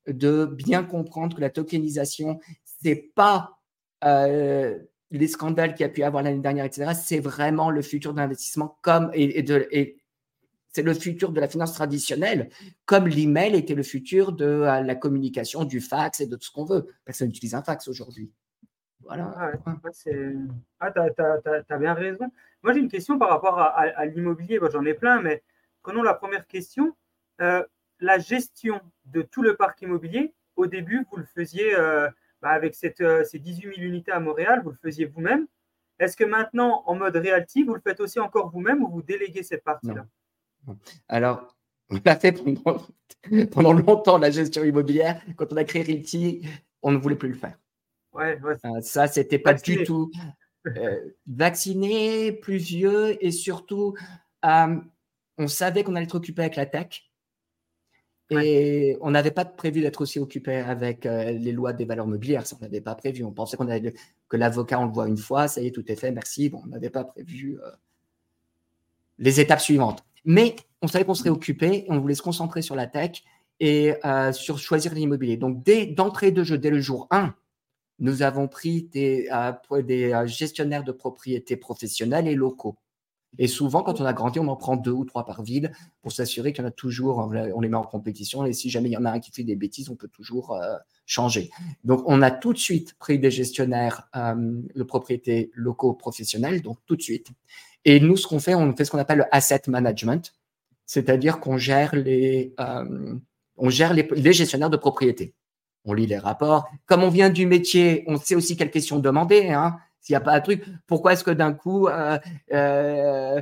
de 0.06 0.46
bien 0.46 0.84
comprendre 0.84 1.36
que 1.36 1.40
la 1.40 1.50
tokenisation, 1.50 2.38
c'est 2.64 3.10
pas 3.14 3.58
euh, 4.04 4.78
les 5.10 5.28
scandales 5.28 5.74
qu'il 5.74 5.82
y 5.82 5.88
a 5.88 5.92
pu 5.92 6.02
avoir 6.02 6.22
l'année 6.22 6.40
dernière, 6.40 6.64
etc. 6.64 6.92
C'est 6.94 7.20
vraiment 7.20 7.70
le 7.70 7.82
futur 7.82 8.12
de 8.12 8.18
l'investissement 8.18 8.78
comme 8.82 9.10
et, 9.14 9.42
de, 9.42 9.66
et 9.70 9.96
c'est 10.76 10.82
le 10.82 10.92
futur 10.92 11.32
de 11.32 11.40
la 11.40 11.48
finance 11.48 11.72
traditionnelle, 11.72 12.50
comme 12.84 13.08
l'email 13.08 13.56
était 13.56 13.74
le 13.74 13.82
futur 13.82 14.32
de 14.32 14.44
euh, 14.44 14.82
la 14.82 14.94
communication, 14.94 15.64
du 15.64 15.80
fax 15.80 16.20
et 16.20 16.26
de 16.26 16.36
tout 16.36 16.44
ce 16.44 16.50
qu'on 16.50 16.66
veut. 16.66 16.86
Personne 17.06 17.28
n'utilise 17.28 17.54
un 17.54 17.62
fax 17.62 17.88
aujourd'hui. 17.88 18.30
Voilà. 19.00 19.32
Ah, 19.38 19.52
ah 20.80 20.90
tu 20.92 21.72
as, 21.72 21.78
bien 21.78 21.94
raison. 21.94 22.30
Moi, 22.62 22.74
j'ai 22.74 22.80
une 22.80 22.90
question 22.90 23.18
par 23.18 23.30
rapport 23.30 23.58
à, 23.58 24.04
l'immobilier. 24.04 24.60
J'en 24.70 24.84
ai 24.84 24.92
plein, 24.92 25.22
mais 25.22 25.42
prenons 25.82 26.02
la 26.02 26.12
première 26.12 26.46
question. 26.46 26.94
Euh, 27.40 27.64
la 28.00 28.18
gestion 28.18 28.82
de 29.06 29.22
tout 29.22 29.42
le 29.42 29.56
parc 29.56 29.80
immobilier, 29.80 30.34
au 30.56 30.66
début, 30.66 31.06
vous 31.10 31.16
le 31.16 31.26
faisiez 31.34 31.74
euh, 31.74 32.10
bah, 32.42 32.50
avec 32.50 32.74
cette, 32.74 33.00
euh, 33.00 33.24
ces 33.24 33.38
18 33.38 33.76
000 33.76 33.86
unités 33.86 34.12
à 34.12 34.20
Montréal, 34.20 34.60
vous 34.62 34.72
le 34.72 34.78
faisiez 34.82 35.06
vous-même. 35.06 35.46
Est-ce 35.98 36.18
que 36.18 36.24
maintenant, 36.24 36.82
en 36.84 36.96
mode 36.96 37.16
realty, 37.16 37.62
vous 37.62 37.72
le 37.72 37.80
faites 37.80 38.00
aussi 38.00 38.20
encore 38.20 38.50
vous-même 38.50 38.82
ou 38.82 38.88
vous 38.88 39.02
déléguez 39.02 39.42
cette 39.42 39.64
partie-là? 39.64 40.06
Alors, 41.08 41.56
on 41.90 41.98
l'a 42.04 42.16
fait 42.16 42.32
pendant, 43.52 43.72
longtemps, 43.72 44.18
la 44.18 44.30
gestion 44.30 44.64
immobilière. 44.64 45.22
Quand 45.36 45.52
on 45.52 45.56
a 45.56 45.64
créé 45.64 45.82
Realty, 45.82 46.46
on 46.82 46.92
ne 46.92 46.98
voulait 46.98 47.16
plus 47.16 47.30
le 47.30 47.34
faire. 47.34 47.58
Ouais, 48.12 48.40
ouais. 48.40 48.54
Euh, 48.64 48.80
ça, 48.80 49.06
c'était 49.06 49.38
pas 49.38 49.54
du 49.54 49.84
tout 49.84 50.10
vacciné, 51.26 52.32
plus 52.32 52.56
vieux 52.56 53.24
et 53.24 53.30
surtout, 53.30 53.94
on 54.42 55.48
savait 55.48 55.84
qu'on 55.84 55.94
allait 55.94 56.06
être 56.06 56.14
occupé 56.14 56.42
avec 56.42 56.56
la 56.56 56.66
tech. 56.66 57.06
Et 58.30 58.96
on 59.00 59.12
n'avait 59.12 59.30
pas 59.30 59.44
prévu 59.44 59.80
d'être 59.82 60.00
aussi 60.00 60.18
occupé 60.18 60.56
avec 60.56 61.06
euh, 61.06 61.30
les 61.30 61.52
lois 61.52 61.72
des 61.72 61.84
valeurs 61.84 62.08
mobilières. 62.08 62.46
Ça, 62.46 62.56
on 62.58 62.62
n'avait 62.64 62.80
pas 62.80 62.96
prévu. 62.96 63.22
On 63.22 63.32
pensait 63.32 63.56
qu'on 63.56 63.68
avait, 63.68 63.94
que 64.28 64.36
l'avocat, 64.36 64.80
on 64.80 64.86
le 64.86 64.92
voit 64.92 65.06
une 65.06 65.16
fois, 65.16 65.46
ça 65.46 65.60
y 65.60 65.68
est, 65.68 65.70
tout 65.70 65.90
est 65.90 65.96
fait, 65.96 66.10
merci. 66.10 66.48
Bon, 66.48 66.60
on 66.64 66.68
n'avait 66.68 66.90
pas 66.90 67.04
prévu 67.04 67.60
euh, 67.62 67.70
les 69.18 69.40
étapes 69.40 69.60
suivantes. 69.60 70.04
Mais 70.26 70.56
on 70.82 70.88
savait 70.88 71.04
qu'on 71.04 71.14
serait 71.14 71.30
occupé 71.30 71.86
on 71.88 71.98
voulait 71.98 72.14
se 72.14 72.22
concentrer 72.22 72.60
sur 72.60 72.76
la 72.76 72.86
tech 72.86 73.22
et 73.60 73.94
euh, 74.04 74.32
sur 74.32 74.58
choisir 74.58 74.92
l'immobilier. 74.92 75.38
Donc, 75.38 75.62
dès 75.62 75.86
d'entrée 75.86 76.30
de 76.30 76.44
jeu, 76.44 76.58
dès 76.58 76.68
le 76.68 76.80
jour 76.80 77.06
1, 77.10 77.34
nous 78.00 78.20
avons 78.20 78.46
pris 78.46 78.82
des, 78.82 79.30
des 79.84 80.22
gestionnaires 80.26 80.84
de 80.84 80.92
propriétés 80.92 81.56
professionnels 81.56 82.28
et 82.28 82.34
locaux. 82.34 82.76
Et 83.38 83.48
souvent, 83.48 83.82
quand 83.82 84.00
on 84.00 84.04
a 84.04 84.12
grandi, 84.12 84.38
on 84.38 84.48
en 84.48 84.56
prend 84.56 84.76
deux 84.76 84.92
ou 84.92 85.04
trois 85.04 85.24
par 85.24 85.42
ville 85.42 85.72
pour 86.02 86.12
s'assurer 86.12 86.52
qu'il 86.52 86.62
y 86.62 86.66
en 86.66 86.68
a 86.68 86.72
toujours, 86.72 87.18
on 87.18 87.60
les 87.60 87.68
met 87.68 87.76
en 87.76 87.82
compétition. 87.82 88.46
Et 88.46 88.52
si 88.52 88.70
jamais 88.70 88.88
il 88.88 88.92
y 88.92 88.96
en 88.96 89.04
a 89.04 89.10
un 89.10 89.20
qui 89.20 89.30
fait 89.30 89.44
des 89.44 89.56
bêtises, 89.56 89.90
on 89.90 89.96
peut 89.96 90.08
toujours 90.08 90.54
euh, 90.54 90.76
changer. 91.04 91.50
Donc, 91.84 92.02
on 92.06 92.22
a 92.22 92.30
tout 92.30 92.52
de 92.52 92.58
suite 92.58 92.94
pris 92.98 93.18
des 93.18 93.30
gestionnaires 93.30 94.08
euh, 94.16 94.60
de 94.74 94.82
propriété 94.82 95.50
locaux 95.54 95.92
professionnels, 95.94 96.62
donc 96.62 96.78
tout 96.86 96.96
de 96.96 97.02
suite. 97.02 97.28
Et 97.86 98.00
nous, 98.00 98.16
ce 98.16 98.26
qu'on 98.26 98.40
fait, 98.40 98.56
on 98.56 98.74
fait 98.74 98.84
ce 98.84 98.90
qu'on 98.90 98.98
appelle 98.98 99.18
le 99.18 99.24
asset 99.34 99.62
management, 99.68 100.34
c'est-à-dire 100.86 101.38
qu'on 101.38 101.56
gère 101.56 101.94
les, 101.94 102.52
euh, 102.58 103.14
gère 103.68 103.94
les, 103.94 104.32
gestionnaires 104.32 104.70
de 104.70 104.76
propriété 104.76 105.34
on 105.88 105.94
lit 105.94 106.06
les 106.06 106.18
rapports. 106.18 106.68
Comme 106.86 107.04
on 107.04 107.10
vient 107.10 107.30
du 107.30 107.46
métier, 107.46 108.02
on 108.08 108.16
sait 108.18 108.34
aussi 108.34 108.56
quelles 108.56 108.72
questions 108.72 108.98
demander. 108.98 109.50
Hein. 109.50 109.76
S'il 110.00 110.14
n'y 110.14 110.16
a 110.16 110.20
pas 110.20 110.32
un 110.32 110.40
truc, 110.40 110.64
pourquoi 110.88 111.12
est-ce 111.12 111.22
que 111.22 111.30
d'un 111.30 111.52
coup, 111.52 111.86
euh, 111.86 112.18
euh, 112.52 113.40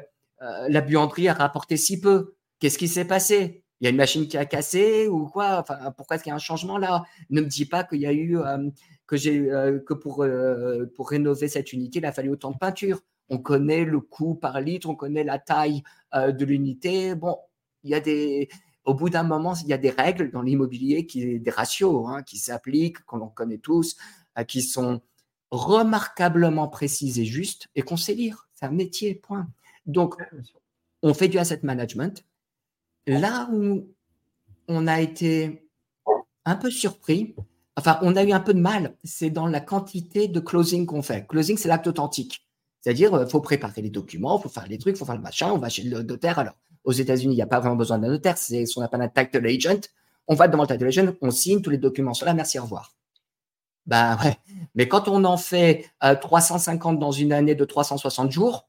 la 0.68 0.80
buanderie 0.82 1.28
a 1.28 1.32
rapporté 1.32 1.78
si 1.78 1.98
peu? 1.98 2.34
Qu'est-ce 2.58 2.76
qui 2.76 2.86
s'est 2.86 3.06
passé? 3.06 3.64
Il 3.80 3.84
y 3.84 3.86
a 3.86 3.90
une 3.90 3.96
machine 3.96 4.28
qui 4.28 4.36
a 4.36 4.44
cassé 4.44 5.08
ou 5.08 5.26
quoi? 5.26 5.64
Pourquoi 5.96 6.16
est-ce 6.16 6.22
qu'il 6.22 6.30
y 6.30 6.34
a 6.34 6.36
un 6.36 6.38
changement 6.38 6.76
là? 6.76 7.04
Ne 7.30 7.40
me 7.40 7.46
dis 7.46 7.64
pas 7.64 7.82
que 7.82 7.96
pour 9.94 10.26
pour 10.94 11.08
rénover 11.08 11.48
cette 11.48 11.72
unité, 11.72 11.98
il 12.00 12.04
a 12.04 12.12
fallu 12.12 12.28
autant 12.28 12.50
de 12.50 12.58
peinture. 12.58 13.00
On 13.34 13.38
connaît 13.38 13.84
le 13.84 14.00
coût 14.00 14.34
par 14.34 14.60
litre, 14.60 14.88
on 14.88 14.94
connaît 14.94 15.24
la 15.24 15.38
taille 15.38 15.82
de 16.14 16.44
l'unité. 16.44 17.14
Bon, 17.16 17.36
il 17.82 17.90
y 17.90 17.94
a 17.94 18.00
des 18.00 18.48
au 18.84 18.94
bout 18.94 19.08
d'un 19.08 19.22
moment, 19.22 19.54
il 19.62 19.68
y 19.68 19.72
a 19.72 19.78
des 19.78 19.90
règles 19.90 20.30
dans 20.30 20.42
l'immobilier, 20.42 21.06
qui, 21.06 21.40
des 21.40 21.50
ratios 21.50 22.06
hein, 22.08 22.22
qui 22.22 22.36
s'appliquent, 22.38 23.02
qu'on 23.04 23.28
connaît 23.28 23.58
tous, 23.58 23.96
qui 24.46 24.62
sont 24.62 25.00
remarquablement 25.50 26.68
précise 26.68 27.18
et 27.18 27.24
juste 27.24 27.68
et 27.74 27.82
qu'on 27.82 27.96
sait 27.96 28.14
lire. 28.14 28.48
C'est 28.54 28.66
un 28.66 28.70
métier, 28.70 29.14
point. 29.14 29.48
Donc, 29.86 30.16
on 31.02 31.14
fait 31.14 31.28
du 31.28 31.38
asset 31.38 31.60
management. 31.62 32.24
Là 33.06 33.48
où 33.52 33.88
on 34.68 34.86
a 34.86 35.00
été 35.00 35.68
un 36.44 36.56
peu 36.56 36.70
surpris, 36.70 37.34
enfin, 37.76 37.98
on 38.02 38.16
a 38.16 38.24
eu 38.24 38.32
un 38.32 38.40
peu 38.40 38.54
de 38.54 38.60
mal, 38.60 38.96
c'est 39.02 39.30
dans 39.30 39.46
la 39.46 39.60
quantité 39.60 40.28
de 40.28 40.40
closing 40.40 40.86
qu'on 40.86 41.02
fait. 41.02 41.26
Closing, 41.26 41.56
c'est 41.56 41.68
l'acte 41.68 41.86
authentique. 41.86 42.43
C'est-à-dire, 42.84 43.12
il 43.12 43.16
euh, 43.20 43.26
faut 43.26 43.40
préparer 43.40 43.80
les 43.80 43.88
documents, 43.88 44.38
il 44.38 44.42
faut 44.42 44.50
faire 44.50 44.66
les 44.68 44.76
trucs, 44.76 44.94
il 44.94 44.98
faut 44.98 45.06
faire 45.06 45.14
le 45.14 45.22
machin, 45.22 45.50
on 45.50 45.56
va 45.56 45.70
chez 45.70 45.84
le 45.84 46.02
notaire. 46.02 46.38
Alors, 46.38 46.52
aux 46.84 46.92
États-Unis, 46.92 47.32
il 47.32 47.36
n'y 47.36 47.42
a 47.42 47.46
pas 47.46 47.58
vraiment 47.58 47.76
besoin 47.76 47.98
d'un 47.98 48.08
notaire, 48.08 48.36
c'est 48.36 48.66
ce 48.66 48.74
qu'on 48.74 48.82
appelle 48.82 49.00
un 49.00 49.08
title 49.08 49.46
agent. 49.46 49.88
On 50.28 50.34
va 50.34 50.48
devant 50.48 50.64
le 50.64 50.68
title 50.68 50.88
agent, 50.88 51.06
on 51.22 51.30
signe, 51.30 51.62
tous 51.62 51.70
les 51.70 51.78
documents 51.78 52.12
là, 52.20 52.34
merci, 52.34 52.58
au 52.58 52.64
revoir. 52.64 52.92
Ben 53.86 54.18
ouais. 54.22 54.36
Mais 54.74 54.86
quand 54.86 55.08
on 55.08 55.24
en 55.24 55.38
fait 55.38 55.86
350 56.02 56.96
euh, 56.96 56.98
dans 56.98 57.10
une 57.10 57.32
année 57.32 57.54
de 57.54 57.64
360 57.64 58.30
jours, 58.30 58.68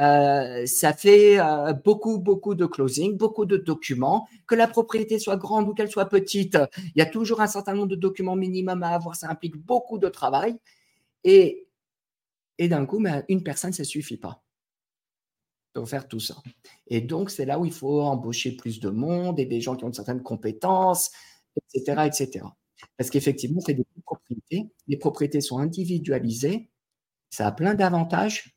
euh, 0.00 0.64
ça 0.64 0.94
fait 0.94 1.38
beaucoup, 1.84 2.18
beaucoup 2.20 2.54
de 2.54 2.64
closing, 2.64 3.18
beaucoup 3.18 3.44
de 3.44 3.58
documents. 3.58 4.28
Que 4.46 4.54
la 4.54 4.66
propriété 4.66 5.18
soit 5.18 5.36
grande 5.36 5.68
ou 5.68 5.74
qu'elle 5.74 5.90
soit 5.90 6.06
petite, 6.06 6.56
il 6.78 6.98
y 6.98 7.02
a 7.02 7.06
toujours 7.06 7.42
un 7.42 7.46
certain 7.46 7.74
nombre 7.74 7.88
de 7.88 7.96
documents 7.96 8.36
minimum 8.36 8.82
à 8.82 8.94
avoir. 8.94 9.14
Ça 9.14 9.28
implique 9.28 9.56
beaucoup 9.58 9.98
de 9.98 10.08
travail. 10.08 10.56
Et, 11.24 11.66
et 12.58 12.68
d'un 12.68 12.86
coup, 12.86 13.00
ben, 13.00 13.24
une 13.28 13.42
personne, 13.42 13.72
ça 13.72 13.82
ne 13.82 13.86
suffit 13.86 14.16
pas 14.16 14.42
pour 15.72 15.88
faire 15.88 16.06
tout 16.06 16.20
ça. 16.20 16.36
Et 16.86 17.00
donc, 17.00 17.30
c'est 17.30 17.46
là 17.46 17.58
où 17.58 17.64
il 17.64 17.72
faut 17.72 18.02
embaucher 18.02 18.56
plus 18.56 18.80
de 18.80 18.90
monde 18.90 19.40
et 19.40 19.46
des 19.46 19.60
gens 19.60 19.76
qui 19.76 19.84
ont 19.84 19.92
certaines 19.92 20.22
compétences, 20.22 21.10
etc., 21.56 22.02
etc. 22.06 22.46
Parce 22.96 23.10
qu'effectivement, 23.10 23.60
c'est 23.60 23.74
des 23.74 23.86
propriétés. 24.04 24.70
Les 24.88 24.96
propriétés 24.96 25.40
sont 25.40 25.58
individualisées. 25.58 26.70
Ça 27.30 27.46
a 27.46 27.52
plein 27.52 27.74
d'avantages, 27.74 28.54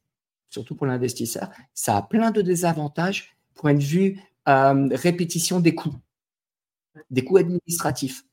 surtout 0.50 0.76
pour 0.76 0.88
l'investisseur. 0.88 1.50
Ça 1.74 1.98
a 1.98 2.02
plein 2.02 2.32
de 2.32 2.42
désavantages, 2.42 3.38
point 3.54 3.74
de 3.74 3.84
vue 3.84 4.20
euh, 4.48 4.90
répétition 4.92 5.60
des 5.60 5.74
coûts, 5.74 5.96
des 7.10 7.24
coûts 7.24 7.38
administratifs. 7.38 8.24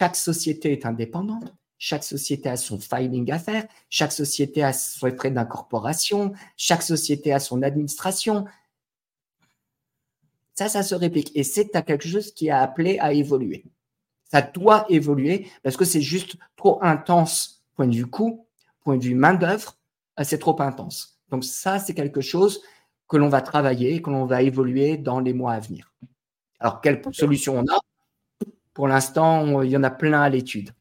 Chaque 0.00 0.16
société 0.16 0.72
est 0.72 0.86
indépendante. 0.86 1.54
Chaque 1.78 2.04
société 2.04 2.48
a 2.48 2.56
son 2.56 2.78
filing 2.78 3.30
à 3.30 3.38
faire. 3.38 3.66
Chaque 3.88 4.12
société 4.12 4.62
a 4.62 4.72
ses 4.72 5.10
frais 5.12 5.30
d'incorporation. 5.30 6.32
Chaque 6.56 6.82
société 6.82 7.32
a 7.32 7.38
son 7.38 7.62
administration. 7.62 8.44
Ça, 10.54 10.68
ça 10.68 10.82
se 10.82 10.96
réplique. 10.96 11.30
Et 11.36 11.44
c'est 11.44 11.68
quelque 11.70 12.08
chose 12.08 12.32
qui 12.32 12.50
a 12.50 12.60
appelé 12.60 12.98
à 12.98 13.12
évoluer. 13.12 13.64
Ça 14.24 14.42
doit 14.42 14.86
évoluer 14.88 15.48
parce 15.62 15.76
que 15.76 15.84
c'est 15.84 16.02
juste 16.02 16.36
trop 16.56 16.82
intense, 16.82 17.64
point 17.76 17.86
de 17.86 17.94
vue 17.94 18.06
coût, 18.06 18.46
point 18.82 18.96
de 18.96 19.04
vue 19.04 19.14
main-d'œuvre, 19.14 19.76
euh, 20.18 20.24
c'est 20.24 20.38
trop 20.38 20.60
intense. 20.60 21.20
Donc, 21.30 21.44
ça, 21.44 21.78
c'est 21.78 21.94
quelque 21.94 22.20
chose 22.20 22.60
que 23.08 23.16
l'on 23.16 23.28
va 23.28 23.40
travailler, 23.40 24.02
que 24.02 24.10
l'on 24.10 24.26
va 24.26 24.42
évoluer 24.42 24.96
dans 24.96 25.20
les 25.20 25.32
mois 25.32 25.52
à 25.52 25.60
venir. 25.60 25.92
Alors, 26.58 26.80
quelle 26.80 27.00
solution 27.12 27.58
on 27.58 27.62
a? 27.72 27.78
Pour 28.74 28.88
l'instant, 28.88 29.62
il 29.62 29.70
y 29.70 29.76
en 29.76 29.84
a 29.84 29.90
plein 29.90 30.20
à 30.20 30.28
l'étude. 30.28 30.72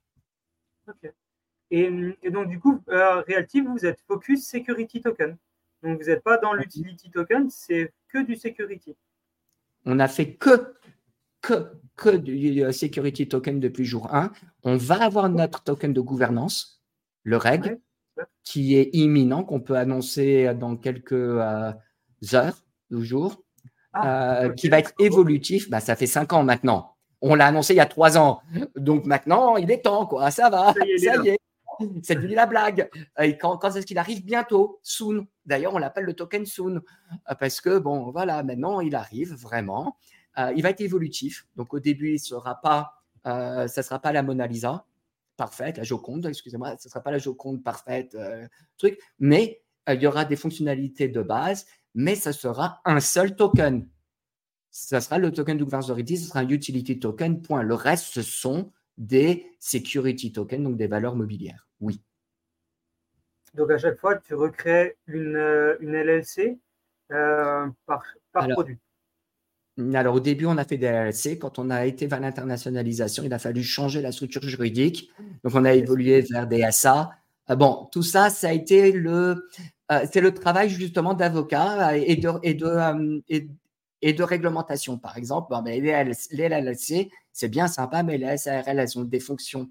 Et, 1.70 1.90
donc, 2.30 2.48
du 2.50 2.60
coup, 2.60 2.82
euh, 2.90 3.24
vous 3.66 3.86
êtes 3.86 4.00
focus 4.08 4.48
security 4.48 5.02
token. 5.02 5.38
Donc, 5.84 6.02
vous 6.02 6.08
n'êtes 6.08 6.24
pas 6.24 6.38
dans 6.38 6.54
l'utility 6.54 7.12
token, 7.12 7.50
c'est 7.50 7.94
que 8.08 8.20
du 8.24 8.36
security. 8.36 8.96
On 9.86 9.96
n'a 9.96 10.08
fait 10.08 10.34
que 10.34 10.74
que, 11.42 11.72
que 11.96 12.10
du 12.10 12.64
euh, 12.64 12.72
security 12.72 13.28
token 13.28 13.60
depuis 13.60 13.86
jour 13.86 14.14
1. 14.14 14.32
On 14.64 14.76
va 14.76 15.04
avoir 15.04 15.30
notre 15.30 15.64
token 15.64 15.94
de 15.94 16.02
gouvernance, 16.02 16.82
le 17.24 17.38
REG, 17.38 17.80
qui 18.44 18.76
est 18.76 18.90
imminent, 18.94 19.44
qu'on 19.44 19.62
peut 19.62 19.78
annoncer 19.78 20.54
dans 20.56 20.76
quelques 20.76 21.14
euh, 21.14 21.72
heures 22.34 22.66
ou 22.92 23.02
jours, 23.02 23.44
ah, 23.94 24.46
euh, 24.46 24.50
qui 24.54 24.70
va 24.70 24.80
être 24.80 24.94
évolutif. 25.00 25.70
Bah, 25.70 25.80
ça 25.80 25.96
fait 25.96 26.08
cinq 26.08 26.34
ans 26.34 26.44
maintenant. 26.44 26.97
On 27.22 27.36
l'a 27.36 27.48
annoncé 27.48 27.74
il 27.74 27.78
y 27.78 27.82
a 27.82 27.86
trois 27.86 28.18
ans. 28.18 28.42
Donc 28.76 29.06
maintenant, 29.06 29.58
il 29.58 29.70
est 29.72 29.84
temps, 29.84 30.06
quoi. 30.06 30.32
Ça 30.32 30.50
va. 30.50 30.74
Ça 30.74 31.16
y 31.24 31.30
est. 31.30 31.38
C'est 32.04 32.16
devenu 32.16 32.34
la 32.34 32.48
blague. 32.48 32.90
Et 33.20 33.38
quand, 33.38 33.58
quand 33.58 33.76
est-ce 33.76 33.86
qu'il 33.86 33.98
arrive? 33.98 34.26
Bientôt 34.26 34.80
Soon. 34.82 35.28
D'ailleurs, 35.46 35.76
on 35.76 35.78
l'appelle 35.78 36.06
le 36.06 36.14
token 36.14 36.46
Soon. 36.46 36.82
Parce 37.40 37.62
que, 37.62 37.78
bon, 37.78 38.12
voilà, 38.12 38.42
maintenant, 38.44 38.80
il 38.82 38.96
arrive 38.96 39.34
vraiment. 39.34 39.96
Euh, 40.38 40.54
il 40.56 40.64
va 40.64 40.70
être 40.70 40.82
évolutif. 40.82 41.48
Donc 41.56 41.74
au 41.74 41.80
début, 41.80 42.14
il 42.14 42.20
sera 42.20 42.62
pas, 42.62 42.94
euh, 43.26 43.68
ça 43.68 43.84
sera 43.84 44.00
pas 44.00 44.12
la 44.12 44.24
Mona 44.24 44.48
Lisa 44.48 44.86
parfaite, 45.36 45.78
la 45.78 45.84
Joconde, 45.84 46.26
excusez-moi, 46.26 46.76
ce 46.80 46.90
sera 46.90 47.00
pas 47.00 47.12
la 47.12 47.20
Joconde 47.20 47.64
parfaite, 47.64 48.16
euh, 48.16 48.48
truc, 48.78 49.00
mais 49.20 49.62
il 49.88 50.02
y 50.02 50.08
aura 50.08 50.26
des 50.26 50.36
fonctionnalités 50.36 51.08
de 51.08 51.22
base, 51.22 51.68
mais 51.94 52.16
ce 52.16 52.32
sera 52.32 52.82
un 52.86 53.00
seul 53.00 53.36
token. 53.36 53.88
Ce 54.80 55.00
sera 55.00 55.18
le 55.18 55.32
token 55.32 55.58
de 55.58 55.64
gouvernance 55.64 55.88
ce 55.88 56.16
sera 56.16 56.42
un 56.42 56.50
utility 56.50 57.00
token, 57.00 57.42
point. 57.42 57.64
Le 57.64 57.74
reste, 57.74 58.14
ce 58.14 58.22
sont 58.22 58.72
des 59.00 59.48
security 59.60 60.32
tokens, 60.32 60.64
donc 60.64 60.78
des 60.78 60.86
valeurs 60.86 61.16
mobilières. 61.16 61.68
Oui. 61.80 62.00
Donc 63.56 63.72
à 63.72 63.80
chaque 63.80 64.00
fois, 64.00 64.18
tu 64.18 64.36
recrées 64.36 64.96
une, 65.08 65.36
euh, 65.36 65.78
une 65.80 65.96
LLC 65.96 66.60
euh, 67.12 67.66
par, 67.88 68.04
par 68.32 68.48
produit. 68.50 68.78
Alors 69.96 70.14
au 70.14 70.20
début, 70.20 70.46
on 70.46 70.60
a 70.60 70.64
fait 70.64 70.78
des 70.78 70.86
LLC. 70.86 71.40
Quand 71.40 71.58
on 71.58 71.72
a 71.72 71.88
été 71.88 72.06
vers 72.06 72.20
l'internationalisation, 72.20 73.24
il 73.24 73.34
a 73.34 73.40
fallu 73.40 73.64
changer 73.64 74.04
la 74.04 74.12
structure 74.12 74.44
juridique. 74.44 75.12
Donc 75.44 75.56
on 75.56 75.66
a 75.66 75.74
évolué 75.74 76.22
vers 76.22 76.46
des 76.46 76.64
SA. 76.70 77.10
Euh, 77.50 77.56
bon, 77.56 77.90
tout 77.92 78.04
ça, 78.04 78.30
ça 78.30 78.50
a 78.50 78.54
été 78.54 78.92
le, 78.92 79.50
c'est 80.12 80.22
le 80.22 80.36
travail 80.36 80.70
justement 80.70 81.16
d'avocat 81.16 81.98
et 81.98 82.16
de, 82.16 82.30
et, 82.44 82.54
de, 82.54 83.24
et, 83.28 83.50
de 84.02 84.24
réglementation. 84.24 84.98
Par 84.98 85.18
exemple, 85.18 85.54
les, 85.66 86.48
LLC, 86.50 87.10
c'est 87.34 87.50
bien 87.50 87.68
sympa, 87.68 88.04
mais 88.04 88.18
les 88.18 88.38
SARL, 88.38 88.80
elles 88.80 88.98
ont 88.98 89.04
des 89.04 89.20
fonctions 89.20 89.70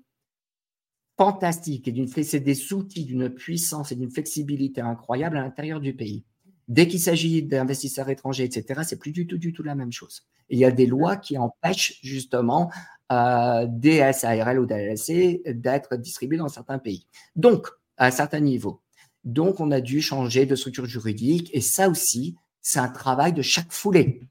fantastique 1.17 1.89
et 1.89 2.23
c'est 2.23 2.41
des 2.41 2.73
outils 2.73 3.05
d'une 3.05 3.31
puissance 3.31 3.93
et 3.93 3.97
d'une 3.97 4.11
flexibilité 4.11 4.81
incroyable 4.81 5.39
à 5.39 5.43
l'intérieur 5.43 5.81
du 5.81 5.95
pays. 5.95 6.25
Dès 6.69 6.89
qu'il 6.89 7.01
s'agit 7.01 7.43
d'investisseurs 7.43 8.09
étrangers, 8.11 8.45
etc., 8.45 8.81
c'est 8.85 8.99
plus 8.99 9.13
du 9.13 9.27
tout, 9.27 9.39
du 9.39 9.53
tout 9.53 9.63
la 9.63 9.75
même 9.75 9.93
chose. 9.93 10.27
il 10.49 10.59
y 10.59 10.65
a 10.65 10.71
des 10.71 10.87
lois 10.87 11.17
qui 11.17 11.39
empêchent 11.39 11.99
justement 12.03 12.71
euh, 13.13 13.67
des 13.69 14.13
SARL 14.13 14.59
ou 14.59 14.67
des 14.67 14.75
LLC 14.75 15.43
d'être 15.55 15.97
distribués 15.97 16.39
dans 16.39 16.49
certains 16.49 16.79
pays. 16.79 17.07
Donc, 17.37 17.69
à 17.97 18.07
un 18.07 18.11
certain 18.11 18.41
niveau. 18.41 18.83
Donc, 19.25 19.61
on 19.61 19.71
a 19.71 19.81
dû 19.81 20.03
changer 20.03 20.45
de 20.45 20.55
structure 20.57 20.87
juridique 20.87 21.51
et 21.53 21.61
ça 21.61 21.89
aussi, 21.89 22.37
c'est 22.67 22.81
un 22.81 22.89
travail 22.89 23.33
de 23.33 23.43
chaque 23.43 23.71
foulée. 23.71 24.23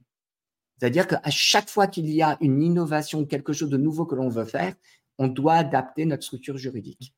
C'est-à-dire 0.78 1.08
qu'à 1.08 1.30
chaque 1.30 1.70
fois 1.70 1.88
qu'il 1.88 2.10
y 2.10 2.22
a 2.22 2.38
une 2.42 2.62
innovation, 2.62 3.26
quelque 3.26 3.54
chose 3.54 3.70
de 3.70 3.78
nouveau 3.78 4.06
que 4.06 4.14
l'on 4.14 4.28
veut 4.28 4.44
faire, 4.44 4.74
on 5.18 5.30
doit 5.30 5.54
adapter 5.54 6.04
notre 6.04 6.24
structure 6.24 6.58
juridique. 6.58 7.16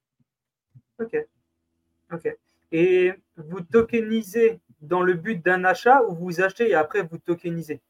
OK. 1.00 1.18
OK. 2.14 2.38
Et 2.72 3.14
vous 3.36 3.62
tokenisez 3.62 4.60
dans 4.82 5.02
le 5.02 5.16
but 5.16 5.44
d'un 5.44 5.64
achat 5.64 6.04
ou 6.04 6.14
vous 6.14 6.40
achetez 6.40 6.70
et 6.70 6.76
après 6.76 7.02
vous 7.02 7.18
tokenisez? 7.18 7.82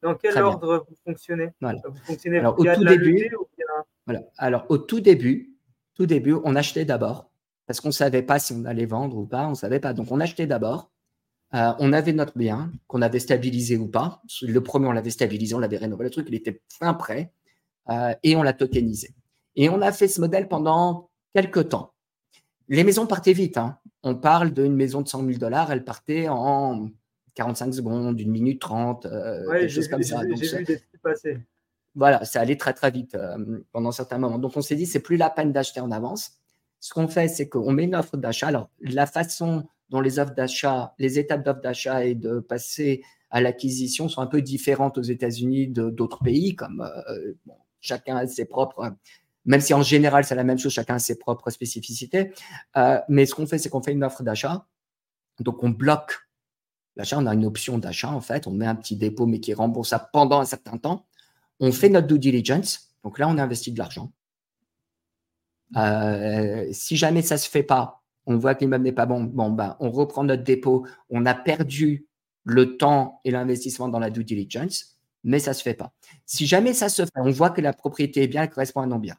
Dans 0.00 0.14
quel 0.14 0.38
ordre 0.38 0.86
vous 0.88 0.96
fonctionnez? 1.04 1.50
Vous 1.60 1.96
fonctionnez 2.04 2.38
Alors, 2.38 2.56
au 2.56 2.64
tout 2.64 2.84
début, 2.84 3.34
voilà. 4.06 4.22
Alors, 4.38 4.64
au 4.68 4.78
tout 4.78 5.00
début, 5.00 5.56
tout 5.94 6.06
début, 6.06 6.36
on 6.44 6.54
achetait 6.54 6.84
d'abord 6.84 7.32
parce 7.66 7.80
qu'on 7.80 7.88
ne 7.88 7.92
savait 7.92 8.22
pas 8.22 8.38
si 8.38 8.52
on 8.52 8.64
allait 8.64 8.86
vendre 8.86 9.16
ou 9.16 9.26
pas, 9.26 9.44
on 9.48 9.50
ne 9.50 9.54
savait 9.54 9.80
pas. 9.80 9.92
Donc, 9.92 10.12
on 10.12 10.20
achetait 10.20 10.46
d'abord. 10.46 10.92
Euh, 11.54 11.72
on 11.78 11.92
avait 11.92 12.12
notre 12.12 12.36
bien 12.36 12.72
qu'on 12.86 13.02
avait 13.02 13.20
stabilisé 13.20 13.76
ou 13.76 13.88
pas. 13.88 14.22
Le 14.42 14.60
premier, 14.60 14.88
on 14.88 14.92
l'avait 14.92 15.10
stabilisé, 15.10 15.54
on 15.54 15.58
l'avait 15.58 15.76
rénové. 15.76 16.04
Le 16.04 16.10
truc, 16.10 16.26
il 16.28 16.34
était 16.34 16.60
fin 16.68 16.92
prêt 16.94 17.32
euh, 17.88 18.14
et 18.22 18.36
on 18.36 18.42
l'a 18.42 18.52
tokenisé. 18.52 19.14
Et 19.54 19.68
on 19.68 19.80
a 19.80 19.92
fait 19.92 20.08
ce 20.08 20.20
modèle 20.20 20.48
pendant 20.48 21.08
quelques 21.34 21.68
temps. 21.68 21.92
Les 22.68 22.84
maisons 22.84 23.06
partaient 23.06 23.32
vite. 23.32 23.58
Hein. 23.58 23.78
On 24.02 24.16
parle 24.16 24.52
d'une 24.52 24.74
maison 24.74 25.02
de 25.02 25.08
100 25.08 25.24
000 25.24 25.38
dollars, 25.38 25.70
elle 25.70 25.84
partait 25.84 26.28
en 26.28 26.88
45 27.34 27.74
secondes, 27.74 28.20
une 28.20 28.30
minute 28.30 28.60
30, 28.60 29.06
euh, 29.06 29.50
quelque 29.50 29.68
chose 29.68 29.88
comme 29.88 30.02
ça. 30.02 30.22
J'ai 30.34 30.58
vu 30.58 30.64
des 30.64 30.80
passer. 31.02 31.38
Voilà, 31.94 32.24
ça 32.24 32.40
allait 32.40 32.56
très 32.56 32.74
très 32.74 32.90
vite 32.90 33.14
euh, 33.14 33.60
pendant 33.72 33.92
certains 33.92 34.18
moments. 34.18 34.38
Donc 34.38 34.56
on 34.56 34.62
s'est 34.62 34.74
dit, 34.74 34.86
c'est 34.86 35.00
plus 35.00 35.16
la 35.16 35.30
peine 35.30 35.52
d'acheter 35.52 35.80
en 35.80 35.90
avance. 35.90 36.32
Ce 36.78 36.92
qu'on 36.92 37.08
fait, 37.08 37.28
c'est 37.28 37.48
qu'on 37.48 37.72
met 37.72 37.84
une 37.84 37.94
offre 37.94 38.16
d'achat. 38.16 38.48
Alors 38.48 38.68
la 38.80 39.06
façon 39.06 39.66
dont 39.90 40.00
les 40.00 40.18
offres 40.18 40.34
d'achat, 40.34 40.94
les 40.98 41.18
étapes 41.18 41.44
d'offre 41.44 41.60
d'achat 41.60 42.04
et 42.04 42.14
de 42.14 42.40
passer 42.40 43.02
à 43.30 43.40
l'acquisition 43.40 44.08
sont 44.08 44.20
un 44.20 44.26
peu 44.26 44.42
différentes 44.42 44.98
aux 44.98 45.02
États-Unis 45.02 45.68
d'autres 45.68 46.22
pays, 46.22 46.54
comme 46.54 46.88
euh, 47.08 47.32
chacun 47.80 48.16
a 48.16 48.26
ses 48.26 48.44
propres 48.44 48.96
même 49.46 49.60
si 49.60 49.72
en 49.72 49.82
général 49.82 50.24
c'est 50.24 50.34
la 50.34 50.44
même 50.44 50.58
chose, 50.58 50.72
chacun 50.72 50.96
a 50.96 50.98
ses 50.98 51.18
propres 51.18 51.50
spécificités. 51.50 52.32
Euh, 52.76 53.00
mais 53.08 53.26
ce 53.26 53.34
qu'on 53.34 53.46
fait, 53.46 53.58
c'est 53.58 53.70
qu'on 53.70 53.82
fait 53.82 53.92
une 53.92 54.04
offre 54.04 54.22
d'achat. 54.22 54.66
Donc 55.40 55.62
on 55.62 55.70
bloque 55.70 56.28
l'achat, 56.96 57.18
on 57.18 57.26
a 57.26 57.34
une 57.34 57.46
option 57.46 57.78
d'achat 57.78 58.10
en 58.10 58.20
fait, 58.20 58.46
on 58.46 58.50
met 58.50 58.66
un 58.66 58.74
petit 58.74 58.96
dépôt 58.96 59.26
mais 59.26 59.40
qui 59.40 59.52
est 59.52 59.54
remboursable 59.54 60.08
pendant 60.12 60.40
un 60.40 60.44
certain 60.44 60.78
temps. 60.78 61.06
On 61.60 61.72
fait 61.72 61.88
notre 61.88 62.06
due 62.06 62.18
diligence. 62.18 62.90
Donc 63.04 63.18
là, 63.18 63.28
on 63.28 63.38
investit 63.38 63.72
de 63.72 63.78
l'argent. 63.78 64.12
Euh, 65.76 66.68
si 66.72 66.96
jamais 66.96 67.22
ça 67.22 67.36
ne 67.36 67.40
se 67.40 67.48
fait 67.48 67.62
pas, 67.62 68.02
on 68.26 68.36
voit 68.36 68.54
que 68.54 68.60
l'immeuble 68.60 68.84
n'est 68.84 68.92
pas 68.92 69.06
bon, 69.06 69.24
bon 69.24 69.50
ben, 69.50 69.76
on 69.80 69.90
reprend 69.90 70.24
notre 70.24 70.42
dépôt, 70.42 70.86
on 71.10 71.26
a 71.26 71.34
perdu 71.34 72.06
le 72.44 72.76
temps 72.76 73.20
et 73.24 73.30
l'investissement 73.30 73.88
dans 73.88 73.98
la 73.98 74.10
due 74.10 74.24
diligence, 74.24 74.98
mais 75.24 75.38
ça 75.38 75.50
ne 75.50 75.54
se 75.54 75.62
fait 75.62 75.74
pas. 75.74 75.92
Si 76.26 76.46
jamais 76.46 76.74
ça 76.74 76.88
se 76.88 77.02
fait, 77.02 77.10
on 77.16 77.30
voit 77.30 77.50
que 77.50 77.60
la 77.60 77.72
propriété 77.72 78.22
est 78.22 78.28
bien, 78.28 78.42
elle 78.42 78.50
correspond 78.50 78.82
à 78.82 78.86
non 78.86 78.98
bien. 78.98 79.16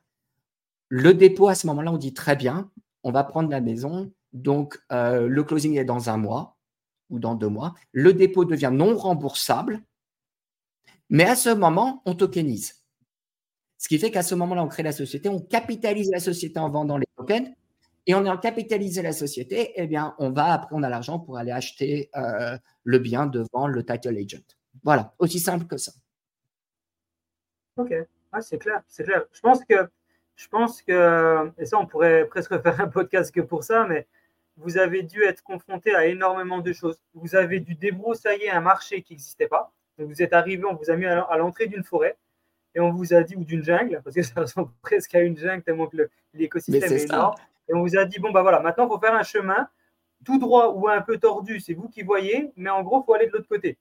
Le 0.89 1.13
dépôt, 1.13 1.49
à 1.49 1.55
ce 1.55 1.67
moment-là, 1.67 1.91
on 1.91 1.97
dit 1.97 2.13
très 2.13 2.35
bien, 2.35 2.71
on 3.03 3.11
va 3.11 3.23
prendre 3.23 3.49
la 3.49 3.61
maison. 3.61 4.11
Donc, 4.31 4.79
euh, 4.91 5.27
le 5.27 5.43
closing 5.43 5.77
est 5.77 5.85
dans 5.85 6.09
un 6.09 6.17
mois 6.17 6.57
ou 7.09 7.19
dans 7.19 7.35
deux 7.35 7.49
mois. 7.49 7.73
Le 7.91 8.13
dépôt 8.13 8.45
devient 8.45 8.71
non 8.71 8.95
remboursable. 8.95 9.81
Mais 11.09 11.25
à 11.25 11.35
ce 11.35 11.49
moment, 11.49 12.01
on 12.05 12.15
tokenise. 12.15 12.83
Ce 13.77 13.87
qui 13.87 13.99
fait 13.99 14.11
qu'à 14.11 14.23
ce 14.23 14.35
moment-là, 14.35 14.63
on 14.63 14.67
crée 14.67 14.83
la 14.83 14.91
société, 14.91 15.29
on 15.29 15.39
capitalise 15.39 16.09
la 16.09 16.19
société 16.19 16.59
en 16.59 16.69
vendant 16.69 16.97
les 16.97 17.07
tokens. 17.17 17.49
Et 18.07 18.13
en 18.13 18.23
ayant 18.23 18.37
capitalisé 18.37 19.01
la 19.01 19.11
société, 19.11 19.73
eh 19.75 19.85
bien, 19.85 20.15
on 20.17 20.31
va, 20.31 20.53
après, 20.53 20.69
on 20.71 20.81
a 20.81 20.89
l'argent 20.89 21.19
pour 21.19 21.37
aller 21.37 21.51
acheter 21.51 22.09
euh, 22.15 22.57
le 22.83 22.99
bien 22.99 23.27
devant 23.27 23.67
le 23.67 23.85
title 23.85 24.17
agent. 24.17 24.43
Voilà, 24.83 25.13
aussi 25.19 25.39
simple 25.39 25.65
que 25.65 25.77
ça. 25.77 25.91
Ok, 27.75 27.93
ah, 28.31 28.41
c'est 28.41 28.57
clair, 28.57 28.81
c'est 28.87 29.03
clair. 29.03 29.25
Je 29.33 29.41
pense 29.41 29.63
que 29.63 29.89
je 30.35 30.47
pense 30.47 30.81
que, 30.81 31.51
et 31.57 31.65
ça 31.65 31.77
on 31.79 31.85
pourrait 31.85 32.25
presque 32.27 32.59
faire 32.63 32.79
un 32.79 32.87
podcast 32.87 33.33
que 33.33 33.41
pour 33.41 33.63
ça, 33.63 33.85
mais 33.85 34.07
vous 34.55 34.77
avez 34.77 35.03
dû 35.03 35.23
être 35.23 35.43
confronté 35.43 35.93
à 35.93 36.05
énormément 36.05 36.59
de 36.59 36.73
choses. 36.73 36.99
Vous 37.13 37.35
avez 37.35 37.59
dû 37.59 37.75
débroussailler 37.75 38.49
un 38.49 38.61
marché 38.61 39.01
qui 39.01 39.13
n'existait 39.13 39.47
pas. 39.47 39.71
Donc 39.97 40.09
vous 40.09 40.21
êtes 40.21 40.33
arrivé, 40.33 40.63
on 40.63 40.75
vous 40.75 40.89
a 40.89 40.95
mis 40.95 41.05
à 41.05 41.37
l'entrée 41.37 41.67
d'une 41.67 41.83
forêt 41.83 42.17
et 42.75 42.79
on 42.79 42.91
vous 42.91 43.13
a 43.13 43.23
dit, 43.23 43.35
ou 43.35 43.43
d'une 43.43 43.63
jungle, 43.63 44.01
parce 44.03 44.15
que 44.15 44.21
ça 44.21 44.33
ressemble 44.41 44.69
presque 44.81 45.13
à 45.15 45.21
une 45.21 45.35
jungle 45.37 45.63
tellement 45.63 45.87
que 45.87 45.97
l'écosystème 46.33 46.93
est, 46.93 47.03
énorme. 47.05 47.35
Et 47.69 47.73
on 47.73 47.81
vous 47.81 47.97
a 47.97 48.05
dit, 48.05 48.19
bon, 48.19 48.31
bah 48.31 48.41
voilà, 48.41 48.59
maintenant 48.59 48.85
il 48.85 48.89
faut 48.89 48.99
faire 48.99 49.15
un 49.15 49.23
chemin 49.23 49.67
tout 50.25 50.39
droit 50.39 50.69
ou 50.69 50.87
un 50.87 51.01
peu 51.01 51.17
tordu, 51.19 51.59
c'est 51.59 51.73
vous 51.73 51.89
qui 51.89 52.01
voyez, 52.01 52.51
mais 52.55 52.69
en 52.69 52.83
gros, 52.83 53.01
il 53.01 53.05
faut 53.05 53.13
aller 53.13 53.27
de 53.27 53.31
l'autre 53.31 53.47
côté. 53.47 53.77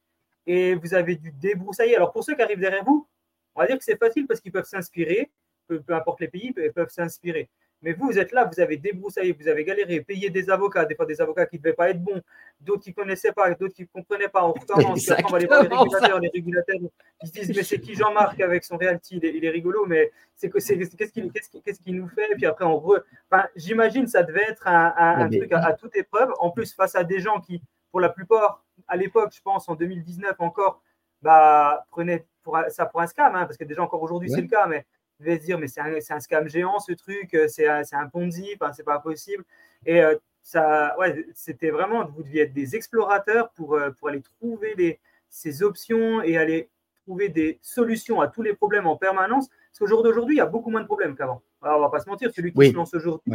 Et 0.46 0.74
vous 0.74 0.94
avez 0.94 1.16
dû 1.16 1.32
débroussailler. 1.32 1.96
Alors 1.96 2.12
pour 2.12 2.24
ceux 2.24 2.34
qui 2.34 2.42
arrivent 2.42 2.60
derrière 2.60 2.84
vous, 2.84 3.06
on 3.54 3.60
va 3.60 3.66
dire 3.66 3.78
que 3.78 3.84
c'est 3.84 3.98
facile 3.98 4.26
parce 4.26 4.40
qu'ils 4.40 4.52
peuvent 4.52 4.66
s'inspirer 4.66 5.30
peu, 5.66 5.82
importe 5.88 6.20
les 6.20 6.28
pays, 6.28 6.52
peuvent 6.52 6.88
s'inspirer. 6.88 7.48
Mais 7.86 7.92
vous, 7.92 8.06
vous 8.06 8.18
êtes 8.18 8.32
là, 8.32 8.50
vous 8.52 8.60
avez 8.60 8.78
débroussaillé, 8.78 9.30
vous 9.30 9.46
avez 9.46 9.62
galéré, 9.62 10.00
payé 10.00 10.28
des 10.28 10.50
avocats, 10.50 10.84
des 10.84 10.96
fois 10.96 11.06
des 11.06 11.20
avocats 11.20 11.46
qui 11.46 11.54
ne 11.54 11.62
devaient 11.62 11.72
pas 11.72 11.88
être 11.88 12.02
bons, 12.02 12.20
d'autres 12.60 12.82
qui 12.82 12.90
ne 12.90 12.96
connaissaient 12.96 13.30
pas, 13.30 13.48
d'autres 13.54 13.74
qui 13.74 13.82
ne 13.82 13.86
compreneient 13.86 14.26
pas. 14.26 14.44
On 14.44 14.54
recommence, 14.54 15.08
on 15.08 15.28
va 15.28 15.36
aller 15.36 15.46
voir 15.46 15.62
les 15.62 15.68
régulateurs, 15.68 16.18
les 16.18 16.30
régulateurs, 16.34 16.76
ils 17.22 17.28
se 17.28 17.32
disent, 17.32 17.56
mais 17.56 17.62
c'est 17.62 17.78
qui 17.78 17.94
Jean-Marc 17.94 18.40
avec 18.40 18.64
son 18.64 18.76
realty, 18.76 19.20
il 19.22 19.44
est, 19.44 19.50
rigolo, 19.50 19.86
mais 19.86 20.10
c'est 20.34 20.50
qu'est-ce 20.50 21.12
qu'il 21.12 21.30
qu'est-ce 21.30 21.80
qu'il 21.80 21.94
nous 21.94 22.08
fait? 22.08 22.28
Et 22.32 22.34
puis 22.34 22.46
après, 22.46 22.64
on 22.64 22.76
re... 22.76 23.04
enfin, 23.30 23.46
j'imagine 23.54 24.08
ça 24.08 24.24
devait 24.24 24.48
être 24.48 24.66
un, 24.66 25.30
truc 25.30 25.52
à, 25.52 25.72
toute 25.74 25.94
épreuve. 25.94 26.32
En 26.40 26.50
plus, 26.50 26.74
face 26.74 26.96
à 26.96 27.04
des 27.04 27.20
gens 27.20 27.40
qui, 27.40 27.62
pour 27.92 28.00
la 28.00 28.08
plupart, 28.08 28.64
à 28.88 28.96
l'époque, 28.96 29.32
je 29.32 29.40
pense, 29.40 29.68
en 29.68 29.76
2019 29.76 30.34
encore, 30.40 30.82
bah, 31.22 31.86
prenaient 31.92 32.26
pour, 32.42 32.58
ça 32.66 32.86
pour 32.86 33.00
un 33.00 33.06
scam, 33.06 33.32
hein, 33.36 33.46
parce 33.46 33.56
que 33.56 33.64
déjà 33.64 33.80
encore 33.80 34.02
aujourd'hui, 34.02 34.28
c'est 34.28 34.40
le 34.40 34.48
cas, 34.48 34.66
mais 34.66 34.84
devait 35.20 35.38
se 35.38 35.44
dire 35.44 35.58
mais 35.58 35.68
c'est 35.68 35.80
un, 35.80 35.94
un, 35.94 36.20
scam 36.20 36.48
géant 36.48 36.78
ce 36.78 36.92
truc, 36.92 37.34
euh, 37.34 37.48
c'est 37.48 37.66
un, 37.66 38.08
Ponzi, 38.08 38.48
enfin, 38.60 38.72
c'est 38.72 38.84
pas 38.84 38.98
possible. 38.98 39.44
Et 39.84 40.00
euh, 40.00 40.16
ça, 40.42 40.96
ouais, 40.98 41.26
c'était 41.34 41.70
vraiment, 41.70 42.06
vous 42.06 42.22
deviez 42.22 42.42
être 42.42 42.52
des 42.52 42.76
explorateurs 42.76 43.50
pour, 43.50 43.74
euh, 43.74 43.90
pour 43.90 44.08
aller 44.08 44.22
trouver 44.22 44.74
les, 44.76 45.00
ces 45.28 45.62
options 45.62 46.22
et 46.22 46.36
aller 46.36 46.68
trouver 47.02 47.28
des 47.28 47.58
solutions 47.62 48.20
à 48.20 48.28
tous 48.28 48.42
les 48.42 48.54
problèmes 48.54 48.86
en 48.86 48.96
permanence. 48.96 49.48
Parce 49.48 49.78
qu'au 49.78 49.86
jour 49.86 50.02
d'aujourd'hui, 50.02 50.36
il 50.36 50.38
y 50.38 50.42
a 50.42 50.46
beaucoup 50.46 50.70
moins 50.70 50.80
de 50.80 50.86
problèmes 50.86 51.16
qu'avant. 51.16 51.42
Alors, 51.62 51.78
on 51.78 51.82
va 51.82 51.90
pas 51.90 52.00
se 52.00 52.08
mentir, 52.08 52.30
celui 52.34 52.52
qui 52.52 52.68
se 52.68 52.74
lance 52.74 52.94
aujourd'hui, 52.94 53.32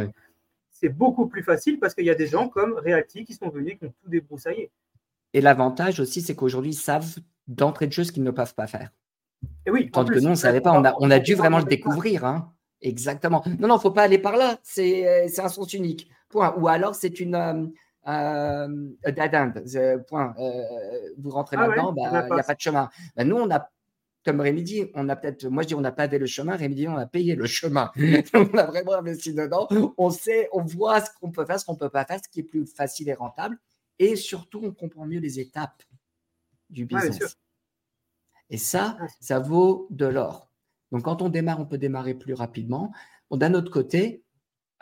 c'est 0.70 0.88
beaucoup 0.88 1.28
plus 1.28 1.44
facile 1.44 1.78
parce 1.78 1.94
qu'il 1.94 2.04
y 2.04 2.10
a 2.10 2.14
des 2.14 2.26
gens 2.26 2.48
comme 2.48 2.74
Reacti 2.74 3.24
qui 3.24 3.34
sont 3.34 3.48
venus, 3.48 3.78
qui 3.78 3.84
ont 3.84 3.94
tout 4.02 4.08
débroussaillé. 4.08 4.70
Et 5.32 5.40
l'avantage 5.40 6.00
aussi, 6.00 6.20
c'est 6.20 6.34
qu'aujourd'hui, 6.34 6.72
ils 6.72 6.74
savent 6.74 7.18
d'entrée 7.46 7.86
de 7.86 7.92
jeu 7.92 8.02
ce 8.02 8.10
qu'ils 8.10 8.24
ne 8.24 8.30
peuvent 8.32 8.54
pas 8.54 8.66
faire. 8.66 8.90
Et 9.66 9.70
oui, 9.70 9.90
Tant 9.90 10.04
que 10.04 10.18
nous, 10.18 10.26
on 10.26 10.30
ne 10.30 10.34
savait 10.34 10.60
pas. 10.60 10.72
On 10.72 10.84
a, 10.84 10.94
on 10.98 11.10
a 11.10 11.18
dû 11.18 11.34
vraiment 11.34 11.58
le 11.58 11.64
découvrir. 11.64 12.24
Hein. 12.24 12.52
Exactement. 12.80 13.42
Non, 13.46 13.68
non, 13.68 13.74
il 13.74 13.78
ne 13.78 13.82
faut 13.82 13.90
pas 13.90 14.02
aller 14.02 14.18
par 14.18 14.36
là. 14.36 14.58
C'est 14.62 15.38
un 15.38 15.48
sens 15.48 15.72
unique. 15.72 16.10
Point. 16.28 16.54
Ou 16.58 16.68
alors, 16.68 16.94
c'est 16.94 17.20
une. 17.20 17.34
Euh, 17.34 17.66
euh, 18.08 18.68
point. 20.08 20.34
Euh, 20.38 20.62
vous 21.18 21.30
rentrez 21.30 21.56
ah 21.58 21.68
là-dedans, 21.68 21.92
bah, 21.92 22.26
il 22.28 22.34
n'y 22.34 22.40
a 22.40 22.42
pas 22.42 22.54
de 22.54 22.60
chemin. 22.60 22.90
Bah, 23.16 23.24
nous, 23.24 23.36
on 23.36 23.50
a, 23.50 23.70
comme 24.24 24.40
Rémi 24.40 24.62
dit, 24.62 24.90
on 24.94 25.08
a 25.08 25.14
peut-être, 25.14 25.46
moi 25.46 25.62
je 25.62 25.68
dis, 25.68 25.74
on 25.76 25.80
n'a 25.80 25.92
pas 25.92 26.08
fait 26.08 26.18
le 26.18 26.26
chemin. 26.26 26.56
Rémi 26.56 26.74
dit, 26.74 26.88
on 26.88 26.96
a 26.96 27.06
payé 27.06 27.36
le 27.36 27.46
chemin. 27.46 27.92
on 28.34 28.58
a 28.58 28.66
vraiment 28.66 28.94
investi 28.94 29.34
dedans. 29.34 29.68
On 29.96 30.10
sait, 30.10 30.48
on 30.52 30.62
voit 30.62 31.00
ce 31.00 31.10
qu'on 31.20 31.30
peut 31.30 31.44
faire, 31.44 31.60
ce 31.60 31.64
qu'on 31.64 31.74
ne 31.74 31.78
peut 31.78 31.90
pas 31.90 32.04
faire, 32.04 32.18
ce 32.22 32.28
qui 32.28 32.40
est 32.40 32.44
plus 32.44 32.66
facile 32.66 33.08
et 33.08 33.14
rentable. 33.14 33.56
Et 33.98 34.16
surtout, 34.16 34.60
on 34.64 34.72
comprend 34.72 35.06
mieux 35.06 35.20
les 35.20 35.38
étapes 35.38 35.82
du 36.70 36.86
business. 36.86 37.36
Et 38.52 38.58
ça, 38.58 38.98
ça 39.18 39.40
vaut 39.40 39.88
de 39.90 40.04
l'or. 40.04 40.50
Donc, 40.92 41.04
quand 41.04 41.22
on 41.22 41.30
démarre, 41.30 41.58
on 41.58 41.64
peut 41.64 41.78
démarrer 41.78 42.14
plus 42.14 42.34
rapidement. 42.34 42.92
D'un 43.30 43.54
autre 43.54 43.72
côté, 43.72 44.22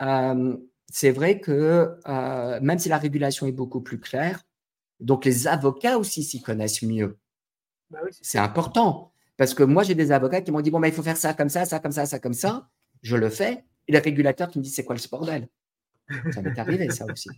euh, 0.01 0.57
c'est 0.91 1.11
vrai 1.11 1.39
que 1.39 1.95
euh, 2.05 2.59
même 2.61 2.79
si 2.79 2.89
la 2.89 2.97
régulation 2.97 3.47
est 3.47 3.53
beaucoup 3.53 3.79
plus 3.79 3.97
claire, 3.97 4.43
donc 4.99 5.23
les 5.23 5.47
avocats 5.47 5.97
aussi 5.97 6.21
s'y 6.21 6.41
connaissent 6.41 6.83
mieux. 6.83 7.17
Bah 7.89 7.99
c'est 8.11 8.37
important. 8.37 9.13
Parce 9.37 9.53
que 9.53 9.63
moi, 9.63 9.83
j'ai 9.83 9.95
des 9.95 10.11
avocats 10.11 10.41
qui 10.41 10.51
m'ont 10.51 10.59
dit, 10.59 10.69
bon, 10.69 10.81
bah, 10.81 10.89
il 10.89 10.93
faut 10.93 11.01
faire 11.01 11.17
ça 11.17 11.33
comme 11.33 11.49
ça, 11.49 11.63
ça 11.63 11.79
comme 11.79 11.93
ça, 11.93 12.05
ça 12.05 12.19
comme 12.19 12.33
ça. 12.33 12.67
Je 13.01 13.15
le 13.15 13.29
fais. 13.29 13.63
Et 13.87 13.93
le 13.93 13.99
régulateur 13.99 14.49
qui 14.49 14.59
me 14.59 14.63
dit, 14.63 14.69
c'est 14.69 14.83
quoi 14.83 14.95
le 14.95 15.01
bordel? 15.09 15.47
Ça 16.31 16.41
m'est 16.41 16.59
arrivé, 16.59 16.89
ça 16.89 17.05
aussi. 17.05 17.29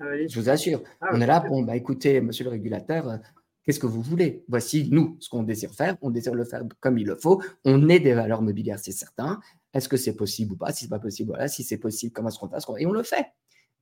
Ah 0.00 0.04
Je 0.28 0.40
vous 0.40 0.50
assure. 0.50 0.82
Ah 1.00 1.10
on 1.12 1.20
est 1.20 1.26
là, 1.26 1.38
bon, 1.38 1.62
bah, 1.62 1.76
écoutez, 1.76 2.20
monsieur 2.20 2.44
le 2.44 2.50
régulateur, 2.50 3.20
qu'est-ce 3.64 3.80
que 3.80 3.86
vous 3.86 4.02
voulez? 4.02 4.44
Voici, 4.48 4.88
nous, 4.90 5.16
ce 5.20 5.28
qu'on 5.28 5.42
désire 5.42 5.72
faire. 5.72 5.96
On 6.02 6.10
désire 6.10 6.34
le 6.34 6.44
faire 6.44 6.62
comme 6.80 6.98
il 6.98 7.06
le 7.06 7.16
faut. 7.16 7.42
On 7.64 7.88
est 7.88 8.00
des 8.00 8.14
valeurs 8.14 8.42
mobilières, 8.42 8.78
c'est 8.78 8.92
certain. 8.92 9.40
Est-ce 9.72 9.88
que 9.88 9.96
c'est 9.96 10.16
possible 10.16 10.52
ou 10.52 10.56
pas? 10.56 10.72
Si 10.72 10.84
c'est 10.84 10.90
pas 10.90 10.98
possible, 10.98 11.30
voilà. 11.30 11.48
Si 11.48 11.62
c'est 11.62 11.78
possible, 11.78 12.12
comment 12.12 12.28
est-ce 12.28 12.38
qu'on 12.38 12.48
passe 12.48 12.66
Et 12.78 12.86
on 12.86 12.92
le 12.92 13.02
fait. 13.02 13.26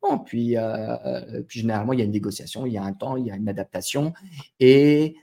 Bon, 0.03 0.19
puis, 0.19 0.57
euh, 0.57 0.97
euh, 1.07 1.43
puis 1.43 1.61
généralement, 1.61 1.93
il 1.93 1.99
y 1.99 2.03
a 2.03 2.05
une 2.05 2.13
négociation, 2.13 2.67
il 2.67 2.73
y 2.73 2.79
a 2.79 2.85
un 2.85 2.93
temps, 2.93 3.17
il 3.17 3.27
y 3.27 3.31
a 3.31 3.37
une 3.37 3.49
adaptation. 3.49 4.13
Et 4.61 5.17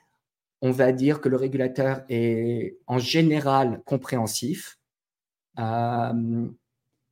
on 0.61 0.71
va 0.71 0.91
dire 0.91 1.21
que 1.21 1.29
le 1.29 1.37
régulateur 1.37 2.03
est 2.09 2.77
en 2.87 2.97
général 2.97 3.81
compréhensif 3.85 4.79
euh, 5.59 6.47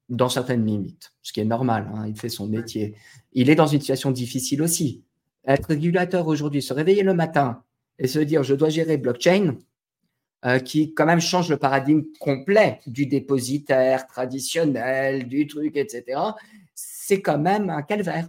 dans 0.10 0.30
certaines 0.30 0.66
limites, 0.66 1.14
ce 1.22 1.32
qui 1.32 1.40
est 1.40 1.46
normal, 1.46 1.90
hein, 1.94 2.08
il 2.08 2.18
fait 2.18 2.30
son 2.30 2.48
métier. 2.48 2.96
Il 3.32 3.50
est 3.50 3.56
dans 3.56 3.68
une 3.68 3.80
situation 3.80 4.12
difficile 4.12 4.62
aussi. 4.62 5.04
Être 5.46 5.68
régulateur 5.70 6.28
aujourd'hui, 6.28 6.62
se 6.62 6.74
réveiller 6.74 7.04
le 7.04 7.14
matin 7.14 7.64
et 8.00 8.08
se 8.08 8.20
dire 8.20 8.44
je 8.44 8.56
dois 8.56 8.70
gérer 8.70 8.98
blockchain, 8.98 9.58
euh, 10.46 10.60
qui 10.60 10.94
quand 10.94 11.06
même 11.06 11.22
change 11.22 11.50
le 11.50 11.56
paradigme 11.56 12.04
complet 12.20 12.82
du 12.86 13.06
dépositaire 13.06 14.08
traditionnel, 14.08 15.26
du 15.26 15.48
truc, 15.48 15.78
etc., 15.78 16.20
c'est 16.76 17.22
quand 17.22 17.38
même 17.38 17.70
un 17.70 17.82
calvaire. 17.82 18.28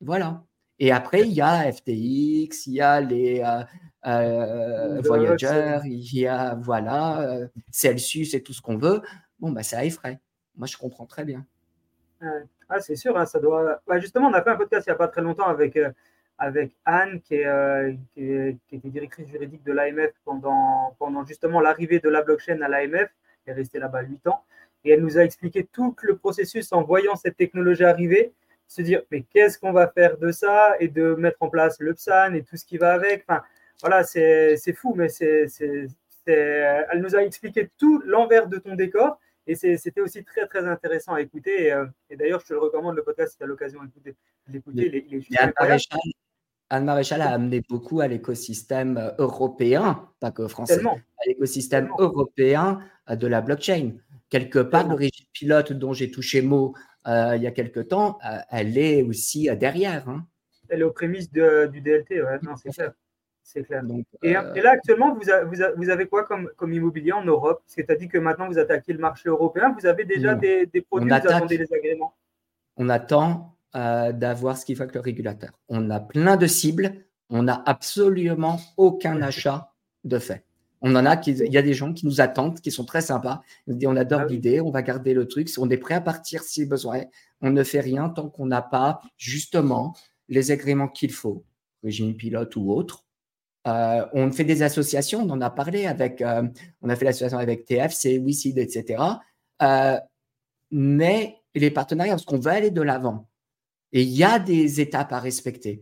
Voilà. 0.00 0.44
Et 0.78 0.92
après, 0.92 1.22
il 1.22 1.32
y 1.32 1.40
a 1.40 1.72
FTX, 1.72 2.66
il 2.66 2.74
y 2.74 2.80
a 2.80 3.00
les 3.00 3.40
euh, 3.40 3.64
euh 4.06 5.00
Voyager, 5.00 5.80
il 5.86 6.20
y 6.20 6.28
a 6.28 6.54
voilà, 6.54 7.22
euh, 7.22 7.48
Celsius 7.72 8.34
et 8.34 8.42
tout 8.44 8.52
ce 8.52 8.62
qu'on 8.62 8.76
veut. 8.76 9.02
Bon, 9.40 9.50
bah, 9.50 9.64
ça 9.64 9.84
effraie. 9.84 10.20
Moi, 10.54 10.68
je 10.68 10.76
comprends 10.76 11.06
très 11.06 11.24
bien. 11.24 11.44
Ah, 12.68 12.80
c'est 12.80 12.96
sûr, 12.96 13.16
hein, 13.18 13.26
ça 13.26 13.40
doit. 13.40 13.80
Bah, 13.88 13.98
justement, 13.98 14.28
on 14.28 14.34
a 14.34 14.42
fait 14.42 14.50
un 14.50 14.56
podcast 14.56 14.86
il 14.86 14.90
n'y 14.90 14.94
a 14.94 14.98
pas 14.98 15.08
très 15.08 15.22
longtemps 15.22 15.48
avec, 15.48 15.76
avec 16.38 16.72
Anne, 16.84 17.20
qui, 17.20 17.36
est, 17.36 17.96
qui, 18.14 18.76
était 18.76 18.88
directrice 18.88 19.28
juridique 19.28 19.64
de 19.64 19.72
l'AMF 19.72 20.12
pendant, 20.24 20.94
pendant 20.98 21.24
justement 21.24 21.60
l'arrivée 21.60 22.00
de 22.00 22.08
la 22.08 22.22
blockchain 22.22 22.60
à 22.62 22.68
l'AMF. 22.68 23.10
Elle 23.46 23.52
est 23.52 23.52
restée 23.52 23.78
là-bas 23.78 24.02
8 24.02 24.26
ans. 24.26 24.44
Et 24.84 24.90
elle 24.90 25.00
nous 25.00 25.18
a 25.18 25.22
expliqué 25.22 25.64
tout 25.64 25.96
le 26.02 26.16
processus 26.16 26.72
en 26.72 26.82
voyant 26.82 27.16
cette 27.16 27.36
technologie 27.36 27.84
arriver 27.84 28.32
se 28.68 28.82
dire 28.82 29.02
mais 29.10 29.22
qu'est-ce 29.22 29.58
qu'on 29.58 29.72
va 29.72 29.88
faire 29.88 30.18
de 30.18 30.32
ça 30.32 30.74
et 30.80 30.88
de 30.88 31.14
mettre 31.14 31.38
en 31.40 31.48
place 31.48 31.78
le 31.80 31.94
PSAN 31.94 32.34
et 32.34 32.42
tout 32.42 32.56
ce 32.56 32.64
qui 32.64 32.78
va 32.78 32.92
avec. 32.92 33.24
Enfin, 33.28 33.42
voilà, 33.80 34.04
c'est 34.04 34.72
fou, 34.74 34.94
mais 34.94 35.08
c'est, 35.08 35.46
elle 36.26 37.00
nous 37.00 37.14
a 37.14 37.22
expliqué 37.22 37.70
tout 37.78 38.02
l'envers 38.04 38.48
de 38.48 38.58
ton 38.58 38.74
décor 38.74 39.20
et 39.46 39.54
c'était 39.54 40.00
aussi 40.00 40.24
très 40.24 40.46
très 40.46 40.66
intéressant 40.66 41.14
à 41.14 41.20
écouter. 41.20 41.66
Et, 41.66 41.72
euh, 41.72 41.86
d'ailleurs, 42.10 42.40
je 42.40 42.46
te 42.46 42.52
le 42.52 42.58
recommande 42.58 42.96
le 42.96 43.04
podcast 43.04 43.32
si 43.32 43.38
tu 43.38 43.44
as 43.44 43.46
l'occasion 43.46 43.80
d'écouter. 43.84 44.90
Anne 46.70 46.84
Maréchal 46.84 47.22
a 47.22 47.30
amené 47.30 47.62
beaucoup 47.68 48.00
à 48.00 48.08
l'écosystème 48.08 48.96
euh, 48.96 49.10
européen, 49.18 50.08
pas 50.20 50.30
que 50.30 50.48
français, 50.48 50.84
à 50.84 51.26
l'écosystème 51.26 51.90
européen 51.98 52.80
euh, 53.08 53.16
de 53.16 53.26
la 53.26 53.40
blockchain. 53.40 53.92
Quelque 54.28 54.58
part, 54.58 54.88
le 54.88 54.94
régime 54.94 55.26
pilote 55.32 55.72
dont 55.72 55.92
j'ai 55.92 56.10
touché 56.10 56.42
mot 56.42 56.74
il 57.08 57.40
y 57.40 57.46
a 57.46 57.52
quelque 57.52 57.78
temps, 57.78 58.18
elle 58.50 58.76
est 58.76 59.00
aussi 59.04 59.48
derrière. 59.56 60.08
Hein. 60.08 60.26
Elle 60.68 60.80
est 60.80 60.84
aux 60.84 60.90
prémices 60.90 61.30
du 61.30 61.40
DLT, 61.80 62.20
ouais. 62.20 62.38
non, 62.42 62.56
c'est 62.56 62.70
clair. 62.70 62.92
C'est 63.44 63.62
clair. 63.62 63.84
et, 64.24 64.32
là, 64.32 64.70
actuellement, 64.72 65.14
vous, 65.14 65.22
vous, 65.76 65.90
avez 65.90 66.06
quoi 66.08 66.24
comme, 66.24 66.50
comme, 66.56 66.72
immobilier 66.72 67.12
en 67.12 67.24
Europe? 67.24 67.62
Parce 67.86 67.98
que 68.08 68.18
maintenant 68.18 68.48
vous 68.48 68.58
attaquez 68.58 68.92
le 68.92 68.98
marché 68.98 69.28
européen. 69.28 69.72
Vous 69.78 69.86
avez 69.86 70.04
déjà 70.04 70.34
des, 70.34 70.66
produits, 70.90 71.12
on 71.12 71.16
vous 71.16 71.26
attendez 71.28 71.56
les 71.56 71.72
agréments? 71.72 72.12
On 72.76 72.88
attend 72.88 73.55
euh, 73.76 74.12
d'avoir 74.12 74.56
ce 74.56 74.64
qu'il 74.64 74.76
faut 74.76 74.82
avec 74.82 74.94
le 74.94 75.00
régulateur. 75.00 75.50
On 75.68 75.90
a 75.90 76.00
plein 76.00 76.36
de 76.36 76.46
cibles. 76.46 77.04
On 77.30 77.42
n'a 77.42 77.62
absolument 77.66 78.60
aucun 78.76 79.20
achat 79.22 79.72
de 80.04 80.18
fait. 80.18 80.44
On 80.82 80.94
en 80.94 81.06
a, 81.06 81.16
qui, 81.16 81.32
il 81.32 81.52
y 81.52 81.58
a 81.58 81.62
des 81.62 81.74
gens 81.74 81.92
qui 81.92 82.06
nous 82.06 82.20
attendent, 82.20 82.60
qui 82.60 82.70
sont 82.70 82.84
très 82.84 83.00
sympas. 83.00 83.42
Disent 83.66 83.88
on 83.88 83.96
adore 83.96 84.22
ah 84.22 84.26
l'idée, 84.26 84.60
on 84.60 84.70
va 84.70 84.82
garder 84.82 85.14
le 85.14 85.26
truc. 85.26 85.50
On 85.58 85.68
est 85.70 85.78
prêt 85.78 85.94
à 85.94 86.00
partir 86.00 86.42
si 86.42 86.66
besoin. 86.66 87.02
On 87.40 87.50
ne 87.50 87.62
fait 87.64 87.80
rien 87.80 88.08
tant 88.08 88.28
qu'on 88.28 88.46
n'a 88.46 88.62
pas 88.62 89.00
justement 89.16 89.96
les 90.28 90.50
agréments 90.50 90.88
qu'il 90.88 91.12
faut, 91.12 91.44
régime 91.82 92.14
pilote 92.14 92.54
ou 92.56 92.72
autre. 92.72 93.04
Euh, 93.66 94.06
on 94.12 94.30
fait 94.30 94.44
des 94.44 94.62
associations, 94.62 95.22
on 95.22 95.30
en 95.30 95.40
a 95.40 95.50
parlé 95.50 95.86
avec, 95.86 96.22
euh, 96.22 96.46
on 96.82 96.88
a 96.88 96.94
fait 96.94 97.04
l'association 97.04 97.38
avec 97.38 97.64
TFC, 97.64 98.18
WICID, 98.18 98.58
etc. 98.58 99.02
Euh, 99.62 99.98
mais 100.70 101.36
les 101.54 101.70
partenariats, 101.70 102.12
parce 102.12 102.24
qu'on 102.24 102.38
veut 102.38 102.52
aller 102.52 102.70
de 102.70 102.82
l'avant. 102.82 103.28
Et 103.96 104.02
il 104.02 104.10
y 104.10 104.24
a 104.24 104.38
des 104.38 104.82
étapes 104.82 105.14
à 105.14 105.20
respecter. 105.20 105.80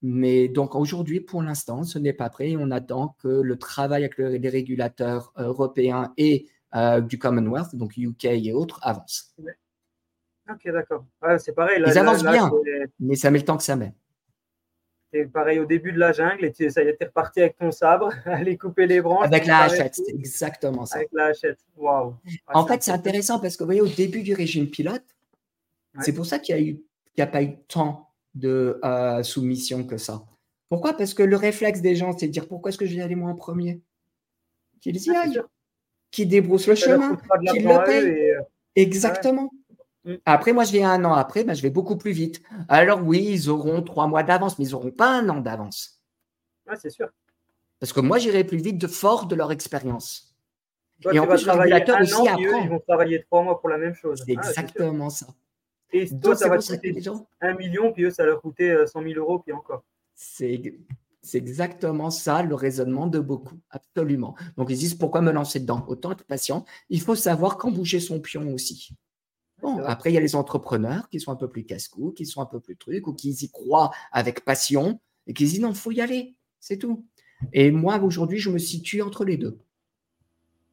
Mais 0.00 0.46
donc 0.46 0.76
aujourd'hui, 0.76 1.20
pour 1.20 1.42
l'instant, 1.42 1.82
ce 1.82 1.98
n'est 1.98 2.12
pas 2.12 2.30
prêt. 2.30 2.54
On 2.56 2.70
attend 2.70 3.16
que 3.20 3.26
le 3.26 3.58
travail 3.58 4.04
avec 4.04 4.18
les 4.18 4.48
régulateurs 4.48 5.32
européens 5.36 6.12
et 6.16 6.46
du 7.02 7.18
Commonwealth, 7.18 7.74
donc 7.74 7.96
UK 7.96 8.26
et 8.26 8.52
autres, 8.52 8.78
avance. 8.82 9.34
Ok, 10.48 10.62
d'accord. 10.66 11.06
c'est 11.38 11.56
pareil. 11.56 11.82
Ils 11.84 11.98
avancent 11.98 12.22
bien, 12.22 12.52
mais 13.00 13.16
ça 13.16 13.32
met 13.32 13.38
le 13.38 13.44
temps 13.44 13.56
que 13.56 13.64
ça 13.64 13.74
met. 13.74 13.92
C'est 15.12 15.24
pareil 15.24 15.58
au 15.58 15.64
début 15.64 15.90
de 15.90 15.98
la 15.98 16.12
jungle 16.12 16.44
et 16.44 16.52
tu, 16.52 16.70
ça 16.70 16.84
y 16.84 16.86
est, 16.86 17.02
reparti 17.02 17.40
avec 17.40 17.56
ton 17.56 17.72
sabre, 17.72 18.12
aller 18.26 18.56
couper 18.56 18.86
les 18.86 19.00
branches. 19.00 19.26
Avec 19.26 19.44
la 19.46 19.62
hachette, 19.62 19.96
c'est 19.96 20.14
exactement 20.14 20.86
ça. 20.86 20.98
Avec 20.98 21.08
la 21.12 21.26
hachette, 21.26 21.58
waouh. 21.76 22.14
en 22.54 22.64
fait, 22.64 22.84
c'est 22.84 22.92
intéressant 22.92 23.40
parce 23.40 23.56
que 23.56 23.64
vous 23.64 23.68
voyez, 23.68 23.80
au 23.80 23.88
début 23.88 24.22
du 24.22 24.34
régime 24.34 24.68
pilote, 24.68 25.02
c'est 26.00 26.12
pour 26.12 26.26
ça 26.26 26.38
qu'il 26.38 26.62
n'y 26.62 26.70
a, 26.70 26.74
a, 27.22 27.26
pas 27.26 27.42
eu 27.42 27.56
tant 27.68 28.10
de 28.34 28.78
euh, 28.84 29.22
soumission 29.22 29.84
que 29.84 29.96
ça. 29.96 30.24
Pourquoi? 30.68 30.94
Parce 30.94 31.14
que 31.14 31.22
le 31.22 31.36
réflexe 31.36 31.80
des 31.80 31.96
gens, 31.96 32.16
c'est 32.16 32.26
de 32.26 32.32
dire 32.32 32.48
pourquoi 32.48 32.70
est-ce 32.70 32.78
que 32.78 32.86
je 32.86 32.94
vais 32.94 33.02
aller 33.02 33.14
moi 33.14 33.30
en 33.30 33.36
premier? 33.36 33.80
Qu'ils 34.80 34.96
y 34.96 35.10
aillent, 35.10 35.42
qu'ils 36.10 36.28
débroussent 36.28 36.66
le 36.66 36.74
chemin, 36.74 37.16
qu'ils 37.50 37.64
le 37.64 37.84
payent. 37.84 38.30
Euh, 38.30 38.40
Exactement. 38.74 39.50
Mm. 40.04 40.14
Après, 40.24 40.52
moi, 40.52 40.64
je 40.64 40.72
viens 40.72 40.90
un 40.90 41.04
an 41.04 41.14
après, 41.14 41.44
ben, 41.44 41.54
je 41.54 41.62
vais 41.62 41.70
beaucoup 41.70 41.96
plus 41.96 42.12
vite. 42.12 42.42
Alors 42.68 43.02
oui, 43.02 43.26
ils 43.28 43.48
auront 43.50 43.82
trois 43.82 44.06
mois 44.06 44.22
d'avance, 44.22 44.58
mais 44.58 44.66
ils 44.66 44.72
n'auront 44.72 44.90
pas 44.90 45.08
un 45.08 45.28
an 45.28 45.40
d'avance. 45.40 46.00
Oui, 46.68 46.76
c'est 46.80 46.90
sûr. 46.90 47.08
Parce 47.80 47.92
que 47.92 48.00
moi, 48.00 48.18
j'irai 48.18 48.44
plus 48.44 48.58
vite 48.58 48.78
de 48.78 48.86
fort 48.86 49.26
de 49.26 49.34
leur 49.34 49.52
expérience. 49.52 50.34
Et 51.12 51.18
en 51.18 51.26
plus, 51.26 51.44
le 51.44 51.52
régulateur 51.52 52.00
aussi 52.00 52.28
apprend. 52.28 52.62
Ils 52.62 52.70
vont 52.70 52.80
travailler 52.80 53.22
trois 53.24 53.42
mois 53.42 53.60
pour 53.60 53.68
la 53.68 53.78
même 53.78 53.94
chose. 53.94 54.22
C'est 54.26 54.34
ah, 54.36 54.48
exactement 54.48 55.10
ça. 55.10 55.26
Et 55.92 56.08
toi, 56.20 56.34
ça 56.34 56.48
va 56.48 56.58
coûter 56.58 56.94
un 57.40 57.54
million, 57.54 57.92
puis 57.92 58.04
eux, 58.04 58.10
ça 58.10 58.24
leur 58.24 58.40
coûter 58.40 58.86
100 58.86 59.02
000 59.02 59.14
euros, 59.14 59.38
puis 59.38 59.52
encore. 59.52 59.84
C'est 60.14 60.72
exactement 61.34 62.10
ça 62.10 62.42
le 62.42 62.54
raisonnement 62.54 63.06
de 63.06 63.18
beaucoup, 63.18 63.58
absolument. 63.70 64.36
Donc 64.56 64.70
ils 64.70 64.78
disent 64.78 64.94
pourquoi 64.94 65.22
me 65.22 65.32
lancer 65.32 65.60
dedans? 65.60 65.84
Autant 65.88 66.12
être 66.12 66.24
patient. 66.24 66.64
Il 66.88 67.00
faut 67.00 67.16
savoir 67.16 67.56
quand 67.56 67.70
bouger 67.70 68.00
son 68.00 68.20
pion 68.20 68.52
aussi. 68.52 68.90
Bon, 69.60 69.78
après, 69.84 70.10
il 70.10 70.14
y 70.14 70.18
a 70.18 70.20
les 70.20 70.36
entrepreneurs 70.36 71.08
qui 71.08 71.18
sont 71.18 71.32
un 71.32 71.36
peu 71.36 71.48
plus 71.48 71.64
casse-cou, 71.64 72.12
qui 72.12 72.26
sont 72.26 72.42
un 72.42 72.46
peu 72.46 72.60
plus 72.60 72.76
trucs, 72.76 73.06
ou 73.06 73.12
qui 73.12 73.30
y 73.30 73.50
croient 73.50 73.90
avec 74.12 74.44
passion 74.44 75.00
et 75.26 75.34
qui 75.34 75.44
disent 75.44 75.60
non, 75.60 75.70
il 75.70 75.76
faut 75.76 75.90
y 75.92 76.00
aller, 76.00 76.36
c'est 76.60 76.76
tout. 76.76 77.04
Et 77.52 77.70
moi, 77.70 77.98
aujourd'hui, 78.02 78.38
je 78.38 78.50
me 78.50 78.58
situe 78.58 79.02
entre 79.02 79.24
les 79.24 79.36
deux. 79.36 79.58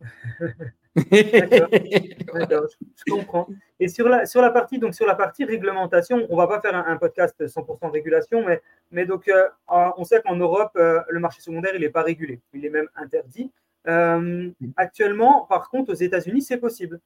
D'accord, 0.95 2.67
je 2.69 3.11
comprends. 3.11 3.47
Et 3.79 3.87
sur 3.87 4.07
la, 4.07 4.25
sur 4.25 4.41
la 4.41 4.51
partie 4.51 4.77
donc 4.77 4.93
sur 4.93 5.07
la 5.07 5.15
partie 5.15 5.43
réglementation, 5.43 6.27
on 6.29 6.37
va 6.37 6.47
pas 6.47 6.61
faire 6.61 6.75
un, 6.75 6.97
podcast 6.97 7.35
100% 7.43 7.89
régulation, 7.89 8.45
mais, 8.45 8.61
mais 8.91 9.05
donc 9.05 9.27
euh, 9.27 9.47
on 9.67 10.03
sait 10.03 10.21
qu'en 10.21 10.35
Europe, 10.35 10.71
euh, 10.75 11.01
le 11.09 11.19
marché 11.19 11.41
secondaire, 11.41 11.73
il 11.75 11.81
n'est 11.81 11.89
pas 11.89 12.03
régulé, 12.03 12.41
il 12.53 12.65
est 12.65 12.69
même 12.69 12.89
interdit. 12.95 13.51
Euh, 13.87 14.51
actuellement, 14.77 15.45
par 15.49 15.69
contre, 15.69 15.91
aux 15.91 15.95
États-Unis, 15.95 16.43
c'est 16.43 16.57
possible 16.57 16.99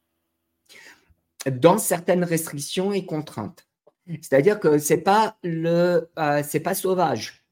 dans 1.50 1.78
certaines 1.78 2.26
restrictions 2.26 2.92
et 2.92 3.06
contraintes. 3.06 3.68
C'est-à-dire 4.22 4.60
que 4.60 4.78
c'est 4.78 5.02
pas 5.02 5.38
le, 5.44 6.10
c'est 6.44 6.60
pas 6.60 6.74
sauvage. 6.74 7.47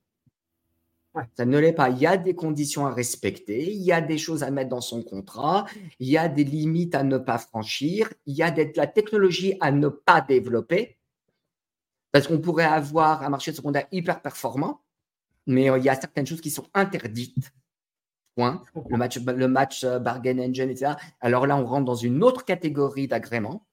Ça 1.35 1.45
ne 1.45 1.57
l'est 1.57 1.73
pas. 1.73 1.89
Il 1.89 1.97
y 1.99 2.05
a 2.05 2.17
des 2.17 2.35
conditions 2.35 2.85
à 2.85 2.93
respecter, 2.93 3.71
il 3.71 3.81
y 3.81 3.91
a 3.91 4.01
des 4.01 4.17
choses 4.17 4.43
à 4.43 4.51
mettre 4.51 4.69
dans 4.69 4.81
son 4.81 5.01
contrat, 5.01 5.65
il 5.99 6.09
y 6.09 6.17
a 6.17 6.27
des 6.27 6.43
limites 6.43 6.95
à 6.95 7.03
ne 7.03 7.17
pas 7.17 7.37
franchir, 7.37 8.11
il 8.25 8.35
y 8.35 8.43
a 8.43 8.51
de 8.51 8.71
la 8.75 8.87
technologie 8.87 9.55
à 9.61 9.71
ne 9.71 9.87
pas 9.87 10.21
développer, 10.21 10.97
parce 12.11 12.27
qu'on 12.27 12.39
pourrait 12.39 12.65
avoir 12.65 13.23
un 13.23 13.29
marché 13.29 13.53
secondaire 13.53 13.87
hyper 13.91 14.21
performant, 14.21 14.81
mais 15.47 15.65
il 15.65 15.83
y 15.83 15.89
a 15.89 15.95
certaines 15.95 16.25
choses 16.25 16.41
qui 16.41 16.51
sont 16.51 16.67
interdites. 16.73 17.51
Point. 18.35 18.61
Le 18.89 18.97
match, 18.97 19.17
le 19.17 19.47
match 19.47 19.85
bargain 19.85 20.37
engine, 20.39 20.69
etc. 20.69 20.95
Alors 21.21 21.47
là, 21.47 21.55
on 21.55 21.65
rentre 21.65 21.85
dans 21.85 21.95
une 21.95 22.21
autre 22.21 22.43
catégorie 22.43 23.07
d'agrément. 23.07 23.65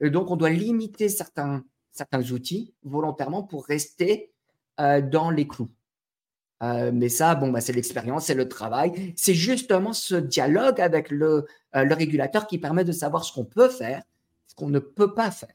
Et 0.00 0.10
donc, 0.10 0.30
on 0.30 0.36
doit 0.36 0.50
limiter 0.50 1.08
certains, 1.08 1.64
certains 1.92 2.22
outils 2.32 2.74
volontairement 2.82 3.42
pour 3.42 3.64
rester 3.64 4.34
dans 4.76 5.30
les 5.30 5.48
clous. 5.48 5.70
Euh, 6.62 6.92
mais 6.94 7.08
ça, 7.08 7.34
bon, 7.34 7.50
bah, 7.50 7.60
c'est 7.60 7.72
l'expérience, 7.72 8.26
c'est 8.26 8.34
le 8.34 8.48
travail. 8.48 9.12
C'est 9.16 9.34
justement 9.34 9.92
ce 9.92 10.14
dialogue 10.14 10.80
avec 10.80 11.10
le, 11.10 11.46
euh, 11.74 11.84
le 11.84 11.94
régulateur 11.94 12.46
qui 12.46 12.58
permet 12.58 12.84
de 12.84 12.92
savoir 12.92 13.24
ce 13.24 13.32
qu'on 13.32 13.44
peut 13.44 13.68
faire, 13.68 14.02
ce 14.46 14.54
qu'on 14.54 14.68
ne 14.68 14.78
peut 14.78 15.14
pas 15.14 15.30
faire. 15.30 15.54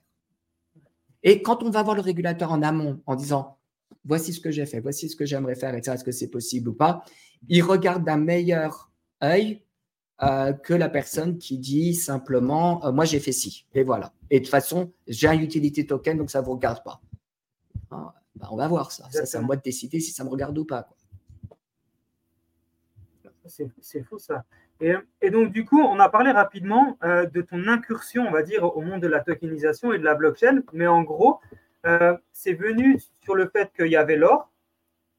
Et 1.23 1.41
quand 1.41 1.63
on 1.63 1.69
va 1.69 1.81
voir 1.83 1.95
le 1.95 2.01
régulateur 2.01 2.51
en 2.51 2.61
amont 2.61 3.01
en 3.05 3.15
disant 3.15 3.57
voici 4.05 4.33
ce 4.33 4.39
que 4.39 4.51
j'ai 4.51 4.65
fait, 4.65 4.79
voici 4.79 5.09
ce 5.09 5.15
que 5.15 5.25
j'aimerais 5.25 5.55
faire, 5.55 5.73
etc., 5.75 5.95
est-ce 5.95 6.03
que 6.03 6.11
c'est 6.11 6.29
possible 6.29 6.69
ou 6.69 6.73
pas, 6.73 7.03
il 7.47 7.61
regarde 7.61 8.05
d'un 8.05 8.17
meilleur 8.17 8.91
œil 9.23 9.61
euh, 10.23 10.53
que 10.53 10.73
la 10.73 10.89
personne 10.89 11.37
qui 11.37 11.57
dit 11.57 11.93
simplement 11.93 12.91
moi 12.91 13.05
j'ai 13.05 13.19
fait 13.19 13.31
ci, 13.31 13.65
et 13.73 13.83
voilà. 13.83 14.13
Et 14.29 14.39
de 14.39 14.45
toute 14.45 14.51
façon, 14.51 14.91
j'ai 15.07 15.27
un 15.27 15.39
utility 15.39 15.85
token, 15.85 16.17
donc 16.17 16.31
ça 16.31 16.41
ne 16.41 16.45
vous 16.45 16.53
regarde 16.53 16.83
pas. 16.83 17.01
Ah, 17.91 18.13
bah, 18.35 18.49
on 18.51 18.55
va 18.55 18.67
voir 18.67 18.91
ça. 18.91 19.07
Ça, 19.11 19.25
c'est 19.25 19.37
à 19.37 19.41
moi 19.41 19.55
de 19.55 19.61
décider 19.61 19.99
si 19.99 20.11
ça 20.11 20.23
me 20.23 20.29
regarde 20.29 20.57
ou 20.57 20.65
pas. 20.65 20.87
C'est 23.47 24.03
fou 24.03 24.19
ça. 24.19 24.43
Et, 24.79 25.29
donc, 25.31 25.51
du 25.51 25.65
coup, 25.65 25.81
on 25.81 25.99
a 25.99 26.09
parlé 26.09 26.31
rapidement 26.31 26.97
euh, 27.03 27.25
de 27.25 27.41
ton 27.41 27.67
incursion, 27.67 28.25
on 28.27 28.31
va 28.31 28.43
dire, 28.43 28.63
au 28.63 28.81
monde 28.81 29.01
de 29.01 29.07
la 29.07 29.21
tokenisation 29.21 29.91
et 29.91 29.99
de 29.99 30.03
la 30.03 30.15
blockchain. 30.15 30.61
Mais 30.73 30.87
en 30.87 31.01
gros, 31.01 31.39
euh, 31.85 32.15
c'est 32.31 32.53
venu 32.53 32.99
sur 33.23 33.35
le 33.35 33.49
fait 33.49 33.71
qu'il 33.75 33.87
y 33.87 33.95
avait 33.95 34.17
l'or. 34.17 34.51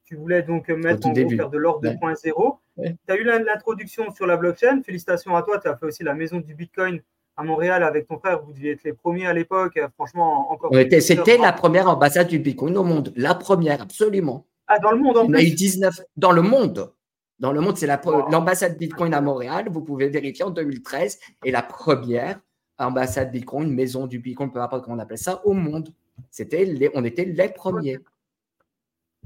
Tu 0.05 0.15
voulais 0.15 0.41
donc 0.41 0.69
mettre 0.69 1.07
en 1.07 1.11
gros, 1.11 1.29
faire 1.29 1.49
de 1.49 1.57
l'or 1.57 1.81
2.0. 1.81 2.57
Tu 2.81 2.95
as 3.07 3.15
eu 3.15 3.23
l'introduction 3.23 4.11
sur 4.11 4.25
la 4.25 4.37
blockchain. 4.37 4.81
Félicitations 4.83 5.35
à 5.35 5.43
toi. 5.43 5.59
Tu 5.59 5.67
as 5.67 5.75
fait 5.75 5.85
aussi 5.85 6.03
la 6.03 6.13
maison 6.13 6.39
du 6.39 6.55
Bitcoin 6.55 7.01
à 7.35 7.43
Montréal 7.43 7.83
avec 7.83 8.07
ton 8.07 8.17
frère. 8.17 8.41
Vous 8.41 8.53
deviez 8.53 8.71
être 8.71 8.83
les 8.83 8.93
premiers 8.93 9.27
à 9.27 9.33
l'époque. 9.33 9.79
Franchement, 9.95 10.51
encore. 10.51 10.71
C'était 10.99 11.37
la 11.37 11.51
première 11.51 11.89
ambassade 11.89 12.27
du 12.27 12.39
Bitcoin 12.39 12.77
au 12.77 12.83
monde. 12.83 13.13
La 13.15 13.35
première, 13.35 13.81
absolument. 13.81 14.47
Ah, 14.67 14.79
dans 14.79 14.91
le 14.91 14.97
monde 14.97 15.17
en 15.17 15.27
plus. 15.27 15.37
Il 15.39 15.47
y 15.47 15.49
a 15.49 15.53
eu 15.53 15.55
19 15.55 16.01
dans 16.15 16.31
le 16.31 16.41
monde. 16.41 16.91
Dans 17.39 17.53
le 17.53 17.61
monde, 17.61 17.77
c'est 17.77 17.87
l'ambassade 17.87 18.77
Bitcoin 18.77 19.13
à 19.13 19.21
Montréal. 19.21 19.67
Vous 19.69 19.81
pouvez 19.81 20.09
vérifier 20.09 20.43
en 20.43 20.49
2013. 20.49 21.19
Et 21.45 21.51
la 21.51 21.61
première 21.61 22.39
ambassade 22.77 23.31
Bitcoin, 23.31 23.73
maison 23.73 24.07
du 24.07 24.19
Bitcoin, 24.19 24.51
peu 24.51 24.61
importe 24.61 24.83
comment 24.83 24.97
on 24.97 24.99
appelle 24.99 25.17
ça, 25.17 25.45
au 25.45 25.53
monde. 25.53 25.89
C'était 26.31 26.91
on 26.93 27.03
était 27.05 27.25
les 27.25 27.49
premiers. 27.49 27.99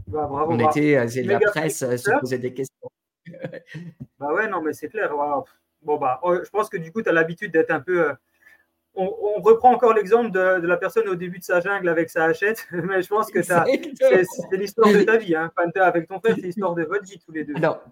Bah, 0.08 0.30
on 0.32 0.60
était, 0.60 0.98
euh, 0.98 1.24
la 1.24 1.40
presse 1.40 1.82
euh, 1.82 1.98
se 1.98 2.12
posait 2.20 2.40
des 2.40 2.54
questions. 2.54 2.90
bah 4.20 4.34
ouais, 4.34 4.48
non, 4.48 4.62
mais 4.62 4.74
c'est 4.74 4.90
clair. 4.90 5.14
Bon, 5.82 5.98
bah, 5.98 6.20
oh, 6.24 6.36
je 6.44 6.50
pense 6.50 6.70
que 6.70 6.78
du 6.78 6.92
coup, 6.92 7.02
tu 7.02 7.10
as 7.10 7.14
l'habitude 7.14 7.52
d'être 7.52 7.72
un 7.72 7.80
peu. 7.80 8.10
Euh, 8.10 8.14
on, 8.96 9.42
reprend 9.42 9.74
encore 9.74 9.94
l'exemple 9.94 10.32
de, 10.32 10.68
la 10.68 10.78
personne 10.78 11.08
au 11.08 11.16
début 11.16 11.40
de 11.40 11.44
sa 11.44 11.60
jungle 11.62 11.90
avec 11.90 12.10
sa 12.10 12.26
hachette, 12.26 12.68
mais 12.72 13.02
je 13.02 13.08
pense 13.08 13.32
que 13.32 13.42
c'est 13.42 13.56
l'histoire 14.52 14.92
de 14.94 15.04
ta 15.04 15.18
vie. 15.18 15.36
Hein. 15.36 15.52
avec 15.76 16.08
ton 16.08 16.20
frère, 16.20 16.36
c'est 16.36 16.42
l'histoire 16.42 16.76
de 16.76 16.84
votre 16.84 17.04
vie 17.04 17.20
tous 17.20 17.32
les 17.32 17.44
deux. 17.44 17.56
Alors, 17.56 17.84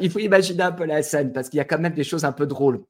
il 0.00 0.10
faut 0.10 0.18
imaginer 0.18 0.62
un 0.62 0.72
peu 0.72 0.84
la 0.84 1.02
scène 1.02 1.32
parce 1.32 1.48
qu'il 1.48 1.58
y 1.58 1.60
a 1.60 1.64
quand 1.64 1.78
même 1.78 1.94
des 1.94 2.04
choses 2.04 2.24
un 2.24 2.32
peu 2.32 2.46
drôles. 2.46 2.84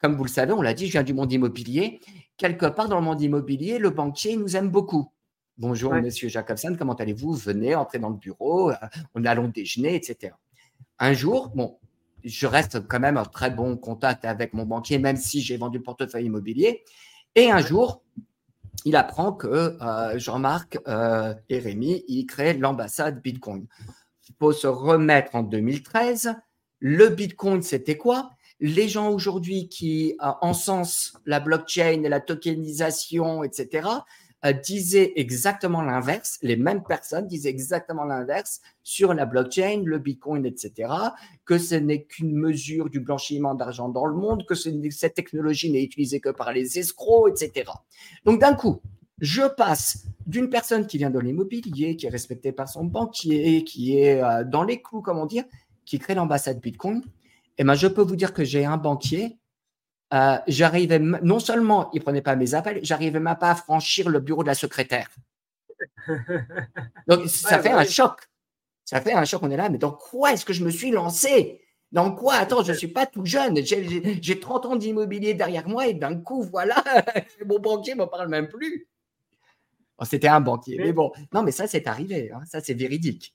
Comme 0.00 0.14
vous 0.14 0.24
le 0.24 0.30
savez, 0.30 0.52
on 0.52 0.62
l'a 0.62 0.74
dit, 0.74 0.86
je 0.86 0.92
viens 0.92 1.02
du 1.02 1.14
monde 1.14 1.32
immobilier. 1.32 2.00
Quelque 2.36 2.66
part 2.66 2.88
dans 2.88 2.98
le 2.98 3.04
monde 3.04 3.20
immobilier, 3.20 3.78
le 3.78 3.90
banquier 3.90 4.36
nous 4.36 4.56
aime 4.56 4.68
beaucoup. 4.68 5.10
Bonjour, 5.58 5.94
monsieur 5.94 6.28
Jacobson, 6.28 6.76
comment 6.78 6.92
allez-vous? 6.94 7.32
Venez, 7.32 7.74
entrez 7.74 7.98
dans 7.98 8.10
le 8.10 8.16
bureau, 8.16 8.70
euh, 8.70 8.74
on 9.14 9.24
allons 9.24 9.48
déjeuner, 9.48 9.94
etc. 9.94 10.34
Un 10.98 11.14
jour, 11.14 11.48
bon, 11.54 11.78
je 12.22 12.46
reste 12.46 12.86
quand 12.86 13.00
même 13.00 13.16
en 13.16 13.24
très 13.24 13.50
bon 13.50 13.78
contact 13.78 14.26
avec 14.26 14.52
mon 14.52 14.66
banquier, 14.66 14.98
même 14.98 15.16
si 15.16 15.40
j'ai 15.40 15.56
vendu 15.56 15.78
le 15.78 15.82
portefeuille 15.82 16.26
immobilier. 16.26 16.84
Et 17.34 17.50
un 17.50 17.60
jour, 17.60 18.02
il 18.84 18.96
apprend 18.96 19.32
que 19.32 19.46
euh, 19.80 20.18
Jean-Marc 20.18 20.78
euh, 20.88 21.34
et 21.48 21.58
Rémi, 21.58 22.04
ils 22.06 22.26
créent 22.26 22.54
l'ambassade 22.54 23.22
Bitcoin 23.22 23.66
faut 24.38 24.52
se 24.52 24.66
remettre 24.66 25.34
en 25.34 25.42
2013. 25.42 26.34
Le 26.78 27.08
Bitcoin, 27.08 27.62
c'était 27.62 27.96
quoi? 27.96 28.30
Les 28.60 28.88
gens 28.88 29.10
aujourd'hui 29.10 29.68
qui 29.68 30.16
euh, 30.22 30.30
encensent 30.40 31.18
la 31.26 31.40
blockchain 31.40 32.02
et 32.02 32.08
la 32.08 32.20
tokenisation, 32.20 33.44
etc., 33.44 33.88
euh, 34.44 34.52
disaient 34.52 35.12
exactement 35.16 35.82
l'inverse. 35.82 36.38
Les 36.42 36.56
mêmes 36.56 36.82
personnes 36.82 37.26
disaient 37.26 37.50
exactement 37.50 38.04
l'inverse 38.04 38.60
sur 38.82 39.14
la 39.14 39.24
blockchain, 39.26 39.82
le 39.84 39.98
Bitcoin, 39.98 40.44
etc., 40.44 40.92
que 41.44 41.58
ce 41.58 41.74
n'est 41.74 42.04
qu'une 42.04 42.34
mesure 42.34 42.90
du 42.90 43.00
blanchiment 43.00 43.54
d'argent 43.54 43.88
dans 43.88 44.06
le 44.06 44.14
monde, 44.14 44.44
que 44.46 44.54
cette 44.54 45.14
technologie 45.14 45.70
n'est 45.70 45.82
utilisée 45.82 46.20
que 46.20 46.28
par 46.28 46.52
les 46.52 46.78
escrocs, 46.78 47.30
etc. 47.30 47.70
Donc 48.24 48.40
d'un 48.40 48.54
coup, 48.54 48.80
je 49.20 49.42
passe 49.42 50.04
d'une 50.26 50.50
personne 50.50 50.86
qui 50.86 50.98
vient 50.98 51.10
de 51.10 51.18
l'immobilier, 51.18 51.96
qui 51.96 52.06
est 52.06 52.10
respectée 52.10 52.52
par 52.52 52.68
son 52.68 52.84
banquier, 52.84 53.64
qui 53.64 53.98
est 53.98 54.22
euh, 54.22 54.44
dans 54.44 54.64
les 54.64 54.82
clous, 54.82 55.02
comment 55.02 55.26
dire, 55.26 55.44
qui 55.84 55.98
crée 55.98 56.14
l'ambassade 56.14 56.60
Bitcoin. 56.60 56.98
Et 57.58 57.62
eh 57.62 57.64
ben, 57.64 57.74
je 57.74 57.86
peux 57.86 58.02
vous 58.02 58.16
dire 58.16 58.34
que 58.34 58.44
j'ai 58.44 58.66
un 58.66 58.76
banquier. 58.76 59.38
Euh, 60.12 60.36
j'arrivais 60.46 60.98
non 60.98 61.40
seulement 61.40 61.90
il 61.92 62.00
prenait 62.00 62.22
pas 62.22 62.36
mes 62.36 62.54
appels, 62.54 62.78
j'arrivais 62.82 63.18
même 63.18 63.36
pas 63.40 63.50
à 63.50 63.54
franchir 63.56 64.08
le 64.08 64.20
bureau 64.20 64.42
de 64.42 64.48
la 64.48 64.54
secrétaire. 64.54 65.08
Donc 67.08 67.26
ça 67.28 67.58
fait 67.60 67.72
un 67.72 67.84
choc. 67.84 68.20
Ça 68.84 69.00
fait 69.00 69.14
un 69.14 69.24
choc. 69.24 69.42
On 69.42 69.50
est 69.50 69.56
là, 69.56 69.68
mais 69.68 69.78
dans 69.78 69.90
quoi 69.92 70.32
est-ce 70.32 70.44
que 70.44 70.52
je 70.52 70.64
me 70.64 70.70
suis 70.70 70.90
lancé? 70.90 71.60
Dans 71.90 72.12
quoi? 72.14 72.34
Attends, 72.34 72.62
je 72.62 72.72
ne 72.72 72.76
suis 72.76 72.88
pas 72.88 73.06
tout 73.06 73.24
jeune. 73.24 73.56
J'ai 73.64 74.40
30 74.40 74.66
ans 74.66 74.76
d'immobilier 74.76 75.34
derrière 75.34 75.68
moi 75.68 75.86
et 75.86 75.94
d'un 75.94 76.16
coup, 76.20 76.42
voilà, 76.42 76.84
mon 77.46 77.58
banquier 77.58 77.94
ne 77.94 78.00
me 78.00 78.06
parle 78.06 78.28
même 78.28 78.48
plus. 78.48 78.86
Oh, 79.98 80.04
c'était 80.04 80.28
un 80.28 80.40
banquier. 80.40 80.76
Mais 80.78 80.92
bon, 80.92 81.12
non, 81.32 81.42
mais 81.42 81.52
ça, 81.52 81.66
c'est 81.66 81.86
arrivé. 81.86 82.30
Hein. 82.32 82.42
Ça, 82.44 82.60
c'est 82.60 82.74
véridique. 82.74 83.34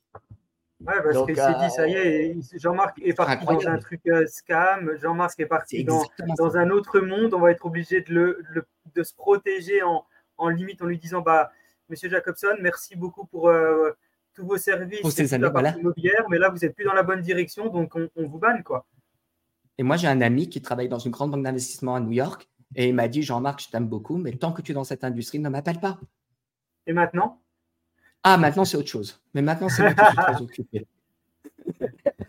Ouais, 0.86 0.94
parce 1.02 1.24
qu'il 1.26 1.36
s'est 1.36 1.54
dit, 1.60 1.70
ça 1.70 1.86
y 1.86 1.92
est, 1.92 2.58
Jean-Marc 2.58 3.00
est 3.02 3.14
parti 3.14 3.46
dans 3.46 3.68
un 3.68 3.78
truc 3.78 4.00
euh, 4.08 4.26
scam, 4.26 4.96
Jean-Marc 5.00 5.38
est 5.38 5.46
parti 5.46 5.84
dans, 5.84 6.02
dans 6.36 6.56
un 6.56 6.70
autre 6.70 6.98
monde, 6.98 7.34
on 7.34 7.40
va 7.40 7.52
être 7.52 7.64
obligé 7.66 8.00
de, 8.00 8.12
le, 8.12 8.66
de 8.94 9.02
se 9.04 9.14
protéger 9.14 9.82
en, 9.84 10.04
en, 10.38 10.48
limite 10.48 10.82
en 10.82 10.86
lui 10.86 10.98
disant, 10.98 11.20
bah, 11.20 11.52
Monsieur 11.88 12.10
Jacobson, 12.10 12.56
merci 12.60 12.96
beaucoup 12.96 13.26
pour 13.26 13.48
euh, 13.48 13.92
tous 14.34 14.44
vos 14.44 14.56
services 14.56 15.02
pour 15.02 15.12
ces 15.12 15.32
années, 15.34 15.48
voilà. 15.52 15.76
immobilière, 15.78 16.26
mais 16.30 16.38
là, 16.38 16.48
vous 16.48 16.58
n'êtes 16.58 16.74
plus 16.74 16.84
dans 16.84 16.94
la 16.94 17.04
bonne 17.04 17.20
direction, 17.20 17.68
donc 17.68 17.94
on, 17.94 18.08
on 18.16 18.26
vous 18.26 18.38
banne, 18.38 18.64
quoi. 18.64 18.84
Et 19.78 19.84
moi, 19.84 19.96
j'ai 19.96 20.08
un 20.08 20.20
ami 20.20 20.48
qui 20.48 20.60
travaille 20.60 20.88
dans 20.88 20.98
une 20.98 21.12
grande 21.12 21.30
banque 21.30 21.44
d'investissement 21.44 21.94
à 21.94 22.00
New 22.00 22.12
York, 22.12 22.48
et 22.74 22.88
il 22.88 22.94
m'a 22.94 23.06
dit, 23.06 23.22
Jean-Marc, 23.22 23.62
je 23.62 23.70
t'aime 23.70 23.86
beaucoup, 23.86 24.16
mais 24.16 24.32
tant 24.32 24.52
que 24.52 24.62
tu 24.62 24.72
es 24.72 24.74
dans 24.74 24.84
cette 24.84 25.04
industrie, 25.04 25.38
ne 25.38 25.48
m'appelle 25.48 25.78
pas. 25.78 26.00
Et 26.86 26.92
maintenant? 26.92 27.40
Ah, 28.22 28.36
maintenant, 28.36 28.64
c'est 28.64 28.76
autre 28.76 28.88
chose. 28.88 29.20
Mais 29.34 29.42
maintenant, 29.42 29.68
c'est 29.68 29.82
moi 29.82 29.94
qui 29.94 30.04
suis 30.04 30.16
très 30.16 30.42
occupé. 30.42 30.86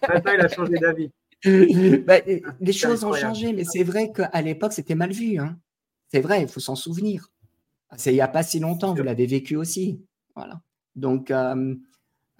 maintenant, 0.07 0.31
il 0.33 0.41
a 0.41 0.47
changé 0.47 0.73
d'avis. 0.73 1.11
Bah, 2.07 2.19
les 2.61 2.71
choses 2.71 3.03
ont 3.03 3.13
changé, 3.13 3.51
mais 3.51 3.65
c'est 3.65 3.83
vrai 3.83 4.13
qu'à 4.13 4.41
l'époque, 4.41 4.71
c'était 4.71 4.95
mal 4.95 5.11
vu. 5.11 5.39
Hein. 5.39 5.57
C'est 6.07 6.21
vrai, 6.21 6.41
il 6.41 6.47
faut 6.47 6.61
s'en 6.61 6.75
souvenir. 6.75 7.31
C'est 7.97 8.11
il 8.11 8.15
n'y 8.15 8.21
a 8.21 8.29
pas 8.29 8.43
si 8.43 8.59
longtemps, 8.59 8.93
vous 8.93 9.03
l'avez 9.03 9.25
vécu 9.25 9.57
aussi. 9.57 10.01
Voilà. 10.35 10.61
Donc, 10.95 11.31
euh, 11.31 11.75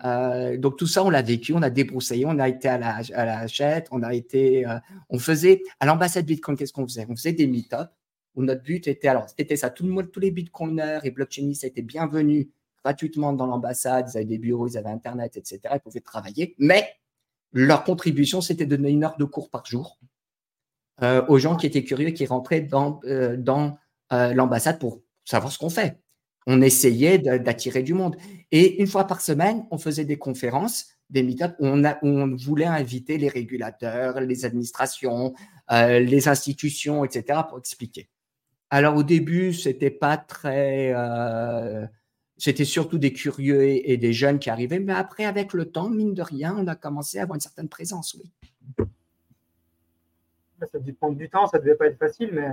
euh, 0.06 0.58
donc 0.58 0.78
tout 0.78 0.88
ça, 0.88 1.04
on 1.04 1.10
l'a 1.10 1.22
vécu, 1.22 1.54
on 1.54 1.62
a 1.62 1.70
débroussaillé, 1.70 2.26
on 2.26 2.40
a 2.40 2.48
été 2.48 2.70
à 2.70 2.78
la, 2.78 3.02
à 3.14 3.26
la 3.26 3.40
hachette, 3.40 3.88
on 3.92 4.04
a 4.04 4.14
été, 4.14 4.66
euh, 4.66 4.80
on 5.10 5.20
faisait 5.20 5.62
à 5.80 5.86
l'ambassade 5.86 6.26
Bitcoin, 6.26 6.58
qu'est-ce 6.58 6.74
qu'on 6.74 6.88
faisait? 6.88 7.06
On 7.10 7.16
faisait 7.16 7.34
des 7.34 7.48
meet-up 7.48 7.90
où 8.36 8.44
notre 8.44 8.64
but 8.64 8.88
était, 8.88 9.08
alors 9.08 9.28
c'était 9.30 9.56
ça, 9.56 9.70
tout 9.70 9.84
le 9.84 9.92
monde, 9.92 10.12
tous 10.12 10.20
les 10.20 10.32
bitcoiners 10.32 11.00
et 11.04 11.12
blockchainistes 11.12 11.64
étaient 11.64 11.82
bienvenus 11.82 12.48
gratuitement 12.84 13.34
dans 13.34 13.46
l'ambassade, 13.46 14.10
ils 14.12 14.18
avaient 14.18 14.26
des 14.26 14.38
bureaux, 14.38 14.68
ils 14.68 14.78
avaient 14.78 14.90
Internet, 14.90 15.38
etc., 15.38 15.62
ils 15.74 15.80
pouvaient 15.80 16.02
travailler, 16.02 16.56
mais 16.58 16.88
leur 17.54 17.84
contribution, 17.84 18.42
c'était 18.42 18.66
de 18.66 18.76
donner 18.76 18.90
une 18.90 19.04
heure 19.04 19.16
de 19.18 19.26
cours 19.26 19.50
par 19.50 19.66
jour 19.66 20.00
euh, 21.02 21.26
aux 21.28 21.38
gens 21.38 21.56
qui 21.56 21.66
étaient 21.66 21.84
curieux 21.84 22.10
qui 22.10 22.26
rentraient 22.26 22.62
dans, 22.62 23.00
euh, 23.06 23.38
euh, 24.12 24.34
l'ambassade 24.34 24.80
pour 24.80 25.02
savoir 25.24 25.52
ce 25.52 25.58
qu'on 25.58 25.70
fait. 25.70 26.00
On 26.46 26.62
essayait 26.62 27.20
d'attirer 27.20 27.84
du 27.84 27.94
monde. 27.94 28.18
Et 28.52 28.82
une 28.82 28.88
fois 28.88 29.08
par 29.08 29.22
semaine, 29.22 29.66
on 29.72 29.78
faisait 29.78 30.04
des 30.04 30.18
conférences, 30.18 30.88
des 31.10 31.24
meet-ups 31.24 31.56
où 31.62 31.68
on 31.68 32.36
voulait 32.36 32.66
inviter 32.66 33.18
les 33.18 33.30
régulateurs, 33.30 34.20
les 34.20 34.44
administrations, 34.44 35.34
les 35.72 36.28
institutions, 36.28 37.06
etc., 37.06 37.40
pour 37.48 37.60
expliquer. 37.60 38.10
Alors 38.74 38.96
au 38.96 39.04
début, 39.04 39.54
c'était 39.54 39.92
pas 39.92 40.18
très, 40.18 40.92
euh, 40.96 41.86
c'était 42.38 42.66
surtout 42.66 42.98
des 42.98 43.14
curieux 43.14 43.62
et, 43.66 43.98
des 43.98 44.14
jeunes 44.14 44.40
qui 44.40 44.50
arrivaient, 44.50 44.80
mais 44.80 44.94
après, 44.94 45.26
avec 45.26 45.54
le 45.54 45.66
temps, 45.66 45.92
mine 45.92 46.16
de 46.16 46.24
rien, 46.24 46.56
on 46.58 46.66
a 46.66 46.74
commencé 46.74 47.20
à 47.20 47.22
avoir 47.22 47.36
une 47.36 47.40
certaine 47.40 47.70
présence, 47.70 48.16
oui. 48.16 48.32
Ça 50.72 50.80
dû 50.80 50.92
prendre 50.94 51.16
du 51.16 51.30
temps, 51.30 51.46
ça 51.46 51.60
devait 51.60 51.76
pas 51.76 51.86
être 51.86 52.00
facile, 52.00 52.32
mais. 52.34 52.48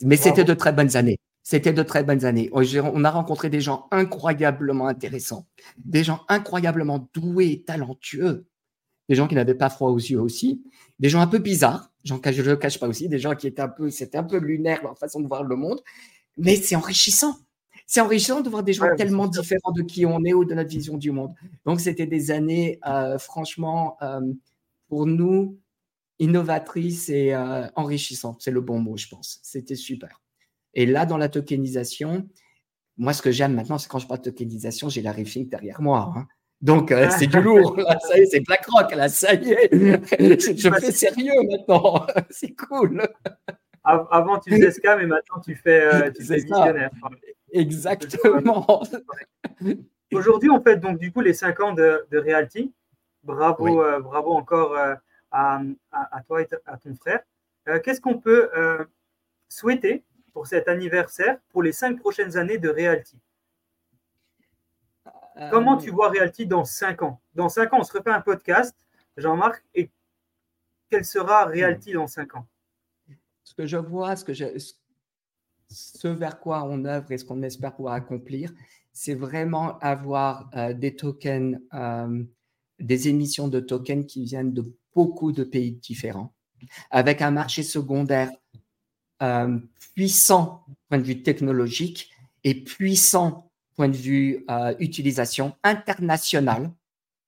Mais 0.00 0.16
c'était 0.16 0.44
de 0.44 0.54
très 0.54 0.72
bonnes 0.72 0.96
années. 0.96 1.18
C'était 1.42 1.74
de 1.74 1.82
très 1.82 2.02
bonnes 2.02 2.24
années. 2.24 2.48
On 2.54 3.04
a 3.04 3.10
rencontré 3.10 3.50
des 3.50 3.60
gens 3.60 3.88
incroyablement 3.90 4.86
intéressants, 4.86 5.46
des 5.76 6.02
gens 6.02 6.24
incroyablement 6.28 7.10
doués 7.12 7.50
et 7.50 7.62
talentueux, 7.62 8.46
des 9.10 9.16
gens 9.16 9.28
qui 9.28 9.34
n'avaient 9.34 9.54
pas 9.54 9.68
froid 9.68 9.90
aux 9.90 9.98
yeux 9.98 10.20
aussi, 10.20 10.62
des 10.98 11.10
gens 11.10 11.20
un 11.20 11.26
peu 11.26 11.40
bizarres, 11.40 11.89
je 12.04 12.14
ne 12.14 12.42
le 12.42 12.56
cache 12.56 12.78
pas 12.78 12.88
aussi, 12.88 13.08
des 13.08 13.18
gens 13.18 13.34
qui 13.34 13.46
étaient 13.46 13.62
un 13.62 13.68
peu, 13.68 13.90
c'était 13.90 14.18
un 14.18 14.24
peu 14.24 14.38
lunaire 14.38 14.82
leur 14.82 14.98
façon 14.98 15.20
de 15.20 15.28
voir 15.28 15.44
le 15.44 15.56
monde, 15.56 15.80
mais 16.36 16.56
c'est 16.56 16.76
enrichissant. 16.76 17.36
C'est 17.86 18.00
enrichissant 18.00 18.40
de 18.40 18.48
voir 18.48 18.62
des 18.62 18.72
gens 18.72 18.86
tellement 18.96 19.26
différents 19.26 19.72
de 19.72 19.82
qui 19.82 20.06
on 20.06 20.24
est 20.24 20.32
ou 20.32 20.44
de 20.44 20.54
notre 20.54 20.70
vision 20.70 20.96
du 20.96 21.10
monde. 21.10 21.34
Donc, 21.66 21.80
c'était 21.80 22.06
des 22.06 22.30
années, 22.30 22.78
euh, 22.86 23.18
franchement, 23.18 23.96
euh, 24.02 24.20
pour 24.88 25.06
nous, 25.06 25.58
innovatrices 26.20 27.08
et 27.08 27.34
euh, 27.34 27.66
enrichissantes. 27.74 28.42
C'est 28.42 28.52
le 28.52 28.60
bon 28.60 28.78
mot, 28.78 28.96
je 28.96 29.08
pense. 29.08 29.40
C'était 29.42 29.74
super. 29.74 30.20
Et 30.74 30.86
là, 30.86 31.04
dans 31.04 31.16
la 31.16 31.28
tokenisation, 31.28 32.28
moi, 32.96 33.12
ce 33.12 33.22
que 33.22 33.32
j'aime 33.32 33.54
maintenant, 33.54 33.78
c'est 33.78 33.88
quand 33.88 33.98
je 33.98 34.06
parle 34.06 34.20
de 34.20 34.30
tokenisation, 34.30 34.88
j'ai 34.88 35.02
la 35.02 35.12
riffing 35.12 35.48
derrière 35.48 35.82
moi. 35.82 36.12
Hein. 36.14 36.28
Donc, 36.60 36.92
euh, 36.92 37.08
c'est 37.18 37.26
du 37.26 37.40
lourd. 37.40 37.74
ça 38.02 38.18
y 38.18 38.22
est, 38.22 38.26
c'est 38.26 38.40
BlackRock. 38.40 38.94
Là, 38.94 39.08
ça 39.08 39.34
y 39.34 39.52
est. 39.52 39.70
je 40.58 40.70
fais 40.78 40.92
sérieux 40.92 41.32
maintenant. 41.48 42.06
c'est 42.30 42.54
cool. 42.54 43.02
Avant, 43.82 44.38
tu 44.38 44.50
faisais 44.50 44.70
scam 44.72 45.00
et 45.00 45.06
maintenant, 45.06 45.40
tu 45.40 45.54
fais, 45.54 45.82
euh, 45.82 46.10
tu 46.10 46.22
fais 46.22 46.36
visionnaire. 46.36 46.90
Exactement. 47.50 48.82
Aujourd'hui, 50.12 50.50
on 50.50 50.60
fait 50.60 50.76
donc 50.76 50.98
du 50.98 51.10
coup 51.12 51.22
les 51.22 51.32
5 51.32 51.60
ans 51.60 51.72
de, 51.72 52.06
de 52.10 52.18
Realty. 52.18 52.72
Bravo, 53.22 53.82
euh, 53.82 54.00
bravo 54.00 54.32
encore 54.32 54.76
à, 55.30 55.60
à, 55.92 56.22
toi 56.26 56.42
et 56.42 56.48
à 56.66 56.76
ton 56.76 56.94
frère. 56.94 57.20
Qu'est-ce 57.82 58.00
qu'on 58.00 58.18
peut 58.18 58.50
souhaiter 59.48 60.04
pour 60.34 60.46
cet 60.46 60.68
anniversaire 60.68 61.38
pour 61.48 61.62
les 61.62 61.72
5 61.72 61.98
prochaines 61.98 62.36
années 62.36 62.58
de 62.58 62.68
Realty 62.68 63.18
Comment 65.50 65.76
tu 65.78 65.90
vois 65.90 66.10
Realty 66.10 66.46
dans 66.46 66.64
5 66.64 67.02
ans? 67.02 67.20
Dans 67.34 67.48
5 67.48 67.72
ans, 67.72 67.78
on 67.80 67.84
se 67.84 67.96
refait 67.96 68.10
un 68.10 68.20
podcast, 68.20 68.76
Jean-Marc, 69.16 69.64
et 69.74 69.90
quel 70.90 71.04
sera 71.04 71.46
Realty 71.46 71.92
dans 71.92 72.06
5 72.06 72.36
ans? 72.36 72.46
Ce 73.44 73.54
que 73.54 73.66
je 73.66 73.78
vois, 73.78 74.16
ce, 74.16 74.24
que 74.24 74.34
je, 74.34 74.44
ce 75.68 76.08
vers 76.08 76.40
quoi 76.40 76.64
on 76.64 76.84
œuvre 76.84 77.10
et 77.12 77.18
ce 77.18 77.24
qu'on 77.24 77.42
espère 77.42 77.74
pouvoir 77.74 77.94
accomplir, 77.94 78.52
c'est 78.92 79.14
vraiment 79.14 79.78
avoir 79.78 80.50
euh, 80.56 80.74
des 80.74 80.94
tokens, 80.94 81.58
euh, 81.74 82.22
des 82.78 83.08
émissions 83.08 83.48
de 83.48 83.60
tokens 83.60 84.06
qui 84.06 84.24
viennent 84.24 84.52
de 84.52 84.64
beaucoup 84.94 85.32
de 85.32 85.44
pays 85.44 85.72
différents, 85.72 86.34
avec 86.90 87.22
un 87.22 87.30
marché 87.30 87.62
secondaire 87.62 88.30
euh, 89.22 89.58
puissant 89.94 90.64
point 90.88 90.98
de 90.98 91.04
vue 91.04 91.22
technologique 91.22 92.10
et 92.44 92.54
puissant 92.54 93.49
point 93.80 93.88
de 93.88 93.96
vue 93.96 94.44
euh, 94.50 94.74
utilisation 94.78 95.54
internationale, 95.64 96.70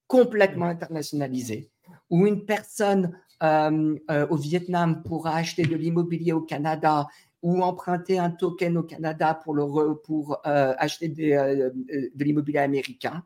complètement 0.07 0.67
internationalisée, 0.67 1.71
où 2.11 2.27
une 2.27 2.45
personne 2.45 3.17
euh, 3.43 3.97
euh, 4.11 4.27
au 4.29 4.37
Vietnam 4.37 5.03
pourra 5.03 5.35
acheter 5.37 5.63
de 5.63 5.75
l'immobilier 5.75 6.35
au 6.35 6.43
Canada 6.43 7.09
ou 7.41 7.63
emprunter 7.63 8.19
un 8.19 8.29
token 8.29 8.77
au 8.77 8.83
Canada 8.83 9.33
pour, 9.33 9.55
le 9.55 9.95
pour 9.95 10.43
acheter 10.45 11.09
de 11.09 12.23
l'immobilier 12.23 12.59
américain 12.59 13.25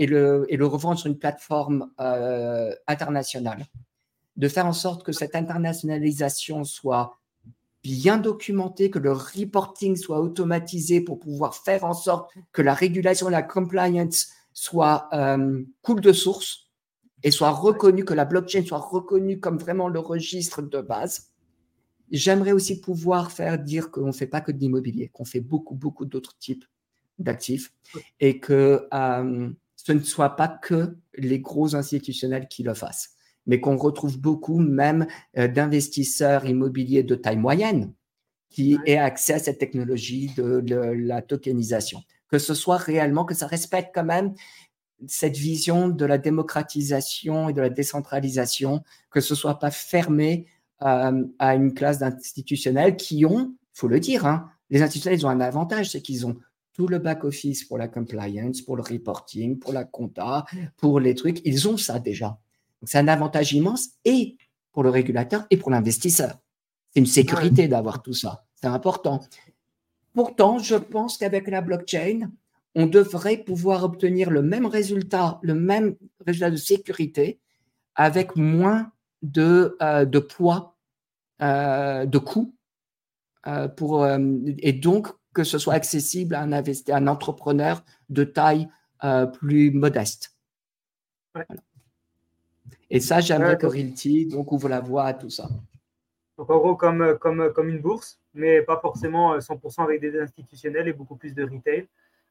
et, 0.00 0.06
le, 0.06 0.44
et 0.48 0.56
le 0.56 0.66
revendre 0.66 0.98
sur 0.98 1.06
une 1.06 1.18
plateforme 1.18 1.92
internationale. 2.88 3.64
De 4.36 4.48
faire 4.48 4.66
en 4.66 4.72
sorte 4.72 5.04
que 5.04 5.12
cette 5.12 5.36
internationalisation 5.36 6.64
soit 6.64 7.16
bien 7.84 8.16
documenté, 8.16 8.90
que 8.90 8.98
le 8.98 9.12
reporting 9.12 9.94
soit 9.94 10.20
automatisé 10.20 11.02
pour 11.02 11.20
pouvoir 11.20 11.54
faire 11.54 11.84
en 11.84 11.92
sorte 11.92 12.32
que 12.52 12.62
la 12.62 12.72
régulation 12.72 13.28
la 13.28 13.42
compliance 13.42 14.30
soit 14.54 15.08
euh, 15.12 15.62
de 15.86 16.12
source 16.12 16.70
et 17.22 17.30
soit 17.30 17.50
reconnue, 17.50 18.04
que 18.04 18.14
la 18.14 18.24
blockchain 18.24 18.64
soit 18.64 18.78
reconnue 18.78 19.38
comme 19.38 19.58
vraiment 19.58 19.88
le 19.88 19.98
registre 19.98 20.62
de 20.62 20.80
base. 20.80 21.30
J'aimerais 22.10 22.52
aussi 22.52 22.80
pouvoir 22.80 23.30
faire 23.30 23.58
dire 23.58 23.90
qu'on 23.90 24.06
ne 24.06 24.12
fait 24.12 24.26
pas 24.26 24.40
que 24.40 24.52
de 24.52 24.58
l'immobilier, 24.58 25.10
qu'on 25.12 25.24
fait 25.26 25.40
beaucoup, 25.40 25.74
beaucoup 25.74 26.06
d'autres 26.06 26.38
types 26.38 26.64
d'actifs 27.18 27.72
et 28.18 28.40
que 28.40 28.88
euh, 28.94 29.50
ce 29.76 29.92
ne 29.92 30.00
soit 30.00 30.36
pas 30.36 30.48
que 30.48 30.96
les 31.14 31.38
gros 31.38 31.76
institutionnels 31.76 32.48
qui 32.48 32.62
le 32.62 32.72
fassent 32.72 33.13
mais 33.46 33.60
qu'on 33.60 33.76
retrouve 33.76 34.18
beaucoup 34.18 34.58
même 34.58 35.06
euh, 35.38 35.48
d'investisseurs 35.48 36.46
immobiliers 36.46 37.02
de 37.02 37.14
taille 37.14 37.36
moyenne 37.36 37.92
qui 38.50 38.78
aient 38.86 38.98
accès 38.98 39.34
à 39.34 39.38
cette 39.40 39.58
technologie 39.58 40.30
de, 40.36 40.62
la 40.68 41.22
tokenisation. 41.22 42.02
Que 42.28 42.38
ce 42.38 42.54
soit 42.54 42.76
réellement, 42.76 43.24
que 43.24 43.34
ça 43.34 43.48
respecte 43.48 43.90
quand 43.92 44.04
même 44.04 44.32
cette 45.08 45.36
vision 45.36 45.88
de 45.88 46.04
la 46.04 46.18
démocratisation 46.18 47.48
et 47.48 47.52
de 47.52 47.60
la 47.60 47.68
décentralisation, 47.68 48.82
que 49.10 49.20
ce 49.20 49.34
soit 49.34 49.58
pas 49.58 49.72
fermé 49.72 50.46
euh, 50.82 51.24
à 51.40 51.54
une 51.56 51.74
classe 51.74 51.98
d'institutionnels 51.98 52.96
qui 52.96 53.26
ont, 53.26 53.54
faut 53.72 53.88
le 53.88 53.98
dire, 53.98 54.24
hein, 54.24 54.48
les 54.70 54.82
institutionnels 54.82 55.18
ils 55.18 55.26
ont 55.26 55.30
un 55.30 55.40
avantage, 55.40 55.90
c'est 55.90 56.00
qu'ils 56.00 56.24
ont 56.26 56.36
tout 56.74 56.86
le 56.86 56.98
back-office 56.98 57.64
pour 57.64 57.76
la 57.76 57.88
compliance, 57.88 58.62
pour 58.62 58.76
le 58.76 58.82
reporting, 58.82 59.58
pour 59.58 59.72
la 59.72 59.84
compta, 59.84 60.44
pour 60.76 61.00
les 61.00 61.14
trucs, 61.14 61.40
ils 61.44 61.68
ont 61.68 61.76
ça 61.76 61.98
déjà 61.98 62.38
c'est 62.86 62.98
un 62.98 63.08
avantage 63.08 63.52
immense 63.52 63.88
et 64.04 64.36
pour 64.72 64.82
le 64.82 64.90
régulateur 64.90 65.46
et 65.50 65.56
pour 65.56 65.70
l'investisseur. 65.70 66.36
C'est 66.92 67.00
une 67.00 67.06
sécurité 67.06 67.68
d'avoir 67.68 68.02
tout 68.02 68.14
ça. 68.14 68.44
C'est 68.54 68.66
important. 68.66 69.20
Pourtant, 70.12 70.58
je 70.58 70.76
pense 70.76 71.16
qu'avec 71.16 71.48
la 71.48 71.60
blockchain, 71.60 72.30
on 72.74 72.86
devrait 72.86 73.38
pouvoir 73.38 73.84
obtenir 73.84 74.30
le 74.30 74.42
même 74.42 74.66
résultat, 74.66 75.38
le 75.42 75.54
même 75.54 75.96
résultat 76.26 76.50
de 76.50 76.56
sécurité 76.56 77.40
avec 77.94 78.36
moins 78.36 78.90
de, 79.22 79.76
euh, 79.80 80.04
de 80.04 80.18
poids, 80.18 80.76
euh, 81.42 82.06
de 82.06 82.18
coûts, 82.18 82.54
euh, 83.46 83.68
pour, 83.68 84.06
et 84.06 84.72
donc 84.72 85.08
que 85.34 85.44
ce 85.44 85.58
soit 85.58 85.74
accessible 85.74 86.34
à 86.34 86.42
un, 86.42 86.52
à 86.52 86.62
un 86.90 87.06
entrepreneur 87.06 87.84
de 88.08 88.24
taille 88.24 88.68
plus 89.32 89.70
modeste. 89.70 90.34
Et 92.94 93.00
ça, 93.00 93.20
j'aimerais 93.20 93.58
que 93.58 93.66
Realty 93.66 94.26
donc, 94.26 94.52
ouvre 94.52 94.68
la 94.68 94.80
voie 94.80 95.04
à 95.04 95.14
tout 95.14 95.28
ça. 95.28 95.48
Donc, 96.38 96.48
en 96.48 96.58
gros, 96.58 96.76
comme, 96.76 97.18
comme, 97.18 97.52
comme 97.52 97.68
une 97.68 97.80
bourse, 97.80 98.20
mais 98.34 98.62
pas 98.62 98.78
forcément 98.80 99.36
100% 99.36 99.82
avec 99.82 100.00
des 100.00 100.16
institutionnels 100.20 100.86
et 100.86 100.92
beaucoup 100.92 101.16
plus 101.16 101.34
de 101.34 101.42
retail, 101.42 101.88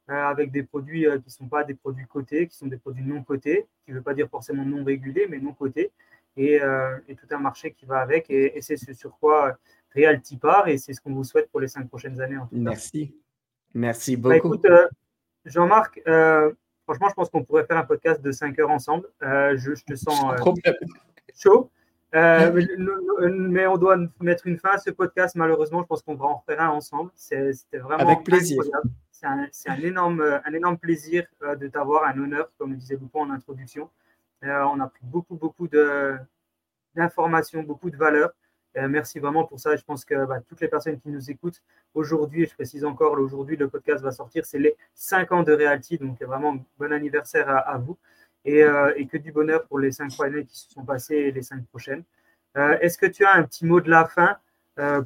euh, 0.10 0.14
avec 0.14 0.52
des 0.52 0.64
produits 0.64 1.06
euh, 1.06 1.18
qui 1.18 1.28
ne 1.28 1.32
sont 1.32 1.48
pas 1.48 1.66
des 1.66 1.74
produits 1.74 2.06
cotés, 2.06 2.48
qui 2.48 2.56
sont 2.56 2.68
des 2.68 2.78
produits 2.78 3.04
non 3.04 3.24
cotés, 3.24 3.68
qui 3.84 3.92
ne 3.92 3.98
veut 3.98 4.02
pas 4.02 4.14
dire 4.14 4.30
forcément 4.30 4.64
non 4.64 4.86
régulés, 4.86 5.28
mais 5.30 5.40
non 5.40 5.52
cotés, 5.54 5.92
et, 6.38 6.62
euh, 6.62 6.98
et, 7.10 7.16
tout 7.16 7.28
un 7.32 7.40
marché 7.40 7.74
qui 7.74 7.86
va 7.86 8.00
avec. 8.00 8.30
Et, 8.30 8.62
c'est 8.62 8.78
ce 8.78 8.94
sur 8.94 9.18
quoi 9.18 9.58
Realty 9.94 10.38
part, 10.38 10.70
et 10.70 10.78
c'est 10.78 10.94
ce 10.94 11.02
qu'on 11.02 11.14
vous 11.14 11.26
souhaite 11.26 11.50
pour 11.52 11.60
les 11.60 11.68
cinq 11.68 11.90
prochaines 11.90 12.22
années. 12.22 12.38
En 12.38 12.48
Merci. 12.54 13.14
Merci 13.74 14.16
bah, 14.16 14.36
beaucoup. 14.36 14.56
écoute, 14.56 14.68
Jean-Marc, 15.46 16.02
Franchement, 16.86 17.08
je 17.10 17.14
pense 17.14 17.30
qu'on 17.30 17.44
pourrait 17.44 17.66
faire 17.66 17.78
un 17.78 17.86
podcast 17.86 18.22
de 18.22 18.32
5 18.32 18.60
heures 18.60 18.72
ensemble. 18.72 19.08
Euh, 19.22 19.58
je, 19.58 19.72
te 19.84 19.96
sens 19.96 20.22
euh, 20.24 20.52
chaud. 21.36 21.72
Euh, 22.14 22.52
mais, 23.32 23.66
on 23.68 23.78
doit 23.78 23.98
mettre 24.20 24.48
une 24.48 24.58
fin 24.58 24.72
à 24.72 24.78
ce 24.78 24.92
podcast. 24.92 25.36
Malheureusement, 25.36 25.82
je 25.82 25.88
pense 25.88 26.02
qu'on 26.02 26.16
va 26.16 26.26
en 26.26 26.36
refaire 26.38 26.62
un 26.62 26.70
ensemble. 26.70 27.12
C'était 27.16 27.78
vraiment 27.78 28.04
Avec 28.04 28.24
plaisir. 28.24 28.62
C'est 29.52 29.70
un, 29.70 29.78
énorme, 29.78 30.22
un 30.22 30.54
énorme 30.54 30.78
plaisir 30.78 31.26
de 31.42 31.68
t'avoir, 31.68 32.04
un 32.06 32.22
honneur, 32.22 32.52
comme 32.58 32.76
disait 32.76 32.98
Loupon 32.98 33.22
en 33.22 33.30
introduction. 33.32 33.90
on 34.42 34.80
a 34.82 34.88
pris 34.88 35.06
beaucoup, 35.06 35.36
beaucoup 35.36 35.70
d'informations, 36.94 37.64
beaucoup 37.64 37.90
de 37.90 37.96
valeurs. 37.96 38.32
Euh, 38.78 38.88
merci 38.88 39.20
vraiment 39.20 39.46
pour 39.46 39.60
ça. 39.60 39.76
Je 39.76 39.84
pense 39.84 40.04
que 40.06 40.26
bah, 40.26 40.40
toutes 40.48 40.62
les 40.62 40.68
personnes 40.68 41.00
qui 41.00 41.10
nous 41.10 41.30
écoutent 41.30 41.62
aujourd'hui, 41.94 42.44
et 42.44 42.46
je 42.46 42.54
précise 42.54 42.86
encore, 42.86 43.14
aujourd'hui, 43.14 43.56
le 43.56 43.70
podcast 43.70 44.04
va 44.04 44.12
sortir, 44.12 44.46
c'est 44.46 44.60
les 44.60 44.76
5 44.96 45.32
ans 45.32 45.44
de 45.44 45.54
Realty. 45.54 45.98
Donc, 45.98 46.22
vraiment, 46.22 46.58
bon 46.78 46.92
anniversaire 46.92 47.50
à, 47.50 47.78
vous. 47.78 47.98
Euh, 48.48 48.94
et, 48.98 49.08
que 49.08 49.18
du 49.18 49.32
bonheur 49.32 49.66
pour 49.66 49.80
les 49.80 49.92
5 49.92 50.12
années 50.22 50.46
qui 50.46 50.58
se 50.58 50.70
sont 50.72 50.84
passées 50.84 51.16
et 51.16 51.32
les 51.32 51.44
5 51.44 51.66
prochaines. 51.68 52.04
Euh, 52.58 52.78
est-ce 52.82 52.98
que 52.98 53.06
tu 53.06 53.24
as 53.26 53.34
un 53.34 53.44
petit 53.44 53.66
mot 53.66 53.80
de 53.80 53.90
la 53.90 54.06
fin 54.06 54.38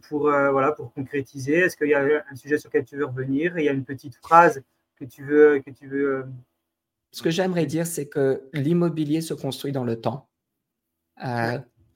pour, 0.08 0.22
voilà, 0.22 0.72
pour 0.72 0.94
concrétiser? 0.94 1.56
Est-ce 1.56 1.76
qu'il 1.76 1.90
y 1.90 1.94
a 1.94 2.24
un 2.32 2.36
sujet 2.36 2.58
sur 2.58 2.70
lequel 2.70 2.86
tu 2.86 2.96
veux 2.96 3.06
revenir? 3.06 3.58
Il 3.58 3.66
y 3.66 3.70
a 3.70 3.74
une 3.74 3.84
petite 3.84 4.16
phrase 4.16 4.64
que 4.96 5.06
tu 5.06 5.24
veux. 5.24 5.60
Que 5.60 5.72
tu 5.72 5.88
veux 5.88 6.26
Ce 7.12 7.22
que 7.22 7.30
j'aimerais 7.30 7.66
dire, 7.66 7.86
c'est 7.86 8.08
que 8.08 8.50
l'immobilier 8.54 9.20
se 9.20 9.34
construit 9.34 9.74
dans 9.74 9.84
le 9.84 10.00
temps. 10.00 10.30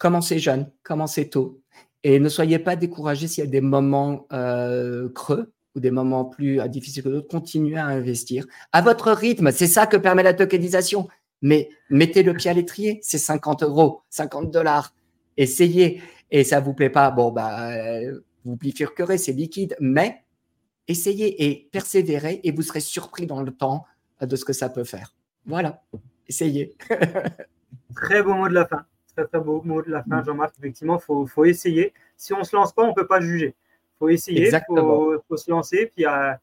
Commencez 0.02 0.40
jeune, 0.40 0.68
commencez 0.82 1.30
tôt. 1.30 1.61
Et 2.04 2.20
ne 2.20 2.30
soyez 2.30 2.60
pas 2.60 2.76
découragés 2.76 3.28
s'il 3.28 3.44
y 3.44 3.48
a 3.48 3.50
des 3.50 3.62
moments 3.62 4.26
euh, 4.34 5.10
creux 5.10 5.52
ou 5.76 5.80
des 5.80 5.92
moments 5.92 6.26
plus 6.26 6.60
euh, 6.60 6.68
difficiles 6.68 7.04
que 7.04 7.10
d'autres. 7.10 7.28
Continuez 7.28 7.78
à 7.78 7.86
investir 7.86 8.46
à 8.72 8.82
votre 8.82 9.12
rythme. 9.12 9.52
C'est 9.52 9.68
ça 9.68 9.86
que 9.86 9.98
permet 9.98 10.24
la 10.24 10.34
tokenisation. 10.34 11.08
Mais 11.42 11.70
mettez 11.90 12.24
le 12.24 12.34
pied 12.34 12.52
à 12.52 12.54
l'étrier, 12.54 13.00
c'est 13.02 13.18
50 13.18 13.64
euros, 13.64 14.02
50 14.10 14.52
dollars. 14.52 14.94
Essayez. 15.38 16.02
Et 16.30 16.44
ça 16.44 16.60
vous 16.60 16.74
plaît 16.74 16.90
pas, 16.90 17.12
bon, 17.12 17.32
bah, 17.32 17.72
euh, 17.72 18.22
vous 18.46 18.56
bifurquerez, 18.56 19.18
c'est 19.18 19.34
liquide. 19.34 19.76
Mais 19.80 20.24
essayez 20.88 21.50
et 21.50 21.70
persévérez 21.72 22.42
et 22.44 22.52
vous 22.52 22.62
serez 22.62 22.80
surpris 22.80 23.26
dans 23.26 23.42
le 23.42 23.52
temps 23.52 23.86
de 24.22 24.36
ce 24.36 24.46
que 24.46 24.54
ça 24.54 24.70
peut 24.70 24.84
faire. 24.84 25.16
Voilà, 25.46 25.84
essayez. 26.28 26.76
très 27.96 28.22
beau 28.22 28.34
mot 28.34 28.48
de 28.48 28.54
la 28.54 28.66
fin. 28.66 28.86
Très, 29.16 29.26
très 29.26 29.40
beau 29.40 29.62
mot 29.64 29.82
de 29.82 29.92
la 29.92 30.04
fin, 30.04 30.22
mm. 30.22 30.26
Jean-Marc. 30.26 30.54
Effectivement, 30.60 31.00
il 31.00 31.28
faut, 31.28 31.46
essayer. 31.46 31.94
Si 32.16 32.34
on 32.34 32.40
ne 32.40 32.44
se 32.44 32.56
lance 32.56 32.74
pas, 32.74 32.84
on 32.84 32.90
ne 32.90 32.94
peut 32.94 33.08
pas 33.08 33.22
juger. 33.22 33.56
Il 33.56 33.98
faut 34.00 34.10
essayer, 34.10 34.50
il 34.50 35.20
faut, 35.28 35.38
se 35.38 35.52
lancer. 35.52 35.92
Puis, 35.94 36.06
euh, 36.06 36.34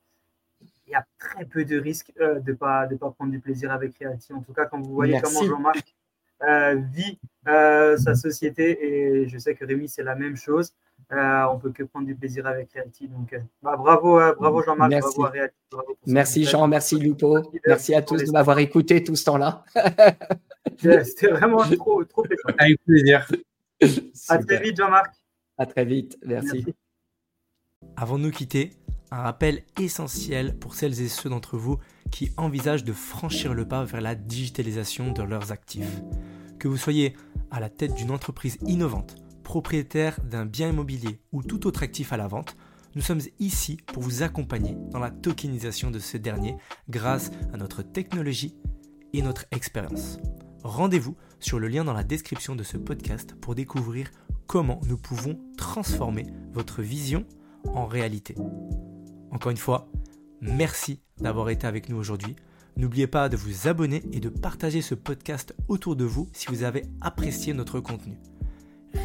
il 0.87 0.93
y 0.93 0.95
a 0.95 1.05
très 1.19 1.45
peu 1.45 1.65
de 1.65 1.79
risques 1.79 2.13
euh, 2.21 2.41
de 2.41 2.53
ne 2.53 2.57
pas, 2.57 2.87
de 2.87 2.97
pas 2.97 3.11
prendre 3.11 3.31
du 3.31 3.41
plaisir 3.41 3.73
avec 3.73 3.99
Reality. 3.99 4.33
En 4.33 4.41
tout 4.41 4.53
cas, 4.53 4.67
quand 4.67 4.81
vous 4.81 4.95
voyez 4.95 5.21
comment 5.21 5.43
Jean-Marc 5.45 5.95
euh, 6.43 6.81
vit 6.93 7.19
sa 7.47 8.15
société, 8.15 8.85
et 8.85 9.29
je 9.29 9.39
sais 9.39 9.55
que 9.55 9.65
Rémi, 9.65 9.89
c'est 9.89 10.03
la 10.03 10.15
même 10.15 10.37
chose, 10.37 10.75
on 11.11 11.55
ne 11.55 11.61
peut 11.61 11.73
que 11.73 11.83
prendre 11.85 12.07
du 12.07 12.15
plaisir 12.15 12.47
avec 12.47 12.73
Reality. 12.73 13.09
Donc, 13.09 13.35
bah, 13.63 13.77
bravo, 13.77 14.19
bravo 14.39 14.63
Jean-Marc, 14.63 14.91
bravo 14.91 15.25
à 15.25 15.33
merci 16.07 16.45
Jean, 16.45 16.69
merci 16.69 16.99
Lupo, 16.99 17.39
merci 17.67 17.95
à 17.95 18.03
tous 18.03 18.25
de 18.25 18.31
m'avoir 18.31 18.59
écouté 18.59 19.03
tout 19.03 19.17
ce 19.17 19.25
temps-là. 19.25 19.65
C'était 20.79 21.29
vraiment 21.29 21.59
trop, 21.59 22.05
trop 22.05 22.23
plaisant. 22.23 22.57
Avec 22.59 22.83
plaisir. 22.85 23.27
À 24.29 24.39
très 24.39 24.61
vite, 24.61 24.77
Jean-Marc. 24.77 25.15
À 25.57 25.67
très 25.67 25.85
vite, 25.85 26.19
merci. 26.25 26.67
Avant 27.97 28.19
de 28.19 28.25
nous 28.25 28.31
quitter, 28.31 28.71
un 29.11 29.23
rappel 29.23 29.63
essentiel 29.81 30.59
pour 30.59 30.75
celles 30.75 31.01
et 31.01 31.09
ceux 31.09 31.31
d'entre 31.31 31.57
vous 31.57 31.79
qui 32.11 32.33
envisagent 32.37 32.85
de 32.85 32.93
franchir 32.93 33.55
le 33.55 33.67
pas 33.67 33.85
vers 33.85 34.01
la 34.01 34.15
digitalisation 34.15 35.13
de 35.13 35.23
leurs 35.23 35.53
actifs. 35.53 36.01
Que 36.59 36.69
vous 36.69 36.77
soyez 36.77 37.17
à 37.51 37.61
la 37.61 37.69
tête 37.69 37.95
d'une 37.95 38.11
entreprise 38.11 38.59
innovante, 38.67 39.17
propriétaire 39.49 40.21
d'un 40.25 40.45
bien 40.45 40.69
immobilier 40.69 41.23
ou 41.33 41.43
tout 41.43 41.67
autre 41.67 41.83
actif 41.83 42.13
à 42.13 42.19
la 42.19 42.29
vente, 42.29 42.55
nous 42.95 43.01
sommes 43.01 43.23
ici 43.39 43.79
pour 43.87 44.03
vous 44.03 44.23
accompagner 44.23 44.77
dans 44.91 44.99
la 44.99 45.11
tokenisation 45.11 45.91
de 45.91 45.99
ce 45.99 46.19
dernier 46.19 46.55
grâce 46.91 47.31
à 47.55 47.57
notre 47.57 47.81
technologie 47.81 48.55
et 49.15 49.23
notre 49.23 49.47
expérience. 49.51 50.19
Rendez-vous 50.65 51.17
sur 51.41 51.59
le 51.59 51.69
lien 51.69 51.83
dans 51.83 51.95
la 51.95 52.05
description 52.05 52.57
de 52.57 52.63
ce 52.63 52.77
podcast 52.77 53.37
pour 53.41 53.55
découvrir 53.55 54.11
comment 54.47 54.83
nous 54.87 54.99
pouvons 54.99 55.41
transformer 55.57 56.27
votre 56.53 56.83
vision 56.83 57.25
en 57.69 57.87
réalité. 57.87 58.35
Encore 59.31 59.51
une 59.51 59.57
fois, 59.57 59.91
merci 60.43 61.01
d'avoir 61.23 61.49
été 61.49 61.67
avec 61.67 61.89
nous 61.89 61.97
aujourd'hui. 61.97 62.37
N'oubliez 62.77 63.07
pas 63.07 63.31
de 63.31 63.39
vous 63.39 63.67
abonner 63.67 64.03
et 64.13 64.21
de 64.21 64.29
partager 64.29 64.83
ce 64.83 64.95
podcast 64.95 65.55
autour 65.69 65.97
de 65.97 66.05
vous 66.05 66.29
si 66.35 66.49
vous 66.49 66.65
avez 66.65 66.85
apprécié 67.01 67.55
notre 67.55 67.81
contenu. 67.81 68.19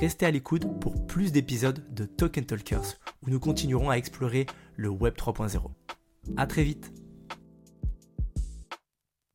Restez 0.01 0.25
à 0.25 0.31
l'écoute 0.31 0.65
pour 0.79 1.05
plus 1.05 1.31
d'épisodes 1.31 1.83
de 1.93 2.05
Token 2.05 2.45
Talkers 2.45 2.97
où 3.25 3.29
nous 3.29 3.39
continuerons 3.39 3.89
à 3.89 3.95
explorer 3.95 4.45
le 4.75 4.89
Web 4.89 5.15
3.0. 5.15 5.59
A 6.37 6.47
très 6.47 6.63
vite 6.63 6.91